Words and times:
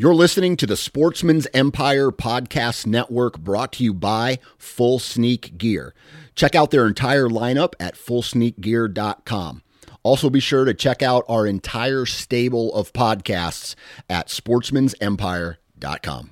You're 0.00 0.14
listening 0.14 0.56
to 0.58 0.66
the 0.68 0.76
Sportsman's 0.76 1.48
Empire 1.52 2.12
Podcast 2.12 2.86
Network 2.86 3.36
brought 3.36 3.72
to 3.72 3.82
you 3.82 3.92
by 3.92 4.38
Full 4.56 5.00
Sneak 5.00 5.58
Gear. 5.58 5.92
Check 6.36 6.54
out 6.54 6.70
their 6.70 6.86
entire 6.86 7.28
lineup 7.28 7.72
at 7.80 7.96
fullsneakgear.com. 7.96 9.62
Also, 10.04 10.30
be 10.30 10.38
sure 10.38 10.64
to 10.64 10.72
check 10.72 11.02
out 11.02 11.24
our 11.28 11.48
entire 11.48 12.06
stable 12.06 12.72
of 12.74 12.92
podcasts 12.92 13.74
at 14.08 14.28
sportsmansempire.com. 14.28 16.30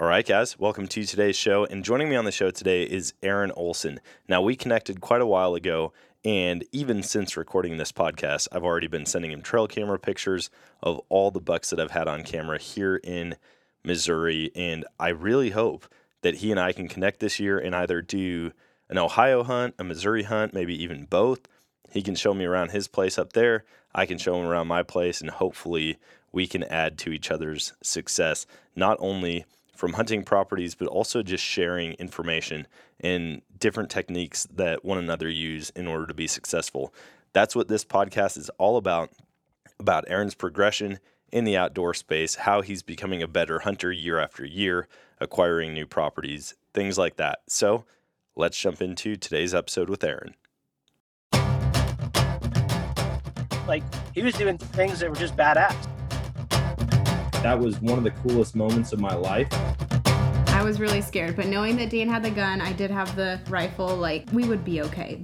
All 0.00 0.08
right, 0.08 0.26
guys, 0.26 0.58
welcome 0.58 0.88
to 0.88 1.04
today's 1.04 1.36
show. 1.36 1.64
And 1.66 1.84
joining 1.84 2.08
me 2.08 2.16
on 2.16 2.24
the 2.24 2.32
show 2.32 2.50
today 2.50 2.82
is 2.82 3.14
Aaron 3.22 3.52
Olson. 3.52 4.00
Now, 4.28 4.42
we 4.42 4.56
connected 4.56 5.00
quite 5.00 5.20
a 5.20 5.26
while 5.26 5.54
ago, 5.54 5.92
and 6.24 6.64
even 6.70 7.02
since 7.02 7.36
recording 7.36 7.78
this 7.78 7.92
podcast, 7.92 8.48
I've 8.52 8.64
already 8.64 8.88
been 8.88 9.06
sending 9.06 9.32
him 9.32 9.40
trail 9.40 9.66
camera 9.66 9.98
pictures 9.98 10.50
of 10.82 11.00
all 11.08 11.30
the 11.30 11.40
bucks 11.40 11.70
that 11.70 11.80
I've 11.80 11.92
had 11.92 12.08
on 12.08 12.24
camera 12.24 12.58
here 12.58 12.96
in 12.96 13.36
Missouri. 13.84 14.50
And 14.54 14.84
I 14.98 15.08
really 15.08 15.50
hope 15.50 15.86
that 16.20 16.36
he 16.36 16.50
and 16.50 16.60
I 16.60 16.72
can 16.72 16.88
connect 16.88 17.20
this 17.20 17.40
year 17.40 17.58
and 17.58 17.74
either 17.74 18.02
do 18.02 18.52
an 18.90 18.98
Ohio 18.98 19.42
hunt, 19.42 19.74
a 19.78 19.84
Missouri 19.84 20.24
hunt, 20.24 20.52
maybe 20.52 20.80
even 20.82 21.06
both. 21.06 21.40
He 21.90 22.02
can 22.02 22.14
show 22.14 22.34
me 22.34 22.44
around 22.44 22.70
his 22.70 22.86
place 22.86 23.18
up 23.18 23.32
there. 23.32 23.64
I 23.94 24.04
can 24.04 24.18
show 24.18 24.38
him 24.38 24.46
around 24.46 24.68
my 24.68 24.82
place, 24.82 25.20
and 25.20 25.30
hopefully, 25.30 25.98
we 26.32 26.46
can 26.46 26.62
add 26.64 26.98
to 26.98 27.10
each 27.10 27.30
other's 27.30 27.72
success, 27.82 28.46
not 28.76 28.96
only 29.00 29.44
from 29.74 29.94
hunting 29.94 30.22
properties, 30.22 30.74
but 30.74 30.86
also 30.86 31.22
just 31.22 31.42
sharing 31.42 31.94
information 31.94 32.66
and 33.00 33.42
different 33.58 33.90
techniques 33.90 34.46
that 34.54 34.84
one 34.84 34.98
another 34.98 35.28
use 35.28 35.70
in 35.70 35.86
order 35.86 36.06
to 36.06 36.14
be 36.14 36.26
successful. 36.26 36.94
That's 37.32 37.56
what 37.56 37.68
this 37.68 37.84
podcast 37.84 38.36
is 38.36 38.50
all 38.58 38.76
about 38.76 39.10
about 39.78 40.04
Aaron's 40.08 40.34
progression 40.34 40.98
in 41.32 41.44
the 41.44 41.56
outdoor 41.56 41.94
space, 41.94 42.34
how 42.34 42.60
he's 42.60 42.82
becoming 42.82 43.22
a 43.22 43.28
better 43.28 43.60
hunter 43.60 43.90
year 43.90 44.18
after 44.18 44.44
year, 44.44 44.88
acquiring 45.20 45.72
new 45.72 45.86
properties, 45.86 46.54
things 46.74 46.98
like 46.98 47.16
that. 47.16 47.38
So 47.48 47.84
let's 48.36 48.58
jump 48.58 48.82
into 48.82 49.16
today's 49.16 49.54
episode 49.54 49.88
with 49.88 50.04
Aaron. 50.04 50.34
Like 53.66 53.82
he 54.14 54.22
was 54.22 54.34
doing 54.34 54.58
things 54.58 55.00
that 55.00 55.08
were 55.08 55.16
just 55.16 55.36
badass 55.36 55.74
that 57.42 57.58
was 57.58 57.80
one 57.80 57.96
of 57.96 58.04
the 58.04 58.10
coolest 58.10 58.54
moments 58.54 58.92
of 58.92 59.00
my 59.00 59.14
life. 59.14 59.48
I 60.60 60.62
was 60.62 60.78
really 60.78 61.00
scared, 61.00 61.36
but 61.36 61.46
knowing 61.46 61.74
that 61.76 61.88
Dan 61.88 62.06
had 62.06 62.22
the 62.22 62.30
gun, 62.30 62.60
I 62.60 62.74
did 62.74 62.90
have 62.90 63.16
the 63.16 63.40
rifle, 63.48 63.96
like, 63.96 64.28
we 64.30 64.46
would 64.46 64.62
be 64.62 64.82
okay. 64.82 65.22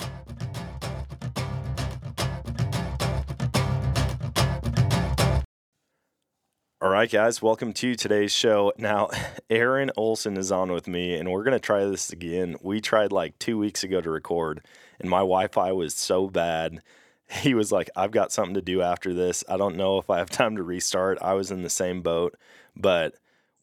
All 6.81 6.89
right, 6.89 7.11
guys, 7.11 7.43
welcome 7.43 7.75
to 7.75 7.95
today's 7.97 8.33
show. 8.33 8.73
Now, 8.79 9.11
Aaron 9.51 9.91
Olson 9.99 10.39
is 10.39 10.51
on 10.51 10.73
with 10.73 10.89
me, 10.89 11.17
and 11.17 11.31
we're 11.31 11.45
going 11.45 11.53
to 11.53 11.61
try 11.61 11.85
this 11.85 12.11
again. 12.11 12.57
We 12.63 12.81
tried 12.81 13.13
like 13.13 13.39
two 13.39 13.59
weeks 13.59 13.85
ago 13.85 14.01
to 14.01 14.09
record, 14.09 14.63
and 14.99 15.11
my 15.11 15.19
Wi 15.19 15.49
Fi 15.49 15.71
was 15.73 15.95
so 15.95 16.31
bad 16.31 16.81
he 17.43 17.55
was 17.55 17.73
like, 17.73 17.91
I've 17.97 18.11
got 18.11 18.33
something 18.33 18.55
to 18.55 18.63
do 18.63 18.83
after 18.83 19.13
this. 19.13 19.45
I 19.49 19.57
don't 19.57 19.77
know 19.77 19.99
if 19.99 20.09
I 20.11 20.19
have 20.19 20.31
time 20.31 20.57
to 20.57 20.63
restart. 20.63 21.19
I 21.21 21.35
was 21.35 21.51
in 21.51 21.63
the 21.63 21.71
same 21.71 22.03
boat, 22.03 22.37
but 22.75 23.15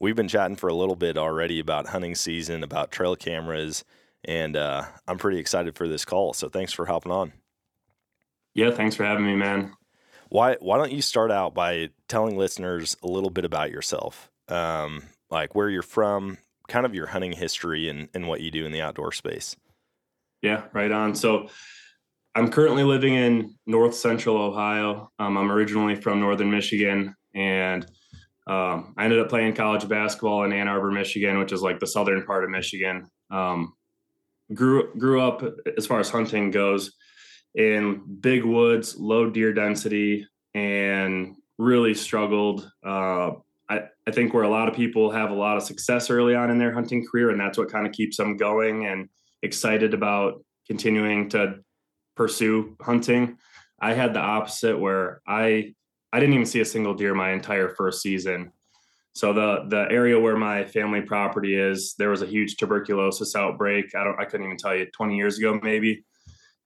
we've 0.03 0.17
been 0.17 0.27
chatting 0.27 0.57
for 0.57 0.67
a 0.67 0.73
little 0.73 0.97
bit 0.97 1.17
already 1.17 1.59
about 1.59 1.87
hunting 1.87 2.13
season, 2.13 2.61
about 2.61 2.91
trail 2.91 3.15
cameras, 3.15 3.85
and 4.25 4.57
uh, 4.57 4.83
I'm 5.07 5.17
pretty 5.17 5.39
excited 5.39 5.75
for 5.77 5.87
this 5.87 6.03
call. 6.03 6.33
So 6.33 6.49
thanks 6.49 6.73
for 6.73 6.85
hopping 6.85 7.13
on. 7.13 7.31
Yeah, 8.53 8.71
thanks 8.71 8.97
for 8.97 9.05
having 9.05 9.25
me, 9.25 9.35
man. 9.35 9.71
Why 10.27 10.57
Why 10.59 10.77
don't 10.77 10.91
you 10.91 11.01
start 11.01 11.31
out 11.31 11.53
by 11.53 11.89
telling 12.09 12.37
listeners 12.37 12.97
a 13.01 13.07
little 13.07 13.29
bit 13.29 13.45
about 13.45 13.71
yourself, 13.71 14.29
um, 14.49 15.03
like 15.31 15.55
where 15.55 15.69
you're 15.69 15.81
from, 15.81 16.37
kind 16.67 16.85
of 16.85 16.93
your 16.93 17.07
hunting 17.07 17.31
history, 17.31 17.87
and 17.87 18.09
and 18.13 18.27
what 18.27 18.41
you 18.41 18.51
do 18.51 18.65
in 18.65 18.73
the 18.73 18.81
outdoor 18.81 19.13
space. 19.13 19.55
Yeah, 20.41 20.63
right 20.73 20.91
on. 20.91 21.15
So 21.15 21.47
I'm 22.35 22.51
currently 22.51 22.83
living 22.83 23.13
in 23.13 23.55
north 23.65 23.95
central 23.95 24.35
Ohio. 24.35 25.11
Um, 25.17 25.37
I'm 25.37 25.49
originally 25.51 25.95
from 25.95 26.19
northern 26.19 26.51
Michigan, 26.51 27.15
and 27.33 27.85
um, 28.45 28.93
I 28.97 29.05
ended 29.05 29.19
up 29.19 29.29
playing 29.29 29.55
college 29.55 29.87
basketball 29.87 30.43
in 30.43 30.51
Ann 30.51 30.67
Arbor, 30.67 30.91
Michigan, 30.91 31.39
which 31.39 31.53
is 31.53 31.61
like 31.61 31.79
the 31.79 31.87
southern 31.87 32.25
part 32.25 32.43
of 32.43 32.49
Michigan. 32.49 33.07
Um, 33.31 33.73
grew 34.53 34.93
grew 34.95 35.21
up 35.21 35.43
as 35.77 35.87
far 35.87 35.99
as 35.99 36.09
hunting 36.09 36.51
goes 36.51 36.91
in 37.55 38.01
big 38.19 38.43
woods, 38.43 38.97
low 38.97 39.29
deer 39.29 39.53
density, 39.53 40.27
and 40.53 41.35
really 41.57 41.93
struggled. 41.93 42.69
Uh, 42.85 43.31
I, 43.69 43.83
I 44.05 44.11
think 44.11 44.33
where 44.33 44.43
a 44.43 44.49
lot 44.49 44.67
of 44.67 44.75
people 44.75 45.11
have 45.11 45.31
a 45.31 45.35
lot 45.35 45.55
of 45.55 45.63
success 45.63 46.09
early 46.09 46.35
on 46.35 46.49
in 46.49 46.57
their 46.57 46.73
hunting 46.73 47.05
career, 47.09 47.29
and 47.29 47.39
that's 47.39 47.57
what 47.57 47.71
kind 47.71 47.87
of 47.87 47.93
keeps 47.93 48.17
them 48.17 48.35
going 48.35 48.87
and 48.87 49.07
excited 49.41 49.93
about 49.93 50.43
continuing 50.67 51.29
to 51.29 51.55
pursue 52.15 52.75
hunting. 52.81 53.37
I 53.79 53.93
had 53.93 54.13
the 54.13 54.19
opposite 54.19 54.79
where 54.79 55.21
I 55.27 55.73
I 56.13 56.19
didn't 56.19 56.35
even 56.35 56.45
see 56.45 56.61
a 56.61 56.65
single 56.65 56.93
deer 56.93 57.15
my 57.15 57.31
entire 57.31 57.69
first 57.69 58.03
season. 58.03 58.51
So 59.13 59.33
the 59.33 59.65
the 59.67 59.91
area 59.91 60.19
where 60.19 60.37
my 60.37 60.63
family 60.63 61.01
property 61.01 61.55
is, 61.55 61.95
there 61.97 62.11
was 62.11 62.21
a 62.21 62.27
huge 62.27 62.55
tuberculosis 62.57 63.35
outbreak. 63.35 63.95
I 63.95 64.03
don't 64.03 64.19
I 64.19 64.25
couldn't 64.25 64.45
even 64.45 64.57
tell 64.57 64.75
you 64.75 64.85
20 64.85 65.17
years 65.17 65.39
ago 65.39 65.59
maybe. 65.61 66.05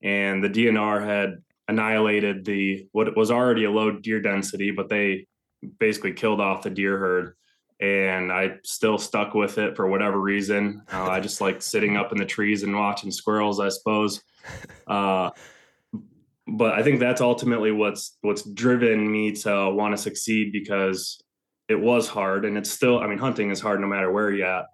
And 0.02 0.44
the 0.44 0.50
DNR 0.50 1.04
had 1.04 1.42
annihilated 1.66 2.44
the 2.44 2.86
what 2.92 3.16
was 3.16 3.30
already 3.30 3.64
a 3.64 3.70
low 3.70 3.90
deer 3.90 4.20
density, 4.20 4.70
but 4.70 4.90
they 4.90 5.26
basically 5.78 6.12
killed 6.12 6.40
off 6.40 6.62
the 6.62 6.70
deer 6.70 6.98
herd. 6.98 7.34
And 7.80 8.30
I 8.30 8.56
still 8.64 8.98
stuck 8.98 9.34
with 9.34 9.56
it 9.56 9.76
for 9.76 9.86
whatever 9.86 10.20
reason. 10.20 10.82
Uh, 10.92 11.04
I 11.04 11.20
just 11.20 11.40
like 11.40 11.62
sitting 11.62 11.96
up 11.96 12.12
in 12.12 12.18
the 12.18 12.26
trees 12.26 12.64
and 12.64 12.74
watching 12.76 13.10
squirrels, 13.10 13.60
I 13.60 13.70
suppose. 13.70 14.22
Uh, 14.86 15.28
but 16.50 16.74
I 16.74 16.82
think 16.82 17.00
that's 17.00 17.20
ultimately 17.20 17.72
what's 17.72 18.16
what's 18.22 18.42
driven 18.42 19.10
me 19.10 19.32
to 19.32 19.70
want 19.70 19.94
to 19.94 20.02
succeed 20.02 20.52
because 20.52 21.22
it 21.68 21.78
was 21.78 22.08
hard 22.08 22.44
and 22.44 22.56
it's 22.56 22.70
still. 22.70 23.00
I 23.00 23.06
mean, 23.06 23.18
hunting 23.18 23.50
is 23.50 23.60
hard 23.60 23.80
no 23.80 23.86
matter 23.86 24.10
where 24.10 24.30
you're 24.30 24.46
at. 24.46 24.66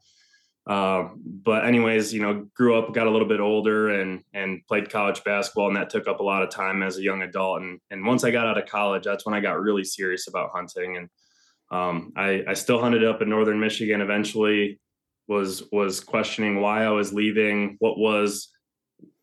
Uh, 0.66 1.08
but 1.16 1.66
anyways, 1.66 2.14
you 2.14 2.22
know, 2.22 2.46
grew 2.54 2.78
up, 2.78 2.94
got 2.94 3.06
a 3.06 3.10
little 3.10 3.28
bit 3.28 3.40
older, 3.40 4.00
and 4.00 4.22
and 4.32 4.66
played 4.66 4.90
college 4.90 5.22
basketball, 5.24 5.66
and 5.66 5.76
that 5.76 5.90
took 5.90 6.08
up 6.08 6.20
a 6.20 6.22
lot 6.22 6.42
of 6.42 6.50
time 6.50 6.82
as 6.82 6.96
a 6.96 7.02
young 7.02 7.22
adult. 7.22 7.62
And 7.62 7.80
and 7.90 8.06
once 8.06 8.24
I 8.24 8.30
got 8.30 8.46
out 8.46 8.58
of 8.58 8.66
college, 8.66 9.04
that's 9.04 9.26
when 9.26 9.34
I 9.34 9.40
got 9.40 9.60
really 9.60 9.84
serious 9.84 10.28
about 10.28 10.50
hunting. 10.54 10.96
And 10.96 11.08
um, 11.70 12.12
I 12.16 12.44
I 12.48 12.54
still 12.54 12.80
hunted 12.80 13.04
up 13.04 13.20
in 13.20 13.28
northern 13.28 13.60
Michigan. 13.60 14.00
Eventually, 14.00 14.80
was 15.26 15.64
was 15.72 16.00
questioning 16.00 16.60
why 16.60 16.84
I 16.84 16.90
was 16.90 17.12
leaving. 17.12 17.76
What 17.80 17.98
was 17.98 18.50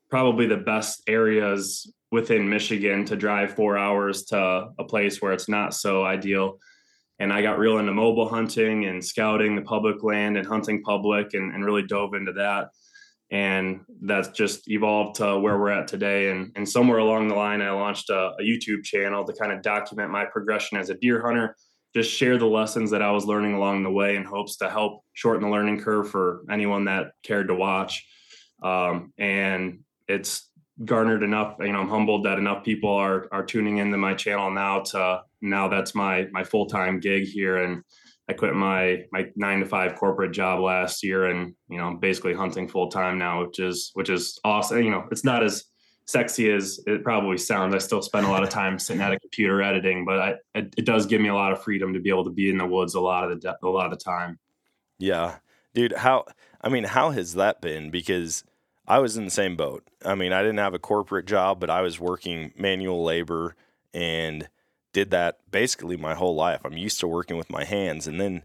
probably 0.09 0.45
the 0.45 0.57
best 0.57 1.01
areas 1.07 1.91
within 2.11 2.49
Michigan 2.49 3.05
to 3.05 3.15
drive 3.15 3.55
four 3.55 3.77
hours 3.77 4.25
to 4.25 4.69
a 4.77 4.83
place 4.83 5.21
where 5.21 5.31
it's 5.31 5.47
not 5.47 5.73
so 5.73 6.03
ideal. 6.03 6.59
And 7.19 7.31
I 7.31 7.41
got 7.41 7.59
real 7.59 7.77
into 7.77 7.93
mobile 7.93 8.27
hunting 8.27 8.85
and 8.85 9.03
scouting 9.03 9.55
the 9.55 9.61
public 9.61 10.03
land 10.03 10.37
and 10.37 10.47
hunting 10.47 10.81
public 10.81 11.33
and, 11.33 11.53
and 11.53 11.63
really 11.63 11.83
dove 11.83 12.13
into 12.13 12.33
that. 12.33 12.69
And 13.29 13.81
that's 14.01 14.29
just 14.29 14.69
evolved 14.69 15.15
to 15.17 15.39
where 15.39 15.57
we're 15.57 15.69
at 15.69 15.87
today. 15.87 16.31
And, 16.31 16.51
and 16.55 16.67
somewhere 16.67 16.97
along 16.97 17.29
the 17.29 17.35
line, 17.35 17.61
I 17.61 17.71
launched 17.71 18.09
a, 18.09 18.33
a 18.39 18.41
YouTube 18.41 18.83
channel 18.83 19.23
to 19.23 19.33
kind 19.33 19.53
of 19.53 19.61
document 19.61 20.11
my 20.11 20.25
progression 20.25 20.77
as 20.77 20.89
a 20.89 20.95
deer 20.95 21.21
hunter, 21.21 21.55
just 21.95 22.11
share 22.11 22.37
the 22.37 22.45
lessons 22.45 22.91
that 22.91 23.01
I 23.01 23.11
was 23.11 23.25
learning 23.25 23.53
along 23.53 23.83
the 23.83 23.91
way 23.91 24.17
in 24.17 24.25
hopes 24.25 24.57
to 24.57 24.69
help 24.69 25.03
shorten 25.13 25.43
the 25.43 25.49
learning 25.49 25.79
curve 25.79 26.09
for 26.09 26.41
anyone 26.49 26.85
that 26.85 27.11
cared 27.23 27.47
to 27.47 27.55
watch. 27.55 28.05
Um, 28.61 29.13
and 29.17 29.79
it's 30.09 30.49
garnered 30.85 31.21
enough 31.21 31.57
you 31.59 31.71
know 31.71 31.79
i'm 31.79 31.89
humbled 31.89 32.25
that 32.25 32.39
enough 32.39 32.63
people 32.63 32.89
are 32.89 33.27
are 33.31 33.45
tuning 33.45 33.77
into 33.77 33.97
my 33.97 34.13
channel 34.13 34.49
now 34.49 34.79
to 34.79 35.21
now 35.41 35.67
that's 35.67 35.95
my 35.95 36.27
my 36.31 36.43
full-time 36.43 36.99
gig 36.99 37.27
here. 37.27 37.57
And 37.57 37.83
i 38.29 38.33
quit 38.33 38.53
my 38.53 39.03
my 39.11 39.27
nine 39.35 39.59
to 39.59 39.65
five 39.65 39.95
corporate 39.95 40.31
job 40.31 40.61
last 40.61 41.03
year 41.03 41.25
and 41.25 41.53
you 41.69 41.77
know 41.77 41.85
i'm 41.85 41.97
basically 41.97 42.33
hunting 42.33 42.67
full-time 42.67 43.17
now 43.17 43.43
which 43.45 43.59
is 43.59 43.91
which 43.93 44.09
is 44.09 44.39
awesome. 44.43 44.81
You 44.81 44.91
know 44.91 45.07
it's 45.11 45.25
not 45.25 45.43
as 45.43 45.65
sexy 46.07 46.51
as 46.51 46.79
it 46.87 47.03
probably 47.03 47.37
sounds. 47.37 47.73
I 47.73 47.77
still 47.77 48.01
spend 48.01 48.25
a 48.25 48.29
lot 48.29 48.43
of 48.43 48.49
time 48.49 48.79
sitting 48.79 49.01
at 49.01 49.13
a 49.13 49.19
computer 49.19 49.61
editing 49.61 50.05
but 50.05 50.19
I, 50.19 50.35
it, 50.55 50.73
it 50.77 50.85
does 50.85 51.05
give 51.05 51.21
me 51.21 51.29
a 51.29 51.35
lot 51.35 51.51
of 51.51 51.63
freedom 51.63 51.93
to 51.93 51.99
be 51.99 52.09
able 52.09 52.25
to 52.25 52.31
be 52.31 52.49
in 52.49 52.57
the 52.57 52.65
woods 52.65 52.95
a 52.95 53.01
lot 53.01 53.31
of 53.31 53.41
the 53.41 53.57
a 53.63 53.67
lot 53.67 53.91
of 53.91 53.97
the 53.97 54.03
time. 54.03 54.39
Yeah. 54.99 55.37
Dude 55.73 55.93
how 55.93 56.25
i 56.61 56.69
mean 56.69 56.83
how 56.83 57.11
has 57.11 57.33
that 57.35 57.61
been? 57.61 57.89
Because 57.89 58.43
I 58.87 58.99
was 58.99 59.17
in 59.17 59.25
the 59.25 59.31
same 59.31 59.55
boat. 59.55 59.83
I 60.03 60.15
mean, 60.15 60.33
I 60.33 60.41
didn't 60.41 60.57
have 60.57 60.73
a 60.73 60.79
corporate 60.79 61.25
job, 61.25 61.59
but 61.59 61.69
I 61.69 61.81
was 61.81 61.99
working 61.99 62.53
manual 62.57 63.03
labor 63.03 63.55
and 63.93 64.49
did 64.93 65.11
that 65.11 65.39
basically 65.49 65.97
my 65.97 66.15
whole 66.15 66.35
life. 66.35 66.61
I'm 66.65 66.77
used 66.77 66.99
to 67.01 67.07
working 67.07 67.37
with 67.37 67.49
my 67.49 67.63
hands. 67.63 68.07
And 68.07 68.19
then 68.19 68.43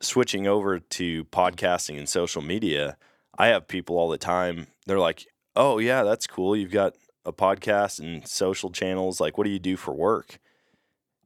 switching 0.00 0.46
over 0.46 0.78
to 0.78 1.24
podcasting 1.26 1.98
and 1.98 2.08
social 2.08 2.42
media, 2.42 2.96
I 3.36 3.48
have 3.48 3.68
people 3.68 3.98
all 3.98 4.08
the 4.08 4.18
time. 4.18 4.68
They're 4.86 4.98
like, 4.98 5.26
oh, 5.56 5.78
yeah, 5.78 6.02
that's 6.02 6.26
cool. 6.26 6.56
You've 6.56 6.70
got 6.70 6.94
a 7.26 7.32
podcast 7.32 8.00
and 8.00 8.26
social 8.26 8.70
channels. 8.70 9.20
Like, 9.20 9.36
what 9.36 9.44
do 9.44 9.50
you 9.50 9.58
do 9.58 9.76
for 9.76 9.92
work? 9.92 10.38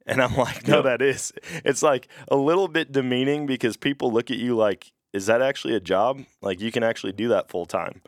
And 0.07 0.23
I'm 0.23 0.35
like, 0.37 0.67
no, 0.67 0.81
that 0.83 1.03
is. 1.03 1.33
It's 1.65 1.83
like 1.83 2.09
a 2.29 2.37
little 2.37 2.67
bit 2.67 2.93
demeaning 2.93 3.47
because 3.47 3.77
people 3.77 4.11
look 4.11 4.31
at 4.31 4.39
you 4.39 4.57
like, 4.57 4.93
is 5.13 5.27
that 5.27 5.43
actually 5.43 5.75
a 5.75 5.81
job? 5.81 6.25
Like 6.43 6.61
you 6.61 6.71
can 6.71 6.83
actually 6.83 7.13
do 7.13 7.29
that 7.29 7.51
full 7.51 7.67
time. 7.67 8.03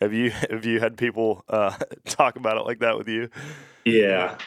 Have 0.00 0.12
you 0.12 0.30
have 0.50 0.64
you 0.64 0.80
had 0.80 0.96
people 0.96 1.44
uh, 1.48 1.76
talk 2.06 2.36
about 2.36 2.56
it 2.56 2.64
like 2.64 2.80
that 2.80 2.96
with 2.96 3.08
you? 3.08 3.28
Yeah. 3.84 4.38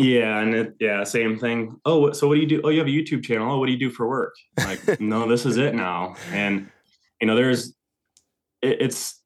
Yeah, 0.00 0.38
and 0.38 0.54
it, 0.54 0.74
yeah, 0.78 1.02
same 1.02 1.40
thing. 1.40 1.80
Oh, 1.84 2.12
so 2.12 2.28
what 2.28 2.36
do 2.36 2.40
you 2.40 2.46
do? 2.46 2.60
Oh, 2.62 2.68
you 2.68 2.78
have 2.78 2.86
a 2.86 2.90
YouTube 2.90 3.24
channel. 3.24 3.50
Oh, 3.50 3.58
what 3.58 3.66
do 3.66 3.72
you 3.72 3.78
do 3.78 3.90
for 3.90 4.08
work? 4.08 4.36
Like, 4.56 5.00
no, 5.00 5.28
this 5.28 5.44
is 5.44 5.56
it 5.56 5.74
now. 5.74 6.14
And 6.30 6.70
you 7.20 7.26
know, 7.26 7.34
there's, 7.34 7.74
it, 8.62 8.80
it's, 8.80 9.20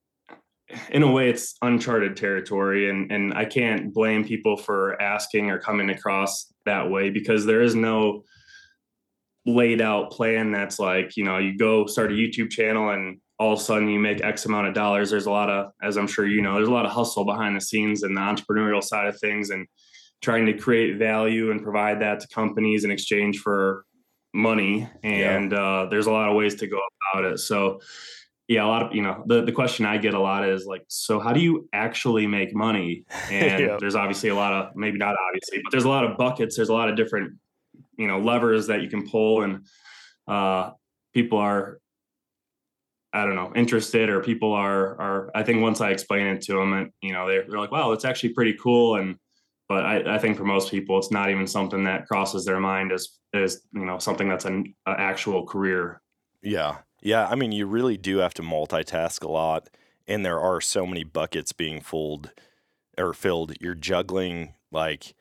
in 0.89 1.03
a 1.03 1.11
way, 1.11 1.29
it's 1.29 1.57
uncharted 1.61 2.17
territory, 2.17 2.89
and 2.89 3.13
and 3.13 3.35
I 3.35 3.45
can't 3.45 3.93
blame 3.93 4.25
people 4.25 4.57
for 4.57 5.01
asking 5.03 5.51
or 5.51 5.59
coming 5.59 5.91
across 5.91 6.51
that 6.65 6.91
way 6.91 7.11
because 7.11 7.45
there 7.45 7.61
is 7.61 7.75
no 7.75 8.25
laid 9.45 9.81
out 9.81 10.11
plan 10.13 10.53
that's 10.53 10.79
like 10.79 11.17
you 11.17 11.25
know 11.25 11.39
you 11.39 11.57
go 11.59 11.85
start 11.87 12.13
a 12.13 12.15
YouTube 12.15 12.51
channel 12.51 12.91
and 12.91 13.19
all 13.39 13.55
of 13.55 13.59
a 13.59 13.63
sudden 13.63 13.89
you 13.89 13.99
make 13.99 14.23
X 14.23 14.45
amount 14.47 14.69
of 14.69 14.75
dollars. 14.75 15.11
There's 15.11 15.27
a 15.27 15.31
lot 15.31 15.51
of, 15.51 15.73
as 15.83 15.97
I'm 15.97 16.07
sure 16.07 16.25
you 16.27 16.43
know, 16.43 16.55
there's 16.55 16.69
a 16.69 16.73
lot 16.73 16.87
of 16.87 16.93
hustle 16.93 17.25
behind 17.25 17.57
the 17.57 17.61
scenes 17.61 18.05
and 18.05 18.17
the 18.17 18.21
entrepreneurial 18.21 18.85
side 18.85 19.09
of 19.09 19.19
things 19.19 19.51
and 19.51 19.67
trying 20.21 20.47
to 20.47 20.53
create 20.53 20.97
value 20.97 21.51
and 21.51 21.61
provide 21.61 22.01
that 22.03 22.21
to 22.21 22.29
companies 22.29 22.85
in 22.85 22.93
exchange 22.93 23.41
for 23.41 23.85
money. 24.33 24.89
And 25.03 25.53
uh, 25.53 25.87
there's 25.91 26.07
a 26.07 26.13
lot 26.13 26.29
of 26.29 26.37
ways 26.37 26.55
to 26.57 26.69
go 26.69 26.79
about 27.15 27.25
it. 27.33 27.39
So, 27.39 27.81
yeah, 28.47 28.65
a 28.65 28.69
lot 28.69 28.83
of, 28.83 28.95
you 28.95 29.03
know, 29.03 29.25
the, 29.27 29.43
the 29.45 29.51
question 29.53 29.87
I 29.87 29.99
get 29.99 30.15
a 30.15 30.21
lot 30.21 30.49
is 30.49 30.65
like, 30.65 30.85
so 30.87 31.19
how 31.19 31.33
do 31.33 31.41
you 31.41 31.69
actually 31.73 32.29
make 32.29 32.55
money? 32.55 33.05
And 33.31 33.61
Yeah. 33.61 33.77
there's 33.81 33.97
obviously 33.97 34.29
a 34.29 34.37
lot 34.37 34.53
of, 34.53 34.77
maybe 34.77 34.99
not 34.99 35.17
obviously, 35.29 35.61
but 35.65 35.73
there's 35.73 35.85
a 35.85 35.89
lot 35.89 36.05
of 36.05 36.17
buckets. 36.17 36.55
There's 36.55 36.69
a 36.69 36.75
lot 36.75 36.89
of 36.89 36.95
different, 36.97 37.33
you 37.97 38.07
know, 38.07 38.19
levers 38.19 38.67
that 38.69 38.83
you 38.83 38.89
can 38.89 39.09
pull. 39.09 39.43
And 39.43 39.67
uh, 40.27 40.71
people 41.15 41.39
are, 41.39 41.79
I 43.13 43.25
don't 43.25 43.35
know, 43.35 43.53
interested 43.55 44.09
or 44.09 44.21
people 44.21 44.53
are 44.53 45.01
are 45.01 45.31
I 45.35 45.43
think 45.43 45.61
once 45.61 45.81
I 45.81 45.91
explain 45.91 46.27
it 46.27 46.43
to 46.43 46.55
them, 46.55 46.73
and 46.73 46.91
you 47.03 47.13
know, 47.13 47.29
they're, 47.29 47.45
they're 47.49 47.61
like, 47.61 47.73
wow, 47.73 47.93
it's 47.93 48.05
actually 48.05 48.31
pretty 48.31 48.55
cool. 48.55 48.97
And 48.97 49.17
but 49.69 49.85
I, 49.85 50.17
I 50.17 50.19
think 50.19 50.37
for 50.37 50.45
most 50.45 50.71
people, 50.71 50.99
it's 50.99 51.11
not 51.11 51.31
even 51.31 51.47
something 51.47 51.85
that 51.85 52.07
crosses 52.07 52.45
their 52.45 52.61
mind 52.61 52.93
as 52.93 53.09
as 53.35 53.63
you 53.73 53.85
know 53.85 53.99
something 53.99 54.29
that's 54.29 54.45
an 54.45 54.75
a 54.87 54.91
actual 54.91 55.47
career. 55.47 56.01
Yeah. 56.43 56.79
Yeah. 57.01 57.27
I 57.29 57.35
mean, 57.35 57.53
you 57.53 57.67
really 57.67 57.97
do 57.97 58.19
have 58.19 58.35
to 58.35 58.43
multitask 58.43 59.23
a 59.23 59.31
lot, 59.31 59.69
and 60.07 60.25
there 60.25 60.41
are 60.41 60.61
so 60.61 60.87
many 60.87 61.05
buckets 61.05 61.53
being 61.53 61.81
filled 61.81 62.31
or 62.99 63.15
filled. 63.15 63.55
You're 63.61 63.75
juggling 63.75 64.55
like, 64.71 65.15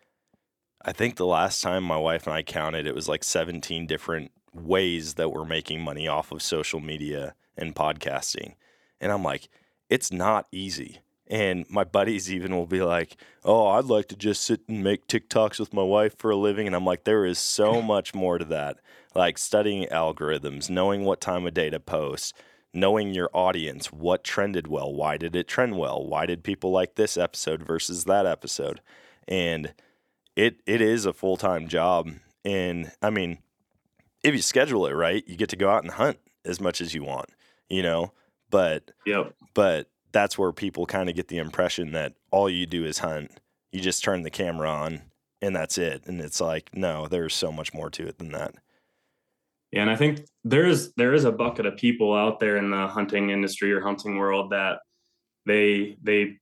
I 0.84 0.92
think 0.94 1.16
the 1.16 1.26
last 1.26 1.62
time 1.62 1.84
my 1.84 1.98
wife 1.98 2.26
and 2.26 2.36
I 2.36 2.42
counted, 2.42 2.88
it 2.88 2.96
was 2.96 3.08
like 3.08 3.24
17 3.24 3.86
different 3.86 4.32
ways 4.54 5.14
that 5.16 5.30
we're 5.30 5.46
making 5.46 5.82
money 5.82 6.08
off 6.08 6.32
of 6.32 6.42
social 6.42 6.80
media 6.80 7.36
and 7.56 7.76
podcasting. 7.76 8.56
And 9.00 9.12
I'm 9.12 9.24
like, 9.24 9.50
it's 9.90 10.12
not 10.12 10.48
easy. 10.52 11.00
And 11.28 11.66
my 11.70 11.84
buddies 11.84 12.32
even 12.32 12.56
will 12.56 12.66
be 12.66 12.82
like, 12.82 13.16
oh, 13.46 13.68
I'd 13.68 13.86
like 13.86 14.08
to 14.10 14.16
just 14.16 14.44
sit 14.44 14.62
and 14.68 14.84
make 14.84 15.08
TikToks 15.08 15.60
with 15.60 15.74
my 15.74 15.84
wife 15.84 16.18
for 16.18 16.32
a 16.32 16.36
living. 16.36 16.68
And 16.68 16.76
I'm 16.76 16.86
like, 16.86 17.04
there 17.04 17.26
is 17.26 17.40
so 17.40 17.82
much 17.94 18.14
more 18.14 18.38
to 18.38 18.46
that. 18.46 18.78
Like 19.14 19.38
studying 19.38 19.88
algorithms, 19.88 20.70
knowing 20.70 21.04
what 21.04 21.22
time 21.22 21.46
of 21.46 21.54
day 21.54 21.70
to 21.70 21.80
post, 21.80 22.34
knowing 22.74 23.14
your 23.14 23.30
audience, 23.34 23.92
what 23.92 24.24
trended 24.24 24.68
well, 24.68 24.94
why 24.94 25.18
did 25.18 25.36
it 25.36 25.48
trend 25.48 25.78
well, 25.78 26.06
why 26.06 26.26
did 26.26 26.44
people 26.44 26.72
like 26.72 26.96
this 26.96 27.18
episode 27.18 27.64
versus 27.64 28.06
that 28.06 28.26
episode. 28.26 28.82
And 29.28 29.74
it 30.36 30.62
it 30.66 30.82
is 30.82 31.06
a 31.06 31.14
full 31.14 31.38
time 31.38 31.68
job. 31.68 32.10
And 32.44 32.92
I 33.02 33.10
mean, 33.10 33.38
if 34.24 34.34
you 34.34 34.42
schedule 34.42 34.86
it 34.88 34.94
right, 34.94 35.24
you 35.28 35.36
get 35.36 35.50
to 35.50 35.56
go 35.56 35.70
out 35.70 35.84
and 35.84 35.92
hunt 35.92 36.18
as 36.46 36.60
much 36.60 36.82
as 36.82 36.94
you 36.94 37.04
want, 37.04 37.30
you 37.70 37.84
know? 37.84 38.14
But 38.50 38.92
Yep. 39.06 39.34
but 39.54 39.90
that's 40.12 40.38
where 40.38 40.52
people 40.52 40.86
kind 40.86 41.10
of 41.10 41.16
get 41.16 41.28
the 41.30 41.38
impression 41.38 41.92
that 41.94 42.14
all 42.32 42.50
you 42.50 42.66
do 42.66 42.86
is 42.86 43.00
hunt. 43.00 43.40
You 43.72 43.80
just 43.82 44.04
turn 44.04 44.24
the 44.24 44.30
camera 44.30 44.70
on 44.70 45.02
and 45.42 45.56
that's 45.56 45.78
it. 45.78 46.06
And 46.06 46.20
it's 46.22 46.42
like, 46.42 46.70
no, 46.76 47.08
there's 47.08 47.34
so 47.34 47.52
much 47.52 47.74
more 47.74 47.90
to 47.92 48.08
it 48.08 48.18
than 48.18 48.32
that. 48.34 48.56
Yeah, 49.72 49.82
and 49.82 49.90
I 49.90 49.96
think 49.96 50.22
there 50.44 50.66
is 50.66 50.94
there 50.96 51.14
is 51.14 51.24
a 51.24 51.32
bucket 51.32 51.66
of 51.66 51.78
people 51.78 52.14
out 52.14 52.40
there 52.40 52.58
in 52.58 52.72
the 52.72 52.88
hunting 52.88 53.30
industry 53.30 53.72
or 53.72 53.80
hunting 53.82 54.18
world 54.18 54.52
that 54.52 54.80
they 55.46 55.96
they 56.04 56.38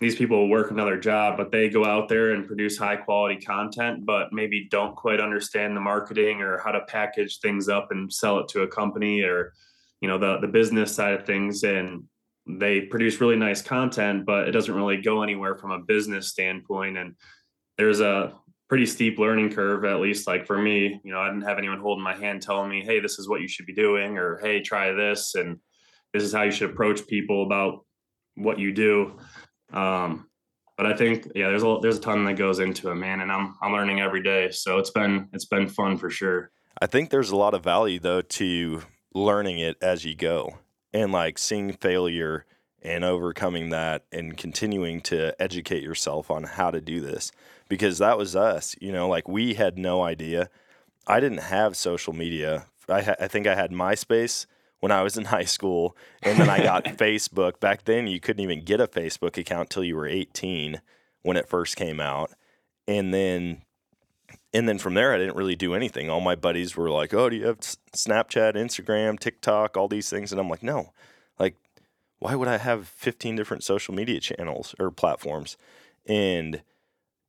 these 0.00 0.16
people 0.16 0.48
work 0.48 0.70
another 0.70 0.98
job, 0.98 1.36
but 1.36 1.50
they 1.50 1.68
go 1.68 1.84
out 1.84 2.08
there 2.08 2.32
and 2.32 2.46
produce 2.46 2.76
high 2.76 2.96
quality 2.96 3.40
content, 3.40 4.04
but 4.04 4.32
maybe 4.32 4.68
don't 4.70 4.96
quite 4.96 5.20
understand 5.20 5.76
the 5.76 5.80
marketing 5.80 6.40
or 6.40 6.58
how 6.58 6.72
to 6.72 6.80
package 6.88 7.38
things 7.38 7.68
up 7.68 7.88
and 7.90 8.12
sell 8.12 8.38
it 8.38 8.48
to 8.48 8.62
a 8.62 8.68
company 8.68 9.22
or 9.22 9.52
you 10.00 10.08
know 10.08 10.18
the 10.18 10.38
the 10.40 10.48
business 10.48 10.94
side 10.94 11.14
of 11.14 11.24
things 11.24 11.62
and 11.62 12.04
they 12.46 12.82
produce 12.82 13.20
really 13.20 13.36
nice 13.36 13.62
content, 13.62 14.26
but 14.26 14.48
it 14.48 14.52
doesn't 14.52 14.74
really 14.74 15.00
go 15.00 15.22
anywhere 15.22 15.56
from 15.56 15.70
a 15.70 15.78
business 15.78 16.28
standpoint. 16.28 16.98
And 16.98 17.14
there's 17.78 18.00
a 18.00 18.34
pretty 18.68 18.86
steep 18.86 19.18
learning 19.18 19.52
curve, 19.52 19.84
at 19.84 20.00
least 20.00 20.26
like 20.26 20.46
for 20.46 20.58
me. 20.58 21.00
You 21.04 21.12
know, 21.12 21.20
I 21.20 21.28
didn't 21.28 21.42
have 21.42 21.58
anyone 21.58 21.80
holding 21.80 22.02
my 22.02 22.16
hand 22.16 22.42
telling 22.42 22.70
me, 22.70 22.82
hey, 22.82 23.00
this 23.00 23.18
is 23.18 23.28
what 23.28 23.40
you 23.40 23.48
should 23.48 23.66
be 23.66 23.74
doing, 23.74 24.18
or 24.18 24.38
hey, 24.38 24.60
try 24.60 24.92
this, 24.92 25.34
and 25.34 25.58
this 26.12 26.22
is 26.22 26.32
how 26.32 26.42
you 26.42 26.50
should 26.50 26.70
approach 26.70 27.06
people 27.06 27.44
about 27.44 27.84
what 28.34 28.58
you 28.58 28.72
do. 28.72 29.18
Um, 29.72 30.28
but 30.76 30.86
I 30.86 30.96
think, 30.96 31.30
yeah, 31.34 31.48
there's 31.48 31.62
a 31.62 31.78
there's 31.80 31.98
a 31.98 32.00
ton 32.00 32.24
that 32.24 32.34
goes 32.34 32.58
into 32.58 32.90
it, 32.90 32.94
man, 32.94 33.20
and 33.20 33.30
I'm 33.30 33.54
I'm 33.62 33.72
learning 33.72 34.00
every 34.00 34.22
day. 34.22 34.50
So 34.50 34.78
it's 34.78 34.90
been 34.90 35.28
it's 35.32 35.44
been 35.44 35.68
fun 35.68 35.98
for 35.98 36.10
sure. 36.10 36.50
I 36.80 36.86
think 36.86 37.10
there's 37.10 37.30
a 37.30 37.36
lot 37.36 37.54
of 37.54 37.62
value 37.62 37.98
though 37.98 38.22
to 38.22 38.82
learning 39.14 39.58
it 39.58 39.76
as 39.82 40.04
you 40.04 40.14
go 40.14 40.58
and 40.92 41.12
like 41.12 41.38
seeing 41.38 41.72
failure 41.72 42.46
and 42.82 43.04
overcoming 43.04 43.70
that 43.70 44.04
and 44.10 44.36
continuing 44.36 45.00
to 45.00 45.40
educate 45.40 45.82
yourself 45.82 46.30
on 46.30 46.44
how 46.44 46.70
to 46.70 46.80
do 46.80 47.00
this 47.00 47.30
because 47.68 47.98
that 47.98 48.18
was 48.18 48.34
us 48.34 48.74
you 48.80 48.90
know 48.90 49.08
like 49.08 49.28
we 49.28 49.54
had 49.54 49.78
no 49.78 50.02
idea 50.02 50.48
i 51.06 51.20
didn't 51.20 51.38
have 51.38 51.76
social 51.76 52.12
media 52.12 52.66
i, 52.88 53.02
ha- 53.02 53.14
I 53.20 53.28
think 53.28 53.46
i 53.46 53.54
had 53.54 53.70
myspace 53.70 54.46
when 54.82 54.92
i 54.92 55.02
was 55.02 55.16
in 55.16 55.24
high 55.24 55.44
school 55.44 55.96
and 56.22 56.38
then 56.38 56.50
i 56.50 56.62
got 56.62 56.84
facebook 56.98 57.58
back 57.60 57.84
then 57.84 58.06
you 58.06 58.20
couldn't 58.20 58.42
even 58.42 58.62
get 58.64 58.80
a 58.80 58.86
facebook 58.86 59.38
account 59.38 59.70
till 59.70 59.84
you 59.84 59.96
were 59.96 60.06
18 60.06 60.80
when 61.22 61.36
it 61.36 61.48
first 61.48 61.76
came 61.76 61.98
out 61.98 62.30
and 62.86 63.14
then 63.14 63.62
and 64.52 64.68
then 64.68 64.78
from 64.78 64.94
there, 64.94 65.14
I 65.14 65.18
didn't 65.18 65.36
really 65.36 65.56
do 65.56 65.74
anything. 65.74 66.10
All 66.10 66.20
my 66.20 66.34
buddies 66.34 66.76
were 66.76 66.90
like, 66.90 67.14
"Oh, 67.14 67.28
do 67.28 67.36
you 67.36 67.46
have 67.46 67.60
Snapchat, 67.60 68.54
Instagram, 68.54 69.18
TikTok, 69.18 69.76
all 69.76 69.88
these 69.88 70.10
things?" 70.10 70.30
And 70.30 70.40
I'm 70.40 70.48
like, 70.48 70.62
"No, 70.62 70.92
like, 71.38 71.56
why 72.18 72.34
would 72.34 72.48
I 72.48 72.58
have 72.58 72.88
15 72.88 73.36
different 73.36 73.64
social 73.64 73.94
media 73.94 74.20
channels 74.20 74.74
or 74.78 74.90
platforms?" 74.90 75.56
And 76.06 76.62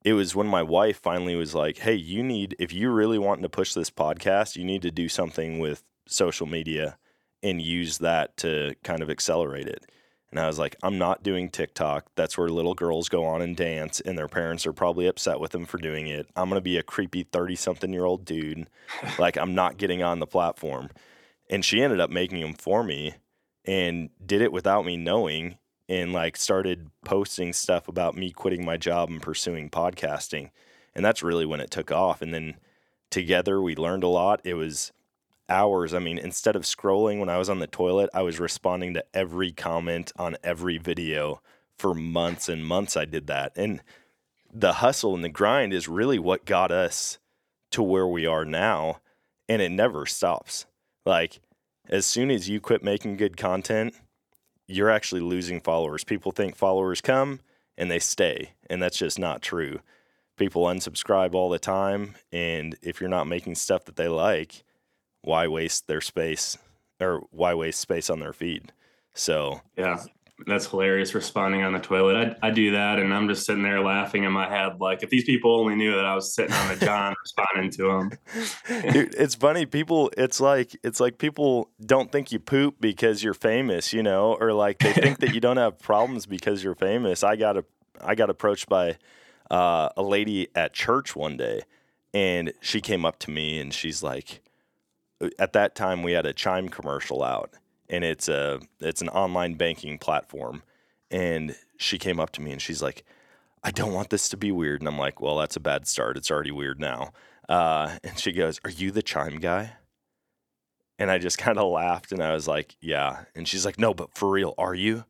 it 0.04 0.14
was 0.14 0.36
when 0.36 0.48
my 0.48 0.64
wife 0.64 1.00
finally 1.00 1.36
was 1.36 1.56
like, 1.56 1.80
"Hey, 1.80 1.96
you 1.96 2.24
need 2.24 2.56
if 2.60 2.74
you 2.74 2.92
really 2.92 3.20
wanting 3.20 3.44
to 3.44 3.50
push 3.50 3.74
this 3.74 3.90
podcast, 3.90 4.56
you 4.56 4.66
need 4.66 4.82
to 4.82 4.92
do 4.92 5.08
something 5.08 5.60
with 5.60 5.84
social 6.08 6.48
media 6.48 6.98
and 7.44 7.62
use 7.62 8.00
that 8.00 8.38
to 8.38 8.76
kind 8.84 9.04
of 9.04 9.10
accelerate 9.10 9.68
it." 9.68 9.86
And 10.34 10.40
I 10.40 10.48
was 10.48 10.58
like, 10.58 10.76
I'm 10.82 10.98
not 10.98 11.22
doing 11.22 11.48
TikTok. 11.48 12.08
That's 12.16 12.40
where 12.40 12.50
little 12.50 12.74
girls 12.74 13.08
go 13.08 13.24
on 13.24 13.44
and 13.44 13.56
dance, 13.56 14.02
and 14.02 14.18
their 14.18 14.28
parents 14.28 14.66
are 14.66 14.74
probably 14.74 15.06
upset 15.06 15.40
with 15.40 15.52
them 15.52 15.68
for 15.68 15.78
doing 15.78 16.08
it. 16.08 16.28
I'm 16.36 16.50
going 16.50 16.58
to 16.58 16.64
be 16.64 16.80
a 16.80 16.82
creepy 16.82 17.22
30 17.22 17.56
something 17.56 17.94
year 17.94 18.06
old 18.06 18.26
dude. 18.26 18.66
like, 19.20 19.38
I'm 19.38 19.54
not 19.54 19.78
getting 19.78 20.02
on 20.02 20.18
the 20.18 20.26
platform. 20.26 20.90
And 21.52 21.64
she 21.64 21.84
ended 21.84 22.00
up 22.00 22.10
making 22.10 22.42
them 22.42 22.56
for 22.56 22.84
me 22.84 23.14
and 23.64 24.10
did 24.26 24.42
it 24.42 24.52
without 24.52 24.88
me 24.88 24.98
knowing 24.98 25.60
and 25.88 26.14
like 26.14 26.36
started 26.36 26.90
posting 27.06 27.54
stuff 27.54 27.88
about 27.88 28.18
me 28.18 28.32
quitting 28.32 28.66
my 28.66 28.76
job 28.76 29.12
and 29.12 29.22
pursuing 29.22 29.70
podcasting. 29.70 30.50
And 30.96 31.06
that's 31.06 31.22
really 31.22 31.46
when 31.46 31.60
it 31.60 31.70
took 31.70 31.92
off. 31.92 32.24
And 32.24 32.34
then 32.34 32.56
together 33.12 33.62
we 33.62 33.76
learned 33.76 34.04
a 34.04 34.08
lot. 34.08 34.42
It 34.44 34.56
was 34.56 34.92
hours. 35.50 35.94
I 35.94 36.00
mean, 36.00 36.18
instead 36.18 36.56
of 36.56 36.64
scrolling 36.64 37.20
when 37.20 37.30
I 37.30 37.38
was 37.38 37.50
on 37.50 37.60
the 37.60 37.68
toilet, 37.68 38.10
I 38.14 38.22
was 38.22 38.40
responding 38.40 38.94
to 38.94 39.06
every 39.14 39.52
comment 39.52 40.12
on 40.18 40.38
every 40.44 40.78
video 40.78 41.42
for 41.78 41.94
months 41.94 42.50
and 42.50 42.66
months. 42.66 42.96
I 42.96 43.06
did 43.06 43.28
that. 43.28 43.52
And 43.56 43.82
the 44.54 44.74
hustle 44.74 45.16
and 45.16 45.24
the 45.24 45.30
grind 45.30 45.74
is 45.74 45.88
really 45.88 46.20
what 46.20 46.46
got 46.46 46.72
us 46.72 47.20
to 47.72 47.84
where 47.84 48.08
we 48.08 48.26
are 48.26 48.46
now. 48.46 49.00
And 49.50 49.62
it 49.62 49.70
never 49.70 50.06
stops. 50.06 50.66
Like, 51.06 51.42
as 51.90 52.06
soon 52.06 52.32
as 52.32 52.48
you 52.48 52.62
quit 52.62 52.84
making 52.84 53.18
good 53.18 53.36
content, 53.36 53.94
you're 54.68 54.90
actually 54.90 55.22
losing 55.22 55.60
followers. 55.60 56.04
People 56.04 56.32
think 56.32 56.56
followers 56.56 57.02
come 57.02 57.42
and 57.78 57.92
they 57.92 58.00
stay. 58.00 58.52
And 58.70 58.82
that's 58.82 58.98
just 58.98 59.20
not 59.20 59.42
true. 59.42 59.80
People 60.38 60.64
unsubscribe 60.64 61.34
all 61.34 61.50
the 61.50 61.60
time. 61.60 62.16
And 62.32 62.78
if 62.82 63.02
you're 63.02 63.10
not 63.10 63.28
making 63.28 63.56
stuff 63.56 63.86
that 63.86 63.98
they 63.98 64.08
like, 64.08 64.64
why 65.24 65.48
waste 65.48 65.88
their 65.88 66.02
space 66.02 66.58
or 67.00 67.24
why 67.32 67.54
waste 67.54 67.80
space 67.80 68.10
on 68.10 68.20
their 68.20 68.34
feed? 68.34 68.72
So 69.14 69.62
Yeah, 69.78 70.04
that's 70.46 70.68
hilarious 70.68 71.14
responding 71.14 71.64
on 71.64 71.74
the 71.74 71.80
toilet. 71.80 72.38
I, 72.42 72.48
I 72.48 72.52
do 72.52 72.72
that 72.72 73.00
and 73.00 73.14
I'm 73.14 73.28
just 73.28 73.46
sitting 73.46 73.64
there 73.64 73.82
laughing 73.82 74.24
in 74.24 74.32
my 74.32 74.50
head. 74.50 74.80
Like 74.80 75.04
if 75.04 75.10
these 75.10 75.24
people 75.24 75.60
only 75.60 75.76
knew 75.76 75.96
that 75.96 76.06
I 76.06 76.16
was 76.16 76.34
sitting 76.34 76.54
on 76.54 76.68
the 76.68 76.86
John 76.86 77.14
responding 77.24 77.72
to 77.72 77.84
them. 77.84 78.92
Dude, 78.92 79.16
it's 79.16 79.36
funny. 79.36 79.66
People, 79.66 80.12
it's 80.18 80.40
like, 80.40 80.76
it's 80.84 81.00
like 81.00 81.18
people 81.18 81.70
don't 81.86 82.12
think 82.12 82.32
you 82.32 82.40
poop 82.40 82.76
because 82.80 83.24
you're 83.24 83.34
famous, 83.34 83.94
you 83.94 84.04
know, 84.04 84.34
or 84.40 84.54
like 84.54 84.80
they 84.80 84.94
think 84.94 85.20
that 85.20 85.34
you 85.34 85.40
don't 85.40 85.58
have 85.58 85.80
problems 85.80 86.26
because 86.26 86.64
you're 86.64 86.76
famous. 86.76 87.24
I 87.24 87.36
got 87.36 87.58
a, 87.58 87.66
I 88.02 88.16
got 88.16 88.30
approached 88.30 88.68
by 88.68 88.98
uh, 89.50 89.90
a 89.96 90.04
lady 90.04 90.48
at 90.56 90.74
church 90.74 91.16
one 91.16 91.38
day 91.38 91.62
and 92.14 92.54
she 92.60 92.82
came 92.82 93.06
up 93.06 93.20
to 93.20 93.32
me 93.32 93.60
and 93.60 93.74
she's 93.74 94.04
like, 94.04 94.42
at 95.40 95.54
that 95.54 95.76
time 95.76 96.04
we 96.04 96.14
had 96.14 96.26
a 96.26 96.34
chime 96.34 96.70
commercial 96.70 97.24
out 97.24 97.54
and 97.90 98.04
it's 98.04 98.28
a 98.28 98.60
it's 98.80 99.02
an 99.02 99.10
online 99.10 99.54
banking 99.56 99.98
platform. 99.98 100.64
And 101.12 101.56
she 101.78 102.00
came 102.00 102.20
up 102.20 102.32
to 102.32 102.42
me 102.42 102.52
and 102.52 102.62
she's 102.62 102.82
like, 102.82 103.04
I 103.64 103.72
don't 103.72 103.94
want 103.94 104.10
this 104.10 104.30
to 104.30 104.38
be 104.38 104.52
weird. 104.52 104.82
And 104.82 104.88
I'm 104.88 104.98
like, 104.98 105.22
well, 105.22 105.38
that's 105.38 105.56
a 105.56 105.60
bad 105.60 105.88
start. 105.88 106.18
It's 106.18 106.32
already 106.32 106.52
weird 106.52 106.80
now. 106.80 107.12
Uh, 107.48 107.98
and 108.04 108.18
she 108.20 108.32
goes, 108.32 108.60
Are 108.64 108.72
you 108.72 108.92
the 108.92 109.04
chime 109.04 109.40
guy? 109.40 109.74
And 111.00 111.12
I 111.12 111.18
just 111.18 111.38
kind 111.40 111.58
of 111.58 111.72
laughed 111.72 112.12
and 112.12 112.22
I 112.22 112.34
was 112.34 112.48
like, 112.48 112.76
Yeah. 112.82 113.26
And 113.36 113.48
she's 113.48 113.66
like, 113.66 113.80
No, 113.80 113.94
but 113.94 114.16
for 114.16 114.30
real, 114.30 114.54
are 114.58 114.76
you? 114.76 115.06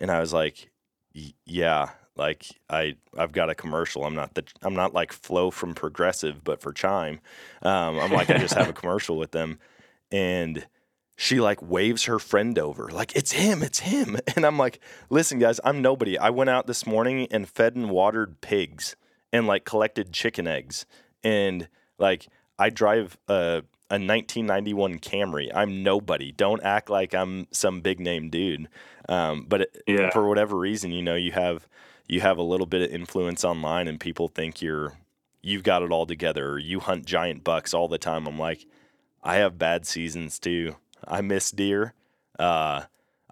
And 0.00 0.10
I 0.10 0.20
was 0.20 0.32
like, 0.32 0.70
Yeah. 1.12 1.90
Like 2.20 2.44
I, 2.68 2.96
I've 3.16 3.32
got 3.32 3.48
a 3.48 3.54
commercial. 3.54 4.04
I'm 4.04 4.14
not 4.14 4.34
the, 4.34 4.44
I'm 4.62 4.74
not 4.74 4.92
like 4.92 5.10
Flo 5.10 5.50
from 5.50 5.74
Progressive, 5.74 6.44
but 6.44 6.60
for 6.60 6.70
Chime, 6.70 7.18
um, 7.62 7.98
I'm 7.98 8.12
like 8.12 8.28
I 8.28 8.36
just 8.36 8.52
have 8.52 8.68
a 8.68 8.72
commercial 8.74 9.16
with 9.16 9.30
them, 9.30 9.58
and 10.12 10.66
she 11.16 11.40
like 11.40 11.62
waves 11.62 12.04
her 12.04 12.18
friend 12.18 12.58
over 12.58 12.88
like 12.90 13.14
it's 13.16 13.32
him 13.32 13.62
it's 13.62 13.80
him. 13.80 14.16
And 14.36 14.46
i'm 14.46 14.58
like 14.58 14.80
listen 15.08 15.38
guys 15.38 15.60
i'm 15.64 15.80
nobody. 15.82 16.18
I 16.18 16.30
went 16.30 16.50
out 16.50 16.66
this 16.66 16.86
morning 16.86 17.26
and 17.30 17.48
fed 17.48 17.74
and 17.74 17.90
watered 17.90 18.40
pigs 18.42 18.96
and 19.32 19.46
like 19.46 19.64
collected 19.64 20.12
chicken 20.12 20.46
eggs. 20.46 20.84
And 21.24 21.68
like 21.98 22.28
i 22.58 22.68
drive 22.68 23.18
a, 23.28 23.62
a 23.90 23.96
1991 23.96 24.98
camry. 24.98 25.50
I'm 25.54 25.82
nobody. 25.82 26.32
Don't 26.32 26.62
act 26.62 26.90
like 26.90 27.14
i'm 27.14 27.48
some 27.50 27.80
big 27.80 27.98
name 27.98 28.28
dude. 28.28 28.68
Um, 29.08 29.46
but 29.48 29.62
it, 29.62 29.82
yeah. 29.86 30.10
for 30.10 30.28
whatever 30.28 30.56
reason 30.56 30.90
you 30.90 31.02
know 31.02 31.16
you 31.16 31.32
have 31.32 31.66
you 32.10 32.20
have 32.20 32.38
a 32.38 32.42
little 32.42 32.66
bit 32.66 32.82
of 32.82 32.90
influence 32.90 33.44
online 33.44 33.88
and 33.88 34.00
people 34.00 34.28
think 34.28 34.60
you're 34.60 34.98
you've 35.42 35.62
got 35.62 35.82
it 35.82 35.90
all 35.90 36.06
together 36.06 36.50
or 36.50 36.58
you 36.58 36.80
hunt 36.80 37.06
giant 37.06 37.42
bucks 37.44 37.72
all 37.72 37.88
the 37.88 37.98
time 37.98 38.26
i'm 38.26 38.38
like 38.38 38.66
i 39.22 39.36
have 39.36 39.58
bad 39.58 39.86
seasons 39.86 40.38
too 40.38 40.74
I 41.06 41.20
miss 41.20 41.50
deer. 41.50 41.94
Uh, 42.38 42.82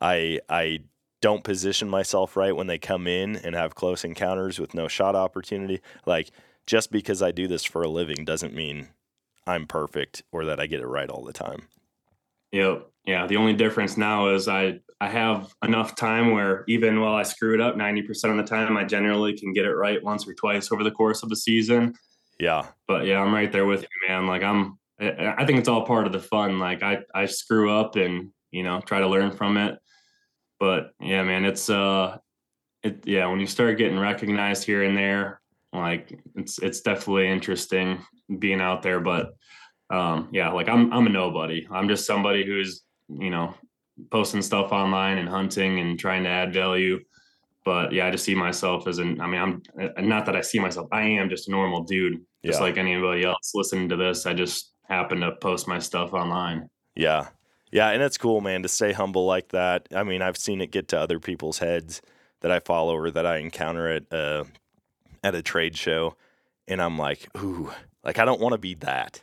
I 0.01 0.41
I 0.49 0.81
don't 1.21 1.45
position 1.45 1.89
myself 1.89 2.37
right 2.37 2.55
when 2.55 2.69
they 2.69 2.79
come 2.79 3.07
in 3.07 3.37
and 3.37 3.55
have 3.55 3.75
close 3.75 4.05
encounters 4.05 4.59
with 4.59 4.75
no 4.75 4.89
shot 4.89 5.17
opportunity. 5.17 5.81
Like 6.07 6.31
just 6.67 6.93
because 6.93 7.23
I 7.23 7.33
do 7.33 7.49
this 7.49 7.65
for 7.65 7.83
a 7.83 7.89
living 7.89 8.25
doesn't 8.25 8.55
mean 8.55 8.89
I'm 9.47 9.67
perfect 9.67 10.23
or 10.31 10.45
that 10.45 10.61
I 10.61 10.67
get 10.67 10.81
it 10.81 10.87
right 10.87 11.09
all 11.09 11.25
the 11.25 11.33
time. 11.33 11.69
Yep. 12.53 12.87
Yeah. 13.07 13.27
The 13.27 13.37
only 13.37 13.55
difference 13.55 13.97
now 13.97 14.29
is 14.29 14.49
I 14.49 14.81
I 15.01 15.09
have 15.09 15.55
enough 15.63 15.95
time 15.95 16.33
where 16.33 16.65
even 16.67 17.01
while 17.01 17.15
I 17.15 17.23
screw 17.23 17.55
it 17.55 17.61
up 17.61 17.77
90% 17.77 18.31
of 18.31 18.37
the 18.37 18.43
time, 18.43 18.77
I 18.77 18.85
generally 18.85 19.39
can 19.39 19.53
get 19.53 19.65
it 19.65 19.75
right 19.75 20.03
once 20.03 20.27
or 20.27 20.35
twice 20.35 20.73
over 20.73 20.83
the 20.83 20.91
course 20.91 21.23
of 21.23 21.29
the 21.29 21.37
season. 21.37 21.95
Yeah. 22.41 22.67
But 22.89 23.07
yeah, 23.07 23.21
I'm 23.21 23.33
right 23.33 23.53
there 23.53 23.65
with 23.65 23.83
you, 23.83 23.89
man. 24.09 24.27
Like 24.27 24.43
I'm 24.43 24.79
I 25.01 25.45
think 25.47 25.61
it's 25.61 25.69
all 25.69 25.87
part 25.87 26.07
of 26.07 26.13
the 26.13 26.19
fun. 26.21 26.59
Like 26.59 26.83
I, 26.83 26.99
I 27.15 27.27
screw 27.27 27.73
up 27.73 27.97
and 27.97 28.33
you 28.51 28.63
know 28.65 28.81
try 28.81 29.01
to 29.01 29.09
learn 29.09 29.31
from 29.31 29.57
it. 29.57 29.79
But 30.59 30.91
yeah, 31.01 31.23
man, 31.23 31.45
it's 31.45 31.71
uh, 31.71 32.19
it 32.83 33.07
yeah. 33.07 33.27
When 33.29 33.39
you 33.41 33.47
start 33.47 33.79
getting 33.79 33.99
recognized 33.99 34.65
here 34.65 34.83
and 34.83 34.97
there, 34.97 35.41
like 35.73 36.19
it's 36.35 36.59
it's 36.59 36.81
definitely 36.81 37.29
interesting 37.29 38.05
being 38.39 38.61
out 38.61 38.83
there. 38.83 38.99
But 38.99 39.35
um, 39.91 40.29
yeah, 40.33 40.51
like 40.51 40.69
I'm 40.69 40.93
I'm 40.93 41.07
a 41.07 41.11
nobody. 41.11 41.67
I'm 41.71 41.89
just 41.89 42.07
somebody 42.07 42.45
who's 42.45 42.83
you 43.09 43.31
know 43.31 43.55
posting 44.11 44.43
stuff 44.43 44.73
online 44.73 45.19
and 45.19 45.29
hunting 45.29 45.81
and 45.81 45.99
trying 45.99 46.25
to 46.25 46.29
add 46.29 46.53
value. 46.53 47.01
But 47.65 47.93
yeah, 47.93 48.07
I 48.07 48.11
just 48.11 48.25
see 48.25 48.35
myself 48.35 48.87
as 48.87 48.99
an. 48.99 49.21
I 49.21 49.27
mean, 49.27 49.63
I'm 49.97 50.09
not 50.09 50.27
that 50.27 50.37
I 50.37 50.41
see 50.41 50.59
myself. 50.59 50.89
I 50.93 51.03
am 51.03 51.29
just 51.29 51.49
a 51.49 51.51
normal 51.51 51.83
dude, 51.85 52.21
just 52.45 52.61
yeah. 52.61 52.65
like 52.65 52.79
anybody 52.79 53.25
else 53.25 53.53
listening 53.55 53.89
to 53.91 53.97
this. 53.97 54.27
I 54.27 54.33
just 54.33 54.73
happen 54.89 55.21
to 55.21 55.33
post 55.33 55.69
my 55.69 55.79
stuff 55.79 56.15
online. 56.15 56.69
Yeah. 56.95 57.29
Yeah, 57.71 57.91
and 57.91 58.03
it's 58.03 58.17
cool, 58.17 58.41
man, 58.41 58.63
to 58.63 58.69
stay 58.69 58.93
humble 58.93 59.27
like 59.27 59.49
that. 59.49 59.89
I 59.95 60.03
mean, 60.03 60.23
I've 60.23 60.39
seen 60.39 60.61
it 60.61 60.71
get 60.71 60.89
to 60.89 60.99
other 60.99 61.21
people's 61.21 61.59
heads 61.59 62.01
that 62.41 62.51
I 62.51 62.61
follow 62.61 62.97
or 62.97 63.11
that 63.11 63.27
I 63.27 63.39
encounter 63.39 63.89
at 63.89 64.13
uh, 64.13 64.45
at 65.23 65.35
a 65.35 65.43
trade 65.43 65.77
show, 65.77 66.17
and 66.67 66.81
I'm 66.81 66.99
like, 66.99 67.29
ooh, 67.37 67.71
like 68.03 68.19
I 68.19 68.25
don't 68.25 68.41
want 68.41 68.55
to 68.55 68.59
be 68.59 68.75
that. 68.77 69.23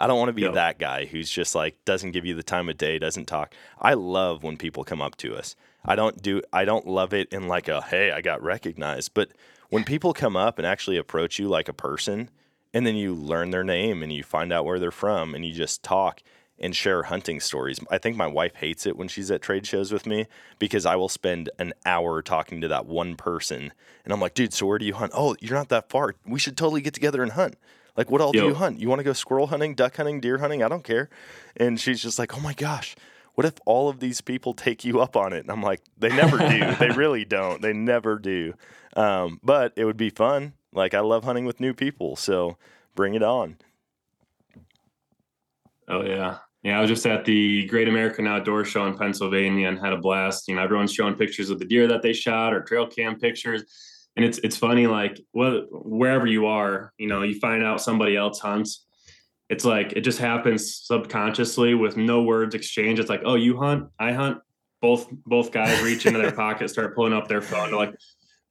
I 0.00 0.06
don't 0.06 0.18
want 0.18 0.28
to 0.28 0.32
be 0.32 0.46
that 0.46 0.78
guy 0.78 1.06
who's 1.06 1.30
just 1.30 1.54
like 1.54 1.84
doesn't 1.84 2.12
give 2.12 2.24
you 2.24 2.34
the 2.34 2.42
time 2.42 2.68
of 2.68 2.76
day, 2.76 2.98
doesn't 2.98 3.26
talk. 3.26 3.54
I 3.80 3.94
love 3.94 4.42
when 4.42 4.56
people 4.56 4.84
come 4.84 5.02
up 5.02 5.16
to 5.18 5.36
us. 5.36 5.56
I 5.84 5.96
don't 5.96 6.20
do 6.20 6.42
I 6.52 6.64
don't 6.64 6.86
love 6.86 7.12
it 7.14 7.28
in 7.32 7.48
like 7.48 7.68
a 7.68 7.82
hey, 7.82 8.12
I 8.12 8.20
got 8.20 8.42
recognized, 8.42 9.14
but 9.14 9.30
when 9.70 9.84
people 9.84 10.12
come 10.12 10.36
up 10.36 10.58
and 10.58 10.66
actually 10.66 10.96
approach 10.96 11.38
you 11.38 11.48
like 11.48 11.68
a 11.68 11.72
person 11.72 12.30
and 12.72 12.86
then 12.86 12.96
you 12.96 13.14
learn 13.14 13.50
their 13.50 13.64
name 13.64 14.02
and 14.02 14.12
you 14.12 14.22
find 14.22 14.52
out 14.52 14.64
where 14.64 14.78
they're 14.78 14.90
from 14.90 15.34
and 15.34 15.44
you 15.44 15.52
just 15.52 15.82
talk 15.82 16.22
and 16.60 16.74
share 16.74 17.04
hunting 17.04 17.38
stories. 17.38 17.78
I 17.90 17.98
think 17.98 18.16
my 18.16 18.26
wife 18.26 18.56
hates 18.56 18.84
it 18.84 18.96
when 18.96 19.08
she's 19.08 19.30
at 19.30 19.42
trade 19.42 19.66
shows 19.66 19.92
with 19.92 20.06
me 20.06 20.26
because 20.58 20.84
I 20.84 20.96
will 20.96 21.08
spend 21.08 21.50
an 21.58 21.72
hour 21.86 22.20
talking 22.20 22.60
to 22.60 22.68
that 22.68 22.86
one 22.86 23.14
person 23.14 23.72
and 24.04 24.12
I'm 24.12 24.20
like, 24.20 24.34
dude, 24.34 24.52
so 24.52 24.66
where 24.66 24.78
do 24.78 24.84
you 24.84 24.94
hunt? 24.94 25.12
Oh, 25.14 25.36
you're 25.40 25.56
not 25.56 25.68
that 25.68 25.88
far. 25.88 26.14
We 26.26 26.38
should 26.38 26.56
totally 26.56 26.80
get 26.80 26.94
together 26.94 27.22
and 27.22 27.32
hunt. 27.32 27.56
Like, 27.96 28.10
what 28.10 28.20
all 28.20 28.32
do 28.32 28.38
you 28.38 28.54
hunt? 28.54 28.80
You 28.80 28.88
want 28.88 29.00
to 29.00 29.04
go 29.04 29.12
squirrel 29.12 29.48
hunting, 29.48 29.74
duck 29.74 29.96
hunting, 29.96 30.20
deer 30.20 30.38
hunting? 30.38 30.62
I 30.62 30.68
don't 30.68 30.84
care. 30.84 31.08
And 31.56 31.80
she's 31.80 32.00
just 32.00 32.18
like, 32.18 32.36
oh 32.36 32.40
my 32.40 32.54
gosh, 32.54 32.94
what 33.34 33.44
if 33.44 33.54
all 33.66 33.88
of 33.88 34.00
these 34.00 34.20
people 34.20 34.54
take 34.54 34.84
you 34.84 35.00
up 35.00 35.16
on 35.16 35.32
it? 35.32 35.40
And 35.40 35.50
I'm 35.50 35.62
like, 35.62 35.80
they 35.96 36.08
never 36.08 36.38
do. 36.38 36.74
they 36.78 36.90
really 36.90 37.24
don't. 37.24 37.60
They 37.60 37.72
never 37.72 38.18
do. 38.18 38.54
Um, 38.96 39.40
but 39.42 39.72
it 39.76 39.84
would 39.84 39.96
be 39.96 40.10
fun. 40.10 40.54
Like 40.72 40.94
I 40.94 41.00
love 41.00 41.24
hunting 41.24 41.44
with 41.44 41.60
new 41.60 41.74
people, 41.74 42.16
so 42.16 42.56
bring 42.94 43.14
it 43.14 43.22
on. 43.22 43.56
Oh 45.88 46.02
yeah. 46.02 46.38
Yeah, 46.62 46.78
I 46.78 46.80
was 46.80 46.90
just 46.90 47.06
at 47.06 47.24
the 47.24 47.66
Great 47.66 47.88
American 47.88 48.26
Outdoor 48.26 48.64
Show 48.64 48.86
in 48.86 48.98
Pennsylvania 48.98 49.68
and 49.68 49.78
had 49.78 49.92
a 49.92 49.96
blast. 49.96 50.48
You 50.48 50.56
know, 50.56 50.62
everyone's 50.62 50.92
showing 50.92 51.14
pictures 51.14 51.50
of 51.50 51.58
the 51.58 51.64
deer 51.64 51.86
that 51.86 52.02
they 52.02 52.12
shot 52.12 52.52
or 52.52 52.62
trail 52.62 52.86
cam 52.86 53.18
pictures. 53.18 53.64
And 54.18 54.24
it's 54.24 54.38
it's 54.38 54.56
funny, 54.56 54.88
like 54.88 55.20
well, 55.32 55.62
wherever 55.70 56.26
you 56.26 56.46
are, 56.46 56.92
you 56.98 57.06
know, 57.06 57.22
you 57.22 57.38
find 57.38 57.62
out 57.62 57.80
somebody 57.80 58.16
else 58.16 58.40
hunts. 58.40 58.84
It's 59.48 59.64
like 59.64 59.92
it 59.92 60.00
just 60.00 60.18
happens 60.18 60.74
subconsciously 60.74 61.74
with 61.74 61.96
no 61.96 62.22
words 62.22 62.56
exchanged. 62.56 62.98
It's 63.00 63.08
like, 63.08 63.22
oh, 63.24 63.36
you 63.36 63.56
hunt, 63.56 63.88
I 64.00 64.10
hunt. 64.12 64.38
Both 64.82 65.06
both 65.24 65.52
guys 65.52 65.80
reach 65.84 66.04
into 66.04 66.18
their 66.18 66.32
pocket, 66.44 66.68
start 66.68 66.96
pulling 66.96 67.12
up 67.12 67.28
their 67.28 67.40
phone. 67.40 67.70
They're 67.70 67.78
like, 67.78 67.94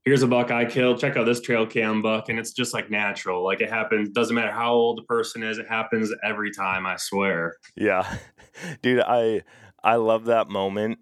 here's 0.05 0.24
a 0.24 0.27
buck 0.27 0.51
I 0.51 0.63
killed. 0.63 1.01
Check 1.01 1.17
out 1.17 1.25
this 1.25 1.41
trail 1.41 1.65
cam 1.65 2.01
buck. 2.01 2.29
And 2.29 2.39
it's 2.39 2.53
just 2.53 2.74
like 2.74 2.89
natural. 2.89 3.43
Like 3.43 3.59
it 3.59 3.69
happens. 3.69 4.12
Doesn't 4.12 4.38
matter 4.38 4.53
how 4.53 4.71
old 4.71 5.00
the 5.00 5.03
person 5.03 5.43
is. 5.43 5.57
It 5.57 5.67
happens 5.67 6.13
every 6.24 6.51
time. 6.51 6.86
I 6.86 6.95
swear. 6.95 7.57
Yeah, 7.75 8.19
dude. 8.81 9.01
I 9.01 9.41
I 9.83 9.95
love 9.95 10.24
that 10.25 10.47
moment 10.47 11.00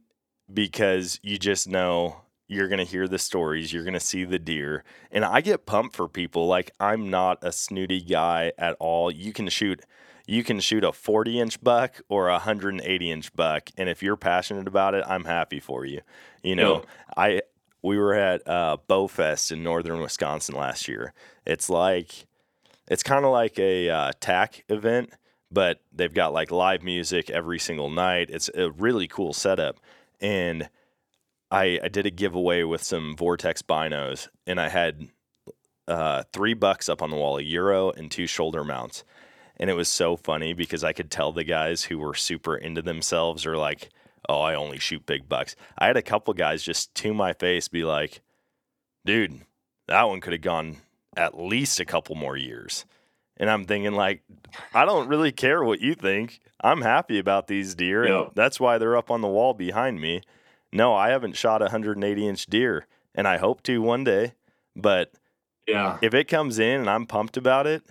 because 0.52 1.20
you 1.22 1.38
just 1.38 1.68
know 1.68 2.25
you're 2.48 2.68
gonna 2.68 2.84
hear 2.84 3.08
the 3.08 3.20
stories. 3.20 3.74
You're 3.74 3.84
gonna 3.84 4.00
see 4.00 4.24
the 4.24 4.40
deer, 4.40 4.84
and 5.12 5.26
I 5.26 5.42
get 5.42 5.66
pumped 5.66 5.96
for 5.96 6.08
people. 6.08 6.48
Like 6.48 6.72
I'm 6.80 7.10
not 7.10 7.40
a 7.42 7.52
snooty 7.52 8.02
guy 8.02 8.52
at 8.58 8.76
all. 8.80 9.12
You 9.12 9.34
can 9.34 9.50
shoot. 9.50 9.82
You 10.28 10.44
can 10.44 10.60
shoot 10.60 10.84
a 10.84 10.92
40 10.92 11.40
inch 11.40 11.64
buck 11.64 12.02
or 12.10 12.30
a 12.30 12.34
180 12.34 13.12
inch 13.12 13.34
buck, 13.36 13.70
and 13.78 13.90
if 13.90 14.02
you're 14.02 14.16
passionate 14.16 14.68
about 14.68 14.96
it, 14.96 15.04
I'm 15.08 15.26
happy 15.26 15.60
for 15.60 15.86
you. 15.86 16.02
You 16.44 16.56
know, 16.56 16.76
yep. 16.76 16.86
I 17.18 17.42
we 17.86 18.00
were 18.00 18.16
at 18.16 18.42
uh, 18.48 18.78
Bowfest 18.90 19.52
in 19.52 19.62
northern 19.62 20.02
Wisconsin 20.02 20.56
last 20.56 20.88
year. 20.88 21.14
It's 21.46 21.70
like, 21.70 22.26
it's 22.88 23.04
kind 23.04 23.24
of 23.24 23.32
like 23.32 23.60
a 23.60 23.90
uh, 23.90 24.12
TAC 24.20 24.66
event, 24.70 25.12
but 25.52 25.82
they've 25.94 26.14
got 26.14 26.34
like 26.34 26.50
live 26.50 26.82
music 26.82 27.30
every 27.30 27.60
single 27.60 27.92
night. 27.92 28.32
It's 28.32 28.50
a 28.56 28.72
really 28.72 29.08
cool 29.08 29.34
setup. 29.34 29.80
And 30.20 30.68
I, 31.56 31.80
I 31.84 31.88
did 31.88 32.06
a 32.06 32.12
giveaway 32.12 32.64
with 32.64 32.84
some 32.84 33.16
Vortex 33.16 33.62
binos, 33.62 34.28
and 34.46 34.60
I 34.60 34.68
had 34.68 35.08
uh, 35.88 36.24
three 36.34 36.54
bucks 36.54 36.90
up 36.90 37.02
on 37.02 37.12
the 37.12 37.16
wall, 37.16 37.38
a 37.38 37.42
euro 37.42 37.92
and 37.92 38.12
two 38.12 38.28
shoulder 38.28 38.66
mounts. 38.66 39.06
And 39.56 39.70
it 39.70 39.74
was 39.74 39.88
so 39.88 40.18
funny 40.18 40.52
because 40.52 40.84
I 40.84 40.92
could 40.92 41.10
tell 41.10 41.32
the 41.32 41.46
guys 41.46 41.84
who 41.84 41.98
were 41.98 42.14
super 42.14 42.58
into 42.58 42.82
themselves 42.82 43.46
or 43.46 43.56
like, 43.56 43.90
oh, 44.28 44.42
I 44.42 44.54
only 44.54 44.80
shoot 44.80 45.06
big 45.06 45.30
bucks. 45.30 45.56
I 45.78 45.88
had 45.88 45.96
a 45.96 46.02
couple 46.02 46.34
guys 46.34 46.62
just 46.62 46.94
to 46.96 47.14
my 47.14 47.32
face 47.32 47.70
be 47.70 47.86
like, 47.86 48.20
dude, 49.06 49.40
that 49.88 50.10
one 50.10 50.20
could 50.20 50.34
have 50.34 50.42
gone 50.42 50.78
at 51.16 51.40
least 51.40 51.80
a 51.80 51.86
couple 51.86 52.16
more 52.16 52.36
years. 52.36 52.86
And 53.38 53.50
I'm 53.50 53.64
thinking, 53.64 53.94
like, 53.94 54.24
I 54.74 54.84
don't 54.84 55.08
really 55.08 55.32
care 55.32 55.64
what 55.64 55.80
you 55.80 55.96
think. 55.96 56.42
I'm 56.62 56.82
happy 56.82 57.18
about 57.18 57.48
these 57.48 57.76
deer. 57.76 58.04
And 58.26 58.36
that's 58.36 58.60
why 58.60 58.78
they're 58.78 58.98
up 58.98 59.10
on 59.10 59.22
the 59.22 59.30
wall 59.30 59.54
behind 59.54 60.02
me. 60.02 60.22
No, 60.76 60.94
I 60.94 61.10
haven't 61.10 61.36
shot 61.36 61.62
a 61.62 61.66
180 61.66 62.28
inch 62.28 62.46
deer, 62.48 62.88
and 63.14 63.28
I 63.28 63.38
hope 63.38 63.64
to 63.64 63.82
one 63.82 64.04
day. 64.04 64.34
But 64.76 65.12
Yeah. 65.68 65.98
if 66.02 66.14
it 66.14 66.28
comes 66.28 66.60
in 66.60 66.82
and 66.82 66.90
I'm 66.90 67.06
pumped 67.06 67.38
about 67.38 67.66
it, 67.68 67.84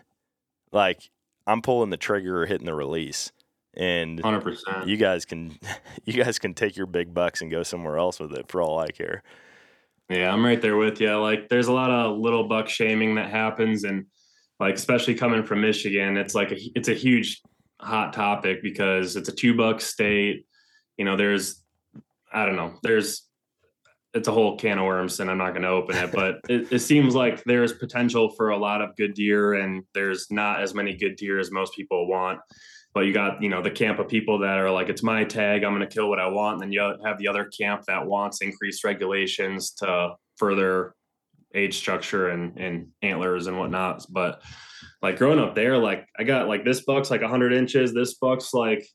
like 0.72 1.10
I'm 1.46 1.62
pulling 1.62 1.90
the 1.90 1.96
trigger 1.96 2.42
or 2.42 2.46
hitting 2.46 2.66
the 2.66 2.74
release, 2.74 3.32
and 3.76 4.20
100%. 4.22 4.86
you 4.86 4.96
guys 4.96 5.24
can 5.24 5.58
you 6.04 6.12
guys 6.22 6.38
can 6.38 6.54
take 6.54 6.76
your 6.76 6.86
big 6.86 7.12
bucks 7.14 7.40
and 7.42 7.50
go 7.50 7.62
somewhere 7.62 7.96
else 7.98 8.20
with 8.20 8.32
it 8.32 8.48
for 8.48 8.62
all 8.62 8.78
I 8.78 8.88
care. 8.88 9.22
Yeah, 10.10 10.30
I'm 10.32 10.44
right 10.44 10.60
there 10.60 10.76
with 10.76 11.00
you. 11.00 11.14
Like, 11.16 11.48
there's 11.48 11.66
a 11.68 11.72
lot 11.72 11.90
of 11.90 12.18
little 12.18 12.46
buck 12.46 12.68
shaming 12.68 13.14
that 13.14 13.30
happens, 13.30 13.84
and 13.84 14.04
like, 14.60 14.74
especially 14.74 15.14
coming 15.14 15.42
from 15.42 15.62
Michigan, 15.62 16.18
it's 16.18 16.34
like 16.34 16.52
a, 16.52 16.56
it's 16.76 16.88
a 16.88 16.94
huge 16.94 17.40
hot 17.80 18.12
topic 18.12 18.62
because 18.62 19.16
it's 19.16 19.30
a 19.30 19.34
two 19.34 19.56
buck 19.56 19.80
state. 19.80 20.44
You 20.98 21.06
know, 21.06 21.16
there's, 21.16 21.63
I 22.34 22.44
don't 22.44 22.56
know, 22.56 22.74
there's, 22.82 23.28
it's 24.12 24.28
a 24.28 24.32
whole 24.32 24.56
can 24.56 24.78
of 24.78 24.86
worms, 24.86 25.20
and 25.20 25.30
I'm 25.30 25.38
not 25.38 25.50
going 25.50 25.62
to 25.62 25.68
open 25.68 25.96
it, 25.96 26.12
but 26.12 26.36
it, 26.48 26.72
it 26.72 26.78
seems 26.80 27.14
like 27.14 27.42
there's 27.44 27.72
potential 27.72 28.30
for 28.30 28.50
a 28.50 28.56
lot 28.56 28.82
of 28.82 28.94
good 28.96 29.14
deer, 29.14 29.54
and 29.54 29.82
there's 29.92 30.30
not 30.30 30.60
as 30.60 30.74
many 30.74 30.94
good 30.94 31.16
deer 31.16 31.38
as 31.38 31.50
most 31.50 31.74
people 31.74 32.06
want. 32.06 32.40
But 32.94 33.06
you 33.06 33.12
got, 33.12 33.42
you 33.42 33.48
know, 33.48 33.60
the 33.60 33.72
camp 33.72 33.98
of 33.98 34.06
people 34.06 34.38
that 34.38 34.58
are 34.58 34.70
like, 34.70 34.88
it's 34.88 35.02
my 35.02 35.24
tag, 35.24 35.64
I'm 35.64 35.74
going 35.74 35.80
to 35.86 35.92
kill 35.92 36.08
what 36.08 36.20
I 36.20 36.28
want. 36.28 36.54
And 36.54 36.62
then 36.62 36.72
you 36.72 36.96
have 37.04 37.18
the 37.18 37.26
other 37.26 37.46
camp 37.46 37.82
that 37.88 38.06
wants 38.06 38.40
increased 38.40 38.84
regulations 38.84 39.72
to 39.78 40.14
further 40.36 40.94
age 41.56 41.76
structure 41.76 42.28
and, 42.28 42.56
and 42.56 42.88
antlers 43.02 43.48
and 43.48 43.58
whatnot. 43.58 44.06
But 44.08 44.42
like 45.02 45.18
growing 45.18 45.40
up 45.40 45.56
there, 45.56 45.76
like 45.76 46.06
I 46.16 46.22
got 46.22 46.46
like 46.46 46.64
this 46.64 46.82
buck's 46.82 47.10
like 47.10 47.20
100 47.20 47.52
inches, 47.52 47.92
this 47.92 48.14
buck's 48.14 48.54
like 48.54 48.86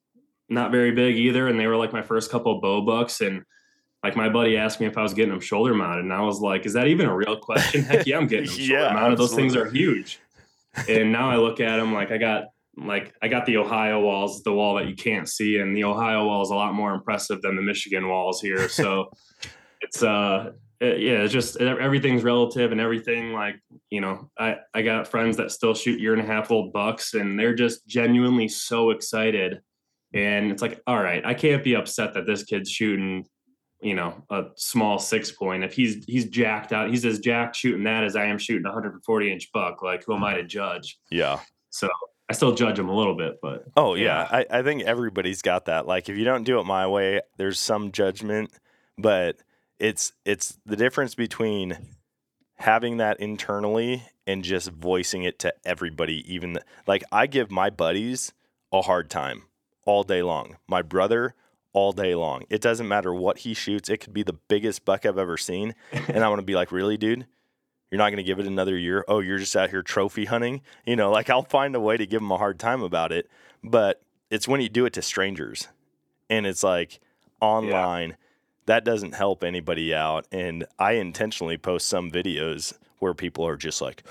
not 0.49 0.71
very 0.71 0.91
big 0.91 1.17
either. 1.17 1.47
And 1.47 1.59
they 1.59 1.67
were 1.67 1.77
like 1.77 1.93
my 1.93 2.01
first 2.01 2.31
couple 2.31 2.55
of 2.55 2.61
bow 2.61 2.81
bucks. 2.81 3.21
And 3.21 3.43
like 4.03 4.15
my 4.15 4.29
buddy 4.29 4.57
asked 4.57 4.79
me 4.79 4.87
if 4.87 4.97
I 4.97 5.01
was 5.03 5.13
getting 5.13 5.31
them 5.31 5.41
shoulder 5.41 5.73
mounted. 5.73 6.03
And 6.05 6.13
I 6.13 6.21
was 6.21 6.39
like, 6.39 6.65
is 6.65 6.73
that 6.73 6.87
even 6.87 7.05
a 7.07 7.15
real 7.15 7.37
question? 7.37 7.83
Heck 7.83 8.05
yeah, 8.05 8.17
I'm 8.17 8.27
getting 8.27 8.45
them 8.49 8.55
shoulder 8.55 8.73
Yeah, 8.73 8.93
mounted. 8.93 9.17
Those 9.19 9.33
things 9.35 9.55
are 9.55 9.69
huge. 9.69 10.19
And 10.87 11.11
now 11.11 11.29
I 11.29 11.35
look 11.37 11.59
at 11.59 11.77
them 11.77 11.93
like 11.93 12.11
I 12.11 12.17
got 12.17 12.45
like 12.77 13.13
I 13.21 13.27
got 13.27 13.45
the 13.45 13.57
Ohio 13.57 13.99
walls, 13.99 14.41
the 14.43 14.53
wall 14.53 14.75
that 14.75 14.87
you 14.87 14.95
can't 14.95 15.27
see, 15.27 15.57
and 15.57 15.75
the 15.75 15.83
Ohio 15.83 16.25
wall 16.25 16.41
is 16.41 16.49
a 16.49 16.55
lot 16.55 16.73
more 16.73 16.93
impressive 16.93 17.41
than 17.41 17.55
the 17.55 17.61
Michigan 17.61 18.07
walls 18.07 18.39
here. 18.41 18.69
So 18.69 19.11
it's 19.81 20.01
uh 20.03 20.51
it- 20.79 20.99
yeah, 21.01 21.23
it's 21.23 21.33
just 21.33 21.59
e- 21.59 21.65
everything's 21.65 22.23
relative 22.23 22.71
and 22.71 22.79
everything 22.79 23.33
like 23.33 23.55
you 23.89 23.99
know 23.99 24.29
I 24.39 24.57
I 24.73 24.81
got 24.83 25.09
friends 25.09 25.35
that 25.37 25.51
still 25.51 25.73
shoot 25.73 25.99
year 25.99 26.13
and 26.13 26.21
a 26.21 26.25
half 26.25 26.51
old 26.51 26.71
bucks 26.71 27.15
and 27.15 27.37
they're 27.37 27.55
just 27.55 27.85
genuinely 27.85 28.47
so 28.47 28.91
excited, 28.91 29.59
and 30.13 30.51
it's 30.51 30.61
like 30.61 30.81
all 30.87 31.01
right, 31.01 31.25
I 31.25 31.33
can't 31.33 31.63
be 31.63 31.75
upset 31.75 32.13
that 32.15 32.25
this 32.25 32.43
kid's 32.43 32.69
shooting 32.71 33.25
you 33.81 33.95
know 33.95 34.23
a 34.29 34.43
small 34.57 34.99
six 34.99 35.31
point 35.31 35.63
if 35.63 35.71
he's 35.73 36.03
he's 36.05 36.25
jacked 36.25 36.73
out 36.73 36.89
he's 36.89 37.05
as 37.05 37.19
jacked 37.19 37.55
shooting 37.55 37.85
that 37.85 38.03
as 38.03 38.17
I 38.17 38.25
am 38.25 38.37
shooting 38.37 38.65
a 38.65 38.69
140 38.69 39.31
inch 39.31 39.49
buck 39.53 39.81
like 39.81 40.03
who 40.03 40.13
am 40.13 40.21
I 40.21 40.33
to 40.33 40.43
judge 40.43 40.97
Yeah. 41.09 41.39
so 41.69 41.87
I 42.29 42.33
still 42.33 42.53
judge 42.53 42.77
him 42.77 42.89
a 42.89 42.95
little 42.95 43.15
bit, 43.15 43.37
but 43.41 43.63
Oh 43.77 43.95
yeah, 43.95 44.27
I, 44.29 44.45
I 44.51 44.63
think 44.63 44.83
everybody's 44.83 45.41
got 45.41 45.65
that. 45.65 45.87
Like 45.87 46.09
if 46.09 46.17
you 46.17 46.25
don't 46.25 46.43
do 46.43 46.59
it 46.59 46.65
my 46.65 46.85
way, 46.87 47.21
there's 47.37 47.57
some 47.57 47.91
judgment, 47.93 48.51
but 48.97 49.37
it's 49.79 50.11
it's 50.25 50.59
the 50.65 50.75
difference 50.75 51.15
between 51.15 51.77
having 52.57 52.97
that 52.97 53.19
internally 53.21 54.03
and 54.27 54.43
just 54.43 54.69
voicing 54.71 55.23
it 55.23 55.39
to 55.39 55.53
everybody. 55.65 56.23
Even 56.31 56.53
th- 56.55 56.65
like 56.85 57.03
I 57.11 57.25
give 57.27 57.49
my 57.49 57.69
buddies 57.69 58.33
a 58.71 58.81
hard 58.81 59.09
time 59.09 59.43
all 59.89 60.03
day 60.03 60.21
long. 60.21 60.55
My 60.67 60.83
brother 60.83 61.33
all 61.73 61.93
day 61.93 62.13
long. 62.13 62.43
It 62.47 62.61
doesn't 62.61 62.87
matter 62.87 63.11
what 63.11 63.39
he 63.39 63.55
shoots. 63.55 63.89
It 63.89 63.97
could 63.97 64.13
be 64.13 64.21
the 64.21 64.37
biggest 64.47 64.85
buck 64.85 65.03
I've 65.03 65.17
ever 65.17 65.35
seen, 65.35 65.73
and 65.91 66.23
I 66.23 66.29
want 66.29 66.37
to 66.37 66.45
be 66.45 66.53
like, 66.53 66.71
really, 66.71 66.95
dude. 66.95 67.25
You're 67.89 67.97
not 67.97 68.11
going 68.11 68.17
to 68.17 68.23
give 68.23 68.37
it 68.37 68.45
another 68.45 68.77
year. 68.77 69.03
Oh, 69.07 69.19
you're 69.19 69.39
just 69.39 69.55
out 69.55 69.71
here 69.71 69.81
trophy 69.81 70.25
hunting. 70.25 70.61
You 70.85 70.95
know, 70.95 71.09
like 71.09 71.31
I'll 71.31 71.41
find 71.41 71.75
a 71.75 71.79
way 71.79 71.97
to 71.97 72.05
give 72.05 72.21
them 72.21 72.31
a 72.31 72.37
hard 72.37 72.59
time 72.59 72.83
about 72.83 73.11
it. 73.11 73.27
But 73.63 73.99
it's 74.29 74.47
when 74.47 74.61
you 74.61 74.69
do 74.69 74.85
it 74.85 74.93
to 74.93 75.01
strangers 75.01 75.69
and 76.29 76.45
it's 76.45 76.61
like 76.61 76.99
online, 77.41 78.15
that 78.67 78.85
doesn't 78.85 79.15
help 79.15 79.43
anybody 79.43 79.91
out. 79.91 80.27
And 80.31 80.65
I 80.77 80.93
intentionally 80.93 81.57
post 81.57 81.87
some 81.87 82.11
videos 82.11 82.77
where 82.99 83.15
people 83.15 83.47
are 83.47 83.57
just 83.57 83.81
like, 83.81 84.03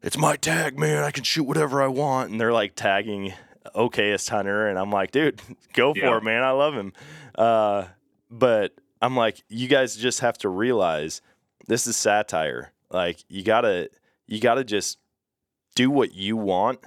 it's 0.00 0.16
my 0.16 0.36
tag, 0.36 0.78
man. 0.78 1.02
I 1.02 1.10
can 1.10 1.24
shoot 1.24 1.48
whatever 1.48 1.82
I 1.82 1.88
want. 1.88 2.30
And 2.30 2.40
they're 2.40 2.52
like 2.52 2.76
tagging 2.76 3.32
okayest 3.74 4.28
hunter. 4.30 4.68
And 4.68 4.78
I'm 4.78 4.90
like, 4.90 5.10
dude, 5.10 5.40
go 5.72 5.92
for 5.94 6.00
Yeah. 6.00 6.16
it, 6.18 6.24
man. 6.24 6.42
I 6.44 6.50
love 6.52 6.74
him. 6.74 6.92
Uh, 7.36 7.86
but 8.30 8.74
I'm 9.00 9.16
like, 9.16 9.42
you 9.48 9.68
guys 9.68 9.96
just 9.96 10.20
have 10.20 10.38
to 10.38 10.48
realize 10.48 11.20
this 11.66 11.86
is 11.86 11.96
satire. 11.96 12.72
Like 12.90 13.22
you 13.28 13.42
gotta 13.42 13.90
you 14.26 14.40
gotta 14.40 14.64
just 14.64 14.98
do 15.74 15.90
what 15.90 16.14
you 16.14 16.36
want. 16.36 16.80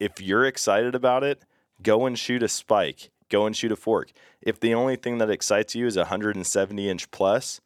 If 0.00 0.20
you're 0.20 0.46
excited 0.46 0.94
about 0.94 1.24
it, 1.24 1.42
go 1.82 2.06
and 2.06 2.18
shoot 2.18 2.42
a 2.42 2.48
spike. 2.48 3.10
Go 3.28 3.44
and 3.46 3.54
shoot 3.56 3.72
a 3.72 3.76
fork. 3.76 4.12
If 4.40 4.60
the 4.60 4.72
only 4.74 4.96
thing 4.96 5.18
that 5.18 5.28
excites 5.30 5.74
you 5.74 5.86
is 5.86 5.96
a 5.96 6.00
170 6.02 6.88
inch 6.88 7.10
plus, 7.10 7.60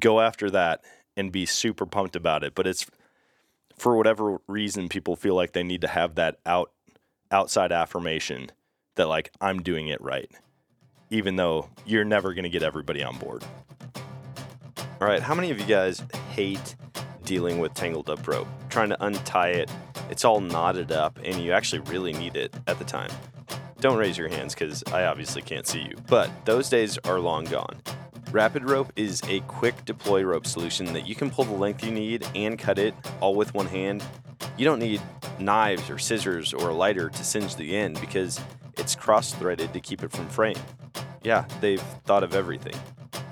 go 0.00 0.20
after 0.20 0.50
that 0.50 0.84
and 1.16 1.32
be 1.32 1.46
super 1.46 1.86
pumped 1.86 2.16
about 2.16 2.42
it. 2.44 2.54
But 2.54 2.66
it's 2.66 2.84
for 3.78 3.96
whatever 3.96 4.38
reason 4.48 4.88
people 4.88 5.16
feel 5.16 5.34
like 5.34 5.52
they 5.52 5.62
need 5.62 5.80
to 5.80 5.88
have 5.88 6.16
that 6.16 6.38
out 6.44 6.72
outside 7.32 7.72
affirmation 7.72 8.50
that 8.96 9.08
like 9.08 9.32
I'm 9.40 9.62
doing 9.62 9.88
it 9.88 10.00
right. 10.00 10.30
Even 11.10 11.36
though 11.36 11.68
you're 11.84 12.04
never 12.04 12.34
going 12.34 12.44
to 12.44 12.50
get 12.50 12.62
everybody 12.62 13.02
on 13.02 13.18
board. 13.18 13.44
All 15.00 15.08
right, 15.08 15.22
how 15.22 15.34
many 15.34 15.50
of 15.50 15.58
you 15.58 15.66
guys 15.66 16.02
hate 16.30 16.76
dealing 17.24 17.58
with 17.58 17.74
tangled 17.74 18.08
up 18.08 18.26
rope? 18.28 18.46
Trying 18.68 18.90
to 18.90 19.04
untie 19.04 19.48
it, 19.48 19.70
it's 20.10 20.24
all 20.24 20.40
knotted 20.40 20.92
up, 20.92 21.18
and 21.24 21.42
you 21.42 21.52
actually 21.52 21.80
really 21.90 22.12
need 22.12 22.36
it 22.36 22.54
at 22.66 22.78
the 22.78 22.84
time. 22.84 23.10
Don't 23.80 23.98
raise 23.98 24.16
your 24.16 24.28
hands 24.28 24.54
because 24.54 24.84
I 24.92 25.06
obviously 25.06 25.42
can't 25.42 25.66
see 25.66 25.80
you, 25.80 25.96
but 26.06 26.30
those 26.44 26.68
days 26.68 26.98
are 26.98 27.18
long 27.18 27.44
gone. 27.44 27.82
Rapid 28.32 28.70
Rope 28.70 28.90
is 28.96 29.20
a 29.28 29.40
quick 29.40 29.84
deploy 29.84 30.22
rope 30.22 30.46
solution 30.46 30.90
that 30.94 31.06
you 31.06 31.14
can 31.14 31.30
pull 31.30 31.44
the 31.44 31.52
length 31.52 31.84
you 31.84 31.92
need 31.92 32.26
and 32.34 32.58
cut 32.58 32.78
it 32.78 32.94
all 33.20 33.34
with 33.34 33.52
one 33.52 33.66
hand. 33.66 34.02
You 34.56 34.64
don't 34.64 34.78
need 34.78 35.02
knives 35.38 35.90
or 35.90 35.98
scissors 35.98 36.54
or 36.54 36.70
a 36.70 36.74
lighter 36.74 37.10
to 37.10 37.24
singe 37.24 37.56
the 37.56 37.76
end 37.76 38.00
because 38.00 38.40
it's 38.78 38.94
cross 38.94 39.34
threaded 39.34 39.74
to 39.74 39.80
keep 39.80 40.02
it 40.02 40.10
from 40.10 40.26
fraying. 40.30 40.56
Yeah, 41.22 41.44
they've 41.60 41.82
thought 42.06 42.24
of 42.24 42.34
everything. 42.34 42.72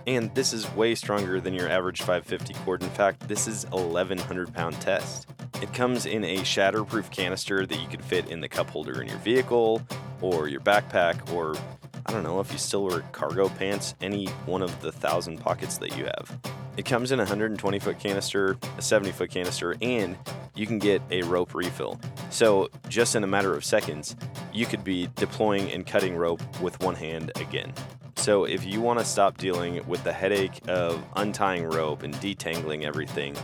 And 0.07 0.35
this 0.35 0.53
is 0.53 0.71
way 0.75 0.95
stronger 0.95 1.41
than 1.41 1.55
your 1.55 1.71
average 1.71 2.01
550 2.01 2.53
cord. 2.63 2.83
In 2.83 2.91
fact, 2.91 3.27
this 3.27 3.49
is 3.49 3.65
1100 3.71 4.53
pound 4.53 4.79
test. 4.83 5.29
It 5.63 5.73
comes 5.73 6.05
in 6.05 6.25
a 6.25 6.41
shatterproof 6.41 7.11
canister 7.11 7.65
that 7.65 7.81
you 7.81 7.89
could 7.89 8.05
fit 8.05 8.29
in 8.29 8.43
the 8.43 8.51
cup 8.51 8.69
holder 8.69 9.01
in 9.01 9.09
your 9.09 9.19
vehicle 9.19 9.81
or 10.21 10.49
your 10.49 10.61
backpack 10.61 11.33
or 11.33 11.55
I 12.07 12.13
don't 12.13 12.23
know 12.23 12.41
if 12.41 12.53
you 12.53 12.59
still 12.59 12.85
wear 12.85 13.01
cargo 13.13 13.49
pants, 13.49 13.95
any 14.01 14.27
one 14.47 14.63
of 14.63 14.81
the 14.81 14.93
thousand 14.93 15.39
pockets 15.39 15.79
that 15.79 15.97
you 15.97 16.05
have. 16.05 16.39
It 16.77 16.85
comes 16.85 17.13
in 17.13 17.19
a 17.19 17.23
120 17.23 17.79
foot 17.79 17.99
canister, 17.99 18.57
a 18.79 18.83
70 18.83 19.13
foot 19.13 19.31
canister, 19.31 19.75
and 19.83 20.17
you 20.55 20.67
can 20.67 20.79
get 20.79 21.03
a 21.11 21.23
rope 21.23 21.55
refill. 21.55 22.01
So, 22.31 22.69
just 22.89 23.15
in 23.15 23.25
a 23.25 23.27
matter 23.27 23.55
of 23.55 23.65
seconds, 23.65 24.17
you 24.53 24.67
could 24.67 24.85
be 24.85 25.09
deploying 25.17 25.71
and 25.73 25.87
cutting 25.87 26.17
rope 26.17 26.43
with 26.61 26.81
one 26.81 26.95
hand 26.95 27.33
again. 27.37 27.73
So, 28.17 28.45
if 28.45 28.65
you 28.65 28.81
want 28.81 28.99
to 28.99 29.05
stop 29.05 29.37
dealing 29.39 29.87
with 29.87 30.03
the 30.05 30.13
headache 30.13 30.61
of 30.69 31.03
untying 31.17 31.65
rope 31.65 32.03
and 32.03 32.15
detangling 32.15 32.85
everything 32.85 33.37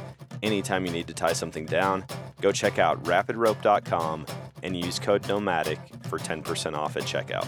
anytime 0.43 0.87
you 0.87 0.93
need 0.93 1.07
to 1.09 1.15
tie 1.15 1.33
something 1.33 1.67
down, 1.67 2.05
go 2.41 2.53
check 2.53 2.79
out 2.79 3.03
rapidrope.com 3.05 4.27
and 4.63 4.77
use 4.77 4.99
code 4.99 5.23
NOMADIC 5.25 6.07
for 6.07 6.19
10% 6.19 6.75
off 6.75 6.97
at 6.97 7.05
checkout. 7.05 7.47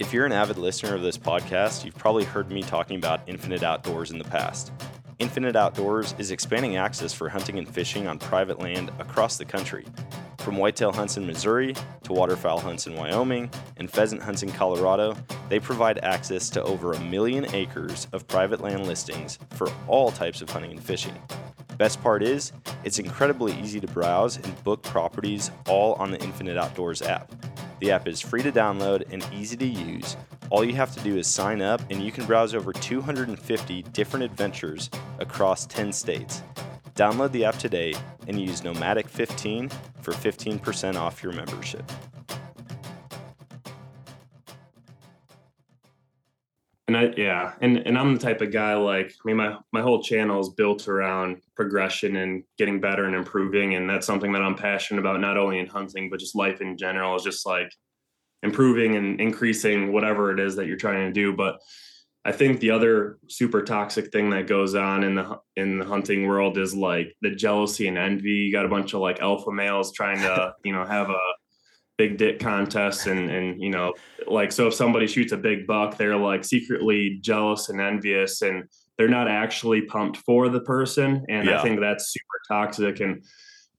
If 0.00 0.14
you're 0.14 0.24
an 0.24 0.32
avid 0.32 0.56
listener 0.56 0.94
of 0.94 1.02
this 1.02 1.18
podcast, 1.18 1.84
you've 1.84 1.98
probably 1.98 2.24
heard 2.24 2.50
me 2.50 2.62
talking 2.62 2.96
about 2.96 3.20
Infinite 3.26 3.62
Outdoors 3.62 4.10
in 4.10 4.16
the 4.16 4.24
past. 4.24 4.72
Infinite 5.18 5.56
Outdoors 5.56 6.14
is 6.16 6.30
expanding 6.30 6.78
access 6.78 7.12
for 7.12 7.28
hunting 7.28 7.58
and 7.58 7.68
fishing 7.68 8.06
on 8.06 8.18
private 8.18 8.58
land 8.58 8.90
across 8.98 9.36
the 9.36 9.44
country. 9.44 9.84
From 10.40 10.56
whitetail 10.56 10.90
hunts 10.90 11.18
in 11.18 11.26
Missouri 11.26 11.74
to 12.02 12.12
waterfowl 12.14 12.60
hunts 12.60 12.86
in 12.86 12.94
Wyoming 12.94 13.50
and 13.76 13.90
pheasant 13.90 14.22
hunts 14.22 14.42
in 14.42 14.50
Colorado, 14.50 15.14
they 15.50 15.60
provide 15.60 15.98
access 15.98 16.48
to 16.50 16.62
over 16.62 16.92
a 16.92 17.00
million 17.00 17.54
acres 17.54 18.06
of 18.14 18.26
private 18.26 18.62
land 18.62 18.86
listings 18.86 19.38
for 19.50 19.68
all 19.86 20.10
types 20.10 20.40
of 20.40 20.48
hunting 20.48 20.70
and 20.70 20.82
fishing. 20.82 21.14
Best 21.76 22.02
part 22.02 22.22
is, 22.22 22.52
it's 22.84 22.98
incredibly 22.98 23.52
easy 23.60 23.80
to 23.80 23.86
browse 23.86 24.38
and 24.38 24.64
book 24.64 24.82
properties 24.82 25.50
all 25.68 25.92
on 25.94 26.10
the 26.10 26.20
Infinite 26.22 26.56
Outdoors 26.56 27.02
app. 27.02 27.30
The 27.80 27.90
app 27.90 28.08
is 28.08 28.20
free 28.20 28.42
to 28.42 28.50
download 28.50 29.12
and 29.12 29.26
easy 29.34 29.58
to 29.58 29.66
use. 29.66 30.16
All 30.48 30.64
you 30.64 30.74
have 30.74 30.94
to 30.94 31.00
do 31.00 31.18
is 31.18 31.26
sign 31.26 31.60
up, 31.60 31.82
and 31.90 32.02
you 32.02 32.10
can 32.10 32.24
browse 32.24 32.54
over 32.54 32.72
250 32.72 33.82
different 33.82 34.24
adventures 34.24 34.88
across 35.18 35.66
10 35.66 35.92
states. 35.92 36.42
Download 37.00 37.32
the 37.32 37.46
app 37.46 37.56
today 37.56 37.94
and 38.28 38.38
use 38.38 38.60
Nomadic15 38.60 39.72
for 40.02 40.12
15% 40.12 40.96
off 40.96 41.22
your 41.22 41.32
membership. 41.32 41.90
and 46.88 46.96
I 46.96 47.14
yeah, 47.16 47.54
and 47.60 47.78
and 47.86 47.96
I'm 47.96 48.14
the 48.14 48.20
type 48.20 48.40
of 48.40 48.52
guy 48.52 48.74
like 48.74 49.06
I 49.06 49.22
mean 49.24 49.36
my 49.36 49.56
my 49.72 49.80
whole 49.80 50.02
channel 50.02 50.40
is 50.40 50.48
built 50.50 50.88
around 50.88 51.40
progression 51.54 52.16
and 52.16 52.42
getting 52.58 52.80
better 52.80 53.04
and 53.04 53.14
improving, 53.14 53.76
and 53.76 53.88
that's 53.88 54.06
something 54.06 54.32
that 54.32 54.42
I'm 54.42 54.56
passionate 54.56 55.00
about 55.00 55.20
not 55.20 55.38
only 55.38 55.60
in 55.60 55.66
hunting 55.66 56.10
but 56.10 56.18
just 56.20 56.34
life 56.34 56.60
in 56.60 56.76
general 56.76 57.14
is 57.14 57.22
just 57.22 57.46
like 57.46 57.72
improving 58.42 58.96
and 58.96 59.20
increasing 59.20 59.92
whatever 59.92 60.32
it 60.32 60.40
is 60.40 60.56
that 60.56 60.66
you're 60.66 60.76
trying 60.76 61.06
to 61.06 61.12
do. 61.12 61.32
But 61.32 61.60
I 62.24 62.32
think 62.32 62.60
the 62.60 62.70
other 62.70 63.18
super 63.28 63.62
toxic 63.62 64.12
thing 64.12 64.30
that 64.30 64.46
goes 64.46 64.74
on 64.74 65.04
in 65.04 65.14
the 65.14 65.38
in 65.56 65.78
the 65.78 65.86
hunting 65.86 66.26
world 66.26 66.58
is 66.58 66.74
like 66.74 67.16
the 67.22 67.30
jealousy 67.30 67.88
and 67.88 67.96
envy. 67.96 68.30
You 68.30 68.52
got 68.52 68.66
a 68.66 68.68
bunch 68.68 68.92
of 68.92 69.00
like 69.00 69.20
alpha 69.20 69.50
males 69.50 69.92
trying 69.92 70.18
to 70.18 70.54
you 70.64 70.72
know 70.72 70.84
have 70.84 71.08
a 71.10 71.18
big 71.96 72.16
dick 72.16 72.40
contest 72.40 73.06
and 73.06 73.30
and 73.30 73.60
you 73.60 73.68
know 73.70 73.92
like 74.26 74.52
so 74.52 74.68
if 74.68 74.72
somebody 74.74 75.06
shoots 75.06 75.32
a 75.32 75.36
big 75.36 75.66
buck 75.66 75.98
they're 75.98 76.16
like 76.16 76.42
secretly 76.44 77.18
jealous 77.20 77.68
and 77.68 77.78
envious 77.78 78.40
and 78.40 78.64
they're 78.96 79.06
not 79.06 79.28
actually 79.28 79.82
pumped 79.82 80.16
for 80.16 80.48
the 80.48 80.60
person 80.60 81.22
and 81.28 81.46
Yeah. 81.46 81.60
i 81.60 81.62
think 81.62 81.78
that's 81.78 82.10
super 82.10 82.40
toxic 82.48 83.00
and 83.00 83.22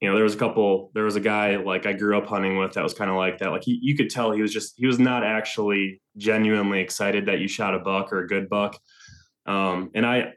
you 0.02 0.08
know 0.08 0.16
there 0.16 0.24
was 0.24 0.34
a 0.34 0.38
couple 0.38 0.90
there 0.94 1.04
was 1.04 1.14
a 1.14 1.20
guy 1.20 1.56
like 1.56 1.86
i 1.86 1.92
grew 1.92 2.18
up 2.18 2.26
hunting 2.26 2.58
with 2.58 2.72
that 2.72 2.82
was 2.82 2.92
kind 2.92 3.08
of 3.08 3.16
like 3.16 3.38
that. 3.38 3.52
Like 3.52 3.62
he, 3.62 3.78
you 3.80 3.96
could 3.96 4.10
tell 4.10 4.32
he 4.32 4.42
was 4.42 4.52
just 4.52 4.74
he 4.76 4.86
was 4.86 4.98
not 4.98 5.22
actually 5.22 6.02
genuinely 6.16 6.80
excited 6.80 7.26
that 7.26 7.38
you 7.38 7.46
shot 7.46 7.74
a 7.74 7.78
buck 7.78 8.12
or 8.12 8.18
a 8.18 8.26
good 8.26 8.48
buck. 8.48 8.76
Um 9.46 9.90
and 9.94 10.04
i 10.04 10.32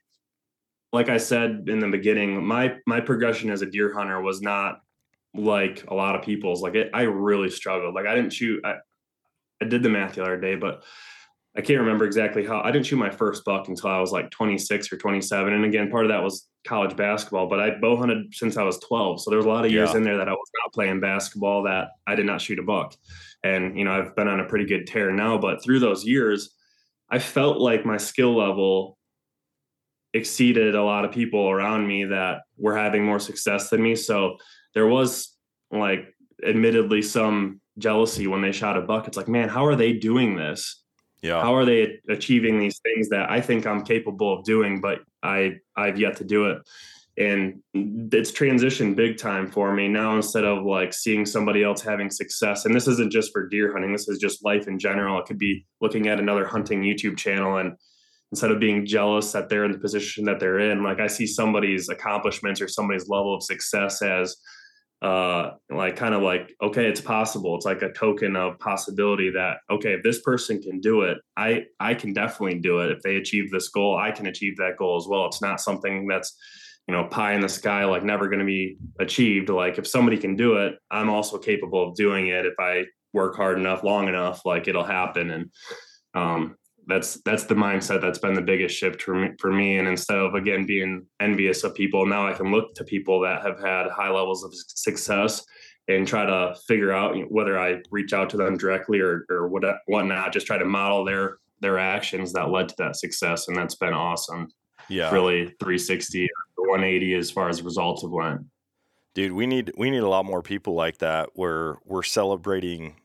like 0.94 1.10
i 1.10 1.18
said 1.18 1.66
in 1.68 1.80
the 1.80 1.88
beginning 1.88 2.46
my 2.46 2.76
my 2.86 3.02
progression 3.02 3.50
as 3.50 3.64
a 3.64 3.66
deer 3.66 3.92
hunter 3.92 4.22
was 4.22 4.40
not 4.40 4.82
like 5.34 5.84
a 5.90 5.96
lot 5.96 6.16
of 6.16 6.22
people's. 6.22 6.62
Like 6.62 6.76
it, 6.76 6.92
i 6.94 7.02
really 7.02 7.50
struggled. 7.50 7.96
Like 7.96 8.06
i 8.06 8.14
didn't 8.14 8.34
shoot 8.34 8.64
I, 8.64 8.76
I 9.64 9.66
did 9.66 9.82
the 9.82 9.90
math 9.90 10.14
the 10.14 10.22
other 10.22 10.40
day 10.40 10.54
but 10.54 10.84
i 11.58 11.62
can't 11.62 11.80
remember 11.80 12.06
exactly 12.06 12.46
how 12.46 12.62
i 12.62 12.72
didn't 12.72 12.86
shoot 12.86 12.98
my 12.98 13.10
first 13.10 13.44
buck 13.46 13.68
until 13.68 13.90
i 13.90 14.00
was 14.00 14.12
like 14.12 14.30
26 14.32 14.92
or 14.92 14.98
27 14.98 15.54
and 15.54 15.66
again 15.66 15.90
part 15.90 16.06
of 16.06 16.10
that 16.10 16.22
was 16.24 16.48
college 16.68 16.96
basketball 16.96 17.48
but 17.48 17.60
i 17.60 17.72
bow 17.80 17.96
hunted 17.96 18.34
since 18.34 18.58
i 18.58 18.64
was 18.64 18.78
12 18.80 19.22
so 19.22 19.30
there 19.30 19.38
was 19.38 19.46
a 19.46 19.50
lot 19.50 19.66
of 19.66 19.72
years 19.72 19.92
Yeah. 19.92 19.98
in 19.98 20.04
there 20.04 20.18
that 20.18 20.28
i 20.28 20.32
was 20.34 20.50
not 20.64 20.74
playing 20.74 21.00
basketball 21.00 21.64
that 21.64 21.90
i 22.08 22.16
did 22.16 22.26
not 22.26 22.42
shoot 22.42 22.60
a 22.60 22.64
buck 22.64 22.96
and 23.44 23.78
you 23.78 23.86
know 23.86 23.92
i've 23.92 24.16
been 24.16 24.28
on 24.28 24.40
a 24.40 24.46
pretty 24.46 24.66
good 24.66 24.88
tear 24.88 25.12
now 25.12 25.38
but 25.38 25.64
through 25.64 25.80
those 25.80 26.04
years 26.06 26.56
i 27.10 27.20
felt 27.20 27.58
like 27.58 27.86
my 27.86 27.98
skill 27.98 28.36
level 28.36 28.98
exceeded 30.14 30.76
a 30.76 30.84
lot 30.84 31.04
of 31.06 31.12
people 31.12 31.50
around 31.50 31.86
me 31.86 32.06
that 32.06 32.42
were 32.58 32.76
having 32.78 33.04
more 33.06 33.20
success 33.20 33.70
than 33.70 33.82
me 33.84 33.96
so 33.96 34.38
there 34.74 34.88
was 34.88 35.36
like 35.72 36.14
admittedly 36.46 37.02
some 37.02 37.60
jealousy 37.78 38.28
when 38.28 38.42
they 38.42 38.52
shot 38.52 38.78
a 38.78 38.82
buck. 38.82 39.08
It's 39.08 39.18
like, 39.18 39.28
man, 39.28 39.50
how 39.50 39.66
are 39.66 39.76
they 39.76 39.94
doing 39.94 40.36
this? 40.36 40.84
Yeah. 41.26 41.42
How 41.42 41.56
are 41.56 41.66
they 41.66 42.00
achieving 42.08 42.60
these 42.60 42.80
things 42.84 43.10
that 43.10 43.32
I 43.32 43.42
think 43.42 43.66
I'm 43.66 43.84
capable 43.84 44.32
of 44.32 44.44
doing, 44.44 44.80
but 44.80 45.00
I 45.24 45.56
I've 45.76 46.00
yet 46.00 46.18
to 46.18 46.24
do 46.24 46.46
it. 46.46 46.60
And 47.18 47.64
it's 47.74 48.32
transitioned 48.32 48.96
big 48.96 49.18
time 49.18 49.50
for 49.50 49.74
me 49.74 49.88
now 49.88 50.16
instead 50.16 50.44
of 50.44 50.66
like 50.66 50.94
seeing 50.94 51.26
somebody 51.26 51.64
else 51.64 51.82
having 51.82 52.12
success. 52.12 52.66
And 52.66 52.76
this 52.76 52.88
isn't 52.88 53.12
just 53.12 53.32
for 53.32 53.48
deer 53.48 53.72
hunting, 53.72 53.92
this 53.92 54.08
is 54.08 54.20
just 54.20 54.46
life 54.46 54.68
in 54.68 54.78
general. 54.78 55.18
It 55.18 55.26
could 55.26 55.40
be 55.40 55.66
looking 55.82 56.08
at 56.08 56.20
another 56.20 56.46
hunting 56.46 56.84
YouTube 56.84 57.18
channel 57.18 57.58
and 57.58 57.76
instead 58.32 58.52
of 58.52 58.60
being 58.60 58.86
jealous 58.86 59.32
that 59.32 59.50
they're 59.50 59.66
in 59.66 59.72
the 59.72 59.80
position 59.80 60.26
that 60.26 60.40
they're 60.40 60.60
in, 60.60 60.84
like 60.84 61.00
I 61.00 61.08
see 61.08 61.26
somebody's 61.26 61.90
accomplishments 61.90 62.62
or 62.62 62.68
somebody's 62.68 63.10
level 63.10 63.34
of 63.34 63.42
success 63.42 64.04
as 64.04 64.36
uh 65.02 65.52
like 65.70 65.96
kind 65.96 66.16
of 66.16 66.22
like 66.22 66.52
okay 66.62 66.88
it's 66.88 67.02
possible. 67.02 67.56
It's 67.56 67.66
like 67.66 67.82
a 67.82 67.92
token 67.94 68.36
of 68.36 68.58
possibility 68.60 69.30
that 69.32 69.58
okay 69.70 69.94
if 69.94 70.04
this 70.04 70.22
person 70.22 70.62
can 70.62 70.80
do 70.80 71.02
it 71.02 71.18
i 71.36 71.66
i 71.80 71.94
can 71.94 72.14
definitely 72.14 72.60
do 72.60 72.80
it. 72.80 72.92
If 72.92 73.02
they 73.02 73.18
achieve 73.18 73.52
this 73.52 73.70
goal 73.70 73.98
i 73.98 74.12
can 74.12 74.28
achieve 74.28 74.58
that 74.58 74.78
goal 74.78 74.98
as 74.98 75.08
well. 75.08 75.26
It's 75.26 75.42
not 75.42 75.62
something 75.62 76.08
that's 76.08 76.36
you 76.88 76.94
know 76.94 77.06
pie 77.06 77.34
in 77.34 77.42
the 77.42 77.50
sky 77.50 77.84
like 77.86 78.04
never 78.04 78.28
going 78.28 78.40
to 78.40 78.46
be 78.46 78.78
achieved. 79.00 79.50
Like 79.50 79.78
if 79.78 79.86
somebody 79.86 80.18
can 80.18 80.36
do 80.36 80.58
it 80.58 80.76
i'm 80.92 81.10
also 81.10 81.38
capable 81.38 81.90
of 81.90 81.96
doing 81.96 82.28
it. 82.28 82.46
If 82.46 82.56
i 82.60 82.86
work 83.14 83.36
hard 83.36 83.60
enough 83.60 83.84
long 83.84 84.08
enough 84.08 84.46
like 84.46 84.68
it'll 84.68 84.84
happen. 84.84 85.30
And 85.32 85.52
um 86.14 86.56
that's 86.88 87.16
that's 87.26 87.46
the 87.46 87.56
mindset 87.56 88.02
that's 88.02 88.20
been 88.20 88.34
the 88.34 88.42
biggest 88.42 88.76
shift 88.76 89.02
for 89.02 89.16
me, 89.16 89.30
for 89.40 89.52
me 89.52 89.78
and 89.78 89.88
instead 89.88 90.18
of 90.18 90.36
again 90.36 90.66
being 90.66 91.06
envious 91.20 91.64
of 91.64 91.74
people 91.74 92.06
now 92.06 92.28
i 92.28 92.34
can 92.34 92.52
look 92.52 92.74
to 92.76 92.84
people 92.84 93.20
that 93.20 93.42
have 93.42 93.60
had 93.60 93.90
high 93.90 94.10
levels 94.10 94.44
of 94.44 94.54
success 94.54 95.44
and 95.88 96.08
try 96.08 96.26
to 96.26 96.56
figure 96.68 96.92
out 96.92 97.16
whether 97.30 97.60
i 97.60 97.78
reach 97.92 98.14
out 98.14 98.30
to 98.30 98.38
them 98.38 98.58
directly 98.58 99.00
or 99.00 99.26
or 99.30 99.48
what 99.48 99.64
whatnot 99.88 100.32
just 100.32 100.48
try 100.48 100.58
to 100.58 100.66
model 100.66 101.04
their 101.04 101.38
their 101.62 101.80
actions 101.80 102.34
that 102.34 102.50
led 102.50 102.70
to 102.70 102.76
that 102.78 102.96
success 102.96 103.48
and 103.48 103.58
that's 103.58 103.76
been 103.76 103.94
awesome 103.94 104.48
Yeah. 104.88 105.12
really 105.12 105.46
360 105.60 106.28
or 106.58 106.70
180 106.70 107.14
as 107.16 107.32
far 107.32 107.50
as 107.50 107.62
results 107.62 108.02
have 108.04 108.12
went 108.12 108.42
Dude, 109.16 109.32
we 109.32 109.48
need 109.48 109.72
we 109.78 109.90
need 109.90 110.04
a 110.04 110.10
lot 110.10 110.26
more 110.26 110.42
people 110.42 110.74
like 110.74 110.98
that 110.98 111.30
where 111.36 111.78
we're 111.86 112.04
celebrating 112.04 112.98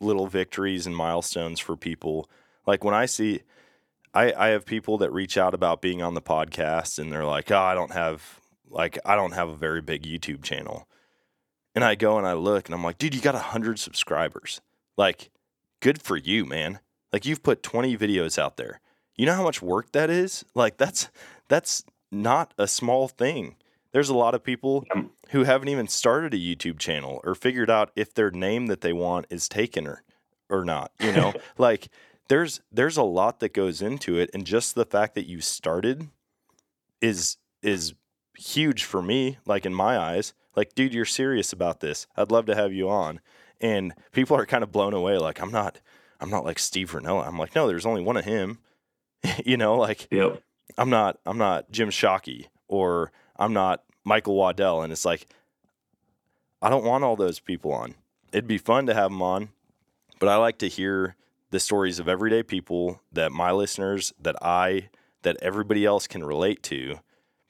little 0.00 0.28
victories 0.28 0.86
and 0.86 0.94
milestones 0.94 1.58
for 1.58 1.76
people. 1.76 2.30
Like 2.68 2.84
when 2.84 2.94
I 2.94 3.06
see 3.06 3.40
I 4.12 4.32
I 4.32 4.48
have 4.48 4.66
people 4.66 4.98
that 4.98 5.10
reach 5.10 5.38
out 5.38 5.54
about 5.54 5.80
being 5.80 6.02
on 6.02 6.12
the 6.12 6.20
podcast 6.20 6.98
and 6.98 7.10
they're 7.10 7.24
like, 7.24 7.50
"Oh, 7.50 7.58
I 7.58 7.74
don't 7.74 7.92
have 7.92 8.40
like 8.68 8.98
I 9.06 9.16
don't 9.16 9.32
have 9.32 9.48
a 9.48 9.56
very 9.56 9.80
big 9.80 10.02
YouTube 10.02 10.42
channel." 10.44 10.86
And 11.74 11.82
I 11.82 11.94
go 11.94 12.18
and 12.18 12.26
I 12.26 12.34
look 12.34 12.66
and 12.66 12.74
I'm 12.74 12.84
like, 12.84 12.98
"Dude, 12.98 13.14
you 13.14 13.22
got 13.22 13.34
100 13.34 13.78
subscribers." 13.78 14.60
Like 14.98 15.30
good 15.80 16.02
for 16.02 16.18
you, 16.18 16.44
man. 16.44 16.80
Like 17.10 17.24
you've 17.24 17.42
put 17.42 17.62
20 17.62 17.96
videos 17.96 18.38
out 18.38 18.58
there. 18.58 18.80
You 19.16 19.24
know 19.24 19.34
how 19.34 19.44
much 19.44 19.62
work 19.62 19.92
that 19.92 20.10
is? 20.10 20.44
Like 20.54 20.76
that's 20.76 21.08
that's 21.48 21.84
not 22.12 22.52
a 22.58 22.68
small 22.68 23.08
thing. 23.08 23.56
There's 23.92 24.10
a 24.10 24.14
lot 24.14 24.34
of 24.34 24.44
people 24.44 24.84
Um, 24.94 25.12
who 25.30 25.44
haven't 25.44 25.68
even 25.68 25.88
started 25.88 26.34
a 26.34 26.36
YouTube 26.36 26.78
channel 26.78 27.22
or 27.24 27.34
figured 27.34 27.70
out 27.70 27.92
if 27.96 28.12
their 28.12 28.30
name 28.30 28.66
that 28.66 28.82
they 28.82 28.92
want 28.92 29.24
is 29.30 29.48
taken 29.48 29.86
or 29.86 30.02
or 30.50 30.64
not, 30.64 30.92
you 31.00 31.12
know? 31.12 31.32
like 31.58 31.88
there's 32.28 32.60
there's 32.70 32.96
a 32.96 33.02
lot 33.02 33.40
that 33.40 33.52
goes 33.52 33.82
into 33.82 34.18
it 34.18 34.30
and 34.32 34.46
just 34.46 34.74
the 34.74 34.84
fact 34.84 35.14
that 35.14 35.26
you 35.26 35.40
started 35.40 36.08
is 37.00 37.38
is 37.62 37.94
huge 38.36 38.84
for 38.84 39.02
me 39.02 39.38
like 39.46 39.66
in 39.66 39.74
my 39.74 39.98
eyes. 39.98 40.34
Like 40.54 40.74
dude, 40.74 40.94
you're 40.94 41.04
serious 41.04 41.52
about 41.52 41.80
this. 41.80 42.06
I'd 42.16 42.30
love 42.30 42.46
to 42.46 42.54
have 42.54 42.72
you 42.72 42.88
on. 42.88 43.20
And 43.60 43.94
people 44.12 44.36
are 44.36 44.46
kind 44.46 44.62
of 44.62 44.70
blown 44.70 44.94
away 44.94 45.18
like 45.18 45.40
I'm 45.40 45.50
not 45.50 45.80
I'm 46.20 46.30
not 46.30 46.44
like 46.44 46.58
Steve 46.58 46.92
Rinella. 46.92 47.26
I'm 47.26 47.38
like, 47.38 47.54
no, 47.54 47.66
there's 47.66 47.86
only 47.86 48.02
one 48.02 48.16
of 48.16 48.24
him. 48.24 48.58
you 49.44 49.56
know, 49.56 49.76
like 49.76 50.08
yep 50.10 50.42
I'm 50.76 50.90
not 50.90 51.18
I'm 51.24 51.38
not 51.38 51.70
Jim 51.70 51.90
Shockey 51.90 52.46
or 52.68 53.10
I'm 53.36 53.52
not 53.52 53.84
Michael 54.04 54.36
Waddell 54.36 54.82
and 54.82 54.92
it's 54.92 55.04
like 55.04 55.28
I 56.60 56.68
don't 56.68 56.84
want 56.84 57.04
all 57.04 57.16
those 57.16 57.40
people 57.40 57.72
on. 57.72 57.94
It'd 58.32 58.48
be 58.48 58.58
fun 58.58 58.86
to 58.86 58.94
have 58.94 59.10
them 59.10 59.22
on, 59.22 59.50
but 60.18 60.28
I 60.28 60.36
like 60.36 60.58
to 60.58 60.68
hear 60.68 61.16
the 61.50 61.60
stories 61.60 61.98
of 61.98 62.08
everyday 62.08 62.42
people 62.42 63.00
that 63.12 63.32
my 63.32 63.52
listeners 63.52 64.12
that 64.20 64.36
I 64.42 64.90
that 65.22 65.36
everybody 65.42 65.84
else 65.84 66.06
can 66.06 66.24
relate 66.24 66.62
to 66.64 67.00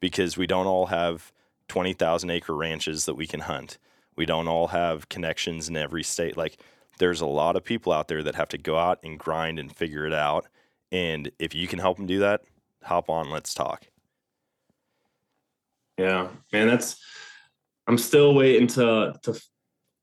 because 0.01 0.37
we 0.37 0.47
don't 0.47 0.67
all 0.67 0.87
have 0.87 1.33
20,000 1.69 2.31
acre 2.31 2.55
ranches 2.55 3.05
that 3.05 3.15
we 3.15 3.27
can 3.27 3.41
hunt. 3.41 3.79
We 4.17 4.25
don't 4.27 4.49
all 4.49 4.69
have 4.69 5.09
connections 5.09 5.69
in 5.69 5.77
every 5.77 6.03
state. 6.03 6.37
Like 6.37 6.59
there's 6.99 7.21
a 7.21 7.27
lot 7.27 7.57
of 7.57 7.65
people 7.65 7.93
out 7.93 8.09
there 8.09 8.23
that 8.23 8.35
have 8.35 8.49
to 8.49 8.59
go 8.59 8.77
out 8.77 8.99
and 9.03 9.19
grind 9.19 9.59
and 9.59 9.75
figure 9.75 10.07
it 10.07 10.13
out. 10.13 10.47
And 10.91 11.31
if 11.39 11.55
you 11.55 11.69
can 11.69 11.79
help 11.79 11.97
them 11.97 12.07
do 12.07 12.21
that, 12.21 12.43
hop 12.83 13.11
on, 13.11 13.31
let's 13.31 13.55
talk. 13.55 13.87
Yeah, 15.99 16.29
man, 16.53 16.69
that's. 16.69 17.03
I'm 17.87 17.99
still 17.99 18.35
waiting 18.35 18.69
to 18.69 19.15
to. 19.23 19.41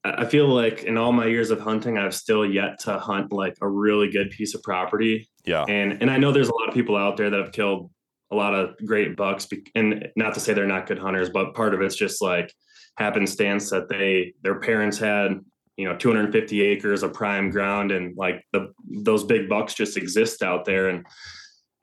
I 0.05 0.25
feel 0.25 0.47
like 0.47 0.83
in 0.83 0.97
all 0.97 1.11
my 1.11 1.25
years 1.25 1.49
of 1.49 1.59
hunting, 1.59 1.97
I've 1.97 2.13
still 2.13 2.45
yet 2.45 2.79
to 2.81 2.99
hunt 2.99 3.31
like 3.31 3.57
a 3.61 3.67
really 3.67 4.09
good 4.11 4.29
piece 4.29 4.53
of 4.53 4.61
property, 4.61 5.27
Yeah. 5.45 5.63
and 5.67 5.99
and 6.01 6.11
I 6.11 6.17
know 6.17 6.31
there's 6.31 6.49
a 6.49 6.53
lot 6.55 6.67
of 6.67 6.73
people 6.75 6.95
out 6.95 7.17
there 7.17 7.29
that 7.29 7.39
have 7.39 7.51
killed 7.51 7.89
a 8.31 8.35
lot 8.35 8.53
of 8.53 8.75
great 8.85 9.15
bucks, 9.15 9.47
and 9.73 10.07
not 10.15 10.33
to 10.35 10.39
say 10.39 10.53
they're 10.53 10.67
not 10.67 10.87
good 10.87 10.99
hunters, 10.99 11.29
but 11.29 11.53
part 11.55 11.73
of 11.73 11.81
it's 11.81 11.95
just 11.95 12.21
like 12.21 12.53
happenstance 12.97 13.69
that 13.71 13.89
they 13.89 14.33
their 14.41 14.59
parents 14.59 14.97
had 14.97 15.39
you 15.77 15.85
know 15.87 15.95
250 15.97 16.61
acres 16.61 17.01
of 17.03 17.11
prime 17.13 17.49
ground, 17.49 17.91
and 17.91 18.15
like 18.15 18.43
the 18.53 18.71
those 18.87 19.23
big 19.23 19.49
bucks 19.49 19.73
just 19.73 19.97
exist 19.97 20.43
out 20.43 20.65
there, 20.65 20.89
and 20.89 21.05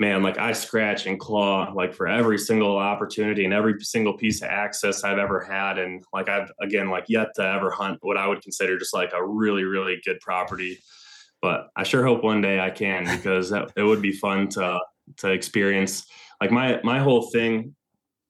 man, 0.02 0.20
like 0.20 0.36
I 0.36 0.52
scratch 0.52 1.06
and 1.06 1.18
claw 1.18 1.72
like 1.74 1.94
for 1.94 2.08
every 2.08 2.36
single 2.36 2.76
opportunity 2.76 3.44
and 3.44 3.54
every 3.54 3.80
single 3.80 4.18
piece 4.18 4.42
of 4.42 4.48
access 4.48 5.04
I've 5.04 5.18
ever 5.18 5.40
had. 5.40 5.78
And 5.78 6.04
like 6.12 6.28
I've 6.28 6.50
again 6.60 6.90
like 6.90 7.04
yet 7.08 7.28
to 7.36 7.42
ever 7.46 7.70
hunt 7.70 7.98
what 8.02 8.16
I 8.16 8.26
would 8.26 8.42
consider 8.42 8.76
just 8.76 8.92
like 8.92 9.12
a 9.12 9.24
really, 9.24 9.62
really 9.62 10.02
good 10.04 10.18
property. 10.18 10.80
But 11.40 11.68
I 11.76 11.84
sure 11.84 12.04
hope 12.04 12.24
one 12.24 12.42
day 12.42 12.58
I 12.58 12.70
can 12.70 13.04
because 13.16 13.50
that 13.50 13.70
it 13.76 13.84
would 13.84 14.02
be 14.02 14.12
fun 14.12 14.48
to 14.50 14.80
to 15.18 15.30
experience. 15.30 16.04
Like 16.40 16.50
my 16.50 16.80
my 16.82 16.98
whole 16.98 17.30
thing 17.30 17.76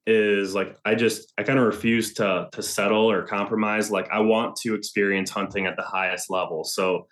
is 0.05 0.53
like 0.53 0.77
I 0.85 0.93
just 0.93 1.33
I 1.39 1.43
kind 1.43 1.57
of 1.57 1.65
refuse 1.65 2.13
to 2.15 2.49
to 2.51 2.61
settle 2.61 3.09
or 3.09 3.23
compromise. 3.23 3.89
Like 3.89 4.09
I 4.11 4.19
want 4.19 4.57
to 4.57 4.75
experience 4.75 5.31
hunting 5.31 5.65
at 5.65 5.75
the 5.75 5.83
highest 5.83 6.29
level. 6.29 6.63
So 6.63 7.07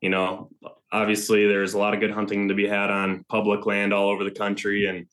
you 0.00 0.08
know, 0.10 0.50
obviously 0.92 1.46
there's 1.46 1.74
a 1.74 1.78
lot 1.78 1.94
of 1.94 2.00
good 2.00 2.10
hunting 2.10 2.48
to 2.48 2.54
be 2.54 2.66
had 2.66 2.90
on 2.90 3.24
public 3.28 3.66
land 3.66 3.92
all 3.92 4.08
over 4.08 4.24
the 4.24 4.30
country. 4.30 4.86
And 4.86 5.06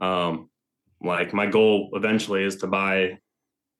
um, 0.00 0.48
like 1.00 1.32
my 1.32 1.46
goal 1.46 1.90
eventually 1.94 2.44
is 2.44 2.56
to 2.56 2.66
buy 2.66 3.18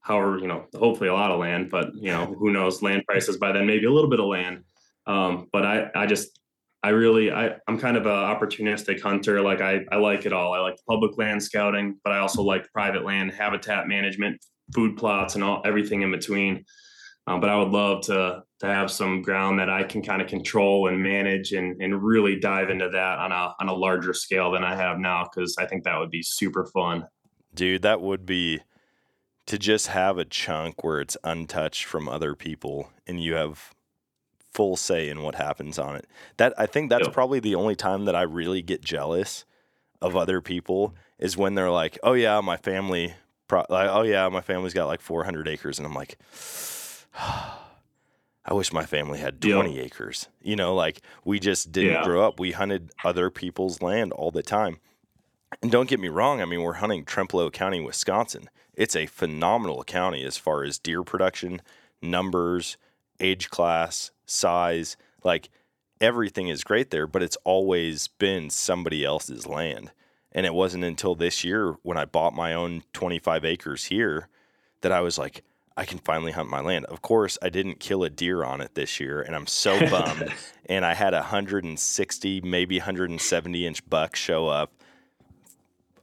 however, 0.01 0.39
you 0.39 0.49
know, 0.49 0.67
hopefully 0.77 1.09
a 1.09 1.15
lot 1.15 1.31
of 1.31 1.41
land, 1.41 1.71
but 1.71 1.95
you 1.95 2.11
know, 2.11 2.27
who 2.27 2.51
knows 2.51 2.83
land 2.83 3.05
prices 3.07 3.37
by 3.37 3.53
then, 3.53 3.67
maybe 3.67 3.87
a 3.87 3.91
little 3.91 4.11
bit 4.11 4.21
of 4.21 4.27
land. 4.27 4.65
Um, 5.07 5.49
but 5.53 5.65
I, 5.65 5.91
I 5.95 6.07
just, 6.07 6.39
I 6.83 6.89
really, 6.89 7.31
I, 7.31 7.55
I'm 7.69 7.79
kind 7.79 7.97
of 7.97 8.07
an 8.07 8.13
opportunistic 8.13 9.01
hunter. 9.01 9.41
Like 9.41 9.61
I, 9.61 9.85
I 9.93 9.97
like 9.97 10.27
it 10.27 10.33
all. 10.33 10.53
I 10.53 10.59
like 10.59 10.77
public 10.89 11.17
land 11.17 11.41
scouting, 11.43 11.99
but 12.03 12.13
I 12.13 12.19
also 12.19 12.43
like 12.43 12.71
private 12.73 13.05
land, 13.05 13.31
habitat 13.31 13.87
management, 13.87 14.45
food 14.75 14.97
plots, 14.97 15.37
and 15.37 15.45
all 15.45 15.63
everything 15.65 16.03
in 16.03 16.11
between. 16.11 16.65
Um, 17.29 17.41
but 17.41 17.51
I 17.51 17.57
would 17.57 17.69
love 17.69 18.03
to 18.07 18.43
to 18.63 18.69
have 18.69 18.93
some 18.93 19.23
ground 19.23 19.59
that 19.59 19.69
I 19.69 19.83
can 19.83 20.03
kind 20.03 20.23
of 20.23 20.29
control 20.29 20.87
and 20.87 21.03
manage 21.03 21.53
and 21.53 21.83
and 21.83 22.01
really 22.01 22.39
dive 22.39 22.71
into 22.71 22.89
that 22.89 23.19
on 23.19 23.33
a 23.33 23.55
on 23.61 23.69
a 23.69 23.75
larger 23.75 24.15
scale 24.15 24.53
than 24.53 24.63
I 24.63 24.77
have 24.77 24.99
now 24.99 25.25
because 25.25 25.57
I 25.59 25.67
think 25.67 25.83
that 25.83 25.99
would 25.99 26.11
be 26.11 26.23
super 26.23 26.65
fun. 26.67 27.09
Dude, 27.53 27.83
that 27.83 28.01
would 28.01 28.25
be 28.25 28.61
to 29.47 29.59
just 29.59 29.89
have 29.89 30.17
a 30.17 30.25
chunk 30.25 30.85
where 30.85 31.01
it's 31.01 31.17
untouched 31.25 31.85
from 31.85 32.09
other 32.09 32.37
people 32.37 32.91
and 33.05 33.21
you 33.21 33.35
have 33.35 33.75
full 34.53 34.77
say 34.77 35.09
in 35.09 35.23
what 35.23 35.35
happens 35.35 35.77
on 35.77 35.97
it. 35.97 36.07
That 36.37 36.55
I 36.57 36.67
think 36.67 36.89
that's 36.89 37.07
yep. 37.07 37.13
probably 37.13 37.41
the 37.41 37.57
only 37.57 37.75
time 37.75 38.05
that 38.05 38.15
I 38.15 38.23
really 38.23 38.63
get 38.63 38.81
jealous 38.81 39.45
of 40.01 40.15
other 40.15 40.41
people 40.41 40.95
is 41.19 41.37
when 41.37 41.57
they're 41.57 41.69
like, 41.69 41.99
"Oh 42.05 42.13
yeah, 42.13 42.41
my 42.41 42.59
family 42.59 43.15
pro- 43.49 43.67
like, 43.69 43.91
oh 43.91 44.03
yeah, 44.03 44.29
my 44.29 44.41
family's 44.41 44.73
got 44.73 44.87
like 44.87 45.01
400 45.01 45.49
acres." 45.49 45.81
And 45.81 45.87
I'm 45.87 45.95
like, 45.95 46.17
ah. 47.17 47.59
I 48.45 48.55
wish 48.55 48.73
my 48.73 48.85
family 48.85 49.21
had 49.21 49.41
20 49.41 49.77
yep. 49.77 49.87
acres. 49.87 50.29
You 50.41 50.57
know, 50.57 50.75
like 50.75 51.01
we 51.25 51.39
just 51.39 51.71
didn't 51.71 51.93
yeah. 51.93 52.05
grow 52.05 52.27
up. 52.27 52.41
We 52.41 52.53
hunted 52.53 52.91
other 53.05 53.31
people's 53.31 53.81
land 53.81 54.13
all 54.13 54.31
the 54.31 54.43
time. 54.43 54.79
And 55.61 55.71
don't 55.71 55.89
get 55.89 56.01
me 56.01 56.09
wrong, 56.09 56.41
I 56.41 56.45
mean, 56.47 56.63
we're 56.63 56.75
hunting 56.75 57.05
Trempealeau 57.05 57.53
County, 57.53 57.81
Wisconsin. 57.81 58.49
It's 58.75 58.97
a 58.97 59.07
phenomenal 59.07 59.85
county 59.85 60.25
as 60.25 60.39
far 60.39 60.65
as 60.65 60.79
deer 60.79 61.03
production, 61.03 61.61
numbers, 62.01 62.79
age 63.21 63.51
class, 63.51 64.11
size. 64.25 64.97
Like 65.23 65.51
everything 66.01 66.49
is 66.49 66.65
great 66.65 66.91
there, 66.91 67.07
but 67.07 67.23
it's 67.23 67.37
always 67.45 68.09
been 68.09 68.51
somebody 68.51 69.05
else's 69.05 69.47
land. 69.47 69.93
And 70.33 70.47
it 70.47 70.55
wasn't 70.55 70.85
until 70.85 71.15
this 71.15 71.45
year 71.45 71.77
when 71.83 71.99
I 71.99 72.07
bought 72.07 72.35
my 72.35 72.55
own 72.55 72.83
25 72.95 73.45
acres 73.45 73.85
here 73.85 74.29
that 74.81 74.91
I 74.91 75.01
was 75.01 75.19
like, 75.19 75.45
I 75.77 75.85
can 75.85 75.99
finally 75.99 76.33
hunt 76.33 76.51
my 76.51 76.61
land. 76.61 76.87
Of 76.87 77.03
course, 77.03 77.39
I 77.43 77.49
didn't 77.49 77.81
kill 77.81 78.05
a 78.05 78.11
deer 78.11 78.45
on 78.45 78.61
it 78.61 78.75
this 78.75 79.01
year, 79.01 79.23
and 79.23 79.35
I'm 79.35 79.47
so 79.47 79.79
bummed. 79.91 80.33
and 80.67 80.85
I 80.85 80.95
had 80.95 81.15
a 81.15 81.19
160, 81.19 82.41
maybe 82.43 82.79
170 82.79 83.67
inch 83.67 83.89
buck 83.89 84.17
show 84.17 84.49
up. 84.49 84.73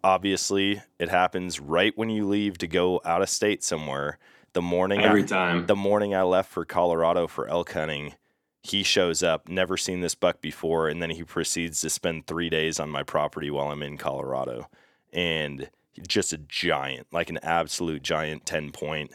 Obviously, 0.04 0.82
it 0.98 1.10
happens 1.10 1.60
right 1.60 1.98
when 1.98 2.10
you 2.10 2.28
leave 2.28 2.58
to 2.60 2.68
go 2.68 3.02
out 3.04 3.22
of 3.22 3.30
state 3.30 3.64
somewhere. 3.64 4.18
The 4.54 4.62
morning 4.62 5.02
every 5.02 5.24
I, 5.24 5.28
time. 5.28 5.66
The 5.68 5.76
morning 5.76 6.16
I 6.16 6.24
left 6.24 6.52
for 6.52 6.66
Colorado 6.66 7.28
for 7.28 7.48
elk 7.48 7.74
hunting, 7.74 8.16
he 8.64 8.82
shows 8.82 9.22
up, 9.22 9.48
never 9.48 9.78
seen 9.78 10.02
this 10.02 10.16
buck 10.16 10.42
before, 10.42 10.88
and 10.88 11.02
then 11.02 11.12
he 11.12 11.24
proceeds 11.24 11.82
to 11.82 11.90
spend 11.90 12.26
three 12.26 12.50
days 12.50 12.80
on 12.80 12.90
my 12.90 13.04
property 13.04 13.52
while 13.52 13.72
I'm 13.72 13.84
in 13.84 13.98
Colorado. 13.98 14.68
And 15.14 15.70
just 16.08 16.34
a 16.34 16.38
giant, 16.38 17.08
like 17.12 17.30
an 17.30 17.40
absolute 17.44 18.02
giant 18.02 18.46
10 18.46 18.72
point 18.72 19.12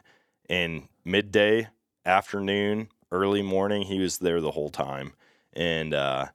and 0.49 0.89
midday, 1.05 1.69
afternoon, 2.05 2.89
early 3.11 3.43
morning, 3.43 3.83
he 3.83 3.99
was 3.99 4.19
there 4.19 4.41
the 4.41 4.51
whole 4.51 4.71
time. 4.71 5.13
And 5.53 5.95
uh, 5.95 6.27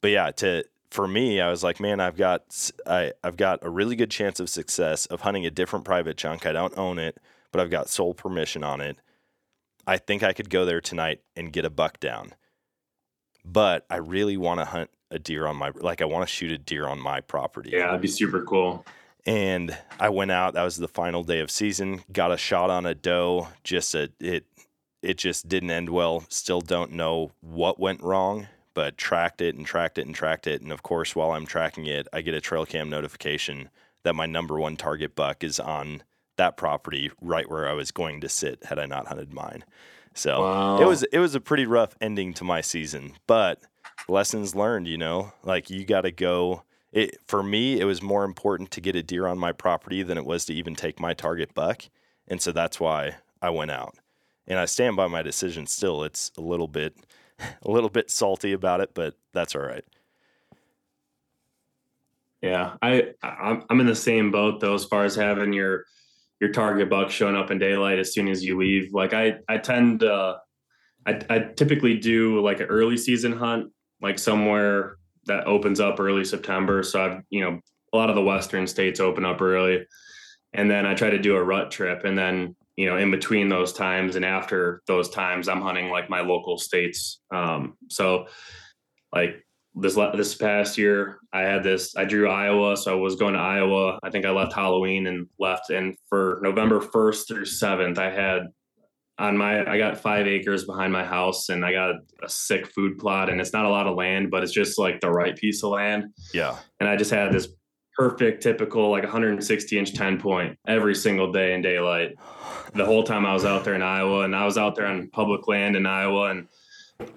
but 0.00 0.10
yeah, 0.10 0.30
to 0.32 0.64
for 0.90 1.08
me, 1.08 1.40
I 1.40 1.50
was 1.50 1.64
like, 1.64 1.80
man, 1.80 2.00
I've 2.00 2.16
got 2.16 2.70
I 2.86 3.12
I've 3.22 3.36
got 3.36 3.60
a 3.62 3.70
really 3.70 3.96
good 3.96 4.10
chance 4.10 4.38
of 4.38 4.48
success 4.48 5.06
of 5.06 5.22
hunting 5.22 5.46
a 5.46 5.50
different 5.50 5.84
private 5.84 6.16
chunk. 6.16 6.46
I 6.46 6.52
don't 6.52 6.76
own 6.78 6.98
it, 6.98 7.18
but 7.50 7.60
I've 7.60 7.70
got 7.70 7.88
sole 7.88 8.14
permission 8.14 8.62
on 8.62 8.80
it. 8.80 8.98
I 9.86 9.98
think 9.98 10.22
I 10.22 10.32
could 10.32 10.50
go 10.50 10.64
there 10.64 10.80
tonight 10.80 11.20
and 11.36 11.52
get 11.52 11.64
a 11.64 11.70
buck 11.70 12.00
down. 12.00 12.34
But 13.44 13.84
I 13.90 13.96
really 13.96 14.36
want 14.36 14.60
to 14.60 14.64
hunt 14.64 14.90
a 15.10 15.18
deer 15.18 15.46
on 15.46 15.56
my 15.56 15.70
like 15.74 16.00
I 16.00 16.06
want 16.06 16.26
to 16.26 16.32
shoot 16.32 16.50
a 16.50 16.58
deer 16.58 16.86
on 16.86 17.00
my 17.00 17.20
property. 17.20 17.70
Yeah, 17.72 17.86
that'd 17.86 18.00
be 18.00 18.08
super 18.08 18.42
cool. 18.42 18.84
And 19.26 19.76
I 19.98 20.10
went 20.10 20.30
out. 20.30 20.54
That 20.54 20.64
was 20.64 20.76
the 20.76 20.88
final 20.88 21.24
day 21.24 21.40
of 21.40 21.50
season. 21.50 22.02
Got 22.12 22.32
a 22.32 22.36
shot 22.36 22.70
on 22.70 22.84
a 22.84 22.94
doe. 22.94 23.48
Just 23.62 23.94
a, 23.94 24.10
it 24.20 24.46
it 25.02 25.18
just 25.18 25.48
didn't 25.48 25.70
end 25.70 25.90
well. 25.90 26.24
Still 26.28 26.60
don't 26.60 26.92
know 26.92 27.32
what 27.40 27.78
went 27.78 28.02
wrong, 28.02 28.48
but 28.74 28.96
tracked 28.96 29.40
it 29.40 29.54
and 29.54 29.64
tracked 29.64 29.98
it 29.98 30.06
and 30.06 30.14
tracked 30.14 30.46
it. 30.46 30.62
And 30.62 30.72
of 30.72 30.82
course, 30.82 31.14
while 31.14 31.32
I'm 31.32 31.46
tracking 31.46 31.86
it, 31.86 32.08
I 32.12 32.20
get 32.20 32.34
a 32.34 32.40
trail 32.40 32.66
cam 32.66 32.90
notification 32.90 33.70
that 34.02 34.14
my 34.14 34.26
number 34.26 34.58
one 34.58 34.76
target 34.76 35.14
buck 35.14 35.44
is 35.44 35.58
on 35.58 36.02
that 36.36 36.56
property 36.56 37.10
right 37.20 37.48
where 37.48 37.68
I 37.68 37.74
was 37.74 37.90
going 37.90 38.20
to 38.20 38.28
sit 38.28 38.64
had 38.64 38.78
I 38.78 38.86
not 38.86 39.06
hunted 39.06 39.32
mine. 39.32 39.64
So 40.14 40.42
wow. 40.42 40.80
it 40.80 40.86
was 40.86 41.02
it 41.04 41.18
was 41.18 41.34
a 41.34 41.40
pretty 41.40 41.66
rough 41.66 41.96
ending 42.00 42.34
to 42.34 42.44
my 42.44 42.60
season, 42.60 43.14
but 43.26 43.60
lessons 44.08 44.54
learned, 44.54 44.86
you 44.86 44.98
know, 44.98 45.32
like 45.42 45.70
you 45.70 45.84
got 45.84 46.02
to 46.02 46.12
go 46.12 46.62
it 46.94 47.18
for 47.26 47.42
me 47.42 47.80
it 47.80 47.84
was 47.84 48.00
more 48.00 48.24
important 48.24 48.70
to 48.70 48.80
get 48.80 48.96
a 48.96 49.02
deer 49.02 49.26
on 49.26 49.36
my 49.36 49.52
property 49.52 50.02
than 50.02 50.16
it 50.16 50.24
was 50.24 50.46
to 50.46 50.54
even 50.54 50.74
take 50.74 51.00
my 51.00 51.12
target 51.12 51.52
buck 51.52 51.82
and 52.28 52.40
so 52.40 52.52
that's 52.52 52.80
why 52.80 53.16
i 53.42 53.50
went 53.50 53.70
out. 53.70 53.96
And 54.46 54.58
i 54.58 54.64
stand 54.64 54.96
by 54.96 55.08
my 55.08 55.20
decision 55.20 55.66
still. 55.66 56.04
It's 56.04 56.30
a 56.38 56.40
little 56.40 56.68
bit 56.68 56.96
a 57.40 57.70
little 57.70 57.90
bit 57.90 58.10
salty 58.10 58.52
about 58.52 58.80
it 58.80 58.94
but 58.94 59.14
that's 59.32 59.54
all 59.54 59.62
right. 59.62 59.84
Yeah 62.40 62.76
i 62.80 63.08
i'm 63.22 63.80
in 63.80 63.86
the 63.86 63.96
same 63.96 64.30
boat 64.30 64.60
though 64.60 64.74
as 64.74 64.84
far 64.84 65.04
as 65.04 65.16
having 65.16 65.52
your 65.52 65.84
your 66.40 66.52
target 66.52 66.88
buck 66.90 67.10
showing 67.10 67.36
up 67.36 67.50
in 67.50 67.58
daylight 67.58 67.98
as 67.98 68.12
soon 68.14 68.28
as 68.28 68.44
you 68.44 68.56
leave. 68.56 68.94
Like 68.94 69.12
i 69.12 69.34
i 69.48 69.58
tend 69.58 70.04
uh 70.04 70.36
I, 71.06 71.20
I 71.28 71.38
typically 71.40 71.98
do 71.98 72.40
like 72.40 72.60
an 72.60 72.66
early 72.66 72.96
season 72.96 73.32
hunt 73.32 73.72
like 74.00 74.18
somewhere 74.18 74.96
that 75.26 75.46
opens 75.46 75.80
up 75.80 76.00
early 76.00 76.24
September. 76.24 76.82
So 76.82 77.04
I've, 77.04 77.22
you 77.30 77.40
know, 77.40 77.60
a 77.92 77.96
lot 77.96 78.10
of 78.10 78.16
the 78.16 78.22
Western 78.22 78.66
states 78.66 79.00
open 79.00 79.24
up 79.24 79.40
early. 79.40 79.86
And 80.52 80.70
then 80.70 80.86
I 80.86 80.94
try 80.94 81.10
to 81.10 81.18
do 81.18 81.36
a 81.36 81.42
rut 81.42 81.70
trip. 81.70 82.04
And 82.04 82.16
then, 82.16 82.56
you 82.76 82.86
know, 82.86 82.96
in 82.96 83.10
between 83.10 83.48
those 83.48 83.72
times 83.72 84.16
and 84.16 84.24
after 84.24 84.82
those 84.86 85.08
times, 85.08 85.48
I'm 85.48 85.60
hunting 85.60 85.90
like 85.90 86.10
my 86.10 86.20
local 86.20 86.58
states. 86.58 87.20
Um, 87.32 87.76
so 87.88 88.26
like 89.12 89.44
this, 89.74 89.94
this 89.94 90.34
past 90.34 90.78
year, 90.78 91.18
I 91.32 91.42
had 91.42 91.62
this, 91.62 91.96
I 91.96 92.04
drew 92.04 92.28
Iowa. 92.28 92.76
So 92.76 92.92
I 92.92 93.00
was 93.00 93.16
going 93.16 93.34
to 93.34 93.40
Iowa. 93.40 93.98
I 94.02 94.10
think 94.10 94.26
I 94.26 94.30
left 94.30 94.52
Halloween 94.52 95.06
and 95.06 95.28
left. 95.38 95.70
And 95.70 95.96
for 96.08 96.40
November 96.42 96.80
1st 96.80 97.28
through 97.28 97.44
7th, 97.44 97.98
I 97.98 98.10
had 98.10 98.48
on 99.18 99.36
my 99.36 99.68
I 99.70 99.78
got 99.78 99.98
five 99.98 100.26
acres 100.26 100.64
behind 100.64 100.92
my 100.92 101.04
house 101.04 101.48
and 101.48 101.64
I 101.64 101.72
got 101.72 101.90
a, 102.22 102.28
sick 102.28 102.66
food 102.66 102.98
plot 102.98 103.30
and 103.30 103.40
it's 103.40 103.52
not 103.52 103.64
a 103.64 103.68
lot 103.68 103.86
of 103.86 103.96
land, 103.96 104.30
but 104.30 104.42
it's 104.42 104.52
just 104.52 104.78
like 104.78 105.00
the 105.00 105.10
right 105.10 105.36
piece 105.36 105.62
of 105.62 105.70
land. 105.70 106.06
Yeah. 106.32 106.56
And 106.80 106.88
I 106.88 106.96
just 106.96 107.10
had 107.10 107.32
this 107.32 107.48
perfect, 107.96 108.42
typical, 108.42 108.90
like 108.90 109.04
160 109.04 109.78
inch 109.78 109.94
10 109.94 110.20
point 110.20 110.58
every 110.66 110.94
single 110.94 111.30
day 111.30 111.54
in 111.54 111.62
daylight. 111.62 112.14
The 112.74 112.84
whole 112.84 113.04
time 113.04 113.24
I 113.24 113.32
was 113.32 113.44
out 113.44 113.64
there 113.64 113.74
in 113.74 113.82
Iowa 113.82 114.24
and 114.24 114.34
I 114.34 114.44
was 114.44 114.58
out 114.58 114.74
there 114.74 114.86
on 114.86 115.08
public 115.10 115.46
land 115.46 115.76
in 115.76 115.86
Iowa 115.86 116.30
and 116.30 116.48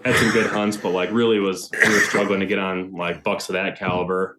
had 0.05 0.15
some 0.17 0.31
good 0.31 0.47
hunts, 0.47 0.77
but 0.77 0.91
like 0.91 1.11
really 1.11 1.39
was 1.39 1.69
we 1.71 1.93
were 1.93 1.99
struggling 2.01 2.41
to 2.41 2.45
get 2.45 2.59
on 2.59 2.93
like 2.93 3.23
bucks 3.23 3.49
of 3.49 3.53
that 3.53 3.79
caliber. 3.79 4.37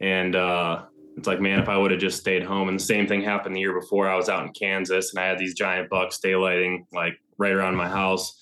And 0.00 0.36
uh 0.36 0.84
it's 1.16 1.26
like, 1.26 1.40
man, 1.40 1.60
if 1.60 1.68
I 1.68 1.76
would 1.76 1.90
have 1.90 2.00
just 2.00 2.18
stayed 2.18 2.42
home. 2.42 2.68
And 2.68 2.78
the 2.78 2.84
same 2.84 3.06
thing 3.06 3.22
happened 3.22 3.54
the 3.54 3.60
year 3.60 3.78
before. 3.78 4.08
I 4.08 4.16
was 4.16 4.28
out 4.28 4.46
in 4.46 4.52
Kansas 4.52 5.12
and 5.12 5.22
I 5.22 5.26
had 5.26 5.38
these 5.38 5.54
giant 5.54 5.90
bucks 5.90 6.18
daylighting 6.24 6.86
like 6.92 7.14
right 7.38 7.52
around 7.52 7.76
my 7.76 7.88
house. 7.88 8.38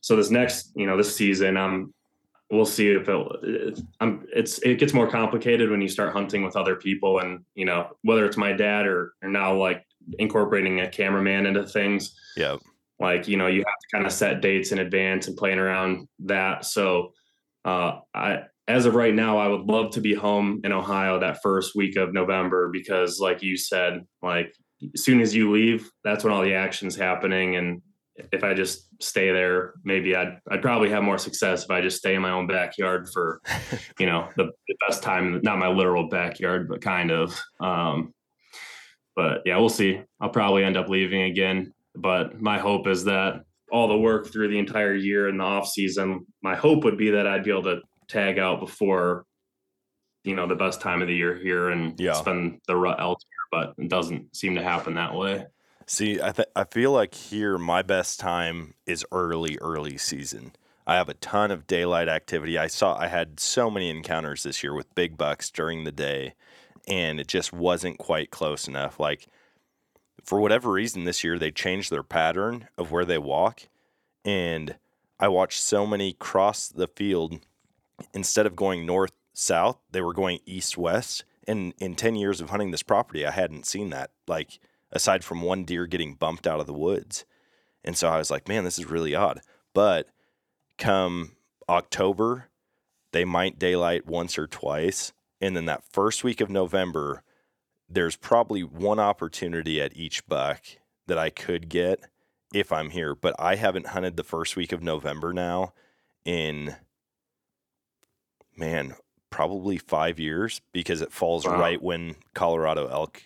So 0.00 0.16
this 0.16 0.30
next, 0.30 0.72
you 0.74 0.86
know, 0.86 0.96
this 0.96 1.14
season, 1.14 1.56
I'm 1.56 1.94
we'll 2.50 2.66
see 2.66 2.88
if 2.88 3.08
it 3.08 3.12
I'm 3.12 3.78
uh, 4.00 4.04
um, 4.04 4.26
it's 4.34 4.58
it 4.58 4.78
gets 4.78 4.92
more 4.92 5.08
complicated 5.08 5.70
when 5.70 5.80
you 5.80 5.88
start 5.88 6.12
hunting 6.12 6.42
with 6.42 6.56
other 6.56 6.76
people 6.76 7.20
and 7.20 7.44
you 7.54 7.64
know 7.64 7.88
whether 8.02 8.26
it's 8.26 8.36
my 8.36 8.52
dad 8.52 8.86
or, 8.86 9.14
or 9.22 9.28
now 9.28 9.56
like 9.56 9.84
incorporating 10.18 10.80
a 10.80 10.88
cameraman 10.88 11.46
into 11.46 11.64
things 11.64 12.14
yeah 12.36 12.56
like 12.98 13.28
you 13.28 13.36
know 13.36 13.46
you 13.46 13.60
have 13.60 13.78
to 13.80 13.88
kind 13.92 14.06
of 14.06 14.12
set 14.12 14.40
dates 14.40 14.72
in 14.72 14.80
advance 14.80 15.28
and 15.28 15.36
playing 15.36 15.58
around 15.58 16.08
that 16.18 16.64
so 16.64 17.12
uh 17.64 18.00
i 18.14 18.42
as 18.70 18.86
of 18.86 18.94
right 18.94 19.14
now, 19.14 19.38
I 19.38 19.48
would 19.48 19.62
love 19.62 19.90
to 19.92 20.00
be 20.00 20.14
home 20.14 20.60
in 20.62 20.72
Ohio 20.72 21.18
that 21.18 21.42
first 21.42 21.74
week 21.74 21.96
of 21.96 22.12
November 22.12 22.70
because, 22.72 23.18
like 23.18 23.42
you 23.42 23.56
said, 23.56 24.06
like 24.22 24.52
as 24.94 25.04
soon 25.04 25.20
as 25.20 25.34
you 25.34 25.50
leave, 25.50 25.90
that's 26.04 26.22
when 26.22 26.32
all 26.32 26.42
the 26.42 26.54
action's 26.54 26.94
happening. 26.94 27.56
And 27.56 27.82
if 28.32 28.44
I 28.44 28.54
just 28.54 28.86
stay 29.02 29.32
there, 29.32 29.74
maybe 29.84 30.14
I'd 30.14 30.38
I'd 30.50 30.62
probably 30.62 30.90
have 30.90 31.02
more 31.02 31.18
success 31.18 31.64
if 31.64 31.70
I 31.70 31.80
just 31.80 31.98
stay 31.98 32.14
in 32.14 32.22
my 32.22 32.30
own 32.30 32.46
backyard 32.46 33.08
for, 33.12 33.40
you 33.98 34.06
know, 34.06 34.28
the, 34.36 34.44
the 34.68 34.76
best 34.86 35.02
time. 35.02 35.40
Not 35.42 35.58
my 35.58 35.68
literal 35.68 36.08
backyard, 36.08 36.68
but 36.68 36.80
kind 36.80 37.10
of. 37.10 37.38
Um, 37.60 38.14
but 39.16 39.38
yeah, 39.44 39.58
we'll 39.58 39.68
see. 39.68 40.00
I'll 40.20 40.30
probably 40.30 40.64
end 40.64 40.76
up 40.76 40.88
leaving 40.88 41.22
again. 41.22 41.74
But 41.96 42.40
my 42.40 42.58
hope 42.58 42.86
is 42.86 43.04
that 43.04 43.42
all 43.72 43.88
the 43.88 43.98
work 43.98 44.28
through 44.28 44.48
the 44.48 44.58
entire 44.58 44.94
year 44.94 45.28
in 45.28 45.38
the 45.38 45.44
off 45.44 45.68
season, 45.68 46.26
my 46.42 46.54
hope 46.54 46.84
would 46.84 46.96
be 46.96 47.10
that 47.10 47.26
I'd 47.26 47.44
be 47.44 47.50
able 47.50 47.64
to 47.64 47.80
tag 48.10 48.38
out 48.38 48.60
before 48.60 49.24
you 50.24 50.34
know 50.34 50.46
the 50.46 50.54
best 50.56 50.80
time 50.80 51.00
of 51.00 51.08
the 51.08 51.14
year 51.14 51.34
here 51.34 51.70
and 51.70 51.98
Yeah. 51.98 52.12
spend 52.14 52.60
the 52.66 52.76
rut 52.76 53.00
elsewhere, 53.00 53.46
but 53.50 53.74
it 53.78 53.88
doesn't 53.88 54.36
seem 54.36 54.54
to 54.56 54.62
happen 54.62 54.94
that 54.94 55.14
way. 55.14 55.46
See, 55.86 56.20
I 56.22 56.30
th- 56.32 56.48
I 56.54 56.64
feel 56.64 56.92
like 56.92 57.14
here 57.14 57.56
my 57.58 57.82
best 57.82 58.20
time 58.20 58.74
is 58.86 59.04
early, 59.12 59.56
early 59.60 59.96
season. 59.98 60.52
I 60.86 60.96
have 60.96 61.08
a 61.08 61.14
ton 61.14 61.50
of 61.50 61.66
daylight 61.66 62.08
activity. 62.08 62.58
I 62.58 62.66
saw 62.66 62.96
I 62.96 63.06
had 63.08 63.40
so 63.40 63.70
many 63.70 63.88
encounters 63.88 64.42
this 64.42 64.62
year 64.62 64.74
with 64.74 64.94
big 64.94 65.16
bucks 65.16 65.50
during 65.50 65.84
the 65.84 65.92
day, 65.92 66.34
and 66.86 67.18
it 67.20 67.26
just 67.28 67.52
wasn't 67.52 67.98
quite 67.98 68.30
close 68.30 68.68
enough. 68.68 69.00
Like 69.00 69.26
for 70.24 70.38
whatever 70.40 70.70
reason 70.70 71.04
this 71.04 71.24
year 71.24 71.38
they 71.38 71.50
changed 71.50 71.90
their 71.90 72.02
pattern 72.02 72.68
of 72.76 72.92
where 72.92 73.04
they 73.06 73.18
walk, 73.18 73.62
and 74.24 74.76
I 75.18 75.28
watched 75.28 75.60
so 75.60 75.86
many 75.86 76.12
cross 76.12 76.68
the 76.68 76.88
field 76.88 77.40
instead 78.14 78.46
of 78.46 78.56
going 78.56 78.86
north 78.86 79.12
south, 79.32 79.78
they 79.90 80.00
were 80.00 80.14
going 80.14 80.40
east 80.46 80.76
west. 80.76 81.24
And 81.46 81.74
in 81.78 81.94
10 81.94 82.14
years 82.14 82.40
of 82.40 82.50
hunting 82.50 82.70
this 82.70 82.82
property, 82.82 83.26
I 83.26 83.30
hadn't 83.30 83.66
seen 83.66 83.90
that. 83.90 84.10
Like 84.26 84.58
aside 84.92 85.24
from 85.24 85.42
one 85.42 85.64
deer 85.64 85.86
getting 85.86 86.14
bumped 86.14 86.46
out 86.46 86.60
of 86.60 86.66
the 86.66 86.72
woods. 86.72 87.24
And 87.84 87.96
so 87.96 88.08
I 88.08 88.18
was 88.18 88.30
like, 88.30 88.48
man, 88.48 88.64
this 88.64 88.78
is 88.78 88.86
really 88.86 89.14
odd. 89.14 89.40
But 89.72 90.08
come 90.78 91.32
October, 91.68 92.48
they 93.12 93.24
might 93.24 93.58
daylight 93.58 94.06
once 94.06 94.38
or 94.38 94.46
twice. 94.46 95.12
And 95.40 95.56
then 95.56 95.64
that 95.66 95.84
first 95.90 96.22
week 96.22 96.40
of 96.40 96.50
November, 96.50 97.22
there's 97.88 98.16
probably 98.16 98.62
one 98.62 98.98
opportunity 98.98 99.80
at 99.80 99.96
each 99.96 100.26
buck 100.26 100.62
that 101.06 101.18
I 101.18 101.30
could 101.30 101.68
get 101.68 102.00
if 102.52 102.70
I'm 102.72 102.90
here. 102.90 103.14
But 103.14 103.34
I 103.38 103.56
haven't 103.56 103.88
hunted 103.88 104.16
the 104.16 104.24
first 104.24 104.56
week 104.56 104.72
of 104.72 104.82
November 104.82 105.32
now 105.32 105.72
in, 106.24 106.76
man, 108.60 108.94
probably 109.30 109.78
five 109.78 110.20
years 110.20 110.60
because 110.72 111.00
it 111.00 111.12
falls 111.12 111.46
Wow. 111.46 111.58
right 111.58 111.82
when 111.82 112.16
Colorado 112.34 112.86
elk 112.88 113.22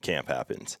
camp 0.00 0.28
happens. 0.28 0.78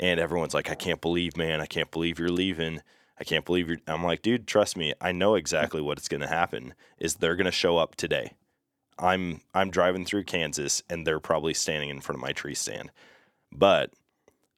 And 0.00 0.18
everyone's 0.18 0.54
like, 0.54 0.70
I 0.70 0.74
can't 0.74 1.00
believe, 1.00 1.36
man, 1.36 1.60
I 1.60 1.66
can't 1.66 1.90
believe 1.90 2.18
you're 2.18 2.28
leaving. 2.30 2.80
I 3.20 3.24
can't 3.24 3.44
believe 3.44 3.68
you're. 3.68 3.78
I'm 3.86 4.02
like, 4.02 4.22
dude, 4.22 4.48
trust 4.48 4.76
me. 4.76 4.94
I 5.00 5.12
know 5.12 5.36
exactly 5.36 5.80
what's 5.80 6.08
going 6.08 6.22
to 6.22 6.26
happen. 6.26 6.74
Is 6.98 7.16
they're 7.16 7.36
going 7.36 7.44
to 7.44 7.52
show 7.52 7.78
up 7.78 7.94
today. 7.94 8.32
I'm 8.98 9.42
I'm 9.54 9.70
driving 9.70 10.04
through 10.04 10.24
Kansas 10.24 10.82
and 10.90 11.06
they're 11.06 11.20
probably 11.20 11.54
standing 11.54 11.88
in 11.90 12.00
front 12.00 12.16
of 12.18 12.22
my 12.22 12.32
tree 12.32 12.54
stand. 12.54 12.90
But 13.52 13.92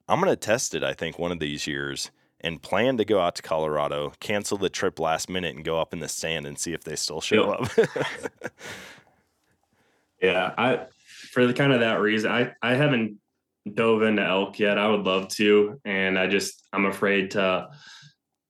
I'm 0.07 0.19
going 0.19 0.31
to 0.31 0.35
test 0.35 0.73
it. 0.73 0.83
I 0.83 0.93
think 0.93 1.19
one 1.19 1.31
of 1.31 1.39
these 1.39 1.67
years 1.67 2.09
and 2.45 2.61
plan 2.61 2.95
to 2.97 3.05
go 3.05 3.19
out 3.19 3.35
to 3.35 3.41
Colorado, 3.41 4.13
cancel 4.21 4.57
the 4.57 4.69
trip 4.69 4.99
last 4.99 5.29
minute, 5.29 5.55
and 5.55 5.65
go 5.65 5.81
up 5.81 5.91
in 5.91 5.99
the 5.99 6.07
stand 6.07 6.45
and 6.45 6.57
see 6.57 6.71
if 6.71 6.83
they 6.83 6.95
still 6.95 7.19
show 7.19 7.51
up. 7.51 7.69
Yeah, 10.21 10.53
I 10.57 10.87
for 11.31 11.45
the 11.45 11.53
kind 11.53 11.73
of 11.73 11.81
that 11.81 11.99
reason, 11.99 12.31
I 12.31 12.53
I 12.61 12.73
haven't 12.73 13.17
dove 13.71 14.01
into 14.01 14.23
elk 14.23 14.59
yet. 14.59 14.77
I 14.77 14.87
would 14.87 15.05
love 15.05 15.27
to, 15.29 15.79
and 15.85 16.17
I 16.17 16.27
just 16.27 16.67
I'm 16.73 16.85
afraid 16.85 17.31
to 17.31 17.69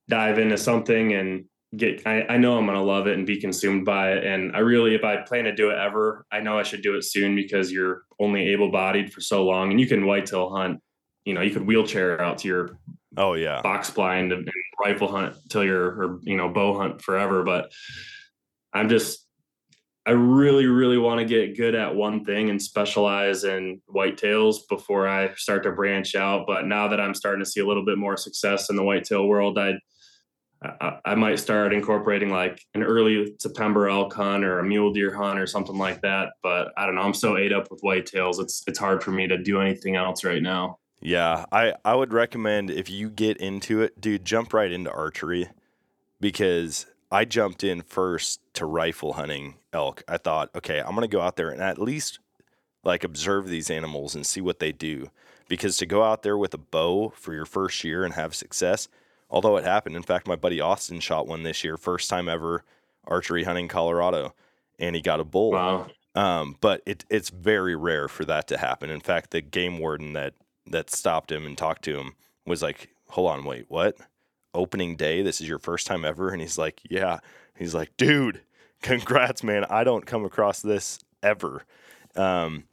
dive 0.08 0.38
into 0.38 0.56
something 0.56 1.12
and 1.12 1.44
get. 1.76 2.06
I, 2.06 2.22
I 2.22 2.36
know 2.38 2.56
I'm 2.56 2.66
gonna 2.66 2.82
love 2.82 3.08
it 3.08 3.18
and 3.18 3.26
be 3.26 3.40
consumed 3.40 3.84
by 3.84 4.12
it, 4.12 4.24
and 4.24 4.54
I 4.56 4.60
really, 4.60 4.94
if 4.94 5.04
I 5.04 5.18
plan 5.18 5.44
to 5.44 5.54
do 5.54 5.70
it 5.70 5.78
ever, 5.78 6.24
I 6.32 6.40
know 6.40 6.58
I 6.58 6.62
should 6.62 6.82
do 6.82 6.96
it 6.96 7.02
soon 7.02 7.34
because 7.34 7.72
you're 7.72 8.04
only 8.18 8.48
able-bodied 8.48 9.12
for 9.12 9.20
so 9.20 9.44
long, 9.44 9.70
and 9.70 9.80
you 9.80 9.86
can 9.86 10.06
whitetail 10.06 10.50
hunt. 10.50 10.80
You 11.24 11.34
know, 11.34 11.40
you 11.40 11.50
could 11.50 11.66
wheelchair 11.66 12.20
out 12.20 12.38
to 12.38 12.48
your 12.48 12.78
oh 13.16 13.34
yeah, 13.34 13.62
box 13.62 13.90
blind 13.90 14.32
and, 14.32 14.48
rifle 14.84 15.08
hunt 15.08 15.34
till 15.48 15.64
you're 15.64 15.86
or 15.86 16.20
you 16.22 16.36
know 16.36 16.48
bow 16.48 16.78
hunt 16.78 17.00
forever 17.00 17.42
but 17.42 17.72
i'm 18.74 18.88
just 18.88 19.26
i 20.04 20.10
really 20.10 20.66
really 20.66 20.98
want 20.98 21.18
to 21.18 21.24
get 21.24 21.56
good 21.56 21.74
at 21.74 21.94
one 21.94 22.24
thing 22.24 22.50
and 22.50 22.60
specialize 22.60 23.44
in 23.44 23.80
whitetails 23.92 24.58
before 24.68 25.08
i 25.08 25.32
start 25.34 25.62
to 25.62 25.72
branch 25.72 26.14
out 26.14 26.44
but 26.46 26.66
now 26.66 26.88
that 26.88 27.00
i'm 27.00 27.14
starting 27.14 27.42
to 27.42 27.50
see 27.50 27.60
a 27.60 27.66
little 27.66 27.84
bit 27.84 27.98
more 27.98 28.16
success 28.16 28.68
in 28.70 28.76
the 28.76 28.82
whitetail 28.82 29.26
world 29.26 29.58
i 29.58 29.72
I, 30.62 30.98
I 31.04 31.14
might 31.14 31.38
start 31.38 31.74
incorporating 31.74 32.30
like 32.30 32.60
an 32.74 32.82
early 32.82 33.34
September 33.38 33.88
elk 33.88 34.14
hunt 34.14 34.42
or 34.42 34.58
a 34.58 34.64
mule 34.64 34.90
deer 34.90 35.14
hunt 35.14 35.38
or 35.38 35.46
something 35.46 35.76
like 35.76 36.00
that. 36.00 36.30
But 36.42 36.68
I 36.78 36.86
don't 36.86 36.94
know. 36.94 37.02
I'm 37.02 37.12
so 37.12 37.36
ate 37.36 37.52
up 37.52 37.70
with 37.70 37.82
whitetails. 37.82 38.40
It's 38.40 38.62
it's 38.66 38.78
hard 38.78 39.04
for 39.04 39.10
me 39.10 39.28
to 39.28 39.36
do 39.36 39.60
anything 39.60 39.96
else 39.96 40.24
right 40.24 40.42
now. 40.42 40.78
Yeah, 41.00 41.44
I, 41.52 41.74
I 41.84 41.94
would 41.94 42.12
recommend 42.12 42.70
if 42.70 42.90
you 42.90 43.10
get 43.10 43.36
into 43.36 43.82
it, 43.82 44.00
dude, 44.00 44.24
jump 44.24 44.52
right 44.52 44.72
into 44.72 44.90
archery 44.90 45.48
because 46.20 46.86
I 47.10 47.24
jumped 47.24 47.62
in 47.62 47.82
first 47.82 48.40
to 48.54 48.66
rifle 48.66 49.14
hunting 49.14 49.56
elk. 49.72 50.02
I 50.08 50.16
thought, 50.16 50.50
okay, 50.54 50.80
I'm 50.80 50.94
going 50.94 51.02
to 51.02 51.08
go 51.08 51.20
out 51.20 51.36
there 51.36 51.50
and 51.50 51.62
at 51.62 51.78
least 51.78 52.18
like 52.82 53.04
observe 53.04 53.48
these 53.48 53.70
animals 53.70 54.14
and 54.14 54.26
see 54.26 54.40
what 54.40 54.58
they 54.58 54.72
do. 54.72 55.10
Because 55.48 55.76
to 55.78 55.86
go 55.86 56.02
out 56.02 56.22
there 56.22 56.36
with 56.36 56.54
a 56.54 56.58
bow 56.58 57.12
for 57.14 57.32
your 57.32 57.44
first 57.44 57.84
year 57.84 58.04
and 58.04 58.14
have 58.14 58.34
success, 58.34 58.88
although 59.30 59.56
it 59.56 59.64
happened, 59.64 59.94
in 59.94 60.02
fact, 60.02 60.26
my 60.26 60.34
buddy 60.34 60.60
Austin 60.60 60.98
shot 60.98 61.26
one 61.26 61.42
this 61.42 61.62
year, 61.62 61.76
first 61.76 62.10
time 62.10 62.28
ever 62.28 62.64
archery 63.06 63.44
hunting 63.44 63.68
Colorado, 63.68 64.34
and 64.78 64.96
he 64.96 65.02
got 65.02 65.20
a 65.20 65.24
bull. 65.24 65.52
Wow. 65.52 65.86
Um, 66.16 66.56
but 66.60 66.82
it, 66.86 67.04
it's 67.10 67.30
very 67.30 67.76
rare 67.76 68.08
for 68.08 68.24
that 68.24 68.48
to 68.48 68.56
happen. 68.56 68.90
In 68.90 69.00
fact, 69.00 69.30
the 69.30 69.40
game 69.40 69.78
warden 69.78 70.14
that 70.14 70.34
that 70.66 70.90
stopped 70.90 71.30
him 71.32 71.46
and 71.46 71.56
talked 71.56 71.82
to 71.84 71.98
him 71.98 72.14
was 72.46 72.62
like, 72.62 72.90
"Hold 73.10 73.30
on, 73.30 73.44
wait, 73.44 73.66
what? 73.68 73.96
Opening 74.54 74.96
day? 74.96 75.22
This 75.22 75.40
is 75.40 75.48
your 75.48 75.58
first 75.58 75.86
time 75.86 76.04
ever?" 76.04 76.30
And 76.30 76.40
he's 76.40 76.58
like, 76.58 76.80
"Yeah." 76.88 77.18
He's 77.56 77.74
like, 77.74 77.96
"Dude, 77.96 78.42
congrats, 78.82 79.42
man! 79.42 79.64
I 79.64 79.84
don't 79.84 80.06
come 80.06 80.24
across 80.24 80.60
this 80.60 81.00
ever." 81.22 81.64
Um, 82.14 82.64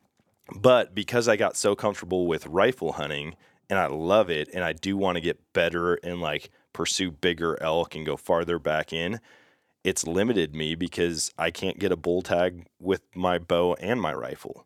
but 0.55 0.93
because 0.93 1.27
I 1.27 1.35
got 1.35 1.57
so 1.57 1.75
comfortable 1.75 2.27
with 2.27 2.47
rifle 2.47 2.93
hunting 2.93 3.35
and 3.69 3.79
I 3.79 3.87
love 3.87 4.29
it, 4.29 4.49
and 4.53 4.63
I 4.63 4.73
do 4.73 4.97
want 4.97 5.15
to 5.15 5.21
get 5.21 5.53
better 5.53 5.95
and 5.95 6.21
like 6.21 6.49
pursue 6.73 7.11
bigger 7.11 7.61
elk 7.61 7.95
and 7.95 8.05
go 8.05 8.17
farther 8.17 8.59
back 8.59 8.91
in, 8.91 9.19
it's 9.83 10.05
limited 10.05 10.53
me 10.55 10.75
because 10.75 11.31
I 11.37 11.51
can't 11.51 11.79
get 11.79 11.91
a 11.91 11.97
bull 11.97 12.21
tag 12.21 12.65
with 12.79 13.01
my 13.15 13.37
bow 13.37 13.75
and 13.75 14.01
my 14.01 14.13
rifle. 14.13 14.65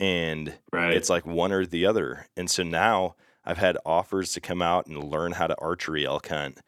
And 0.00 0.54
Right. 0.72 0.94
it's 0.94 1.10
like 1.10 1.24
one 1.26 1.52
or 1.52 1.64
the 1.66 1.86
other. 1.86 2.26
And 2.36 2.50
so 2.50 2.62
now 2.62 3.14
I've 3.44 3.58
had 3.58 3.78
offers 3.86 4.32
to 4.32 4.40
come 4.40 4.62
out 4.62 4.86
and 4.86 5.02
learn 5.02 5.32
how 5.32 5.46
to 5.46 5.58
archery 5.60 6.04
elk 6.06 6.28
hunt. 6.28 6.58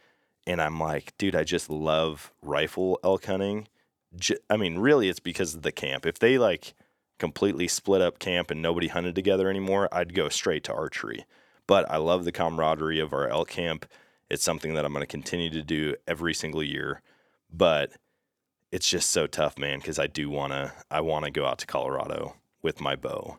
And 0.46 0.60
I'm 0.60 0.78
like, 0.78 1.16
dude, 1.18 1.34
I 1.34 1.42
just 1.44 1.70
love 1.70 2.32
rifle 2.42 2.98
elk 3.02 3.24
hunting. 3.26 3.68
J- 4.16 4.36
I 4.50 4.56
mean, 4.56 4.78
really, 4.78 5.08
it's 5.08 5.20
because 5.20 5.54
of 5.54 5.62
the 5.62 5.72
camp. 5.72 6.06
If 6.06 6.18
they 6.18 6.38
like 6.38 6.74
completely 7.18 7.66
split 7.68 8.02
up 8.02 8.18
camp 8.18 8.50
and 8.50 8.60
nobody 8.60 8.88
hunted 8.88 9.14
together 9.14 9.48
anymore, 9.48 9.88
I'd 9.90 10.14
go 10.14 10.28
straight 10.28 10.64
to 10.64 10.74
archery. 10.74 11.24
But 11.66 11.90
I 11.90 11.96
love 11.96 12.24
the 12.24 12.32
camaraderie 12.32 13.00
of 13.00 13.12
our 13.12 13.26
elk 13.28 13.48
camp. 13.48 13.86
It's 14.28 14.42
something 14.44 14.74
that 14.74 14.84
I'm 14.84 14.92
going 14.92 15.02
to 15.02 15.06
continue 15.06 15.50
to 15.50 15.62
do 15.62 15.94
every 16.06 16.34
single 16.34 16.62
year. 16.62 17.00
But 17.50 17.92
it's 18.70 18.88
just 18.88 19.10
so 19.10 19.26
tough, 19.26 19.58
man, 19.58 19.78
because 19.78 19.98
I 19.98 20.06
do 20.08 20.28
want 20.28 20.52
to. 20.52 20.72
I 20.90 21.00
want 21.00 21.24
to 21.24 21.30
go 21.30 21.46
out 21.46 21.58
to 21.60 21.66
Colorado 21.66 22.34
with 22.64 22.80
my 22.80 22.96
bow, 22.96 23.38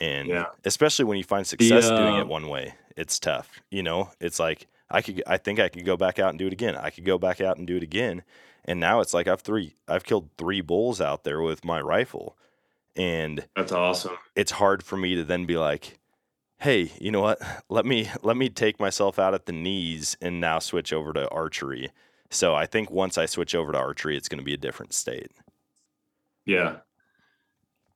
and 0.00 0.28
Yeah. 0.28 0.46
especially 0.64 1.04
when 1.06 1.18
you 1.18 1.24
find 1.24 1.44
success 1.46 1.88
doing 1.88 2.14
uh, 2.14 2.20
it 2.20 2.28
one 2.28 2.46
way, 2.48 2.74
it's 2.96 3.18
tough. 3.18 3.60
You 3.70 3.82
know, 3.82 4.10
it's 4.20 4.38
like 4.38 4.68
I 4.90 5.02
could. 5.02 5.22
I 5.26 5.38
think 5.38 5.58
I 5.58 5.68
could 5.68 5.84
go 5.84 5.96
back 5.96 6.20
out 6.20 6.30
and 6.30 6.38
do 6.38 6.46
it 6.46 6.52
again. 6.52 6.76
I 6.76 6.90
could 6.90 7.04
go 7.04 7.18
back 7.18 7.40
out 7.40 7.56
and 7.56 7.66
do 7.66 7.76
it 7.76 7.82
again, 7.82 8.22
and 8.64 8.78
now 8.78 9.00
it's 9.00 9.12
like 9.14 9.26
I've 9.26 9.40
three. 9.40 9.74
I've 9.88 10.04
killed 10.04 10.28
three 10.38 10.60
bulls 10.60 11.00
out 11.00 11.24
there 11.24 11.40
with 11.40 11.64
my 11.64 11.80
rifle, 11.80 12.36
and 12.94 13.46
That's 13.56 13.72
awesome. 13.72 14.16
it's 14.36 14.52
hard 14.52 14.84
for 14.84 14.96
me 14.96 15.14
to 15.16 15.24
then 15.24 15.46
be 15.46 15.56
like, 15.56 15.98
"Hey, 16.58 16.92
you 17.00 17.10
know 17.10 17.22
what? 17.22 17.40
Let 17.68 17.86
me 17.86 18.10
let 18.22 18.36
me 18.36 18.48
take 18.50 18.78
myself 18.78 19.18
out 19.18 19.34
at 19.34 19.46
the 19.46 19.52
knees 19.52 20.16
and 20.20 20.38
now 20.40 20.58
switch 20.60 20.92
over 20.92 21.12
to 21.14 21.28
archery." 21.30 21.90
So 22.30 22.54
I 22.54 22.66
think 22.66 22.90
once 22.90 23.16
I 23.16 23.26
switch 23.26 23.54
over 23.54 23.72
to 23.72 23.78
archery, 23.78 24.16
it's 24.16 24.28
going 24.28 24.38
to 24.40 24.44
be 24.44 24.54
a 24.54 24.58
different 24.58 24.92
state. 24.92 25.30
Yeah. 26.44 26.76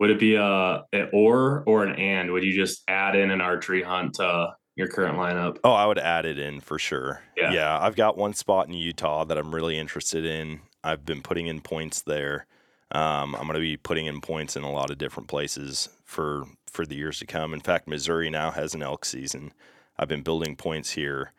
Would 0.01 0.11
it 0.11 0.21
be 0.21 0.37
a 0.37 0.85
an 0.93 1.11
or 1.13 1.65
or 1.67 1.85
an 1.85 1.97
and? 1.97 2.31
Would 2.33 2.45
you 2.45 2.55
just 2.55 2.83
add 2.89 3.17
in 3.17 3.31
an 3.31 3.41
archery 3.41 3.83
hunt 3.83 4.15
to 4.15 4.55
your 4.77 4.89
current 4.89 5.19
lineup? 5.19 5.59
Oh, 5.65 5.73
I 5.73 5.87
would 5.87 5.99
add 5.99 6.25
it 6.25 6.39
in 6.39 6.61
for 6.61 6.79
sure. 6.79 7.23
Yeah. 7.37 7.53
yeah, 7.53 7.79
I've 7.81 7.97
got 7.97 8.17
one 8.17 8.33
spot 8.33 8.69
in 8.69 8.75
Utah 8.75 9.25
that 9.25 9.37
I'm 9.37 9.55
really 9.55 9.77
interested 9.77 10.25
in. 10.25 10.61
I've 10.85 11.05
been 11.05 11.23
putting 11.23 11.49
in 11.49 11.61
points 11.61 12.03
there. 12.03 12.47
Um, 12.93 13.35
I'm 13.35 13.43
going 13.43 13.55
to 13.55 13.61
be 13.61 13.77
putting 13.77 14.07
in 14.07 14.21
points 14.21 14.57
in 14.57 14.63
a 14.63 14.73
lot 14.73 14.91
of 14.91 14.99
different 14.99 15.29
places 15.29 15.89
for 16.05 16.45
for 16.71 16.87
the 16.87 16.95
years 16.95 17.19
to 17.19 17.27
come. 17.27 17.53
In 17.53 17.61
fact, 17.61 17.89
Missouri 17.89 18.31
now 18.31 18.51
has 18.51 18.75
an 18.75 18.83
elk 18.83 19.05
season. 19.05 19.53
I've 19.99 20.09
been 20.09 20.23
building 20.23 20.55
points 20.55 20.91
here. 20.91 21.33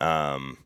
Um, 0.00 0.58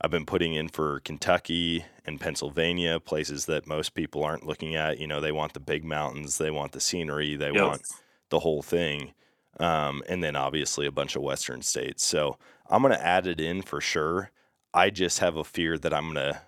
I've 0.00 0.10
been 0.10 0.26
putting 0.26 0.54
in 0.54 0.68
for 0.68 1.00
Kentucky 1.00 1.84
and 2.04 2.20
Pennsylvania, 2.20 3.00
places 3.00 3.46
that 3.46 3.66
most 3.66 3.94
people 3.94 4.22
aren't 4.24 4.46
looking 4.46 4.74
at. 4.76 4.98
You 4.98 5.06
know, 5.06 5.20
they 5.20 5.32
want 5.32 5.54
the 5.54 5.60
big 5.60 5.84
mountains, 5.84 6.38
they 6.38 6.50
want 6.50 6.72
the 6.72 6.80
scenery, 6.80 7.34
they 7.36 7.52
Yep. 7.52 7.62
want 7.66 7.86
the 8.28 8.40
whole 8.40 8.62
thing. 8.62 9.14
Um, 9.58 10.02
and 10.08 10.22
then 10.22 10.36
obviously 10.36 10.86
a 10.86 10.92
bunch 10.92 11.16
of 11.16 11.22
Western 11.22 11.62
states. 11.62 12.04
So 12.04 12.38
I'm 12.68 12.82
going 12.82 12.92
to 12.92 13.04
add 13.04 13.26
it 13.26 13.40
in 13.40 13.62
for 13.62 13.80
sure. 13.80 14.30
I 14.74 14.90
just 14.90 15.20
have 15.20 15.36
a 15.36 15.44
fear 15.44 15.78
that 15.78 15.94
I'm 15.94 16.08
gonna 16.08 16.42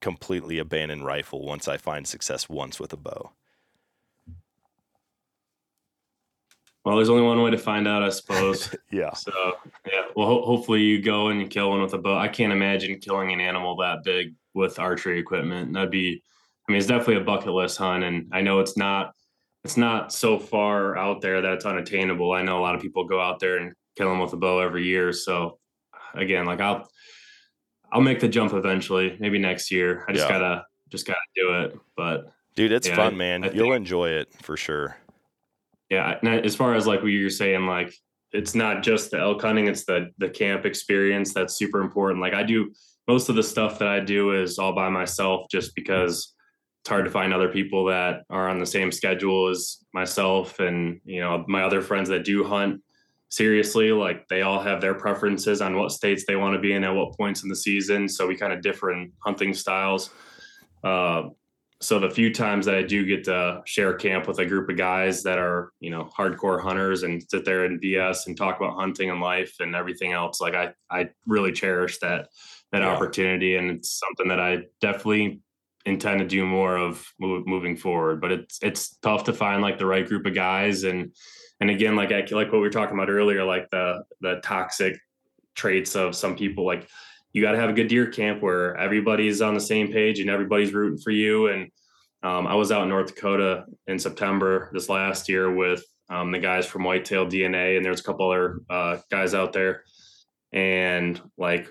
completely 0.00 0.58
abandon 0.58 1.02
rifle 1.02 1.44
once 1.44 1.66
I 1.66 1.76
find 1.78 2.06
success 2.06 2.48
once 2.48 2.78
with 2.78 2.92
a 2.92 2.96
bow. 2.96 3.32
Well, 6.84 6.96
there's 6.96 7.08
only 7.08 7.22
one 7.22 7.40
way 7.42 7.50
to 7.52 7.58
find 7.58 7.86
out, 7.86 8.02
I 8.02 8.08
suppose. 8.10 8.74
Yeah. 8.90 9.12
So 9.14 9.32
yeah, 9.90 10.02
well, 10.16 10.26
ho- 10.26 10.44
hopefully 10.44 10.80
you 10.82 11.00
go 11.00 11.28
and 11.28 11.40
you 11.40 11.46
kill 11.46 11.70
one 11.70 11.80
with 11.80 11.94
a 11.94 11.98
bow. 11.98 12.18
I 12.18 12.28
can't 12.28 12.52
imagine 12.52 12.98
killing 12.98 13.32
an 13.32 13.40
animal 13.40 13.76
that 13.76 14.04
big 14.04 14.34
with 14.54 14.78
archery 14.78 15.18
equipment. 15.18 15.72
That'd 15.72 15.90
be, 15.90 16.22
I 16.68 16.72
mean, 16.72 16.78
it's 16.78 16.88
definitely 16.88 17.16
a 17.16 17.24
bucket 17.24 17.52
list 17.52 17.78
hunt, 17.78 18.04
and 18.04 18.28
I 18.32 18.42
know 18.42 18.58
it's 18.60 18.76
not, 18.76 19.14
it's 19.64 19.76
not 19.78 20.12
so 20.12 20.38
far 20.38 20.96
out 20.98 21.20
there 21.22 21.40
that 21.40 21.52
it's 21.54 21.64
unattainable. 21.64 22.32
I 22.32 22.42
know 22.42 22.58
a 22.58 22.60
lot 22.62 22.74
of 22.74 22.82
people 22.82 23.04
go 23.04 23.20
out 23.20 23.38
there 23.40 23.58
and 23.58 23.72
kill 23.96 24.08
them 24.10 24.18
with 24.18 24.32
a 24.32 24.36
bow 24.36 24.58
every 24.60 24.84
year. 24.84 25.12
So 25.12 25.58
again, 26.14 26.44
like 26.46 26.60
I'll, 26.60 26.88
I'll 27.90 28.00
make 28.02 28.20
the 28.20 28.28
jump 28.28 28.52
eventually, 28.52 29.16
maybe 29.20 29.38
next 29.38 29.70
year. 29.70 30.04
I 30.08 30.12
just 30.12 30.28
Yeah. 30.28 30.38
gotta, 30.38 30.66
just 30.90 31.06
gotta 31.06 31.18
do 31.36 31.60
it. 31.62 31.78
But 31.96 32.26
Dude, 32.56 32.72
it's 32.72 32.88
Yeah, 32.88 32.96
fun, 32.96 33.14
I- 33.14 33.16
man. 33.16 33.44
I 33.44 33.50
You'll 33.52 33.66
think- 33.66 33.76
enjoy 33.76 34.10
it 34.10 34.28
for 34.42 34.56
sure. 34.58 34.96
Yeah 35.92 36.16
and 36.22 36.46
as 36.46 36.56
far 36.56 36.74
as 36.74 36.86
like 36.86 37.02
what 37.02 37.08
you're 37.08 37.28
saying 37.28 37.66
like 37.66 37.94
it's 38.32 38.54
not 38.54 38.82
just 38.82 39.10
the 39.10 39.18
elk 39.18 39.42
hunting 39.42 39.68
it's 39.68 39.84
the 39.84 40.10
the 40.16 40.28
camp 40.28 40.64
experience 40.64 41.34
that's 41.34 41.54
super 41.54 41.80
important. 41.80 42.20
Like 42.20 42.34
i 42.34 42.42
do 42.42 42.72
most 43.06 43.28
of 43.28 43.36
the 43.36 43.42
stuff 43.42 43.78
that 43.78 43.88
i 43.88 44.00
do 44.00 44.32
is 44.32 44.58
all 44.58 44.72
by 44.72 44.88
myself 44.88 45.46
just 45.50 45.74
because 45.74 46.34
it's 46.80 46.88
hard 46.88 47.04
to 47.04 47.10
find 47.10 47.32
other 47.32 47.48
people 47.48 47.84
that 47.84 48.22
are 48.30 48.48
on 48.48 48.58
the 48.58 48.66
same 48.66 48.90
schedule 48.90 49.48
as 49.48 49.84
myself 49.92 50.58
and 50.60 51.00
you 51.04 51.20
know 51.20 51.44
my 51.46 51.62
other 51.62 51.82
friends 51.82 52.08
that 52.08 52.24
do 52.24 52.42
hunt 52.42 52.80
seriously 53.28 53.92
like 53.92 54.26
they 54.28 54.42
all 54.42 54.60
have 54.60 54.80
their 54.80 54.94
preferences 54.94 55.60
on 55.60 55.76
what 55.76 55.90
states 55.90 56.24
they 56.26 56.36
want 56.36 56.54
to 56.54 56.60
be 56.60 56.72
in 56.72 56.84
at 56.84 56.94
what 56.94 57.16
points 57.16 57.42
in 57.42 57.48
the 57.48 57.56
season 57.56 58.08
so 58.08 58.26
we 58.26 58.36
kind 58.36 58.52
of 58.52 58.62
differ 58.62 58.92
in 58.92 59.12
hunting 59.24 59.54
styles. 59.54 60.10
Uh, 60.84 61.28
so 61.82 61.98
the 61.98 62.08
few 62.10 62.32
times 62.32 62.66
that 62.66 62.76
I 62.76 62.82
do 62.82 63.04
get 63.04 63.24
to 63.24 63.60
share 63.66 63.94
camp 63.94 64.28
with 64.28 64.38
a 64.38 64.46
group 64.46 64.70
of 64.70 64.76
guys 64.76 65.22
that 65.24 65.38
are, 65.38 65.72
you 65.80 65.90
know, 65.90 66.08
hardcore 66.16 66.62
hunters 66.62 67.02
and 67.02 67.22
sit 67.28 67.44
there 67.44 67.64
and 67.64 67.80
BS 67.82 68.26
and 68.26 68.36
talk 68.36 68.56
about 68.58 68.76
hunting 68.76 69.10
and 69.10 69.20
life 69.20 69.56
and 69.60 69.74
everything 69.74 70.12
else, 70.12 70.40
like 70.40 70.54
I, 70.54 70.72
I 70.90 71.08
really 71.26 71.52
cherish 71.52 71.98
that 71.98 72.28
that 72.72 72.82
Yeah. 72.82 72.92
opportunity, 72.94 73.56
and 73.56 73.70
it's 73.70 73.98
something 74.00 74.28
that 74.28 74.40
I 74.40 74.64
definitely 74.80 75.40
intend 75.84 76.20
to 76.20 76.26
do 76.26 76.46
more 76.46 76.76
of 76.76 77.04
move, 77.18 77.46
moving 77.46 77.76
forward. 77.76 78.20
But 78.20 78.32
it's 78.32 78.58
it's 78.62 78.96
tough 78.98 79.24
to 79.24 79.32
find 79.32 79.60
like 79.60 79.78
the 79.78 79.86
right 79.86 80.06
group 80.08 80.24
of 80.26 80.34
guys, 80.34 80.84
and 80.84 81.12
and 81.60 81.70
again, 81.70 81.96
like 81.96 82.12
I, 82.12 82.20
like 82.30 82.52
what 82.52 82.54
we 82.54 82.60
were 82.60 82.70
talking 82.70 82.94
about 82.96 83.10
earlier, 83.10 83.44
like 83.44 83.68
the 83.70 84.04
the 84.20 84.40
toxic 84.42 84.96
traits 85.54 85.94
of 85.96 86.14
some 86.14 86.36
people, 86.36 86.64
like 86.64 86.88
you 87.32 87.42
got 87.42 87.52
to 87.52 87.58
have 87.58 87.70
a 87.70 87.74
good 87.74 87.88
deer 87.88 88.06
camp 88.06 88.42
where 88.42 88.76
everybody's 88.76 89.40
on 89.40 89.54
the 89.54 89.60
same 89.60 89.90
page 89.90 90.20
and 90.20 90.28
everybody's 90.28 90.72
rooting 90.72 90.98
for 90.98 91.10
you. 91.10 91.48
And 91.48 91.70
um, 92.22 92.46
I 92.46 92.54
was 92.54 92.70
out 92.70 92.82
in 92.82 92.88
North 92.88 93.14
Dakota 93.14 93.64
in 93.86 93.98
September 93.98 94.70
this 94.72 94.88
last 94.88 95.28
year 95.28 95.52
with 95.52 95.84
um, 96.08 96.30
the 96.30 96.38
guys 96.38 96.66
from 96.66 96.84
Whitetail 96.84 97.26
DNA, 97.26 97.76
and 97.76 97.84
there's 97.84 98.00
a 98.00 98.04
couple 98.04 98.30
other 98.30 98.60
uh, 98.68 98.98
guys 99.10 99.34
out 99.34 99.52
there. 99.52 99.82
And 100.52 101.20
like 101.38 101.68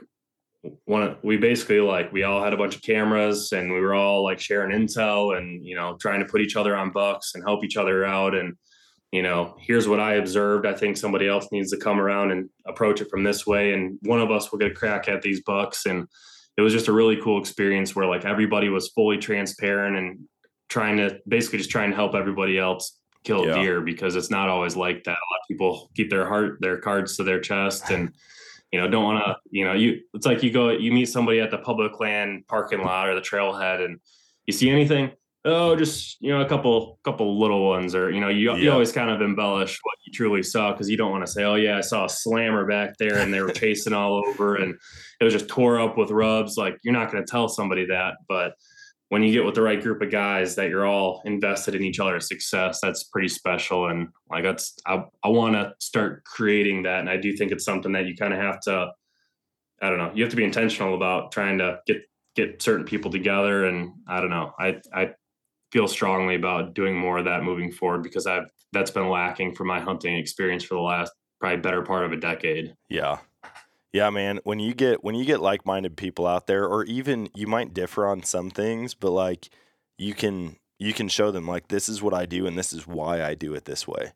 one, 0.86 1.18
we 1.24 1.38
basically 1.38 1.80
like 1.80 2.12
we 2.12 2.24
all 2.24 2.44
had 2.44 2.54
a 2.54 2.58
bunch 2.58 2.76
of 2.76 2.82
cameras, 2.82 3.52
and 3.52 3.72
we 3.72 3.80
were 3.80 3.94
all 3.94 4.24
like 4.24 4.40
sharing 4.40 4.78
intel, 4.78 5.38
and 5.38 5.64
you 5.66 5.76
know 5.76 5.96
trying 6.02 6.20
to 6.20 6.26
put 6.26 6.42
each 6.42 6.56
other 6.56 6.76
on 6.76 6.92
bucks 6.92 7.36
and 7.36 7.44
help 7.44 7.64
each 7.64 7.78
other 7.78 8.04
out. 8.04 8.36
And 8.36 8.56
you 9.12 9.22
know, 9.22 9.56
here's 9.60 9.88
what 9.88 10.00
I 10.00 10.16
observed. 10.16 10.66
I 10.66 10.74
think 10.74 10.98
somebody 10.98 11.28
else 11.28 11.48
needs 11.52 11.72
to 11.72 11.78
come 11.78 12.00
around 12.00 12.32
and 12.32 12.50
approach 12.66 13.02
it 13.02 13.10
from 13.10 13.24
this 13.24 13.46
way, 13.46 13.74
and 13.74 14.00
one 14.04 14.22
of 14.22 14.32
us 14.32 14.52
will 14.52 14.60
get 14.60 14.72
a 14.72 14.76
crack 14.76 15.10
at 15.10 15.22
these 15.22 15.42
bucks. 15.42 15.86
And 15.86 16.08
it 16.58 16.62
was 16.62 16.74
just 16.74 16.88
a 16.88 16.94
really 16.94 17.18
cool 17.22 17.40
experience 17.40 17.96
where 17.96 18.06
like 18.06 18.26
everybody 18.26 18.70
was 18.70 18.90
fully 18.90 19.18
transparent 19.18 19.98
and 19.98 20.20
trying 20.70 20.98
to 20.98 21.20
basically 21.28 21.58
just 21.58 21.70
trying 21.70 21.90
to 21.90 21.96
help 21.96 22.16
everybody 22.16 22.58
else 22.58 22.98
kill 23.24 23.46
Yeah. 23.46 23.56
deer 23.56 23.82
because 23.82 24.16
it's 24.16 24.32
not 24.32 24.50
always 24.50 24.76
like 24.76 25.04
that. 25.04 25.12
A 25.12 25.28
lot 25.32 25.40
of 25.42 25.48
people 25.48 25.92
keep 25.96 26.10
their 26.10 26.28
heart, 26.28 26.58
their 26.62 26.78
cards 26.78 27.18
to 27.18 27.24
their 27.24 27.40
chest 27.40 27.90
and 27.90 28.14
you 28.72 28.80
know, 28.80 28.88
don't 28.88 29.04
want 29.04 29.24
to, 29.26 29.36
you 29.50 29.66
know, 29.66 29.74
you, 29.74 30.00
it's 30.14 30.26
like 30.26 30.42
you 30.42 30.50
go, 30.50 30.70
you 30.70 30.94
meet 30.94 31.08
somebody 31.08 31.42
at 31.42 31.52
the 31.52 31.58
public 31.58 32.00
land 32.00 32.48
parking 32.48 32.80
lot 32.80 33.10
or 33.10 33.16
the 33.16 33.22
trailhead 33.22 33.84
and 33.84 34.00
you 34.46 34.54
see 34.54 34.70
anything. 34.70 35.12
Oh, 35.44 35.76
just, 35.76 36.18
you 36.22 36.32
know, 36.32 36.42
a 36.42 36.48
couple, 36.48 37.00
couple 37.04 37.40
little 37.40 37.68
ones 37.68 37.96
or, 37.96 38.12
you 38.12 38.22
know, 38.22 38.30
you, 38.30 38.56
you 38.58 38.72
always 38.72 38.92
kind 38.92 39.10
of 39.10 39.22
embellish 39.22 39.80
what 39.82 39.98
you 40.06 40.14
truly 40.14 40.44
saw. 40.44 40.72
Cause 40.72 40.88
you 40.88 40.98
don't 40.98 41.10
want 41.10 41.26
to 41.26 41.32
say, 41.32 41.44
Oh 41.44 41.56
yeah, 41.56 41.78
I 41.78 41.82
saw 41.82 42.06
a 42.06 42.10
slammer 42.10 42.68
back 42.68 42.98
there 42.98 43.18
and 43.18 43.34
they 43.34 43.42
were 43.42 43.52
chasing 43.52 43.94
all 43.94 44.24
over 44.28 44.58
and 44.58 44.76
it 45.20 45.24
was 45.24 45.34
just 45.34 45.48
tore 45.48 45.80
up 45.80 45.98
with 45.98 46.12
rubs. 46.12 46.58
Like 46.58 46.78
you're 46.84 46.94
not 46.94 47.12
going 47.12 47.26
to 47.26 47.32
tell 47.32 47.50
somebody 47.50 47.88
that, 47.88 48.18
but 48.28 48.54
when 49.12 49.24
you 49.24 49.34
get 49.34 49.44
with 49.44 49.56
the 49.56 49.62
right 49.62 49.82
group 49.82 50.02
of 50.02 50.10
guys 50.10 50.56
that 50.56 50.70
you're 50.70 50.86
all 50.86 51.22
invested 51.26 51.76
in 51.76 51.84
each 51.84 52.00
other's 52.00 52.30
success, 52.30 52.80
that's 52.82 53.04
pretty 53.04 53.28
special. 53.28 53.88
And 53.88 54.08
like 54.30 54.46
that's 54.46 54.74
I, 54.88 55.04
I 55.22 55.28
want 55.28 55.56
to 55.56 55.74
start 55.80 56.24
creating 56.24 56.84
that. 56.84 57.02
And 57.02 57.10
I 57.10 57.18
do 57.18 57.36
think 57.36 57.52
it's 57.52 57.66
something 57.66 57.92
that 57.92 58.06
you 58.06 58.16
kind 58.16 58.34
of 58.34 58.40
have 58.40 58.62
to, 58.62 58.92
I 59.82 59.90
don't 59.90 59.98
know, 59.98 60.14
you 60.16 60.24
have 60.24 60.30
to 60.30 60.38
be 60.38 60.46
intentional 60.46 60.96
about 60.96 61.34
trying 61.34 61.58
to 61.58 61.80
get 61.86 62.04
get 62.38 62.62
certain 62.62 62.86
people 62.86 63.12
together. 63.12 63.66
And 63.66 63.92
I 64.08 64.22
don't 64.22 64.30
know, 64.30 64.54
I 64.58 64.80
I 64.94 65.10
feel 65.72 65.88
strongly 65.88 66.36
about 66.36 66.74
doing 66.74 66.96
more 66.98 67.20
of 67.20 67.26
that 67.26 67.44
moving 67.44 67.72
forward 67.72 68.04
because 68.04 68.28
I've 68.28 68.50
that's 68.74 68.92
been 68.92 69.10
lacking 69.10 69.56
from 69.56 69.68
my 69.68 69.80
hunting 69.80 70.16
experience 70.16 70.64
for 70.64 70.76
the 70.76 70.82
last 70.82 71.12
probably 71.40 71.58
better 71.58 71.82
part 71.82 72.06
of 72.06 72.12
a 72.12 72.18
decade. 72.18 72.76
Yeah. 72.90 73.18
Yeah, 73.94 74.10
man. 74.10 74.40
When 74.44 74.60
you 74.60 74.74
get 74.74 75.04
when 75.04 75.16
you 75.16 75.26
get 75.26 75.42
like 75.42 75.66
minded 75.66 75.98
people 75.98 76.26
out 76.26 76.48
there, 76.48 76.66
or 76.66 76.86
even 76.86 77.30
you 77.36 77.48
might 77.48 77.74
differ 77.74 78.08
on 78.08 78.24
some 78.24 78.50
things, 78.50 78.94
but 78.94 79.12
like 79.12 79.50
you 79.98 80.14
can 80.14 80.58
you 80.80 80.94
can 80.94 81.10
show 81.10 81.32
them 81.32 81.48
like 81.48 81.68
this 81.68 81.90
is 81.90 82.02
what 82.02 82.14
I 82.14 82.26
do 82.26 82.48
and 82.48 82.58
this 82.58 82.72
is 82.72 82.88
why 82.88 83.24
I 83.24 83.36
do 83.36 83.54
it 83.54 83.66
this 83.66 83.88
way. 83.88 84.14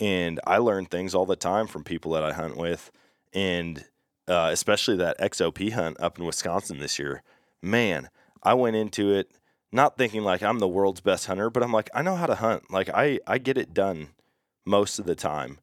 And 0.00 0.40
I 0.44 0.58
learn 0.58 0.86
things 0.86 1.14
all 1.14 1.26
the 1.26 1.36
time 1.36 1.68
from 1.68 1.84
people 1.84 2.12
that 2.12 2.24
I 2.24 2.32
hunt 2.32 2.56
with, 2.56 2.90
and 3.32 3.84
uh, 4.26 4.50
especially 4.52 4.96
that 4.96 5.20
XOP 5.20 5.70
hunt 5.72 6.00
up 6.00 6.18
in 6.18 6.24
Wisconsin 6.24 6.80
this 6.80 6.98
year. 6.98 7.22
Man, 7.62 8.08
I 8.42 8.54
went 8.54 8.74
into 8.74 9.12
it 9.12 9.30
not 9.72 9.96
thinking 9.96 10.22
like 10.22 10.42
I'm 10.42 10.58
the 10.58 10.68
world's 10.68 11.00
best 11.00 11.26
hunter, 11.26 11.50
but 11.50 11.62
I'm 11.62 11.72
like 11.72 11.90
I 11.94 12.02
know 12.02 12.16
how 12.16 12.26
to 12.26 12.36
hunt. 12.36 12.70
Like 12.70 12.88
I 12.90 13.18
I 13.26 13.38
get 13.38 13.56
it 13.58 13.74
done 13.74 14.08
most 14.64 14.98
of 14.98 15.06
the 15.06 15.14
time. 15.14 15.58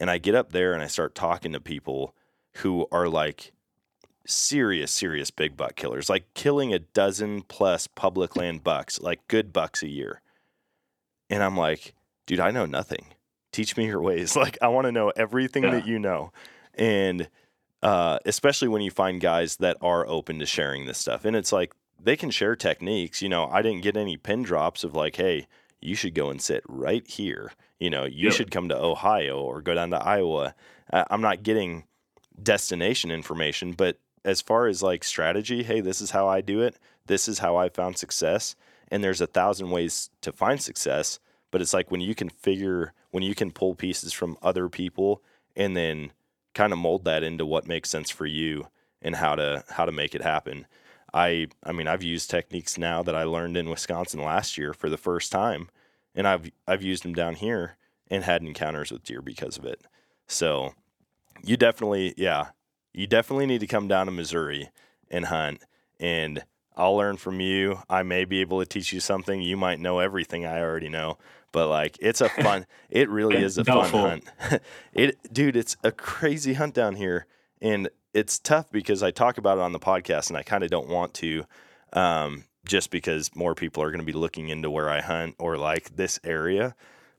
And 0.00 0.10
I 0.10 0.18
get 0.18 0.34
up 0.34 0.50
there 0.52 0.72
and 0.74 0.82
I 0.82 0.88
start 0.88 1.14
talking 1.14 1.52
to 1.52 1.60
people 1.60 2.14
who 2.56 2.86
are 2.90 3.08
like 3.08 3.52
serious, 4.26 4.90
serious 4.90 5.30
big 5.30 5.56
buck 5.56 5.76
killers, 5.76 6.10
like 6.10 6.32
killing 6.34 6.72
a 6.74 6.78
dozen 6.80 7.42
plus 7.42 7.86
public 7.86 8.34
land 8.34 8.64
bucks, 8.64 9.00
like 9.00 9.26
good 9.28 9.52
bucks 9.52 9.82
a 9.82 9.88
year. 9.88 10.20
And 11.30 11.42
I'm 11.42 11.56
like, 11.56 11.94
dude, 12.26 12.40
I 12.40 12.50
know 12.50 12.66
nothing. 12.66 13.06
Teach 13.52 13.76
me 13.76 13.86
your 13.86 14.02
ways. 14.02 14.34
Like, 14.42 14.58
I 14.60 14.68
want 14.68 14.86
to 14.86 14.92
know 14.92 15.12
everything 15.14 15.62
Yeah. 15.64 15.70
that 15.72 15.86
you 15.86 15.98
know. 15.98 16.32
And 16.74 17.28
uh, 17.82 18.18
especially 18.26 18.68
when 18.68 18.82
you 18.82 18.90
find 18.90 19.20
guys 19.20 19.56
that 19.56 19.76
are 19.80 20.06
open 20.06 20.38
to 20.40 20.46
sharing 20.46 20.86
this 20.86 20.98
stuff. 20.98 21.24
And 21.24 21.36
it's 21.36 21.52
like, 21.52 21.72
they 22.02 22.16
can 22.16 22.30
share 22.30 22.56
techniques. 22.56 23.22
You 23.22 23.28
know, 23.28 23.46
I 23.46 23.62
didn't 23.62 23.82
get 23.82 23.96
any 23.96 24.16
pin 24.16 24.42
drops 24.42 24.84
of 24.84 24.94
like, 24.94 25.16
hey, 25.16 25.46
you 25.80 25.94
should 25.94 26.14
go 26.14 26.30
and 26.30 26.40
sit 26.40 26.62
right 26.68 27.06
here. 27.06 27.52
You 27.78 27.90
know, 27.90 28.04
you 28.04 28.26
Yep. 28.26 28.32
should 28.34 28.50
come 28.50 28.68
to 28.68 28.76
Ohio 28.80 29.40
or 29.40 29.60
go 29.60 29.74
down 29.74 29.90
to 29.90 30.02
Iowa. 30.02 30.54
I'm 30.90 31.20
not 31.20 31.42
getting 31.42 31.84
destination 32.40 33.10
information, 33.10 33.72
but 33.72 33.98
as 34.24 34.40
far 34.40 34.66
as 34.66 34.82
like 34.82 35.04
strategy, 35.04 35.62
hey, 35.62 35.80
this 35.80 36.00
is 36.00 36.10
how 36.12 36.28
I 36.28 36.40
do 36.40 36.60
it. 36.60 36.76
This 37.06 37.28
is 37.28 37.40
how 37.40 37.56
I 37.56 37.68
found 37.68 37.98
success. 37.98 38.54
And 38.88 39.02
there's 39.02 39.20
a 39.20 39.26
thousand 39.26 39.70
ways 39.70 40.10
to 40.20 40.32
find 40.32 40.60
success. 40.60 41.18
But 41.50 41.60
it's 41.60 41.74
like 41.74 41.90
when 41.90 42.00
you 42.00 42.14
can 42.14 42.28
figure, 42.28 42.92
when 43.10 43.22
you 43.22 43.34
can 43.34 43.50
pull 43.50 43.74
pieces 43.74 44.12
from 44.12 44.38
other 44.42 44.68
people 44.68 45.22
and 45.56 45.76
then 45.76 46.12
kind 46.54 46.72
of 46.72 46.78
mold 46.78 47.04
that 47.04 47.22
into 47.22 47.44
what 47.46 47.66
makes 47.66 47.90
sense 47.90 48.10
for 48.10 48.26
you 48.26 48.68
and 49.00 49.16
how 49.16 49.34
to 49.34 49.64
how 49.70 49.84
to 49.84 49.92
make 49.92 50.14
it 50.14 50.22
happen. 50.22 50.66
I 51.12 51.48
I 51.64 51.72
mean 51.72 51.88
I've 51.88 52.02
used 52.02 52.30
techniques 52.30 52.78
now 52.78 53.02
that 53.02 53.14
I 53.14 53.24
learned 53.24 53.56
in 53.56 53.68
Wisconsin 53.68 54.22
last 54.22 54.56
year 54.56 54.72
for 54.72 54.88
the 54.88 54.96
first 54.96 55.32
time, 55.32 55.68
and 56.14 56.26
I've 56.26 56.50
I've 56.66 56.82
used 56.82 57.04
them 57.04 57.14
down 57.14 57.34
here 57.34 57.76
and 58.08 58.24
had 58.24 58.42
encounters 58.42 58.90
with 58.90 59.04
deer 59.04 59.22
because 59.22 59.58
of 59.58 59.64
it. 59.64 59.82
So 60.26 60.74
you 61.42 61.56
definitely 61.56 62.14
yeah 62.16 62.48
you 62.92 63.06
definitely 63.06 63.46
need 63.46 63.60
to 63.60 63.66
come 63.66 63.88
down 63.88 64.06
to 64.06 64.12
Missouri 64.12 64.70
and 65.10 65.26
hunt 65.26 65.62
and 66.00 66.42
I'll 66.76 66.96
learn 66.96 67.16
from 67.16 67.40
you. 67.40 67.80
I 67.88 68.02
may 68.02 68.24
be 68.24 68.40
able 68.40 68.60
to 68.60 68.66
teach 68.66 68.92
you 68.92 69.00
something. 69.00 69.42
You 69.42 69.56
might 69.56 69.80
know 69.80 69.98
everything 69.98 70.46
I 70.46 70.60
already 70.60 70.88
know, 70.88 71.18
but 71.52 71.68
like 71.68 71.98
it's 72.00 72.20
a 72.20 72.28
fun. 72.28 72.66
it 72.90 73.08
really 73.10 73.36
is 73.36 73.58
a 73.58 73.64
fun 73.64 73.90
hunt. 73.90 74.24
it, 74.92 75.32
dude, 75.32 75.56
it's 75.56 75.76
a 75.84 75.92
crazy 75.92 76.54
hunt 76.54 76.74
down 76.74 76.96
here, 76.96 77.26
and 77.60 77.88
it's 78.14 78.38
tough 78.38 78.70
because 78.70 79.02
I 79.02 79.10
talk 79.10 79.38
about 79.38 79.58
it 79.58 79.62
on 79.62 79.72
the 79.72 79.78
podcast, 79.80 80.28
and 80.28 80.36
I 80.36 80.42
kind 80.42 80.62
of 80.64 80.70
don't 80.70 80.88
want 80.88 81.14
to, 81.14 81.44
um, 81.92 82.44
just 82.66 82.90
because 82.90 83.34
more 83.34 83.54
people 83.54 83.82
are 83.82 83.90
going 83.90 84.00
to 84.00 84.06
be 84.06 84.12
looking 84.12 84.48
into 84.48 84.70
where 84.70 84.88
I 84.90 85.00
hunt 85.00 85.36
or 85.38 85.56
like 85.56 85.96
this 85.96 86.20
area. 86.24 86.74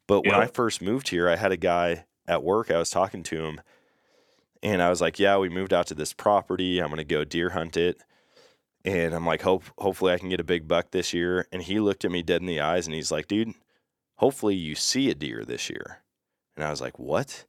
But 0.07 0.25
when 0.25 0.35
I 0.35 0.47
first 0.47 0.81
moved 0.81 1.09
here, 1.09 1.29
I 1.29 1.35
had 1.35 1.51
a 1.51 1.57
guy 1.57 2.05
at 2.27 2.43
work. 2.43 2.69
I 2.71 2.77
was 2.77 2.89
talking 2.89 3.23
to 3.23 3.45
him, 3.45 3.61
And 4.61 4.81
I 4.81 4.89
was 4.89 5.01
like, 5.01 5.19
yeah, 5.19 5.37
we 5.37 5.49
moved 5.49 5.73
out 5.73 5.87
to 5.87 5.95
this 5.95 6.13
property. 6.13 6.79
I'm 6.79 6.89
gonna 6.89 7.03
go 7.03 7.23
deer 7.25 7.49
hunt 7.49 7.75
it. 7.77 7.97
And 8.85 9.13
I'm 9.13 9.25
like, 9.25 9.41
hope 9.41 9.63
hopefully 9.77 10.13
I 10.13 10.17
can 10.17 10.29
get 10.29 10.39
a 10.39 10.43
big 10.43 10.67
buck 10.67 10.91
this 10.91 11.13
year. 11.13 11.47
And 11.51 11.61
he 11.63 11.79
looked 11.79 12.05
at 12.05 12.11
me 12.11 12.21
dead 12.23 12.41
in 12.41 12.47
the 12.47 12.61
eyes 12.61 12.85
and 12.87 12.95
he's 12.95 13.11
like, 13.11 13.27
dude, 13.27 13.53
hopefully 14.17 14.55
you 14.55 14.75
see 14.75 15.09
a 15.09 15.15
deer 15.15 15.43
this 15.45 15.69
year. 15.69 16.03
And 16.55 16.65
I 16.65 16.69
was 16.69 16.81
like, 16.81 16.99
what? 16.99 17.45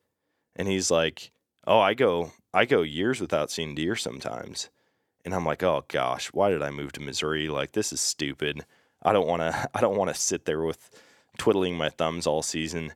And 0.57 0.69
he's 0.69 0.91
like, 0.91 1.33
oh, 1.67 1.81
I 1.81 1.95
go 1.95 2.33
I 2.55 2.65
go 2.65 2.83
years 2.83 3.21
without 3.21 3.51
seeing 3.51 3.75
deer 3.75 3.97
sometimes. 3.97 4.71
And 5.25 5.35
I'm 5.35 5.45
like, 5.45 5.63
oh 5.63 5.85
gosh, 5.89 6.29
why 6.29 6.51
did 6.51 6.63
I 6.63 6.71
move 6.71 6.93
to 6.93 7.01
Missouri? 7.01 7.49
Like 7.49 7.73
this 7.73 7.93
is 7.93 8.01
stupid. 8.01 8.65
I 9.03 9.13
don't 9.13 9.27
want 9.27 9.43
to 9.43 9.69
I 9.75 9.81
don't 9.81 9.97
want 9.97 10.15
to 10.15 10.21
sit 10.21 10.45
there 10.45 10.63
with 10.63 10.91
twiddling 11.37 11.77
my 11.77 11.91
thumbs 11.91 12.27
all 12.27 12.43
season. 12.43 12.93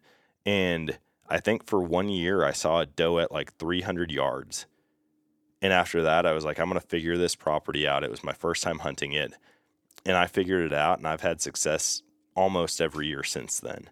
And 0.47 0.99
I 1.29 1.41
think 1.41 1.67
for 1.67 1.81
one 1.81 2.09
year 2.09 2.45
I 2.45 2.53
saw 2.53 2.81
a 2.81 2.87
doe 2.87 3.19
at 3.19 3.33
like 3.33 3.55
300 3.55 4.11
yards. 4.11 4.67
And 5.61 5.73
after 5.73 6.03
that, 6.03 6.25
I 6.25 6.33
was 6.33 6.45
like, 6.45 6.61
I'm 6.61 6.69
going 6.69 6.81
to 6.81 6.87
figure 6.87 7.19
this 7.19 7.35
property 7.35 7.87
out. 7.87 8.05
It 8.05 8.11
was 8.11 8.23
my 8.23 8.33
first 8.33 8.63
time 8.63 8.79
hunting 8.79 9.13
it. 9.13 9.33
And 10.07 10.17
I 10.17 10.27
figured 10.27 10.65
it 10.65 10.73
out, 10.73 10.99
and 10.99 11.07
I've 11.09 11.23
had 11.23 11.41
success 11.41 12.03
almost 12.37 12.81
every 12.81 13.09
year 13.09 13.25
since 13.25 13.59
then. 13.59 13.91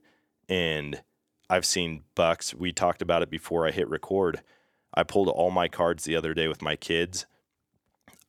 And 0.49 1.03
I've 1.51 1.67
seen 1.67 2.05
bucks. 2.15 2.55
We 2.55 2.73
talked 2.73 3.03
about 3.03 3.23
it 3.23 3.31
before 3.31 3.67
I 3.67 3.73
hit 3.73 3.89
record. 3.89 4.43
I 4.97 5.03
pulled 5.03 5.29
all 5.29 5.51
my 5.51 5.69
cards 5.69 6.05
the 6.05 6.17
other 6.17 6.35
day 6.35 6.49
with 6.49 6.63
my 6.63 6.75
kids. 6.75 7.27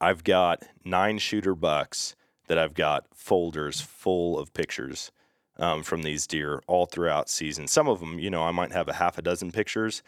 I've 0.01 0.23
got 0.23 0.63
nine 0.83 1.17
shooter 1.17 1.55
bucks 1.55 2.15
that 2.47 2.57
I've 2.57 2.73
got 2.73 3.05
folders 3.15 3.81
full 3.81 4.37
of 4.37 4.53
pictures 4.53 5.11
um, 5.57 5.83
from 5.83 6.03
these 6.03 6.27
deer 6.27 6.61
all 6.67 6.85
throughout 6.85 7.29
season. 7.29 7.67
Some 7.67 7.87
of 7.87 7.99
them, 7.99 8.19
you 8.19 8.29
know, 8.29 8.43
I 8.43 8.51
might 8.51 8.71
have 8.71 8.87
a 8.87 8.93
half 8.93 9.17
a 9.17 9.21
dozen 9.21 9.51
pictures. 9.51 10.03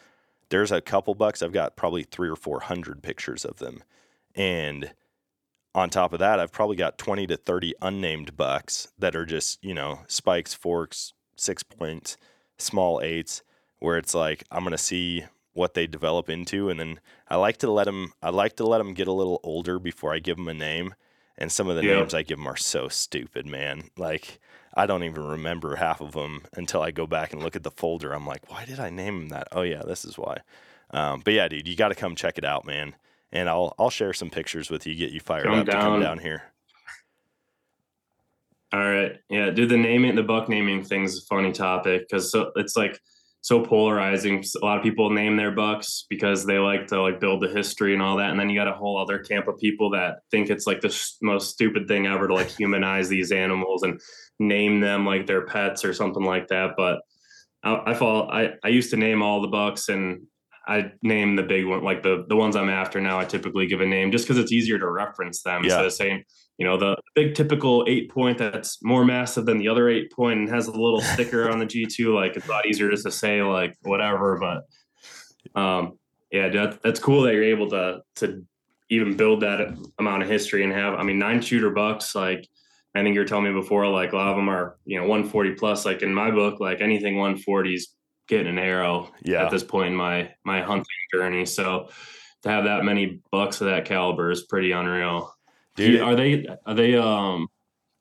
There's 0.50 0.72
a 0.72 0.82
couple 0.82 1.16
bucks 1.16 1.42
I've 1.42 1.52
got 1.52 1.76
probably 1.76 2.04
three 2.04 2.30
or 2.30 2.36
four 2.36 2.62
hundred 2.62 3.04
pictures 3.04 3.46
of 3.46 3.58
them, 3.58 3.84
and 4.36 4.94
on 5.76 5.90
top 5.90 6.12
of 6.12 6.20
that, 6.20 6.40
I've 6.40 6.52
probably 6.52 6.76
got 6.76 6.98
twenty 6.98 7.28
to 7.28 7.38
thirty 7.38 7.74
unnamed 7.82 8.36
bucks 8.36 8.88
that 8.98 9.16
are 9.16 9.26
just 9.26 9.64
you 9.64 9.76
know 9.76 10.00
spikes, 10.08 10.56
forks, 10.56 11.14
six 11.36 11.62
points, 11.62 12.18
small 12.58 13.00
eights, 13.02 13.44
where 13.78 13.98
it's 13.98 14.16
like 14.16 14.44
I'm 14.50 14.64
gonna 14.64 14.78
see 14.78 15.26
what 15.60 15.74
they 15.74 15.86
develop 15.86 16.30
into, 16.30 16.70
and 16.70 16.80
then 16.80 17.00
I 17.28 17.36
like 17.36 17.58
to 17.58 17.70
let 17.70 17.84
them. 17.84 18.14
I 18.24 18.30
like 18.30 18.56
to 18.56 18.66
let 18.66 18.80
them 18.80 18.94
get 18.94 19.08
a 19.10 19.12
little 19.14 19.40
older 19.44 19.78
before 19.78 20.14
I 20.14 20.20
give 20.20 20.38
them 20.38 20.48
a 20.48 20.54
name. 20.54 20.96
And 21.38 21.52
some 21.52 21.70
of 21.70 21.76
the 21.76 21.84
Yeah. 21.84 22.00
names 22.00 22.14
I 22.14 22.24
give 22.24 22.38
them 22.38 22.48
are 22.48 22.58
so 22.58 22.88
stupid, 22.88 23.46
man. 23.46 23.90
Like 23.98 24.40
I 24.74 24.86
don't 24.86 25.04
even 25.04 25.24
remember 25.24 25.76
half 25.76 26.02
of 26.02 26.14
them 26.14 26.44
until 26.54 26.82
I 26.82 26.92
go 26.92 27.06
back 27.06 27.34
and 27.34 27.44
look 27.44 27.56
at 27.56 27.64
the 27.64 27.72
folder. 27.72 28.14
I'm 28.14 28.26
like, 28.26 28.50
why 28.50 28.66
did 28.66 28.80
I 28.80 28.90
name 28.90 29.24
him 29.24 29.30
that? 29.30 29.50
Oh 29.52 29.62
yeah, 29.62 29.84
this 29.86 30.06
is 30.06 30.18
why. 30.18 30.38
Um, 30.92 31.22
but 31.24 31.34
yeah, 31.34 31.48
dude, 31.48 31.68
you 31.68 31.76
got 31.76 31.90
to 31.90 31.96
come 31.96 32.16
check 32.16 32.38
it 32.38 32.46
out, 32.46 32.66
man. 32.66 32.96
And 33.32 33.48
I'll 33.50 33.76
I'll 33.78 33.90
share 33.90 34.14
some 34.14 34.30
pictures 34.30 34.70
with 34.70 34.88
you, 34.88 34.96
get 34.96 35.12
you 35.12 35.20
fired 35.20 35.46
Come 35.46 35.60
up 35.60 35.66
to 35.66 35.72
come 35.74 35.82
down. 35.82 36.02
down 36.02 36.20
here. 36.20 36.44
All 38.72 38.80
right. 38.80 39.18
Yeah, 39.30 39.50
dude, 39.50 39.70
the 39.70 39.78
naming, 39.78 40.16
the 40.16 40.24
buck 40.24 40.48
naming 40.48 40.84
thing's 40.84 41.18
a 41.18 41.22
funny 41.26 41.52
topic 41.52 42.08
because 42.08 42.32
so 42.32 42.52
it's 42.56 42.76
like 42.78 43.02
so 43.42 43.64
polarizing. 43.64 44.44
A 44.62 44.66
lot 44.66 44.78
of 44.78 44.84
people 44.84 45.10
name 45.10 45.38
their 45.38 45.52
bucks 45.52 46.06
because 46.10 46.46
they 46.46 46.58
like 46.58 46.88
to 46.88 47.02
like 47.02 47.20
build 47.20 47.42
the 47.42 47.48
history 47.50 47.94
and 47.94 48.02
all 48.02 48.18
that, 48.18 48.32
and 48.32 48.40
then 48.40 48.50
you 48.50 48.60
got 48.60 48.68
a 48.68 48.74
whole 48.74 48.98
other 48.98 49.20
camp 49.20 49.48
of 49.48 49.58
people 49.58 49.90
that 49.92 50.20
think 50.32 50.50
it's 50.50 50.68
like 50.68 50.82
the 50.82 50.90
s- 50.90 51.18
most 51.22 51.50
stupid 51.52 51.88
thing 51.88 52.06
ever 52.08 52.28
to 52.28 52.34
like 52.34 52.50
humanize 52.50 53.08
these 53.10 53.32
animals 53.32 53.84
and 53.84 54.00
name 54.40 54.80
them 54.80 55.06
like 55.06 55.26
their 55.28 55.46
pets 55.46 55.86
or 55.86 55.94
something 55.94 56.24
like 56.24 56.48
that. 56.50 56.72
But 56.78 57.00
I, 57.64 57.82
I 57.88 57.94
fall. 57.94 58.30
I 58.32 58.52
I 58.64 58.68
used 58.70 58.90
to 58.92 58.98
name 58.98 59.22
all 59.22 59.42
the 59.42 59.48
bucks 59.48 59.90
and. 59.90 60.22
I 60.68 60.92
name 61.02 61.36
the 61.36 61.42
big 61.42 61.66
one, 61.66 61.84
like 61.84 62.04
the 62.04 62.26
the 62.30 62.36
ones 62.36 62.56
I'm 62.56 62.70
after 62.70 63.02
now. 63.02 63.18
I 63.20 63.26
typically 63.26 63.66
give 63.66 63.82
a 63.82 63.88
name 63.88 64.12
just 64.12 64.26
because 64.28 64.38
it's 64.38 64.52
easier 64.52 64.78
to 64.78 64.88
reference 64.88 65.42
them 65.42 65.64
Yeah. 65.64 65.70
instead 65.70 65.86
of 65.86 65.94
saying 65.94 66.24
you 66.60 66.66
know 66.66 66.78
the 66.78 66.96
big 67.16 67.34
typical 67.34 67.86
eight 67.88 68.12
point 68.12 68.38
that's 68.38 68.84
more 68.84 69.04
massive 69.06 69.46
than 69.46 69.58
the 69.58 69.68
other 69.70 69.90
eight 69.90 70.12
point 70.12 70.40
and 70.40 70.50
has 70.50 70.68
a 70.68 70.72
little 70.72 71.02
sticker 71.14 71.50
on 71.50 71.58
the 71.58 71.66
g2 71.66 72.14
like 72.14 72.36
it's 72.36 72.46
a 72.48 72.52
lot 72.52 72.68
easier 72.68 72.92
just 72.92 73.06
to 73.06 73.12
say 73.12 73.42
like 73.42 73.76
whatever 73.82 74.38
but 74.38 75.60
um 75.60 75.94
yeah 76.32 76.50
that, 76.50 76.82
that's 76.84 77.00
cool 77.00 77.24
that 77.24 77.34
you're 77.34 77.44
able 77.44 77.70
to 77.70 78.02
to 78.16 78.46
even 78.90 79.16
build 79.16 79.42
that 79.42 79.76
amount 79.98 80.22
of 80.22 80.30
history 80.30 80.64
and 80.64 80.74
have 80.74 80.94
i 80.96 81.04
mean 81.04 81.18
nine 81.18 81.42
shooter 81.42 81.70
bucks 81.72 82.14
like 82.14 82.48
i 82.94 83.02
think 83.02 83.14
you 83.14 83.22
were 83.22 83.26
telling 83.28 83.46
me 83.46 83.54
before 83.54 83.88
like 83.88 84.12
a 84.14 84.16
lot 84.16 84.28
of 84.28 84.36
them 84.36 84.50
are 84.50 84.78
you 84.86 84.98
know 84.98 85.08
140 85.08 85.54
plus 85.56 85.86
like 85.86 86.02
in 86.02 86.14
my 86.14 86.30
book 86.30 86.60
like 86.60 86.82
anything 86.82 87.16
140 87.16 87.74
is 87.74 87.96
getting 88.28 88.48
an 88.48 88.60
arrow 88.60 89.10
Yeah. 89.24 89.46
at 89.46 89.52
this 89.52 89.64
point 89.64 89.88
in 89.92 89.96
my 89.96 90.30
my 90.44 90.62
hunting 90.62 90.86
journey 91.14 91.46
so 91.46 91.90
to 92.44 92.50
have 92.50 92.66
that 92.66 92.84
many 92.86 93.22
bucks 93.32 93.60
of 93.62 93.68
that 93.68 93.86
caliber 93.86 94.30
is 94.32 94.44
pretty 94.44 94.72
unreal 94.72 95.34
Dude, 95.76 96.02
are 96.02 96.16
they 96.16 96.48
are 96.66 96.74
they 96.74 96.96
um 96.96 97.48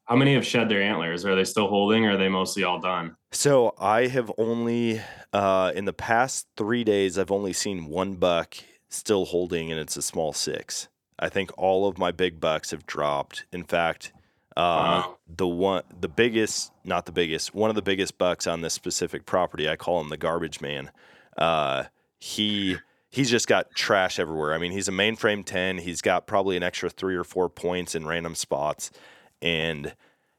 how 0.04 0.16
many 0.16 0.34
have 0.34 0.46
shed 0.46 0.68
their 0.68 0.82
antlers? 0.82 1.24
Are 1.24 1.36
they 1.36 1.44
still 1.44 1.68
holding 1.68 2.06
or 2.06 2.12
are 2.12 2.16
they 2.16 2.28
mostly 2.28 2.64
all 2.64 2.80
done? 2.80 3.16
So 3.30 3.74
I 3.78 4.06
have 4.06 4.32
only 4.38 5.02
uh, 5.34 5.72
in 5.74 5.84
the 5.84 5.92
past 5.92 6.46
three 6.56 6.82
days 6.82 7.18
I've 7.18 7.30
only 7.30 7.52
seen 7.52 7.86
one 7.86 8.14
buck 8.14 8.56
still 8.88 9.26
holding, 9.26 9.70
and 9.70 9.78
it's 9.78 9.98
a 9.98 10.02
small 10.02 10.32
six. 10.32 10.88
I 11.18 11.28
think 11.28 11.50
all 11.58 11.86
of 11.86 11.98
my 11.98 12.10
big 12.10 12.40
bucks 12.40 12.70
have 12.70 12.86
dropped. 12.86 13.44
In 13.52 13.64
fact, 13.64 14.12
uh, 14.56 15.04
the 15.28 15.46
one, 15.46 15.82
the 16.00 16.08
biggest, 16.08 16.72
not 16.84 17.04
the 17.04 17.12
biggest, 17.12 17.54
one 17.54 17.68
of 17.68 17.76
the 17.76 17.82
biggest 17.82 18.16
bucks 18.16 18.46
on 18.46 18.62
this 18.62 18.72
specific 18.72 19.26
property, 19.26 19.68
I 19.68 19.76
call 19.76 20.00
him 20.00 20.08
the 20.08 20.16
garbage 20.16 20.60
man. 20.60 20.90
Uh, 21.36 21.84
he 22.18 22.78
he's 23.10 23.30
just 23.30 23.46
got 23.48 23.74
trash 23.74 24.18
everywhere. 24.18 24.54
I 24.54 24.58
mean, 24.58 24.72
he's 24.72 24.88
a 24.88 24.92
mainframe 24.92 25.44
ten. 25.44 25.78
He's 25.78 26.00
got 26.00 26.26
probably 26.26 26.56
an 26.56 26.62
extra 26.62 26.90
three 26.90 27.16
or 27.16 27.24
four 27.24 27.48
points 27.48 27.94
in 27.94 28.06
random 28.06 28.34
spots, 28.34 28.90
and 29.42 29.94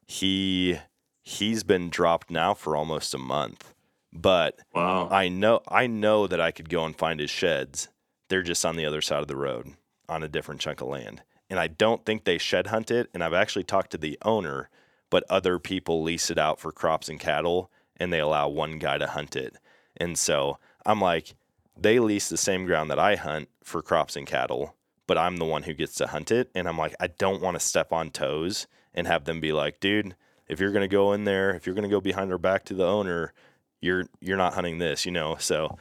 he 0.07 0.79
he's 1.21 1.63
been 1.63 1.89
dropped 1.89 2.31
now 2.31 2.53
for 2.53 2.75
almost 2.75 3.13
a 3.13 3.19
month. 3.19 3.73
But 4.11 4.59
Wow. 4.73 5.07
I 5.11 5.29
know 5.29 5.61
I 5.67 5.87
know 5.87 6.27
that 6.27 6.41
I 6.41 6.51
could 6.51 6.69
go 6.69 6.85
and 6.85 6.95
find 6.95 7.19
his 7.19 7.29
sheds. 7.29 7.89
They're 8.29 8.41
just 8.41 8.65
on 8.65 8.75
the 8.75 8.85
other 8.85 9.01
side 9.01 9.21
of 9.21 9.27
the 9.27 9.35
road 9.35 9.73
on 10.07 10.23
a 10.23 10.27
different 10.27 10.61
chunk 10.61 10.81
of 10.81 10.87
land. 10.87 11.21
And 11.49 11.59
I 11.59 11.67
don't 11.67 12.05
think 12.05 12.23
they 12.23 12.37
shed 12.37 12.67
hunt 12.67 12.91
it. 12.91 13.09
And 13.13 13.23
I've 13.23 13.33
actually 13.33 13.63
talked 13.63 13.91
to 13.91 13.97
the 13.97 14.17
owner, 14.23 14.69
but 15.09 15.23
other 15.29 15.57
people 15.57 16.03
lease 16.03 16.29
it 16.29 16.37
out 16.37 16.59
for 16.59 16.71
crops 16.71 17.09
and 17.09 17.19
cattle 17.19 17.71
and 17.97 18.13
they 18.13 18.19
allow 18.19 18.47
one 18.47 18.79
guy 18.79 18.97
to 18.97 19.07
hunt 19.07 19.35
it. 19.35 19.55
And 19.97 20.17
so 20.17 20.57
I'm 20.85 21.01
like, 21.01 21.35
they 21.81 21.99
lease 21.99 22.29
the 22.29 22.37
same 22.37 22.65
ground 22.65 22.89
that 22.91 22.99
I 22.99 23.15
hunt 23.15 23.49
for 23.63 23.81
crops 23.81 24.15
and 24.15 24.27
cattle, 24.27 24.75
but 25.07 25.17
I'm 25.17 25.37
the 25.37 25.45
one 25.45 25.63
who 25.63 25.73
gets 25.73 25.95
to 25.95 26.07
hunt 26.07 26.31
it. 26.31 26.49
And 26.53 26.67
I'm 26.67 26.77
like, 26.77 26.95
I 26.99 27.07
don't 27.07 27.41
want 27.41 27.55
to 27.55 27.65
step 27.65 27.91
on 27.91 28.11
toes 28.11 28.67
and 28.93 29.07
have 29.07 29.25
them 29.25 29.39
be 29.39 29.53
like, 29.53 29.79
dude, 29.79 30.15
if 30.47 30.59
you're 30.59 30.71
gonna 30.71 30.87
go 30.87 31.13
in 31.13 31.23
there, 31.23 31.51
if 31.51 31.65
you're 31.65 31.75
gonna 31.75 31.87
go 31.87 32.01
behind 32.01 32.31
our 32.31 32.37
back 32.37 32.65
to 32.65 32.73
the 32.73 32.85
owner, 32.85 33.33
you're 33.81 34.05
you're 34.19 34.37
not 34.37 34.55
hunting 34.55 34.79
this, 34.79 35.05
you 35.05 35.11
know. 35.11 35.37
So 35.39 35.77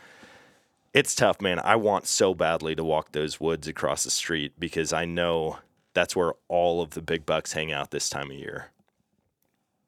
it's 0.93 1.15
tough, 1.15 1.41
man. 1.41 1.59
I 1.59 1.77
want 1.77 2.07
so 2.07 2.35
badly 2.35 2.75
to 2.77 2.85
walk 2.85 3.13
those 3.13 3.41
woods 3.41 3.67
across 3.67 4.05
the 4.05 4.11
street 4.11 4.53
because 4.59 4.93
I 4.93 5.05
know 5.05 5.59
that's 5.95 6.15
where 6.15 6.35
all 6.49 6.81
of 6.83 6.91
the 6.91 7.03
big 7.03 7.27
bucks 7.27 7.53
hang 7.53 7.73
out 7.73 7.91
this 7.91 8.09
time 8.09 8.31
of 8.31 8.37
year. 8.37 8.71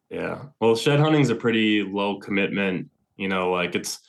Yeah. 0.08 0.46
Well, 0.58 0.74
shed 0.74 0.98
hunting's 0.98 1.30
a 1.30 1.36
pretty 1.36 1.82
low 1.82 2.18
commitment, 2.18 2.90
you 3.16 3.28
know, 3.28 3.52
like 3.52 3.74
it's 3.74 4.00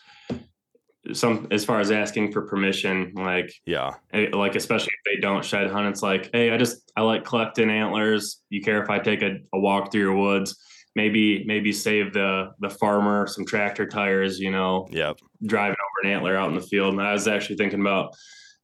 some 1.14 1.48
as 1.52 1.66
far 1.66 1.80
as 1.80 1.92
asking 1.92 2.32
for 2.32 2.44
permission, 2.44 3.12
like 3.16 3.52
Yeah. 3.66 3.96
like 4.34 4.56
especially 4.56 4.94
if 4.94 5.16
they 5.16 5.22
don't 5.22 5.44
shed 5.44 5.70
hunt, 5.72 5.88
it's 5.88 6.04
like, 6.04 6.30
hey, 6.34 6.52
I 6.52 6.58
just 6.58 6.92
I 6.96 7.02
like 7.02 7.26
collecting 7.26 7.70
antlers. 7.70 8.42
You 8.50 8.62
care 8.62 8.82
if 8.84 8.90
I 8.90 9.00
take 9.00 9.22
a, 9.24 9.38
a 9.54 9.60
walk 9.60 9.92
through 9.92 10.02
your 10.02 10.16
woods? 10.16 10.58
Maybe 10.96 11.44
maybe 11.46 11.72
save 11.72 12.14
the 12.14 12.52
the 12.60 12.70
farmer 12.70 13.26
some 13.26 13.46
tractor 13.46 13.88
tires, 13.88 14.40
you 14.40 14.52
know, 14.52 14.88
yeah 14.92 15.14
driving 15.44 15.78
over 15.80 16.08
an 16.08 16.14
antler 16.16 16.36
out 16.36 16.50
in 16.50 16.56
the 16.56 16.62
field. 16.62 16.94
And 16.94 17.02
I 17.02 17.14
was 17.14 17.28
actually 17.28 17.56
thinking 17.56 17.82
about 17.82 18.14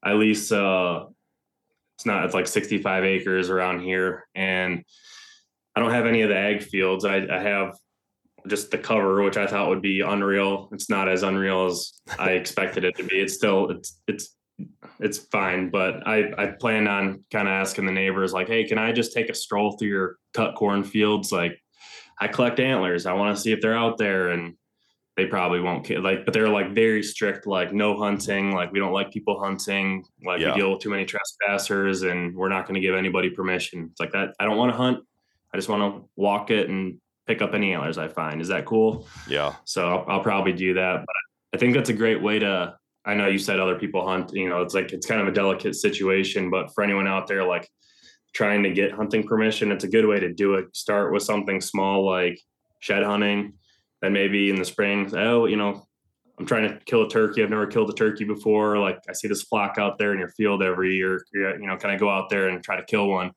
at 0.05 0.15
least 0.17 0.51
uh 0.51 1.05
it's 1.97 2.05
not 2.05 2.25
it's 2.25 2.35
like 2.35 2.45
65 2.47 3.03
acres 3.03 3.49
around 3.49 3.79
here 3.81 4.27
and 4.35 4.83
I 5.75 5.79
don't 5.79 5.91
have 5.91 6.05
any 6.05 6.21
of 6.21 6.29
the 6.29 6.35
ag 6.37 6.61
fields. 6.63 7.05
I, 7.05 7.25
I 7.31 7.39
have 7.39 7.75
just 8.47 8.71
the 8.71 8.77
cover, 8.77 9.21
which 9.23 9.37
I 9.37 9.47
thought 9.47 9.69
would 9.69 9.81
be 9.81 10.01
unreal. 10.01 10.69
It's 10.71 10.89
not 10.89 11.07
as 11.09 11.23
unreal 11.23 11.65
as 11.65 11.93
I 12.17 12.31
expected 12.41 12.83
it 12.83 12.95
to 12.97 13.03
be. 13.03 13.19
It's 13.19 13.33
still 13.33 13.69
it's 13.69 13.99
it's 14.07 14.35
it's 14.99 15.17
fine, 15.19 15.69
but 15.69 16.07
I 16.07 16.31
I 16.37 16.45
plan 16.47 16.87
on 16.87 17.23
kind 17.31 17.47
of 17.47 17.51
asking 17.51 17.85
the 17.85 17.91
neighbors 17.91 18.33
like, 18.33 18.47
hey, 18.47 18.63
can 18.63 18.77
I 18.77 18.91
just 18.91 19.13
take 19.13 19.29
a 19.29 19.33
stroll 19.33 19.73
through 19.77 19.89
your 19.89 20.15
cut 20.33 20.55
corn 20.55 20.83
fields? 20.83 21.31
Like, 21.31 21.61
I 22.19 22.27
collect 22.27 22.59
antlers. 22.59 23.05
I 23.05 23.13
want 23.13 23.35
to 23.35 23.41
see 23.41 23.51
if 23.51 23.61
they're 23.61 23.77
out 23.77 23.97
there, 23.99 24.29
and 24.29 24.55
they 25.15 25.25
probably 25.27 25.59
won't 25.59 25.85
ca- 25.85 25.99
like. 25.99 26.25
But 26.25 26.33
they're 26.33 26.49
like 26.49 26.71
very 26.73 27.03
strict, 27.03 27.45
like 27.45 27.71
no 27.73 27.97
hunting. 27.99 28.51
Like 28.53 28.71
we 28.71 28.79
don't 28.79 28.93
like 28.93 29.11
people 29.11 29.39
hunting. 29.39 30.03
Like 30.25 30.41
Yeah. 30.41 30.53
we 30.55 30.61
deal 30.61 30.71
with 30.71 30.79
too 30.81 30.89
many 30.89 31.05
trespassers, 31.05 32.01
and 32.03 32.35
we're 32.35 32.49
not 32.49 32.65
going 32.65 32.75
to 32.75 32.81
give 32.81 32.95
anybody 32.95 33.29
permission. 33.29 33.89
It's 33.91 33.99
like 33.99 34.11
that. 34.13 34.33
I 34.39 34.45
don't 34.45 34.57
want 34.57 34.71
to 34.71 34.77
hunt. 34.77 35.03
I 35.53 35.57
just 35.57 35.69
want 35.69 35.81
to 36.03 36.09
walk 36.15 36.49
it 36.51 36.67
and 36.69 36.99
pick 37.27 37.41
up 37.41 37.53
any 37.53 37.73
antlers 37.73 37.97
I 37.97 38.07
find. 38.07 38.41
Is 38.41 38.47
that 38.47 38.65
cool? 38.65 39.07
Yeah. 39.27 39.55
So 39.65 39.87
I'll, 39.87 40.05
I'll 40.07 40.23
probably 40.23 40.53
do 40.53 40.73
that. 40.75 41.03
But 41.05 41.15
I 41.53 41.57
think 41.57 41.73
that's 41.73 41.89
a 41.89 41.93
great 41.93 42.21
way 42.21 42.39
to. 42.39 42.75
I 43.05 43.13
know 43.13 43.27
you 43.27 43.39
said 43.39 43.59
other 43.59 43.79
people 43.79 44.05
hunt, 44.05 44.31
you 44.33 44.49
know, 44.49 44.61
it's 44.61 44.73
like 44.73 44.91
it's 44.91 45.05
kind 45.05 45.21
of 45.21 45.27
a 45.27 45.31
delicate 45.31 45.75
situation, 45.75 46.49
but 46.49 46.73
for 46.73 46.83
anyone 46.83 47.07
out 47.07 47.25
there 47.25 47.45
like 47.45 47.69
trying 48.33 48.63
to 48.63 48.71
get 48.71 48.91
hunting 48.91 49.25
permission, 49.25 49.71
it's 49.71 49.85
a 49.85 49.87
good 49.87 50.05
way 50.05 50.19
to 50.19 50.33
do 50.33 50.55
it. 50.55 50.75
Start 50.75 51.13
with 51.13 51.23
something 51.23 51.61
small 51.61 52.05
like 52.05 52.37
shed 52.79 53.03
hunting, 53.03 53.53
then 54.01 54.11
maybe 54.11 54.49
in 54.49 54.57
the 54.57 54.65
spring, 54.65 55.09
oh, 55.15 55.45
you 55.45 55.55
know, 55.55 55.87
I'm 56.37 56.45
trying 56.45 56.69
to 56.69 56.79
kill 56.85 57.05
a 57.05 57.09
turkey. 57.09 57.41
I've 57.41 57.49
never 57.49 57.65
killed 57.65 57.89
a 57.89 57.93
turkey 57.93 58.25
before. 58.25 58.77
Like 58.77 58.99
I 59.09 59.13
see 59.13 59.27
this 59.27 59.43
flock 59.43 59.77
out 59.77 59.97
there 59.97 60.11
in 60.11 60.19
your 60.19 60.29
field 60.29 60.61
every 60.61 60.95
year. 60.95 61.25
You 61.33 61.65
know, 61.65 61.77
can 61.77 61.89
I 61.89 61.95
go 61.95 62.09
out 62.09 62.29
there 62.29 62.49
and 62.49 62.61
try 62.63 62.75
to 62.75 62.83
kill 62.83 63.07
one? 63.07 63.31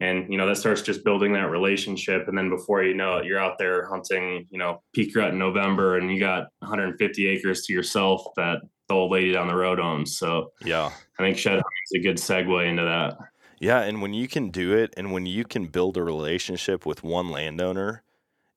And 0.00 0.30
you 0.30 0.38
know 0.38 0.46
that 0.46 0.56
starts 0.56 0.82
just 0.82 1.04
building 1.04 1.32
that 1.32 1.50
relationship, 1.50 2.28
and 2.28 2.38
then 2.38 2.50
before 2.50 2.84
you 2.84 2.94
know 2.94 3.16
it, 3.16 3.24
you're 3.24 3.40
out 3.40 3.58
there 3.58 3.88
hunting. 3.88 4.46
You 4.50 4.58
know, 4.58 4.82
peak 4.92 5.14
rut 5.16 5.30
in 5.30 5.38
November, 5.38 5.98
and 5.98 6.12
you 6.12 6.20
got 6.20 6.48
150 6.60 7.26
acres 7.26 7.66
to 7.66 7.72
yourself 7.72 8.24
that 8.36 8.58
the 8.88 8.94
old 8.94 9.10
lady 9.10 9.32
down 9.32 9.48
the 9.48 9.56
road 9.56 9.80
owns. 9.80 10.16
So 10.16 10.52
yeah, 10.64 10.92
I 11.18 11.22
think 11.22 11.36
shed 11.36 11.58
is 11.58 12.00
a 12.00 12.02
good 12.02 12.16
segue 12.16 12.68
into 12.68 12.84
that. 12.84 13.18
Yeah, 13.60 13.80
and 13.80 14.00
when 14.00 14.14
you 14.14 14.28
can 14.28 14.50
do 14.50 14.72
it, 14.72 14.94
and 14.96 15.12
when 15.12 15.26
you 15.26 15.44
can 15.44 15.66
build 15.66 15.96
a 15.96 16.02
relationship 16.02 16.86
with 16.86 17.02
one 17.02 17.30
landowner, 17.30 18.04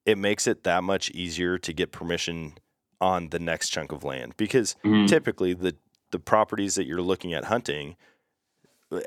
it 0.05 0.17
makes 0.17 0.45
it 0.45 0.63
that 0.63 0.83
much 0.83 1.09
easier 1.11 1.57
to 1.57 1.73
get 1.73 1.91
permission 1.91 2.53
on 2.99 3.29
the 3.29 3.39
next 3.39 3.69
chunk 3.69 3.91
of 3.91 4.03
land 4.03 4.33
because 4.37 4.75
mm-hmm. 4.85 5.07
typically 5.07 5.53
the 5.53 5.75
the 6.11 6.19
properties 6.19 6.75
that 6.75 6.85
you're 6.85 7.01
looking 7.01 7.33
at 7.33 7.45
hunting, 7.45 7.95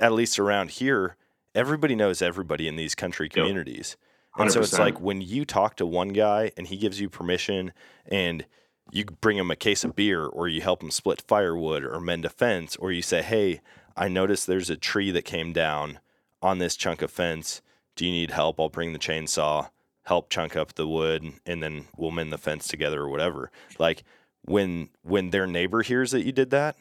at 0.00 0.12
least 0.12 0.38
around 0.38 0.70
here, 0.70 1.16
everybody 1.54 1.94
knows 1.94 2.22
everybody 2.22 2.68
in 2.68 2.76
these 2.76 2.94
country 2.94 3.28
communities. 3.28 3.96
Yep. 4.36 4.42
And 4.42 4.52
so 4.52 4.60
it's 4.60 4.78
like 4.78 5.00
when 5.00 5.20
you 5.20 5.44
talk 5.44 5.76
to 5.76 5.86
one 5.86 6.08
guy 6.08 6.50
and 6.56 6.66
he 6.66 6.76
gives 6.76 7.00
you 7.00 7.08
permission 7.08 7.72
and 8.06 8.44
you 8.90 9.04
bring 9.04 9.38
him 9.38 9.50
a 9.50 9.56
case 9.56 9.84
of 9.84 9.94
beer 9.94 10.26
or 10.26 10.48
you 10.48 10.60
help 10.60 10.82
him 10.82 10.90
split 10.90 11.22
firewood 11.26 11.84
or 11.84 12.00
mend 12.00 12.24
a 12.24 12.28
fence 12.28 12.76
or 12.76 12.90
you 12.90 13.02
say, 13.02 13.22
"Hey, 13.22 13.60
I 13.96 14.08
noticed 14.08 14.46
there's 14.46 14.70
a 14.70 14.76
tree 14.76 15.10
that 15.12 15.24
came 15.24 15.52
down 15.52 16.00
on 16.42 16.58
this 16.58 16.76
chunk 16.76 17.00
of 17.00 17.10
fence. 17.10 17.62
Do 17.96 18.04
you 18.04 18.10
need 18.10 18.32
help? 18.32 18.58
I'll 18.58 18.68
bring 18.68 18.92
the 18.92 18.98
chainsaw." 18.98 19.70
help 20.04 20.30
chunk 20.30 20.54
up 20.56 20.74
the 20.74 20.86
wood 20.86 21.24
and 21.46 21.62
then 21.62 21.86
we'll 21.96 22.10
mend 22.10 22.32
the 22.32 22.38
fence 22.38 22.68
together 22.68 23.02
or 23.02 23.08
whatever. 23.08 23.50
Like 23.78 24.04
when 24.42 24.90
when 25.02 25.30
their 25.30 25.46
neighbor 25.46 25.82
hears 25.82 26.10
that 26.12 26.24
you 26.24 26.32
did 26.32 26.50
that, 26.50 26.76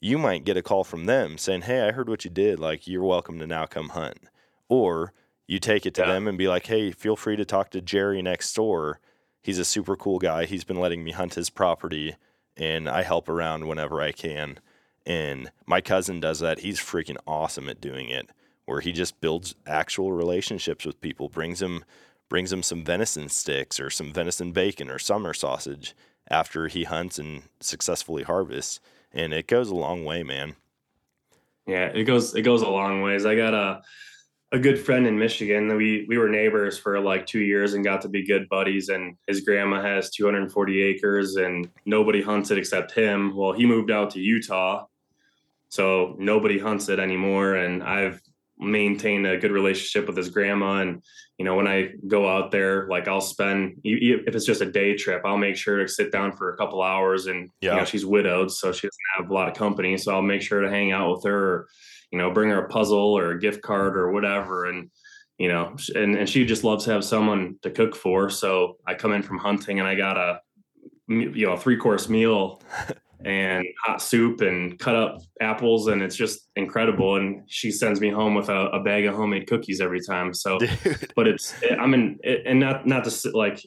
you 0.00 0.18
might 0.18 0.44
get 0.44 0.56
a 0.56 0.62
call 0.62 0.84
from 0.84 1.06
them 1.06 1.38
saying, 1.38 1.62
"Hey, 1.62 1.86
I 1.86 1.92
heard 1.92 2.08
what 2.08 2.24
you 2.24 2.30
did. 2.30 2.58
Like 2.60 2.86
you're 2.86 3.04
welcome 3.04 3.38
to 3.38 3.46
now 3.46 3.66
come 3.66 3.90
hunt." 3.90 4.18
Or 4.68 5.12
you 5.46 5.58
take 5.58 5.86
it 5.86 5.94
to 5.94 6.02
yeah. 6.02 6.12
them 6.12 6.28
and 6.28 6.38
be 6.38 6.48
like, 6.48 6.66
"Hey, 6.66 6.90
feel 6.92 7.16
free 7.16 7.36
to 7.36 7.44
talk 7.44 7.70
to 7.70 7.80
Jerry 7.80 8.22
next 8.22 8.52
door. 8.54 9.00
He's 9.42 9.58
a 9.58 9.64
super 9.64 9.96
cool 9.96 10.18
guy. 10.18 10.44
He's 10.44 10.64
been 10.64 10.80
letting 10.80 11.02
me 11.04 11.12
hunt 11.12 11.34
his 11.34 11.50
property 11.50 12.16
and 12.56 12.88
I 12.88 13.02
help 13.02 13.28
around 13.28 13.66
whenever 13.66 14.00
I 14.00 14.12
can." 14.12 14.60
And 15.06 15.50
my 15.66 15.80
cousin 15.80 16.20
does 16.20 16.40
that. 16.40 16.60
He's 16.60 16.78
freaking 16.78 17.16
awesome 17.26 17.68
at 17.68 17.80
doing 17.80 18.10
it. 18.10 18.30
Where 18.66 18.80
he 18.80 18.92
just 18.92 19.20
builds 19.22 19.54
actual 19.66 20.12
relationships 20.12 20.84
with 20.84 21.00
people, 21.00 21.30
brings 21.30 21.60
them 21.60 21.84
brings 22.28 22.52
him 22.52 22.62
some 22.62 22.84
venison 22.84 23.28
sticks 23.30 23.80
or 23.80 23.88
some 23.88 24.12
venison 24.12 24.52
bacon 24.52 24.90
or 24.90 24.98
summer 24.98 25.32
sausage 25.32 25.96
after 26.30 26.68
he 26.68 26.84
hunts 26.84 27.18
and 27.18 27.44
successfully 27.60 28.22
harvests. 28.22 28.80
And 29.12 29.32
it 29.32 29.46
goes 29.46 29.70
a 29.70 29.74
long 29.74 30.04
way, 30.04 30.22
man. 30.22 30.56
Yeah, 31.66 31.86
it 31.86 32.04
goes 32.04 32.34
it 32.34 32.42
goes 32.42 32.62
a 32.62 32.68
long 32.68 33.02
ways. 33.02 33.26
I 33.26 33.36
got 33.36 33.54
a 33.54 33.82
a 34.52 34.58
good 34.58 34.80
friend 34.80 35.06
in 35.06 35.18
Michigan. 35.18 35.76
We 35.76 36.06
we 36.08 36.16
were 36.16 36.28
neighbors 36.28 36.78
for 36.78 36.98
like 37.00 37.26
two 37.26 37.40
years 37.40 37.74
and 37.74 37.84
got 37.84 38.00
to 38.02 38.08
be 38.08 38.26
good 38.26 38.48
buddies. 38.48 38.88
And 38.88 39.16
his 39.26 39.42
grandma 39.42 39.82
has 39.82 40.10
240 40.10 40.82
acres, 40.82 41.36
and 41.36 41.68
nobody 41.84 42.22
hunts 42.22 42.50
it 42.50 42.58
except 42.58 42.92
him. 42.92 43.36
Well, 43.36 43.52
he 43.52 43.66
moved 43.66 43.90
out 43.90 44.10
to 44.12 44.20
Utah, 44.20 44.86
so 45.68 46.16
nobody 46.18 46.58
hunts 46.58 46.88
it 46.88 46.98
anymore. 46.98 47.56
And 47.56 47.82
I've 47.82 48.22
maintained 48.58 49.26
a 49.26 49.36
good 49.36 49.52
relationship 49.52 50.06
with 50.06 50.16
his 50.16 50.30
grandma, 50.30 50.80
and 50.80 51.02
you 51.38 51.44
know, 51.44 51.54
when 51.54 51.68
I 51.68 51.90
go 52.06 52.28
out 52.28 52.50
there, 52.50 52.88
like 52.88 53.06
I'll 53.06 53.20
spend 53.20 53.80
if 53.84 54.34
it's 54.34 54.44
just 54.44 54.60
a 54.60 54.70
day 54.70 54.96
trip, 54.96 55.22
I'll 55.24 55.38
make 55.38 55.56
sure 55.56 55.78
to 55.78 55.88
sit 55.88 56.10
down 56.10 56.32
for 56.32 56.52
a 56.52 56.56
couple 56.56 56.82
hours. 56.82 57.26
And 57.26 57.50
yeah. 57.60 57.74
you 57.74 57.78
know, 57.78 57.84
she's 57.84 58.04
widowed, 58.04 58.50
so 58.50 58.72
she 58.72 58.88
doesn't 58.88 59.00
have 59.16 59.30
a 59.30 59.34
lot 59.34 59.48
of 59.48 59.56
company. 59.56 59.96
So 59.96 60.12
I'll 60.12 60.22
make 60.22 60.42
sure 60.42 60.60
to 60.60 60.70
hang 60.70 60.90
out 60.90 61.12
with 61.12 61.24
her, 61.24 61.38
or, 61.38 61.68
you 62.10 62.18
know, 62.18 62.32
bring 62.32 62.50
her 62.50 62.64
a 62.64 62.68
puzzle 62.68 63.16
or 63.16 63.30
a 63.30 63.40
gift 63.40 63.62
card 63.62 63.96
or 63.96 64.10
whatever. 64.10 64.66
And 64.66 64.90
you 65.38 65.48
know, 65.48 65.76
and 65.94 66.16
and 66.16 66.28
she 66.28 66.44
just 66.44 66.64
loves 66.64 66.84
to 66.84 66.92
have 66.92 67.04
someone 67.04 67.56
to 67.62 67.70
cook 67.70 67.94
for. 67.94 68.28
So 68.28 68.76
I 68.86 68.94
come 68.94 69.12
in 69.12 69.22
from 69.22 69.38
hunting 69.38 69.78
and 69.78 69.88
I 69.88 69.94
got 69.94 70.16
a 70.16 70.40
you 71.06 71.46
know 71.46 71.56
three 71.56 71.76
course 71.76 72.08
meal 72.08 72.60
and 73.24 73.66
hot 73.82 74.00
soup 74.00 74.40
and 74.40 74.78
cut 74.78 74.94
up 74.94 75.20
apples 75.40 75.88
and 75.88 76.02
it's 76.02 76.16
just 76.16 76.48
incredible. 76.56 77.16
And 77.16 77.42
she 77.46 77.70
sends 77.70 78.00
me 78.00 78.10
home 78.10 78.34
with 78.34 78.48
a, 78.48 78.66
a 78.68 78.82
bag 78.82 79.06
of 79.06 79.14
homemade 79.14 79.46
cookies 79.46 79.80
every 79.80 80.00
time. 80.00 80.32
So 80.34 80.58
Dude. 80.84 81.12
but 81.16 81.26
it's 81.26 81.54
i 81.78 81.86
mean 81.86 82.18
it, 82.22 82.42
and 82.46 82.60
not 82.60 82.86
not 82.86 83.04
to 83.04 83.30
like 83.30 83.64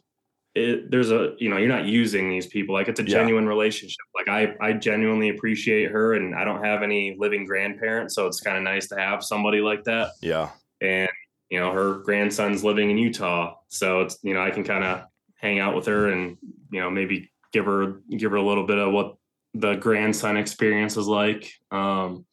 it, 0.54 0.92
there's 0.92 1.12
a 1.12 1.34
you 1.38 1.50
know 1.50 1.58
you're 1.58 1.70
not 1.70 1.86
using 1.86 2.30
these 2.30 2.48
people. 2.48 2.76
Like 2.76 2.88
it's 2.88 3.00
a 3.00 3.04
genuine 3.04 3.46
yeah. 3.46 3.50
relationship. 3.50 4.06
Like 4.16 4.28
i 4.28 4.56
i 4.62 4.74
genuinely 4.74 5.30
appreciate 5.30 5.92
her 5.92 6.14
and 6.14 6.36
i 6.36 6.44
don't 6.44 6.64
have 6.64 6.84
any 6.84 7.16
living 7.18 7.46
grandparents 7.46 8.16
so 8.16 8.28
it's 8.28 8.42
kind 8.42 8.58
of 8.58 8.64
nice 8.64 8.88
to 8.90 8.96
have 8.96 9.24
somebody 9.24 9.62
like 9.62 9.84
that. 9.86 10.12
Yeah. 10.22 10.50
And 10.82 11.10
you 11.52 11.60
know 11.60 11.72
her 11.72 11.96
grandson's 12.00 12.64
living 12.64 12.90
in 12.90 12.98
utah 12.98 13.54
so 13.68 14.02
it's 14.02 14.18
you 14.24 14.34
know 14.34 14.42
i 14.42 14.50
can 14.50 14.64
kind 14.64 14.84
of 14.84 15.04
hang 15.36 15.60
out 15.60 15.76
with 15.76 15.86
her 15.86 16.10
and 16.10 16.38
you 16.72 16.80
know 16.80 16.90
maybe 16.90 17.30
give 17.52 17.66
her 17.66 18.02
give 18.18 18.32
her 18.32 18.38
a 18.38 18.42
little 18.42 18.66
bit 18.66 18.80
of 18.80 18.92
what 18.92 19.16
the 19.54 19.76
grandson 19.76 20.38
experience 20.38 20.98
is 20.98 21.08
like. 21.08 21.52
Um, 21.72 22.26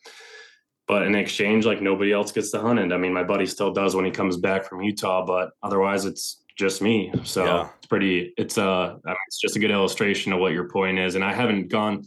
but 0.87 1.03
in 1.03 1.15
exchange, 1.15 1.67
like 1.67 1.83
nobody 1.83 2.13
else 2.13 2.33
gets 2.33 2.51
to 2.53 2.61
hunt 2.61 2.79
it. 2.79 2.93
I 2.93 2.97
mean, 2.97 3.13
my 3.13 3.23
buddy 3.23 3.45
still 3.45 3.73
does 3.73 3.95
when 3.95 4.07
he 4.07 4.11
comes 4.11 4.39
back 4.39 4.65
from 4.65 4.81
Utah, 4.83 5.25
but 5.25 5.51
otherwise 5.63 6.07
it's 6.07 6.43
just 6.57 6.81
me. 6.81 7.13
So 7.25 7.45
yeah. 7.45 7.69
it's 7.77 7.87
pretty, 7.87 8.33
it's 8.39 8.57
a, 8.57 8.65
uh, 8.65 8.99
mean, 9.05 9.17
it's 9.27 9.41
just 9.41 9.57
a 9.57 9.59
good 9.59 9.71
illustration 9.71 10.33
of 10.33 10.41
what 10.41 10.53
your 10.53 10.69
point 10.69 10.99
is. 10.99 11.15
And 11.15 11.23
I 11.23 11.35
haven't 11.35 11.69
gone, 11.69 12.07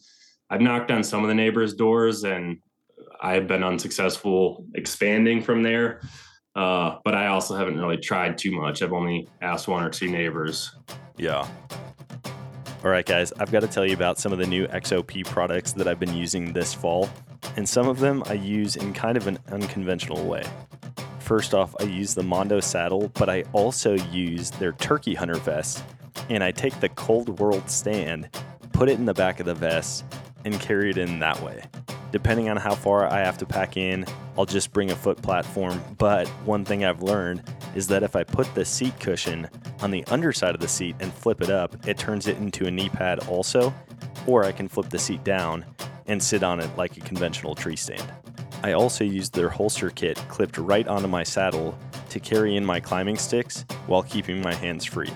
I've 0.49 0.61
knocked 0.61 0.89
on 0.89 1.03
some 1.03 1.21
of 1.21 1.27
the 1.27 1.35
neighbors' 1.35 1.75
doors 1.75 2.23
and 2.23 2.57
I've 3.21 3.47
been 3.47 3.63
unsuccessful 3.63 4.65
expanding 4.73 5.43
from 5.43 5.61
there. 5.61 6.01
Uh, 6.55 6.97
but 7.05 7.13
I 7.13 7.27
also 7.27 7.55
haven't 7.55 7.79
really 7.79 7.97
tried 7.97 8.37
too 8.37 8.51
much. 8.51 8.81
I've 8.81 8.93
only 8.93 9.27
asked 9.41 9.67
one 9.67 9.83
or 9.83 9.89
two 9.89 10.09
neighbors. 10.09 10.75
Yeah. 11.17 11.47
All 12.83 12.89
right, 12.89 13.05
guys, 13.05 13.31
I've 13.33 13.51
got 13.51 13.59
to 13.59 13.67
tell 13.67 13.85
you 13.85 13.93
about 13.93 14.17
some 14.17 14.33
of 14.33 14.39
the 14.39 14.47
new 14.47 14.65
XOP 14.65 15.23
products 15.27 15.71
that 15.73 15.87
I've 15.87 15.99
been 15.99 16.15
using 16.15 16.51
this 16.51 16.73
fall, 16.73 17.11
and 17.55 17.69
some 17.69 17.87
of 17.87 17.99
them 17.99 18.23
I 18.25 18.33
use 18.33 18.75
in 18.75 18.91
kind 18.91 19.17
of 19.17 19.27
an 19.27 19.37
unconventional 19.51 20.25
way. 20.25 20.41
First 21.19 21.53
off, 21.53 21.75
I 21.79 21.83
use 21.83 22.15
the 22.15 22.23
Mondo 22.23 22.59
saddle, 22.59 23.11
but 23.13 23.29
I 23.29 23.43
also 23.53 23.93
use 23.93 24.49
their 24.49 24.71
turkey 24.71 25.13
hunter 25.13 25.35
vest, 25.35 25.83
and 26.29 26.43
I 26.43 26.49
take 26.49 26.79
the 26.79 26.89
Cold 26.89 27.39
World 27.39 27.69
stand, 27.69 28.29
put 28.73 28.89
it 28.89 28.97
in 28.97 29.05
the 29.05 29.13
back 29.13 29.39
of 29.39 29.45
the 29.45 29.53
vest, 29.53 30.03
and 30.43 30.59
carry 30.59 30.89
it 30.89 30.97
in 30.97 31.19
that 31.19 31.39
way. 31.43 31.61
Depending 32.11 32.49
on 32.49 32.57
how 32.57 32.75
far 32.75 33.07
I 33.07 33.19
have 33.19 33.37
to 33.37 33.45
pack 33.45 33.77
in, 33.77 34.05
I'll 34.37 34.45
just 34.45 34.73
bring 34.73 34.91
a 34.91 34.95
foot 34.95 35.21
platform. 35.21 35.81
But 35.97 36.27
one 36.45 36.65
thing 36.65 36.83
I've 36.83 37.01
learned 37.01 37.41
is 37.73 37.87
that 37.87 38.03
if 38.03 38.17
I 38.17 38.23
put 38.23 38.53
the 38.53 38.65
seat 38.65 38.99
cushion 38.99 39.47
on 39.81 39.91
the 39.91 40.03
underside 40.07 40.53
of 40.53 40.61
the 40.61 40.67
seat 40.67 40.97
and 40.99 41.13
flip 41.13 41.41
it 41.41 41.49
up, 41.49 41.87
it 41.87 41.97
turns 41.97 42.27
it 42.27 42.37
into 42.37 42.67
a 42.67 42.71
knee 42.71 42.89
pad 42.89 43.19
also, 43.27 43.73
or 44.27 44.43
I 44.43 44.51
can 44.51 44.67
flip 44.67 44.89
the 44.89 44.99
seat 44.99 45.23
down 45.23 45.65
and 46.07 46.21
sit 46.21 46.43
on 46.43 46.59
it 46.59 46.69
like 46.77 46.97
a 46.97 47.01
conventional 47.01 47.55
tree 47.55 47.77
stand. 47.77 48.13
I 48.63 48.73
also 48.73 49.03
used 49.03 49.33
their 49.33 49.49
holster 49.49 49.89
kit 49.89 50.17
clipped 50.27 50.57
right 50.57 50.87
onto 50.87 51.07
my 51.07 51.23
saddle 51.23 51.75
to 52.09 52.19
carry 52.19 52.57
in 52.57 52.65
my 52.65 52.81
climbing 52.81 53.15
sticks 53.15 53.65
while 53.87 54.03
keeping 54.03 54.39
my 54.41 54.53
hands 54.53 54.85
free. 54.85 55.09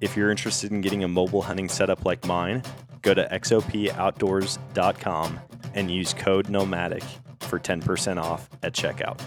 If 0.00 0.16
you're 0.16 0.30
interested 0.30 0.70
in 0.70 0.80
getting 0.80 1.02
a 1.02 1.08
mobile 1.08 1.42
hunting 1.42 1.68
setup 1.68 2.04
like 2.04 2.24
mine, 2.26 2.62
go 3.02 3.14
to 3.14 3.26
xopoutdoors.com 3.32 5.40
and 5.74 5.90
use 5.90 6.14
code 6.14 6.46
NOMADIC 6.48 7.04
for 7.40 7.58
10% 7.58 8.22
off 8.22 8.48
at 8.62 8.72
checkout. 8.72 9.20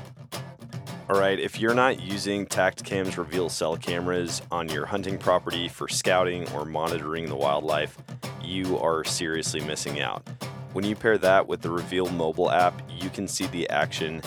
All 1.09 1.19
right, 1.19 1.39
if 1.39 1.59
you're 1.59 1.73
not 1.73 1.99
using 1.99 2.45
Tactacam's 2.45 3.17
reveal 3.17 3.49
cell 3.49 3.75
cameras 3.75 4.41
on 4.49 4.69
your 4.69 4.85
hunting 4.85 5.17
property 5.17 5.67
for 5.67 5.87
scouting 5.87 6.49
or 6.53 6.63
monitoring 6.63 7.25
the 7.25 7.35
wildlife, 7.35 7.97
you 8.41 8.77
are 8.79 9.03
seriously 9.03 9.59
missing 9.59 9.99
out. 9.99 10.25
When 10.73 10.85
you 10.85 10.95
pair 10.95 11.17
that 11.17 11.47
with 11.47 11.61
the 11.61 11.69
Reveal 11.69 12.09
mobile 12.11 12.49
app, 12.49 12.81
you 12.89 13.09
can 13.09 13.27
see 13.27 13.45
the 13.47 13.69
action 13.69 14.21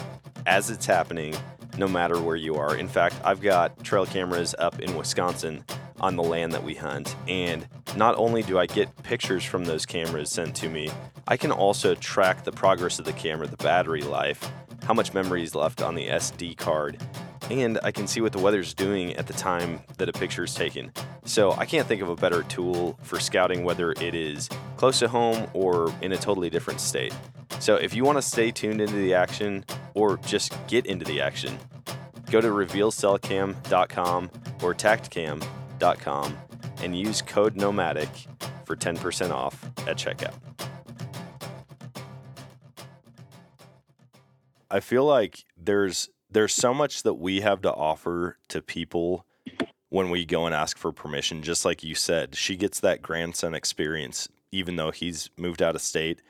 as 0.44 0.68
it's 0.68 0.84
happening 0.84 1.34
no 1.78 1.88
matter 1.88 2.20
where 2.20 2.36
you 2.36 2.56
are. 2.56 2.76
In 2.76 2.86
fact, 2.86 3.16
I've 3.24 3.40
got 3.40 3.82
trail 3.82 4.04
cameras 4.04 4.54
up 4.58 4.80
in 4.80 4.94
Wisconsin 4.94 5.64
on 6.00 6.16
the 6.16 6.22
land 6.22 6.52
that 6.52 6.62
we 6.62 6.74
hunt. 6.74 7.14
And 7.28 7.66
not 7.96 8.16
only 8.16 8.42
do 8.42 8.58
I 8.58 8.66
get 8.66 9.02
pictures 9.02 9.44
from 9.44 9.64
those 9.64 9.86
cameras 9.86 10.30
sent 10.30 10.54
to 10.56 10.68
me, 10.68 10.90
I 11.26 11.36
can 11.36 11.50
also 11.50 11.94
track 11.94 12.44
the 12.44 12.52
progress 12.52 12.98
of 12.98 13.04
the 13.04 13.12
camera, 13.12 13.46
the 13.46 13.56
battery 13.56 14.02
life, 14.02 14.50
how 14.84 14.94
much 14.94 15.14
memory 15.14 15.42
is 15.42 15.54
left 15.54 15.82
on 15.82 15.94
the 15.94 16.08
SD 16.08 16.56
card, 16.56 17.00
and 17.50 17.78
I 17.82 17.90
can 17.92 18.06
see 18.06 18.20
what 18.20 18.32
the 18.32 18.38
weather's 18.38 18.74
doing 18.74 19.14
at 19.14 19.26
the 19.26 19.32
time 19.32 19.80
that 19.98 20.08
a 20.08 20.12
picture 20.12 20.44
is 20.44 20.54
taken. 20.54 20.92
So 21.24 21.52
I 21.52 21.66
can't 21.66 21.86
think 21.86 22.02
of 22.02 22.08
a 22.08 22.16
better 22.16 22.42
tool 22.44 22.98
for 23.02 23.20
scouting 23.20 23.64
whether 23.64 23.92
it 23.92 24.14
is 24.14 24.48
close 24.76 24.98
to 25.00 25.08
home 25.08 25.46
or 25.52 25.94
in 26.02 26.12
a 26.12 26.16
totally 26.16 26.50
different 26.50 26.80
state. 26.80 27.14
So 27.60 27.76
if 27.76 27.94
you 27.94 28.04
want 28.04 28.18
to 28.18 28.22
stay 28.22 28.50
tuned 28.50 28.80
into 28.80 28.94
the 28.94 29.14
action 29.14 29.64
or 29.94 30.16
just 30.18 30.54
get 30.66 30.86
into 30.86 31.04
the 31.04 31.20
action, 31.20 31.58
go 32.30 32.40
to 32.40 32.48
revealcellcam.com 32.48 34.30
or 34.62 34.74
tactacam.com 34.74 35.63
and 36.82 36.98
use 36.98 37.22
code 37.22 37.56
nomadic 37.56 38.08
for 38.64 38.76
10% 38.76 39.30
off 39.30 39.64
at 39.86 39.96
checkout. 39.96 40.34
I 44.70 44.80
feel 44.80 45.04
like 45.04 45.44
there's 45.56 46.08
there's 46.30 46.52
so 46.52 46.74
much 46.74 47.04
that 47.04 47.14
we 47.14 47.42
have 47.42 47.62
to 47.62 47.72
offer 47.72 48.38
to 48.48 48.60
people 48.60 49.24
when 49.88 50.10
we 50.10 50.24
go 50.24 50.46
and 50.46 50.54
ask 50.54 50.76
for 50.76 50.90
permission. 50.90 51.42
Just 51.42 51.64
like 51.64 51.84
you 51.84 51.94
said 51.94 52.34
she 52.34 52.56
gets 52.56 52.80
that 52.80 53.00
grandson 53.00 53.54
experience 53.54 54.28
even 54.50 54.76
though 54.76 54.90
he's 54.90 55.30
moved 55.36 55.62
out 55.62 55.74
of 55.74 55.82
state. 55.82 56.22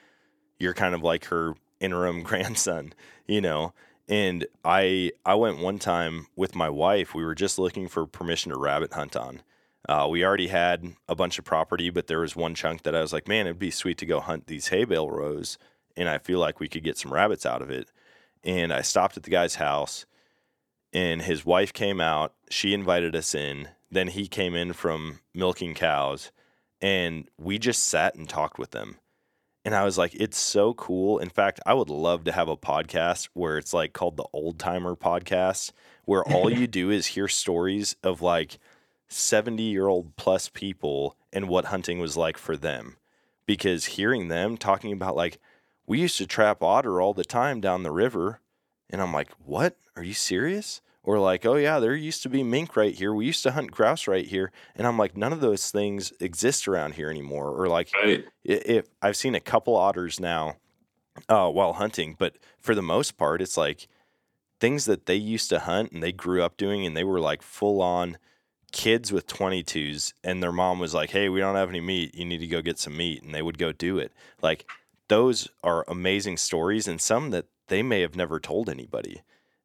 You're 0.58 0.74
kind 0.74 0.94
of 0.94 1.02
like 1.02 1.26
her 1.26 1.54
interim 1.80 2.22
grandson 2.24 2.92
you 3.26 3.40
know 3.40 3.72
and 4.08 4.46
i 4.64 5.10
i 5.24 5.34
went 5.34 5.58
one 5.58 5.78
time 5.78 6.26
with 6.36 6.54
my 6.54 6.68
wife 6.68 7.14
we 7.14 7.24
were 7.24 7.34
just 7.34 7.58
looking 7.58 7.88
for 7.88 8.06
permission 8.06 8.50
to 8.52 8.58
rabbit 8.58 8.92
hunt 8.92 9.16
on 9.16 9.42
uh, 9.86 10.08
we 10.10 10.24
already 10.24 10.48
had 10.48 10.94
a 11.08 11.14
bunch 11.14 11.38
of 11.38 11.44
property 11.44 11.90
but 11.90 12.06
there 12.06 12.20
was 12.20 12.36
one 12.36 12.54
chunk 12.54 12.82
that 12.82 12.94
i 12.94 13.00
was 13.00 13.12
like 13.12 13.28
man 13.28 13.46
it'd 13.46 13.58
be 13.58 13.70
sweet 13.70 13.98
to 13.98 14.06
go 14.06 14.20
hunt 14.20 14.46
these 14.46 14.68
hay 14.68 14.84
bale 14.84 15.10
rows 15.10 15.58
and 15.96 16.08
i 16.08 16.18
feel 16.18 16.38
like 16.38 16.60
we 16.60 16.68
could 16.68 16.84
get 16.84 16.98
some 16.98 17.12
rabbits 17.12 17.46
out 17.46 17.62
of 17.62 17.70
it 17.70 17.90
and 18.44 18.72
I 18.72 18.82
stopped 18.82 19.16
at 19.16 19.22
the 19.22 19.30
guy's 19.30 19.56
house 19.56 20.04
and 20.92 21.22
his 21.22 21.44
wife 21.44 21.72
came 21.72 22.00
out. 22.00 22.34
She 22.50 22.74
invited 22.74 23.16
us 23.16 23.34
in. 23.34 23.68
Then 23.90 24.08
he 24.08 24.28
came 24.28 24.54
in 24.54 24.74
from 24.74 25.20
milking 25.34 25.74
cows 25.74 26.30
and 26.80 27.28
we 27.38 27.58
just 27.58 27.82
sat 27.84 28.14
and 28.14 28.28
talked 28.28 28.58
with 28.58 28.72
them. 28.72 28.96
And 29.64 29.74
I 29.74 29.84
was 29.84 29.96
like, 29.96 30.14
it's 30.14 30.38
so 30.38 30.74
cool. 30.74 31.18
In 31.18 31.30
fact, 31.30 31.58
I 31.64 31.72
would 31.72 31.88
love 31.88 32.24
to 32.24 32.32
have 32.32 32.48
a 32.48 32.56
podcast 32.56 33.28
where 33.32 33.56
it's 33.56 33.72
like 33.72 33.94
called 33.94 34.16
the 34.16 34.26
Old 34.32 34.58
Timer 34.58 34.94
Podcast, 34.94 35.72
where 36.04 36.22
all 36.32 36.50
you 36.50 36.66
do 36.66 36.90
is 36.90 37.08
hear 37.08 37.28
stories 37.28 37.96
of 38.02 38.20
like 38.20 38.58
70 39.08 39.62
year 39.62 39.86
old 39.86 40.16
plus 40.16 40.48
people 40.48 41.16
and 41.32 41.48
what 41.48 41.66
hunting 41.66 41.98
was 41.98 42.16
like 42.16 42.36
for 42.36 42.56
them. 42.56 42.96
Because 43.46 43.84
hearing 43.86 44.28
them 44.28 44.56
talking 44.56 44.92
about 44.92 45.16
like, 45.16 45.38
we 45.86 46.00
used 46.00 46.18
to 46.18 46.26
trap 46.26 46.62
otter 46.62 47.00
all 47.00 47.14
the 47.14 47.24
time 47.24 47.60
down 47.60 47.82
the 47.82 47.90
river. 47.90 48.40
And 48.90 49.00
I'm 49.00 49.12
like, 49.12 49.30
what? 49.44 49.76
Are 49.96 50.02
you 50.02 50.14
serious? 50.14 50.80
Or 51.04 51.18
like, 51.18 51.44
oh 51.44 51.56
yeah, 51.56 51.80
there 51.80 51.94
used 51.94 52.22
to 52.22 52.28
be 52.30 52.42
mink 52.42 52.76
right 52.76 52.94
here. 52.94 53.12
We 53.12 53.26
used 53.26 53.42
to 53.42 53.52
hunt 53.52 53.70
grouse 53.70 54.08
right 54.08 54.26
here. 54.26 54.50
And 54.74 54.86
I'm 54.86 54.98
like, 54.98 55.16
none 55.16 55.32
of 55.34 55.40
those 55.40 55.70
things 55.70 56.12
exist 56.18 56.66
around 56.66 56.94
here 56.94 57.10
anymore. 57.10 57.50
Or 57.50 57.68
like, 57.68 57.90
Right. 57.94 58.24
if 58.42 58.88
I've 59.02 59.16
seen 59.16 59.34
a 59.34 59.40
couple 59.40 59.76
otters 59.76 60.18
now 60.18 60.56
uh, 61.28 61.50
while 61.50 61.74
hunting, 61.74 62.16
but 62.18 62.36
for 62.58 62.74
the 62.74 62.82
most 62.82 63.16
part, 63.18 63.42
it's 63.42 63.56
like 63.58 63.86
things 64.60 64.86
that 64.86 65.04
they 65.04 65.14
used 65.16 65.50
to 65.50 65.58
hunt 65.60 65.92
and 65.92 66.02
they 66.02 66.12
grew 66.12 66.42
up 66.42 66.56
doing, 66.56 66.86
and 66.86 66.96
they 66.96 67.04
were 67.04 67.20
like 67.20 67.42
full 67.42 67.82
on 67.82 68.16
kids 68.72 69.12
with 69.12 69.26
22s, 69.26 70.14
and 70.24 70.42
their 70.42 70.50
mom 70.52 70.78
was 70.78 70.94
like, 70.94 71.10
"Hey, 71.10 71.28
we 71.28 71.38
don't 71.38 71.54
have 71.54 71.68
any 71.68 71.80
meat. 71.80 72.14
You 72.14 72.24
need 72.24 72.38
to 72.38 72.46
go 72.46 72.62
get 72.62 72.78
some 72.78 72.96
meat," 72.96 73.22
and 73.22 73.34
they 73.34 73.42
would 73.42 73.58
go 73.58 73.72
do 73.72 73.98
it. 73.98 74.12
Like 74.42 74.64
those 75.08 75.48
are 75.62 75.84
amazing 75.86 76.38
stories, 76.38 76.88
and 76.88 77.00
some 77.00 77.30
that 77.30 77.44
they 77.68 77.82
may 77.82 78.00
have 78.00 78.16
never 78.16 78.40
told 78.40 78.68
anybody. 78.70 79.22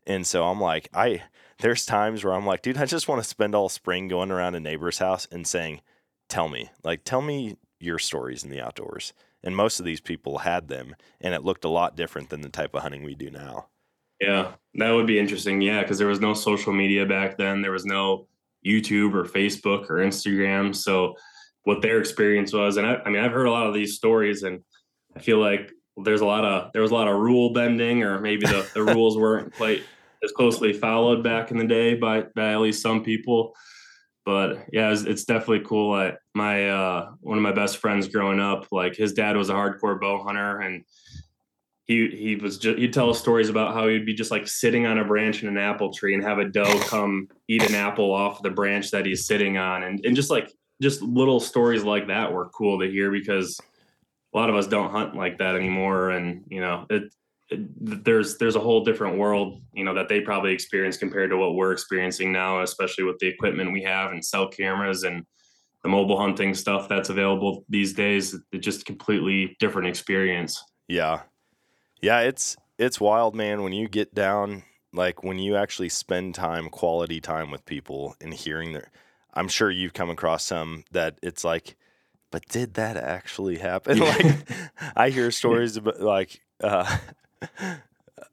And 0.09 0.25
so 0.25 0.45
I'm 0.45 0.59
like, 0.59 0.89
I 0.93 1.21
there's 1.59 1.85
times 1.85 2.23
where 2.23 2.33
I'm 2.33 2.45
like, 2.45 2.61
dude, 2.61 2.77
I 2.77 2.85
just 2.85 3.07
want 3.07 3.21
to 3.21 3.29
spend 3.29 3.53
all 3.53 3.69
spring 3.69 4.07
going 4.07 4.31
around 4.31 4.55
a 4.55 4.59
neighbor's 4.59 4.97
house 4.97 5.27
and 5.31 5.45
saying, 5.45 5.81
tell 6.29 6.47
me, 6.47 6.71
like, 6.83 7.03
tell 7.03 7.21
me 7.21 7.57
your 7.79 7.99
stories 7.99 8.43
in 8.43 8.49
the 8.49 8.61
outdoors. 8.61 9.13
And 9.43 9.55
most 9.55 9.79
of 9.79 9.85
these 9.85 10.01
people 10.01 10.39
had 10.39 10.67
them, 10.67 10.95
and 11.21 11.33
it 11.33 11.43
looked 11.43 11.63
a 11.63 11.69
lot 11.69 11.95
different 11.95 12.29
than 12.29 12.41
the 12.41 12.49
type 12.49 12.73
of 12.73 12.81
hunting 12.81 13.03
we 13.03 13.15
do 13.15 13.29
now. 13.29 13.67
Yeah, 14.19 14.53
that 14.75 14.91
would 14.91 15.07
be 15.07 15.19
interesting. 15.19 15.61
Yeah, 15.61 15.81
because 15.81 15.97
there 15.97 16.07
was 16.07 16.19
no 16.19 16.33
social 16.33 16.73
media 16.73 17.05
back 17.05 17.37
then. 17.37 17.61
There 17.61 17.71
was 17.71 17.85
no 17.85 18.27
YouTube 18.65 19.13
or 19.13 19.23
Facebook 19.23 19.89
or 19.89 19.97
Instagram. 19.97 20.75
So 20.75 21.15
what 21.63 21.81
their 21.81 21.99
experience 21.99 22.51
was, 22.51 22.75
and 22.77 22.85
I, 22.85 22.95
I 23.05 23.09
mean, 23.09 23.23
I've 23.23 23.31
heard 23.31 23.47
a 23.47 23.51
lot 23.51 23.67
of 23.67 23.73
these 23.73 23.95
stories, 23.95 24.43
and 24.43 24.61
I 25.15 25.19
feel 25.19 25.39
like 25.39 25.71
there's 26.03 26.21
a 26.21 26.25
lot 26.25 26.43
of 26.43 26.73
there 26.73 26.81
was 26.81 26.91
a 26.91 26.95
lot 26.95 27.07
of 27.07 27.17
rule 27.17 27.53
bending, 27.53 28.03
or 28.03 28.19
maybe 28.19 28.45
the, 28.45 28.69
the 28.73 28.83
rules 28.93 29.17
weren't 29.17 29.53
quite 29.55 29.83
as 30.23 30.31
closely 30.31 30.73
followed 30.73 31.23
back 31.23 31.51
in 31.51 31.57
the 31.57 31.67
day 31.67 31.95
by 31.95 32.23
by 32.35 32.53
at 32.53 32.59
least 32.59 32.81
some 32.81 33.03
people. 33.03 33.55
But 34.25 34.65
yeah, 34.71 34.91
it's, 34.91 35.03
it's 35.03 35.23
definitely 35.23 35.65
cool. 35.65 35.93
I, 35.93 36.13
my 36.35 36.69
uh, 36.69 37.11
one 37.21 37.37
of 37.37 37.43
my 37.43 37.51
best 37.51 37.77
friends 37.77 38.07
growing 38.07 38.39
up, 38.39 38.67
like 38.71 38.95
his 38.95 39.13
dad 39.13 39.35
was 39.35 39.49
a 39.49 39.53
hardcore 39.53 39.99
bow 39.99 40.21
hunter, 40.21 40.59
and 40.59 40.83
he 41.85 42.09
he 42.09 42.35
was 42.35 42.59
just 42.59 42.77
he'd 42.77 42.93
tell 42.93 43.09
us 43.09 43.19
stories 43.19 43.49
about 43.49 43.73
how 43.73 43.87
he'd 43.87 44.05
be 44.05 44.13
just 44.13 44.29
like 44.29 44.47
sitting 44.47 44.85
on 44.85 44.99
a 44.99 45.05
branch 45.05 45.41
in 45.41 45.49
an 45.49 45.57
apple 45.57 45.91
tree 45.91 46.13
and 46.13 46.23
have 46.23 46.37
a 46.37 46.45
doe 46.45 46.79
come 46.81 47.27
eat 47.47 47.67
an 47.67 47.73
apple 47.73 48.13
off 48.13 48.43
the 48.43 48.51
branch 48.51 48.91
that 48.91 49.05
he's 49.05 49.25
sitting 49.25 49.57
on, 49.57 49.83
and 49.83 50.05
and 50.05 50.15
just 50.15 50.29
like 50.29 50.51
just 50.81 51.01
little 51.01 51.39
stories 51.39 51.83
like 51.83 52.07
that 52.07 52.31
were 52.31 52.49
cool 52.49 52.79
to 52.79 52.89
hear 52.89 53.09
because 53.11 53.59
a 54.33 54.37
lot 54.37 54.49
of 54.49 54.55
us 54.55 54.67
don't 54.67 54.91
hunt 54.91 55.15
like 55.15 55.39
that 55.39 55.55
anymore, 55.55 56.11
and 56.11 56.43
you 56.49 56.61
know 56.61 56.85
it. 56.89 57.11
There's 57.51 58.37
there's 58.37 58.55
a 58.55 58.59
whole 58.59 58.83
different 58.83 59.17
world 59.17 59.61
you 59.73 59.83
know 59.83 59.93
that 59.93 60.07
they 60.07 60.21
probably 60.21 60.53
experience 60.53 60.97
compared 60.97 61.31
to 61.31 61.37
what 61.37 61.55
we're 61.55 61.71
experiencing 61.71 62.31
now 62.31 62.61
especially 62.61 63.03
with 63.03 63.17
the 63.19 63.27
equipment 63.27 63.73
we 63.73 63.81
have 63.81 64.11
and 64.11 64.23
cell 64.23 64.47
cameras 64.47 65.03
and 65.03 65.25
the 65.83 65.89
mobile 65.89 66.19
hunting 66.19 66.53
stuff 66.53 66.87
that's 66.87 67.09
available 67.09 67.65
these 67.69 67.93
days 67.93 68.35
it's 68.51 68.65
just 68.65 68.85
completely 68.85 69.55
different 69.59 69.87
experience 69.87 70.61
Yeah. 70.87 71.21
Yeah, 72.01 72.21
it's 72.21 72.57
it's 72.77 72.99
wild, 72.99 73.35
man, 73.35 73.61
when 73.61 73.73
you 73.73 73.87
get 73.87 74.13
down 74.13 74.63
like 74.93 75.23
when 75.23 75.37
you 75.37 75.55
actually 75.55 75.89
spend 75.89 76.33
time, 76.33 76.69
quality 76.69 77.21
time 77.21 77.51
with 77.51 77.65
people 77.65 78.15
and 78.21 78.33
hearing 78.33 78.73
their 78.73 78.91
I'm 79.33 79.47
sure 79.47 79.69
you've 79.69 79.93
come 79.93 80.09
across 80.09 80.45
some 80.45 80.83
that 80.91 81.19
it's 81.21 81.43
like, 81.43 81.77
but 82.31 82.47
did 82.47 82.75
that 82.75 82.97
actually 82.97 83.57
happen? 83.57 83.99
like 83.99 84.49
I 84.95 85.09
hear 85.09 85.31
stories 85.31 85.77
about 85.77 86.01
like 86.01 86.41
uh 86.63 86.97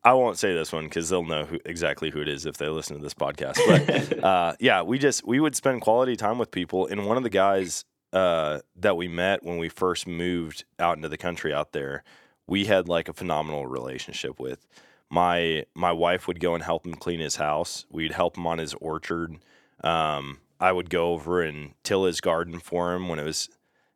I 0.05 0.13
won't 0.13 0.39
say 0.39 0.55
this 0.55 0.73
one 0.73 0.85
because 0.85 1.09
they'll 1.09 1.25
know 1.25 1.45
who, 1.45 1.59
exactly 1.65 2.11
who 2.11 2.21
it 2.21 2.29
is 2.29 2.47
if 2.47 2.57
they 2.57 2.69
listen 2.69 2.97
to 2.97 3.03
this 3.03 3.15
podcast. 3.15 3.59
But 3.67 4.25
uh, 4.25 4.55
yeah, 4.61 4.83
we 4.83 4.99
just 4.99 5.27
we 5.27 5.41
would 5.41 5.57
spend 5.57 5.81
quality 5.81 6.17
time 6.17 6.39
with 6.39 6.51
people, 6.51 6.87
and 6.87 7.07
one 7.07 7.17
of 7.17 7.23
the 7.23 7.31
guys 7.31 7.85
uh, 8.13 8.61
that 8.77 8.97
we 8.97 9.09
met 9.09 9.43
when 9.43 9.59
we 9.59 9.69
first 9.69 10.07
moved 10.07 10.65
out 10.79 10.97
into 10.97 11.09
the 11.09 11.19
country 11.19 11.53
out 11.53 11.73
there, 11.73 12.05
we 12.47 12.67
had 12.67 12.89
like 12.89 13.09
a 13.09 13.13
phenomenal 13.13 13.67
relationship 13.67 14.39
with. 14.39 14.67
My 15.11 15.65
my 15.75 15.93
wife 15.93 16.27
would 16.27 16.41
go 16.41 16.55
and 16.55 16.63
help 16.63 16.87
him 16.87 16.95
clean 16.95 17.21
his 17.21 17.37
house. 17.37 17.85
We'd 17.91 18.13
help 18.13 18.37
him 18.37 18.47
on 18.47 18.59
his 18.59 18.75
orchard. 18.75 19.37
Um, 19.83 20.39
I 20.59 20.73
would 20.73 20.89
go 20.89 21.13
over 21.13 21.43
and 21.43 21.75
till 21.83 22.05
his 22.05 22.21
garden 22.21 22.61
for 22.61 22.95
him 22.95 23.09
when 23.09 23.19
it 23.19 23.25
was 23.25 23.49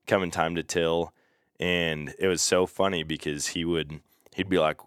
coming 0.07 0.31
time 0.31 0.55
to 0.57 0.63
till, 0.63 1.13
and 1.59 2.15
it 2.19 2.27
was 2.27 2.43
so 2.43 2.67
funny 2.67 3.03
because 3.03 3.49
he 3.49 3.65
would 3.65 4.01
he'd 4.35 4.49
be 4.49 4.59
like, 4.59 4.79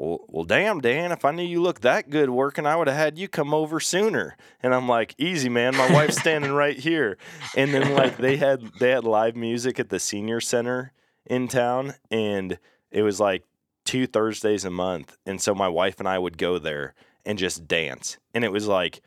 well, 0.00 0.24
well, 0.28 0.44
damn, 0.44 0.80
Dan, 0.80 1.12
if 1.12 1.26
I 1.26 1.30
knew 1.30 1.42
you 1.42 1.60
looked 1.60 1.82
that 1.82 2.08
good 2.08 2.30
working, 2.30 2.64
I 2.64 2.74
would 2.74 2.88
have 2.88 2.96
had 2.96 3.18
you 3.18 3.28
come 3.28 3.52
over 3.52 3.80
sooner. 3.80 4.34
And 4.62 4.74
I'm 4.74 4.88
like, 4.88 5.14
easy, 5.18 5.50
man. 5.50 5.76
My 5.76 5.92
wife's 5.92 6.16
standing 6.20 6.52
right 6.52 6.78
here. 6.78 7.18
And 7.54 7.74
then 7.74 7.92
like 7.94 8.16
they 8.16 8.38
had 8.38 8.62
they 8.80 8.90
had 8.90 9.04
live 9.04 9.36
music 9.36 9.78
at 9.78 9.90
the 9.90 9.98
senior 9.98 10.40
center 10.40 10.92
in 11.26 11.48
town, 11.48 11.94
and 12.10 12.58
it 12.90 13.02
was 13.02 13.20
like 13.20 13.44
two 13.84 14.06
Thursdays 14.06 14.64
a 14.64 14.70
month. 14.70 15.18
And 15.26 15.38
so 15.38 15.54
my 15.54 15.68
wife 15.68 15.96
and 15.98 16.08
I 16.08 16.18
would 16.18 16.38
go 16.38 16.58
there 16.58 16.94
and 17.26 17.38
just 17.38 17.68
dance. 17.68 18.16
And 18.32 18.42
it 18.42 18.52
was 18.52 18.66
like 18.66 19.02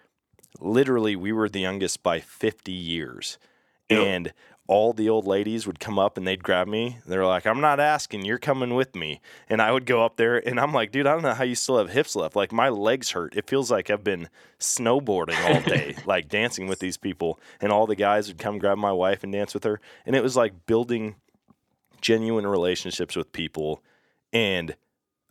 literally 0.59 1.15
we 1.15 1.31
were 1.31 1.49
the 1.49 1.61
youngest 1.61 2.03
by 2.03 2.19
50 2.19 2.71
years. 2.71 3.39
Yep. 3.89 3.99
And 3.99 4.33
all 4.67 4.93
the 4.93 5.09
old 5.09 5.27
ladies 5.27 5.67
would 5.67 5.79
come 5.79 5.99
up 5.99 6.17
and 6.17 6.25
they'd 6.25 6.43
grab 6.43 6.67
me. 6.67 6.99
They're 7.05 7.25
like, 7.25 7.45
I'm 7.45 7.59
not 7.59 7.81
asking, 7.81 8.23
you're 8.23 8.37
coming 8.37 8.75
with 8.75 8.95
me. 8.95 9.19
And 9.49 9.61
I 9.61 9.71
would 9.71 9.85
go 9.85 10.05
up 10.05 10.15
there 10.15 10.37
and 10.37 10.59
I'm 10.59 10.73
like, 10.73 10.91
dude, 10.91 11.05
I 11.05 11.11
don't 11.13 11.23
know 11.23 11.33
how 11.33 11.43
you 11.43 11.55
still 11.55 11.77
have 11.77 11.89
hips 11.89 12.15
left. 12.15 12.35
Like 12.35 12.53
my 12.53 12.69
legs 12.69 13.11
hurt. 13.11 13.35
It 13.35 13.49
feels 13.49 13.69
like 13.69 13.89
I've 13.89 14.03
been 14.03 14.29
snowboarding 14.59 15.37
all 15.43 15.61
day, 15.69 15.95
like 16.05 16.29
dancing 16.29 16.67
with 16.67 16.79
these 16.79 16.97
people. 16.97 17.39
And 17.59 17.71
all 17.73 17.85
the 17.85 17.95
guys 17.95 18.29
would 18.29 18.37
come 18.37 18.57
grab 18.57 18.77
my 18.77 18.93
wife 18.93 19.23
and 19.23 19.33
dance 19.33 19.53
with 19.53 19.65
her. 19.65 19.81
And 20.05 20.15
it 20.15 20.23
was 20.23 20.37
like 20.37 20.65
building 20.65 21.15
genuine 21.99 22.47
relationships 22.47 23.17
with 23.17 23.33
people. 23.33 23.83
And 24.31 24.75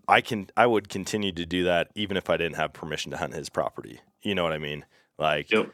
I 0.08 0.20
can 0.20 0.48
I 0.58 0.66
would 0.66 0.90
continue 0.90 1.32
to 1.32 1.46
do 1.46 1.64
that 1.64 1.88
even 1.94 2.18
if 2.18 2.28
I 2.28 2.36
didn't 2.36 2.56
have 2.56 2.74
permission 2.74 3.10
to 3.12 3.16
hunt 3.16 3.32
his 3.34 3.48
property. 3.48 4.00
You 4.20 4.34
know 4.34 4.42
what 4.42 4.52
I 4.52 4.58
mean? 4.58 4.84
Like 5.18 5.50
Yep. 5.50 5.70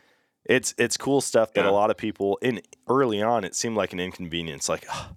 It's 0.49 0.75
it's 0.79 0.97
cool 0.97 1.21
stuff 1.21 1.53
that 1.53 1.65
Yeah. 1.65 1.71
a 1.71 1.73
lot 1.73 1.91
of 1.91 1.97
people 1.97 2.39
in 2.43 2.61
early 2.89 3.23
on 3.23 3.45
it 3.45 3.55
seemed 3.55 3.77
like 3.77 3.93
an 3.93 4.01
inconvenience 4.01 4.69
like 4.69 4.85
"Ugh, 4.91 5.15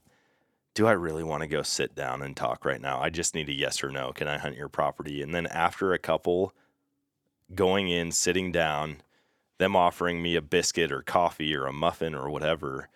do 0.73 0.86
i 0.88 0.91
really 0.91 1.23
want 1.23 1.41
to 1.41 1.47
go 1.47 1.61
sit 1.63 1.95
down 1.95 2.21
and 2.21 2.36
talk 2.36 2.65
right 2.65 2.82
now 2.82 3.01
i 3.01 3.09
just 3.09 3.34
need 3.34 3.49
a 3.49 3.53
yes 3.53 3.84
or 3.84 3.89
no 3.91 4.11
can 4.11 4.27
i 4.27 4.38
hunt 4.38 4.55
your 4.57 4.69
property 4.69 5.21
and 5.21 5.34
then 5.34 5.47
after 5.47 5.93
a 5.93 5.99
couple 5.99 6.53
going 7.55 7.89
in 7.89 8.11
sitting 8.11 8.51
down 8.51 8.97
them 9.57 9.75
offering 9.75 10.21
me 10.21 10.36
a 10.36 10.41
biscuit 10.41 10.91
or 10.91 11.01
coffee 11.01 11.55
or 11.55 11.65
a 11.65 11.73
muffin 11.73 12.13
or 12.15 12.29
whatever 12.29 12.88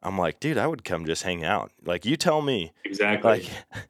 I'm 0.00 0.16
like, 0.16 0.38
dude, 0.38 0.58
I 0.58 0.68
would 0.68 0.84
come 0.84 1.06
just 1.06 1.24
hang 1.24 1.44
out. 1.44 1.72
Like, 1.84 2.06
you 2.06 2.16
tell 2.16 2.40
me. 2.40 2.70
Exactly. 2.84 3.28
Like, 3.28 3.50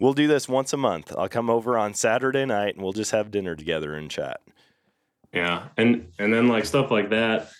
we'll 0.00 0.12
do 0.12 0.26
this 0.26 0.48
once 0.48 0.72
a 0.72 0.76
month. 0.76 1.12
I'll 1.16 1.28
come 1.28 1.48
over 1.48 1.78
on 1.78 1.94
Saturday 1.94 2.44
night 2.44 2.74
and 2.74 2.82
we'll 2.82 2.92
just 2.92 3.12
have 3.12 3.30
dinner 3.30 3.54
together 3.54 3.94
and 3.94 4.10
chat. 4.10 4.40
Yeah, 5.34 5.68
and 5.76 6.08
and 6.18 6.32
then 6.32 6.48
like 6.48 6.64
stuff 6.64 6.90
like 6.90 7.10
that, 7.10 7.50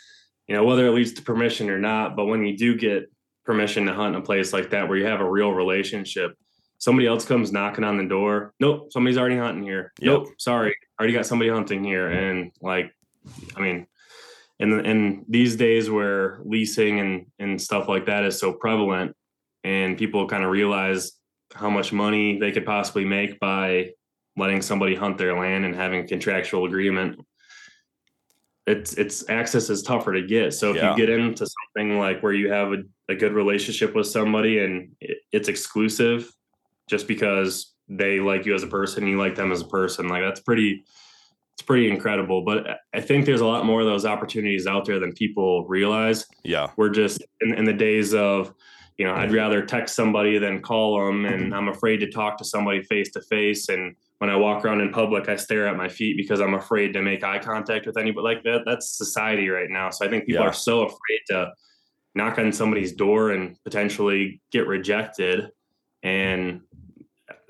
you 0.47 0.55
know, 0.55 0.65
whether 0.65 0.87
it 0.87 0.93
leads 0.93 1.13
to 1.15 1.23
permission 1.23 1.71
or 1.71 1.79
not, 1.79 2.17
but 2.17 2.27
when 2.27 2.45
you 2.45 2.57
do 2.57 2.77
get 2.77 3.11
permission 3.45 3.87
to 3.87 3.93
hunt 3.93 4.15
in 4.15 4.23
a 4.23 4.25
place 4.25 4.53
like 4.53 4.71
that 4.71 4.89
where 4.89 4.97
you 4.97 5.07
have 5.07 5.21
a 5.21 5.29
real 5.29 5.51
relationship, 5.51 6.37
somebody 6.79 7.07
else 7.07 7.25
comes 7.25 7.53
knocking 7.53 7.85
on 7.85 7.97
the 7.97 8.05
door. 8.05 8.55
Nope, 8.61 8.93
somebody's 8.93 9.19
already 9.19 9.37
hunting 9.37 9.65
here. 9.65 9.93
Yep. 9.99 10.07
Nope, 10.07 10.29
sorry, 10.39 10.77
already 10.99 11.13
got 11.13 11.27
somebody 11.27 11.51
hunting 11.51 11.83
here, 11.83 12.09
and 12.09 12.53
like, 12.63 12.93
I 13.57 13.61
mean, 13.61 13.87
and 14.61 14.87
and 14.87 15.25
these 15.29 15.57
days 15.57 15.91
where 15.91 16.41
leasing 16.45 17.01
and 17.01 17.27
and 17.41 17.61
stuff 17.61 17.89
like 17.89 18.07
that 18.07 18.25
is 18.25 18.39
so 18.39 18.53
prevalent, 18.53 19.17
and 19.65 19.99
people 19.99 20.29
kind 20.29 20.45
of 20.45 20.51
realize 20.51 21.13
how 21.55 21.71
much 21.71 21.93
money 21.93 22.39
they 22.39 22.53
could 22.53 22.67
possibly 22.67 23.05
make 23.05 23.41
by 23.41 23.91
letting 24.37 24.63
somebody 24.63 24.95
hunt 24.95 25.19
their 25.19 25.39
land 25.39 25.65
and 25.65 25.75
having 25.75 26.01
a 26.01 26.07
contractual 26.07 26.65
agreement 26.67 27.19
it's 28.67 28.95
it's 28.95 29.29
access 29.29 29.69
is 29.69 29.83
tougher 29.83 30.13
to 30.13 30.23
get. 30.23 30.55
So 30.55 30.71
if 30.71 30.77
Yeah. 30.77 30.93
you 30.93 30.97
get 30.97 31.11
into 31.11 31.47
something 31.47 31.99
like 31.99 32.23
where 32.23 32.33
you 32.33 32.51
have 32.51 32.73
a, 32.73 32.79
a 33.09 33.15
good 33.15 33.33
relationship 33.33 33.95
with 33.95 34.07
somebody 34.07 34.61
and 34.61 34.93
it, 35.01 35.19
it's 35.33 35.49
exclusive, 35.49 36.31
just 36.89 37.07
because 37.07 37.75
they 37.89 38.21
like 38.21 38.47
you 38.47 38.55
as 38.55 38.63
a 38.63 38.67
person, 38.67 39.07
you 39.07 39.19
like 39.19 39.35
them 39.35 39.53
as 39.53 39.61
a 39.61 39.67
person, 39.67 40.09
like 40.09 40.23
that's 40.23 40.41
pretty 40.41 40.85
it's 41.55 41.63
pretty 41.63 41.91
incredible. 41.91 42.43
But 42.43 42.81
I- 42.95 43.01
think 43.01 43.27
there's 43.27 43.43
a 43.43 43.47
lot 43.47 43.67
more 43.67 43.81
of 43.81 43.87
those 43.87 44.07
opportunities 44.07 44.67
out 44.67 44.87
there 44.87 44.99
than 44.99 45.13
people 45.13 45.67
realize. 45.69 46.27
Yeah. 46.43 46.71
We're 46.77 46.89
just 46.89 47.23
in, 47.43 47.55
in 47.55 47.65
the 47.65 47.73
days 47.73 48.15
of 48.15 48.55
you 48.97 49.05
know 49.05 49.15
I'd 49.15 49.29
mm. 49.29 49.37
rather 49.37 49.65
text 49.65 49.95
somebody 49.95 50.39
than 50.39 50.63
call 50.63 51.05
them, 51.05 51.27
and 51.27 51.45
mm-hmm. 51.45 51.53
I'm 51.53 51.69
afraid 51.69 51.99
to 51.99 52.11
talk 52.11 52.39
to 52.39 52.45
somebody 52.45 52.83
face 52.83 53.11
to 53.13 53.21
face 53.21 53.69
and 53.69 53.95
when 54.25 54.31
I 54.35 54.37
walk 54.37 54.65
around 54.65 54.81
in 54.81 54.91
public, 54.91 55.29
I 55.29 55.37
stare 55.37 55.67
at 55.69 55.77
my 55.77 55.87
feet 55.87 56.17
because 56.17 56.41
I'm 56.41 56.55
afraid 56.55 56.95
to 56.95 57.03
make 57.03 57.23
eye 57.23 57.39
contact 57.39 57.85
with 57.85 57.99
anybody. 57.99 58.25
Like 58.25 58.43
that, 58.45 58.63
that's 58.65 58.97
society 58.97 59.51
right 59.51 59.69
now. 59.69 59.91
So 59.91 60.07
I 60.07 60.09
think 60.09 60.25
people 60.25 60.43
Yeah. 60.43 60.49
are 60.49 60.53
so 60.55 60.81
afraid 60.81 61.21
to 61.29 61.53
knock 62.15 62.39
on 62.39 62.51
somebody's 62.51 62.93
door 62.93 63.33
and 63.33 63.55
potentially 63.65 64.41
get 64.51 64.67
rejected. 64.67 65.51
And 66.03 66.63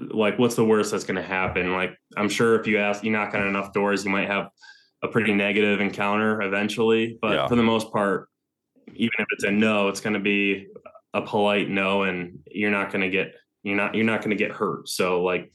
like, 0.00 0.36
what's 0.36 0.56
the 0.56 0.64
worst 0.64 0.90
that's 0.90 1.04
going 1.04 1.14
to 1.14 1.22
happen? 1.22 1.72
Like, 1.74 1.96
I'm 2.16 2.28
sure 2.28 2.58
if 2.58 2.66
you 2.66 2.78
ask, 2.78 3.04
you 3.04 3.12
knock 3.12 3.34
on 3.34 3.46
enough 3.46 3.72
doors, 3.72 4.04
you 4.04 4.10
might 4.10 4.26
have 4.26 4.48
a 5.04 5.06
pretty 5.06 5.32
negative 5.32 5.80
encounter 5.80 6.42
eventually. 6.42 7.18
But 7.22 7.34
Yeah. 7.34 7.46
for 7.46 7.54
the 7.54 7.62
most 7.62 7.92
part, 7.92 8.28
even 8.96 9.12
if 9.20 9.28
it's 9.30 9.44
a 9.44 9.50
no, 9.52 9.86
it's 9.90 10.00
going 10.00 10.14
to 10.14 10.18
be 10.34 10.66
a 11.12 11.22
polite 11.22 11.70
no, 11.70 12.02
and 12.02 12.40
you're 12.50 12.72
not 12.72 12.90
going 12.90 13.02
to 13.02 13.10
get 13.10 13.32
you're 13.62 13.76
not 13.76 13.94
you're 13.94 14.04
not 14.04 14.22
going 14.22 14.36
to 14.36 14.44
get 14.44 14.50
hurt. 14.50 14.88
So 14.88 15.22
like 15.22 15.52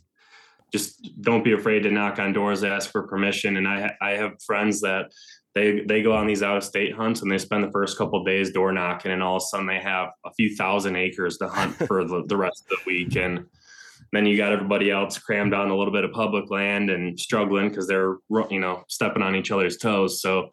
just 0.71 1.09
don't 1.21 1.43
be 1.43 1.53
afraid 1.53 1.81
to 1.81 1.91
knock 1.91 2.19
on 2.19 2.33
doors 2.33 2.63
ask 2.63 2.91
for 2.91 3.03
permission. 3.03 3.57
And 3.57 3.67
i 3.67 3.95
i 4.01 4.11
have 4.11 4.41
friends 4.45 4.81
that 4.81 5.11
they 5.55 5.81
they 5.81 6.01
go 6.01 6.13
on 6.13 6.27
these 6.27 6.43
out 6.43 6.57
of 6.57 6.63
state 6.63 6.93
hunts 6.93 7.21
and 7.21 7.31
they 7.31 7.37
spend 7.37 7.63
the 7.63 7.71
first 7.71 7.97
couple 7.97 8.19
of 8.19 8.25
days 8.25 8.51
door 8.51 8.71
knocking 8.71 9.11
and 9.11 9.23
all 9.23 9.37
of 9.37 9.41
a 9.43 9.45
sudden 9.45 9.65
they 9.65 9.79
have 9.79 10.09
a 10.25 10.33
few 10.33 10.55
thousand 10.55 10.95
acres 10.95 11.37
to 11.37 11.47
hunt 11.47 11.75
for 11.87 12.03
the, 12.03 12.23
the 12.27 12.37
rest 12.37 12.65
of 12.69 12.77
the 12.77 12.83
week. 12.85 13.15
And 13.15 13.45
then 14.11 14.25
you 14.25 14.37
got 14.37 14.51
everybody 14.51 14.89
else 14.89 15.17
crammed 15.17 15.53
on 15.53 15.69
a 15.69 15.75
little 15.75 15.93
bit 15.93 16.03
of 16.03 16.11
public 16.11 16.49
land 16.49 16.89
and 16.89 17.19
struggling 17.19 17.69
because 17.69 17.87
they're 17.87 18.17
you 18.49 18.59
know 18.59 18.83
stepping 18.87 19.21
on 19.21 19.35
each 19.35 19.51
other's 19.51 19.77
toes. 19.77 20.21
So 20.21 20.49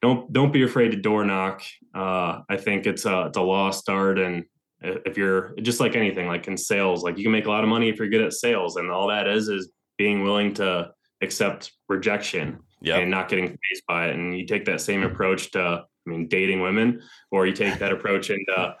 don't 0.00 0.32
don't 0.32 0.52
be 0.52 0.64
afraid 0.64 0.90
to 0.90 0.96
door 0.96 1.24
knock. 1.24 1.62
Uh, 1.94 2.40
i 2.48 2.56
think 2.56 2.86
it's 2.86 3.04
a 3.04 3.26
it's 3.26 3.36
a 3.36 3.42
lost 3.42 3.88
art 3.88 4.18
and 4.18 4.44
if 4.82 5.16
you're 5.16 5.54
just 5.62 5.80
like 5.80 5.94
anything 5.96 6.26
like 6.26 6.46
in 6.48 6.56
sales 6.56 7.02
like 7.02 7.16
you 7.18 7.22
can 7.24 7.32
make 7.32 7.46
a 7.46 7.50
lot 7.50 7.62
of 7.64 7.68
money 7.70 7.88
if 7.88 7.98
you're 7.98 8.08
good 8.08 8.22
at 8.22 8.32
sales 8.32 8.76
and 8.76 8.90
all 8.90 9.08
that 9.08 9.26
is 9.28 9.48
is 9.48 9.70
being 9.98 10.22
willing 10.22 10.52
to 10.54 10.90
accept 11.22 11.72
rejection 11.88 12.58
Yeah. 12.80 12.98
and 12.98 13.10
not 13.10 13.28
getting 13.28 13.48
faced 13.48 13.86
by 13.86 14.08
it 14.08 14.14
and 14.14 14.36
you 14.36 14.46
take 14.46 14.64
that 14.64 14.80
same 14.80 15.02
approach 15.02 15.50
to 15.52 15.60
i 15.60 16.10
mean 16.10 16.28
dating 16.28 16.60
women 16.60 17.00
or 17.30 17.46
you 17.46 17.52
take 17.52 17.78
that 17.78 17.92
approach 17.92 18.30
into 18.30 18.52
uh, 18.56 18.74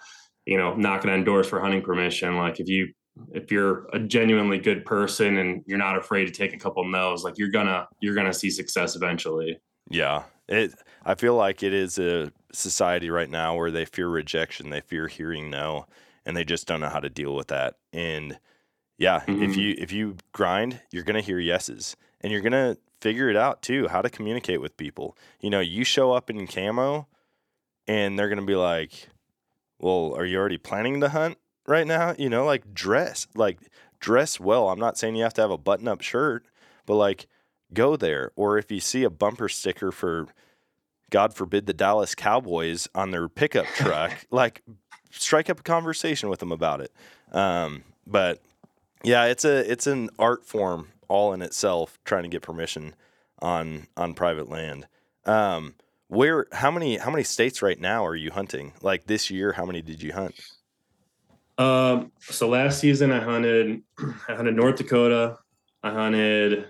you 0.46 0.58
know 0.58 0.74
knocking 0.74 1.10
on 1.10 1.22
doors 1.24 1.48
for 1.48 1.60
hunting 1.60 1.82
permission 1.82 2.36
like 2.36 2.58
if 2.58 2.68
you 2.68 2.88
if 3.34 3.52
you're 3.52 3.86
a 3.92 3.98
genuinely 4.00 4.58
good 4.58 4.84
person 4.84 5.36
and 5.38 5.62
you're 5.66 5.78
not 5.78 5.96
afraid 5.98 6.24
to 6.24 6.32
take 6.32 6.52
a 6.54 6.58
couple 6.58 6.82
no's 6.84 7.22
like 7.22 7.38
you're 7.38 7.50
gonna 7.50 7.86
you're 8.00 8.14
gonna 8.14 8.32
see 8.32 8.50
success 8.50 8.96
eventually 8.96 9.58
Yeah. 9.90 10.22
It 10.48 10.74
I 11.04 11.14
feel 11.14 11.34
like 11.34 11.62
it 11.62 11.72
is 11.74 11.98
a 11.98 12.32
society 12.52 13.10
right 13.10 13.30
now 13.30 13.56
where 13.56 13.70
they 13.70 13.84
fear 13.84 14.08
rejection, 14.08 14.70
they 14.70 14.80
fear 14.80 15.08
hearing 15.08 15.50
no, 15.50 15.86
and 16.24 16.36
they 16.36 16.44
just 16.44 16.66
don't 16.66 16.80
know 16.80 16.88
how 16.88 17.00
to 17.00 17.10
deal 17.10 17.34
with 17.34 17.48
that. 17.48 17.76
And 17.92 18.38
yeah, 18.98 19.24
if 19.26 19.52
Mhm. 19.52 19.56
you 19.56 19.74
if 19.78 19.92
you 19.92 20.16
grind, 20.32 20.80
you're 20.90 21.02
going 21.04 21.16
to 21.16 21.26
hear 21.26 21.38
yeses. 21.38 21.96
And 22.20 22.32
you're 22.32 22.42
going 22.42 22.52
to 22.52 22.78
figure 23.00 23.28
it 23.28 23.36
out 23.36 23.62
too, 23.62 23.88
how 23.88 24.00
to 24.02 24.10
communicate 24.10 24.60
with 24.60 24.76
people. 24.76 25.16
You 25.40 25.50
know, 25.50 25.60
you 25.60 25.84
show 25.84 26.12
up 26.12 26.30
in 26.30 26.46
camo 26.46 27.08
and 27.86 28.18
they're 28.18 28.28
going 28.28 28.38
to 28.40 28.46
be 28.46 28.54
like, 28.56 29.08
"Well, 29.78 30.14
are 30.16 30.24
you 30.24 30.38
already 30.38 30.58
planning 30.58 31.00
the 31.00 31.10
hunt 31.10 31.38
right 31.66 31.86
now?" 31.86 32.14
You 32.18 32.28
know, 32.28 32.44
like 32.44 32.74
dress, 32.74 33.26
like 33.34 33.58
dress 34.00 34.38
well. 34.40 34.68
I'm 34.68 34.78
not 34.78 34.98
saying 34.98 35.16
you 35.16 35.24
have 35.24 35.34
to 35.34 35.42
have 35.42 35.50
a 35.50 35.58
button-up 35.58 36.00
shirt, 36.02 36.46
but 36.86 36.94
like 36.96 37.26
go 37.72 37.96
there. 37.96 38.30
Or 38.36 38.58
if 38.58 38.70
you 38.70 38.80
see 38.80 39.04
a 39.04 39.10
bumper 39.10 39.48
sticker 39.48 39.90
for, 39.92 40.28
God 41.12 41.34
forbid, 41.34 41.66
the 41.66 41.74
Dallas 41.74 42.16
Cowboys 42.16 42.88
on 42.94 43.12
their 43.12 43.28
pickup 43.28 43.66
truck, 43.76 44.12
like 44.32 44.62
strike 45.10 45.48
up 45.48 45.60
a 45.60 45.62
conversation 45.62 46.28
with 46.28 46.40
them 46.40 46.50
about 46.50 46.80
it. 46.80 46.92
Um, 47.30 47.84
but 48.06 48.40
yeah, 49.04 49.26
it's 49.26 49.44
a 49.44 49.70
it's 49.70 49.86
an 49.86 50.10
art 50.18 50.44
form 50.44 50.88
all 51.06 51.32
in 51.32 51.42
itself 51.42 51.98
trying 52.04 52.24
to 52.24 52.28
get 52.28 52.42
permission 52.42 52.94
on 53.40 53.86
on 53.96 54.14
private 54.14 54.48
land. 54.48 54.88
Um, 55.26 55.74
where 56.08 56.46
how 56.52 56.70
many 56.70 56.96
how 56.96 57.10
many 57.10 57.24
states 57.24 57.62
right 57.62 57.78
now 57.78 58.04
are 58.04 58.16
you 58.16 58.30
hunting? 58.30 58.72
Like 58.80 59.06
this 59.06 59.30
year, 59.30 59.52
how 59.52 59.66
many 59.66 59.82
did 59.82 60.02
you 60.02 60.12
hunt? 60.12 60.34
Um, 61.58 62.10
so 62.20 62.48
last 62.48 62.80
season 62.80 63.12
I 63.12 63.20
hunted, 63.20 63.82
I 64.28 64.34
hunted 64.34 64.56
North 64.56 64.76
Dakota, 64.76 65.38
I 65.82 65.90
hunted 65.90 66.68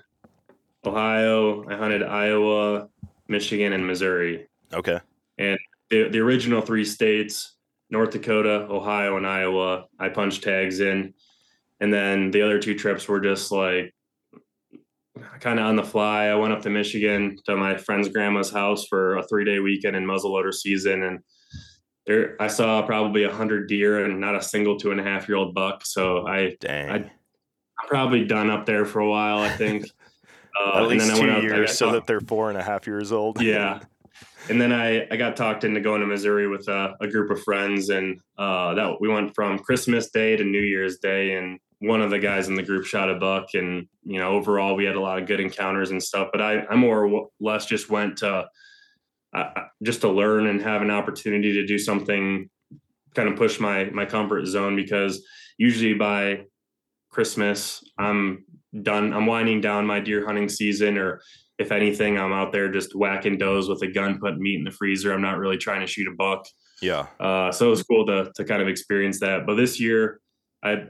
Ohio, 0.85 1.65
I 1.69 1.77
hunted 1.77 2.03
Iowa, 2.03 2.89
Michigan, 3.33 3.73
and 3.73 3.85
Missouri. 3.85 4.47
Okay. 4.73 5.01
And 5.39 5.59
the, 5.91 6.09
the 6.09 6.21
original 6.21 6.61
three 6.61 6.85
states, 6.85 7.57
North 7.91 8.13
Dakota, 8.13 8.69
Ohio, 8.71 9.17
and 9.17 9.27
Iowa, 9.27 9.87
I 9.99 10.09
punched 10.09 10.45
tags 10.45 10.79
in. 10.79 11.15
And 11.81 11.93
then 11.93 12.31
the 12.31 12.43
other 12.43 12.61
two 12.61 12.79
trips 12.79 13.09
were 13.09 13.21
just 13.21 13.51
like 13.51 13.93
kind 15.41 15.59
of 15.59 15.67
on 15.67 15.77
the 15.77 15.83
fly. 15.83 16.27
I 16.27 16.35
went 16.37 16.53
up 16.53 16.63
to 16.63 16.71
Michigan 16.71 17.37
to 17.47 17.57
my 17.57 17.77
friend's 17.77 18.09
grandma's 18.09 18.51
house 18.51 18.87
for 18.87 19.17
a 19.17 19.27
three 19.27 19.45
day 19.45 19.59
weekend 19.59 19.97
in 19.97 20.05
muzzleloader 20.05 20.55
season. 20.55 21.03
And 21.03 21.19
there, 22.07 22.37
I 22.41 22.47
saw 22.47 22.83
probably 22.83 23.25
a 23.25 23.33
hundred 23.33 23.69
deer 23.69 24.05
and 24.05 24.21
not 24.21 24.37
a 24.37 24.43
single 24.43 24.79
two 24.79 24.93
and 24.93 25.01
a 25.01 25.05
half 25.05 25.29
year 25.29 25.37
old 25.37 25.55
buck. 25.55 25.85
So 25.85 26.27
I, 26.27 26.57
Dang. 26.61 26.91
I'm 26.91 27.11
probably 27.89 28.25
done 28.25 28.49
up 28.49 28.65
there 28.65 28.85
for 28.85 29.01
a 29.01 29.09
while, 29.09 29.39
I 29.39 29.51
think. 29.51 29.87
Uh, 30.59 30.83
At 30.83 30.89
least 30.89 31.11
I 31.11 31.19
two 31.19 31.31
out- 31.31 31.31
I 31.31 31.33
got 31.35 31.43
years 31.43 31.79
so 31.79 31.93
that 31.93 32.07
they're 32.07 32.21
four 32.21 32.49
and 32.51 32.59
a 32.59 32.63
half 32.63 32.87
years 32.87 33.13
old. 33.13 33.41
yeah. 33.41 33.81
And 34.49 34.61
then 34.61 34.73
I, 34.73 35.07
I 35.09 35.17
got 35.17 35.37
talked 35.37 35.63
into 35.63 35.81
going 35.81 36.01
to 36.01 36.07
Missouri 36.07 36.49
with 36.49 36.67
a, 36.67 36.95
a 37.01 37.07
group 37.07 37.31
of 37.31 37.41
friends, 37.43 37.91
and 37.91 38.19
uh, 38.37 38.75
that 38.75 39.01
we 39.01 39.09
went 39.09 39.37
from 39.37 39.61
Christmas 39.61 40.11
Day 40.11 40.37
to 40.37 40.43
New 40.43 40.61
Year's 40.61 40.99
Day, 40.99 41.35
and 41.35 41.61
one 41.79 42.03
of 42.03 42.11
the 42.11 42.19
guys 42.19 42.49
in 42.49 42.57
the 42.57 42.63
group 42.63 42.85
shot 42.85 43.09
a 43.09 43.15
buck, 43.15 43.51
and 43.55 43.87
you 44.03 44.19
know 44.19 44.31
overall 44.31 44.75
we 44.75 44.85
had 44.85 44.97
a 44.97 45.01
lot 45.01 45.21
of 45.21 45.29
good 45.29 45.39
encounters 45.39 45.93
and 45.93 46.03
stuff. 46.03 46.31
But 46.33 46.41
I, 46.43 46.65
I 46.67 46.75
more 46.75 47.07
or 47.07 47.29
less 47.39 47.67
just 47.67 47.89
went 47.89 48.17
to 48.19 48.47
uh, 49.33 49.51
just 49.85 50.01
to 50.01 50.09
learn 50.09 50.49
and 50.49 50.61
have 50.61 50.83
an 50.83 50.91
opportunity 50.91 51.53
to 51.53 51.65
do 51.65 51.79
something, 51.79 52.51
kind 53.15 53.29
of 53.29 53.37
push 53.37 53.61
my 53.61 53.85
my 53.91 54.05
comfort 54.07 54.47
zone 54.47 54.75
because 54.75 55.25
usually 55.57 55.95
by 55.95 56.47
Christmas 57.11 57.83
I'm 57.97 58.45
done. 58.81 59.13
I'm 59.13 59.27
winding 59.27 59.61
down 59.61 59.87
my 59.87 60.01
deer 60.01 60.25
hunting 60.25 60.49
season, 60.49 60.97
or 60.99 61.21
if 61.59 61.73
anything, 61.73 62.19
I'm 62.19 62.33
out 62.33 62.53
there 62.53 62.71
just 62.71 62.95
whacking 62.95 63.39
does 63.39 63.69
with 63.69 63.83
a 63.83 63.89
gun, 63.89 64.19
putting 64.19 64.43
meat 64.43 64.59
in 64.59 64.65
the 64.65 64.71
freezer. 64.71 65.13
I'm 65.13 65.23
not 65.23 65.39
really 65.39 65.59
trying 65.59 65.81
to 65.81 65.87
shoot 65.87 66.09
a 66.09 66.15
buck. 66.17 66.47
Yeah. 66.81 67.07
Uh, 67.21 67.53
so 67.53 67.67
it 67.67 67.71
was 67.71 67.83
cool 67.83 68.07
to 68.07 68.33
to 68.35 68.45
kind 68.45 68.63
of 68.63 68.69
experience 68.69 69.21
that. 69.21 69.47
But 69.47 69.55
this 69.55 69.79
year, 69.79 70.21
I 70.63 70.87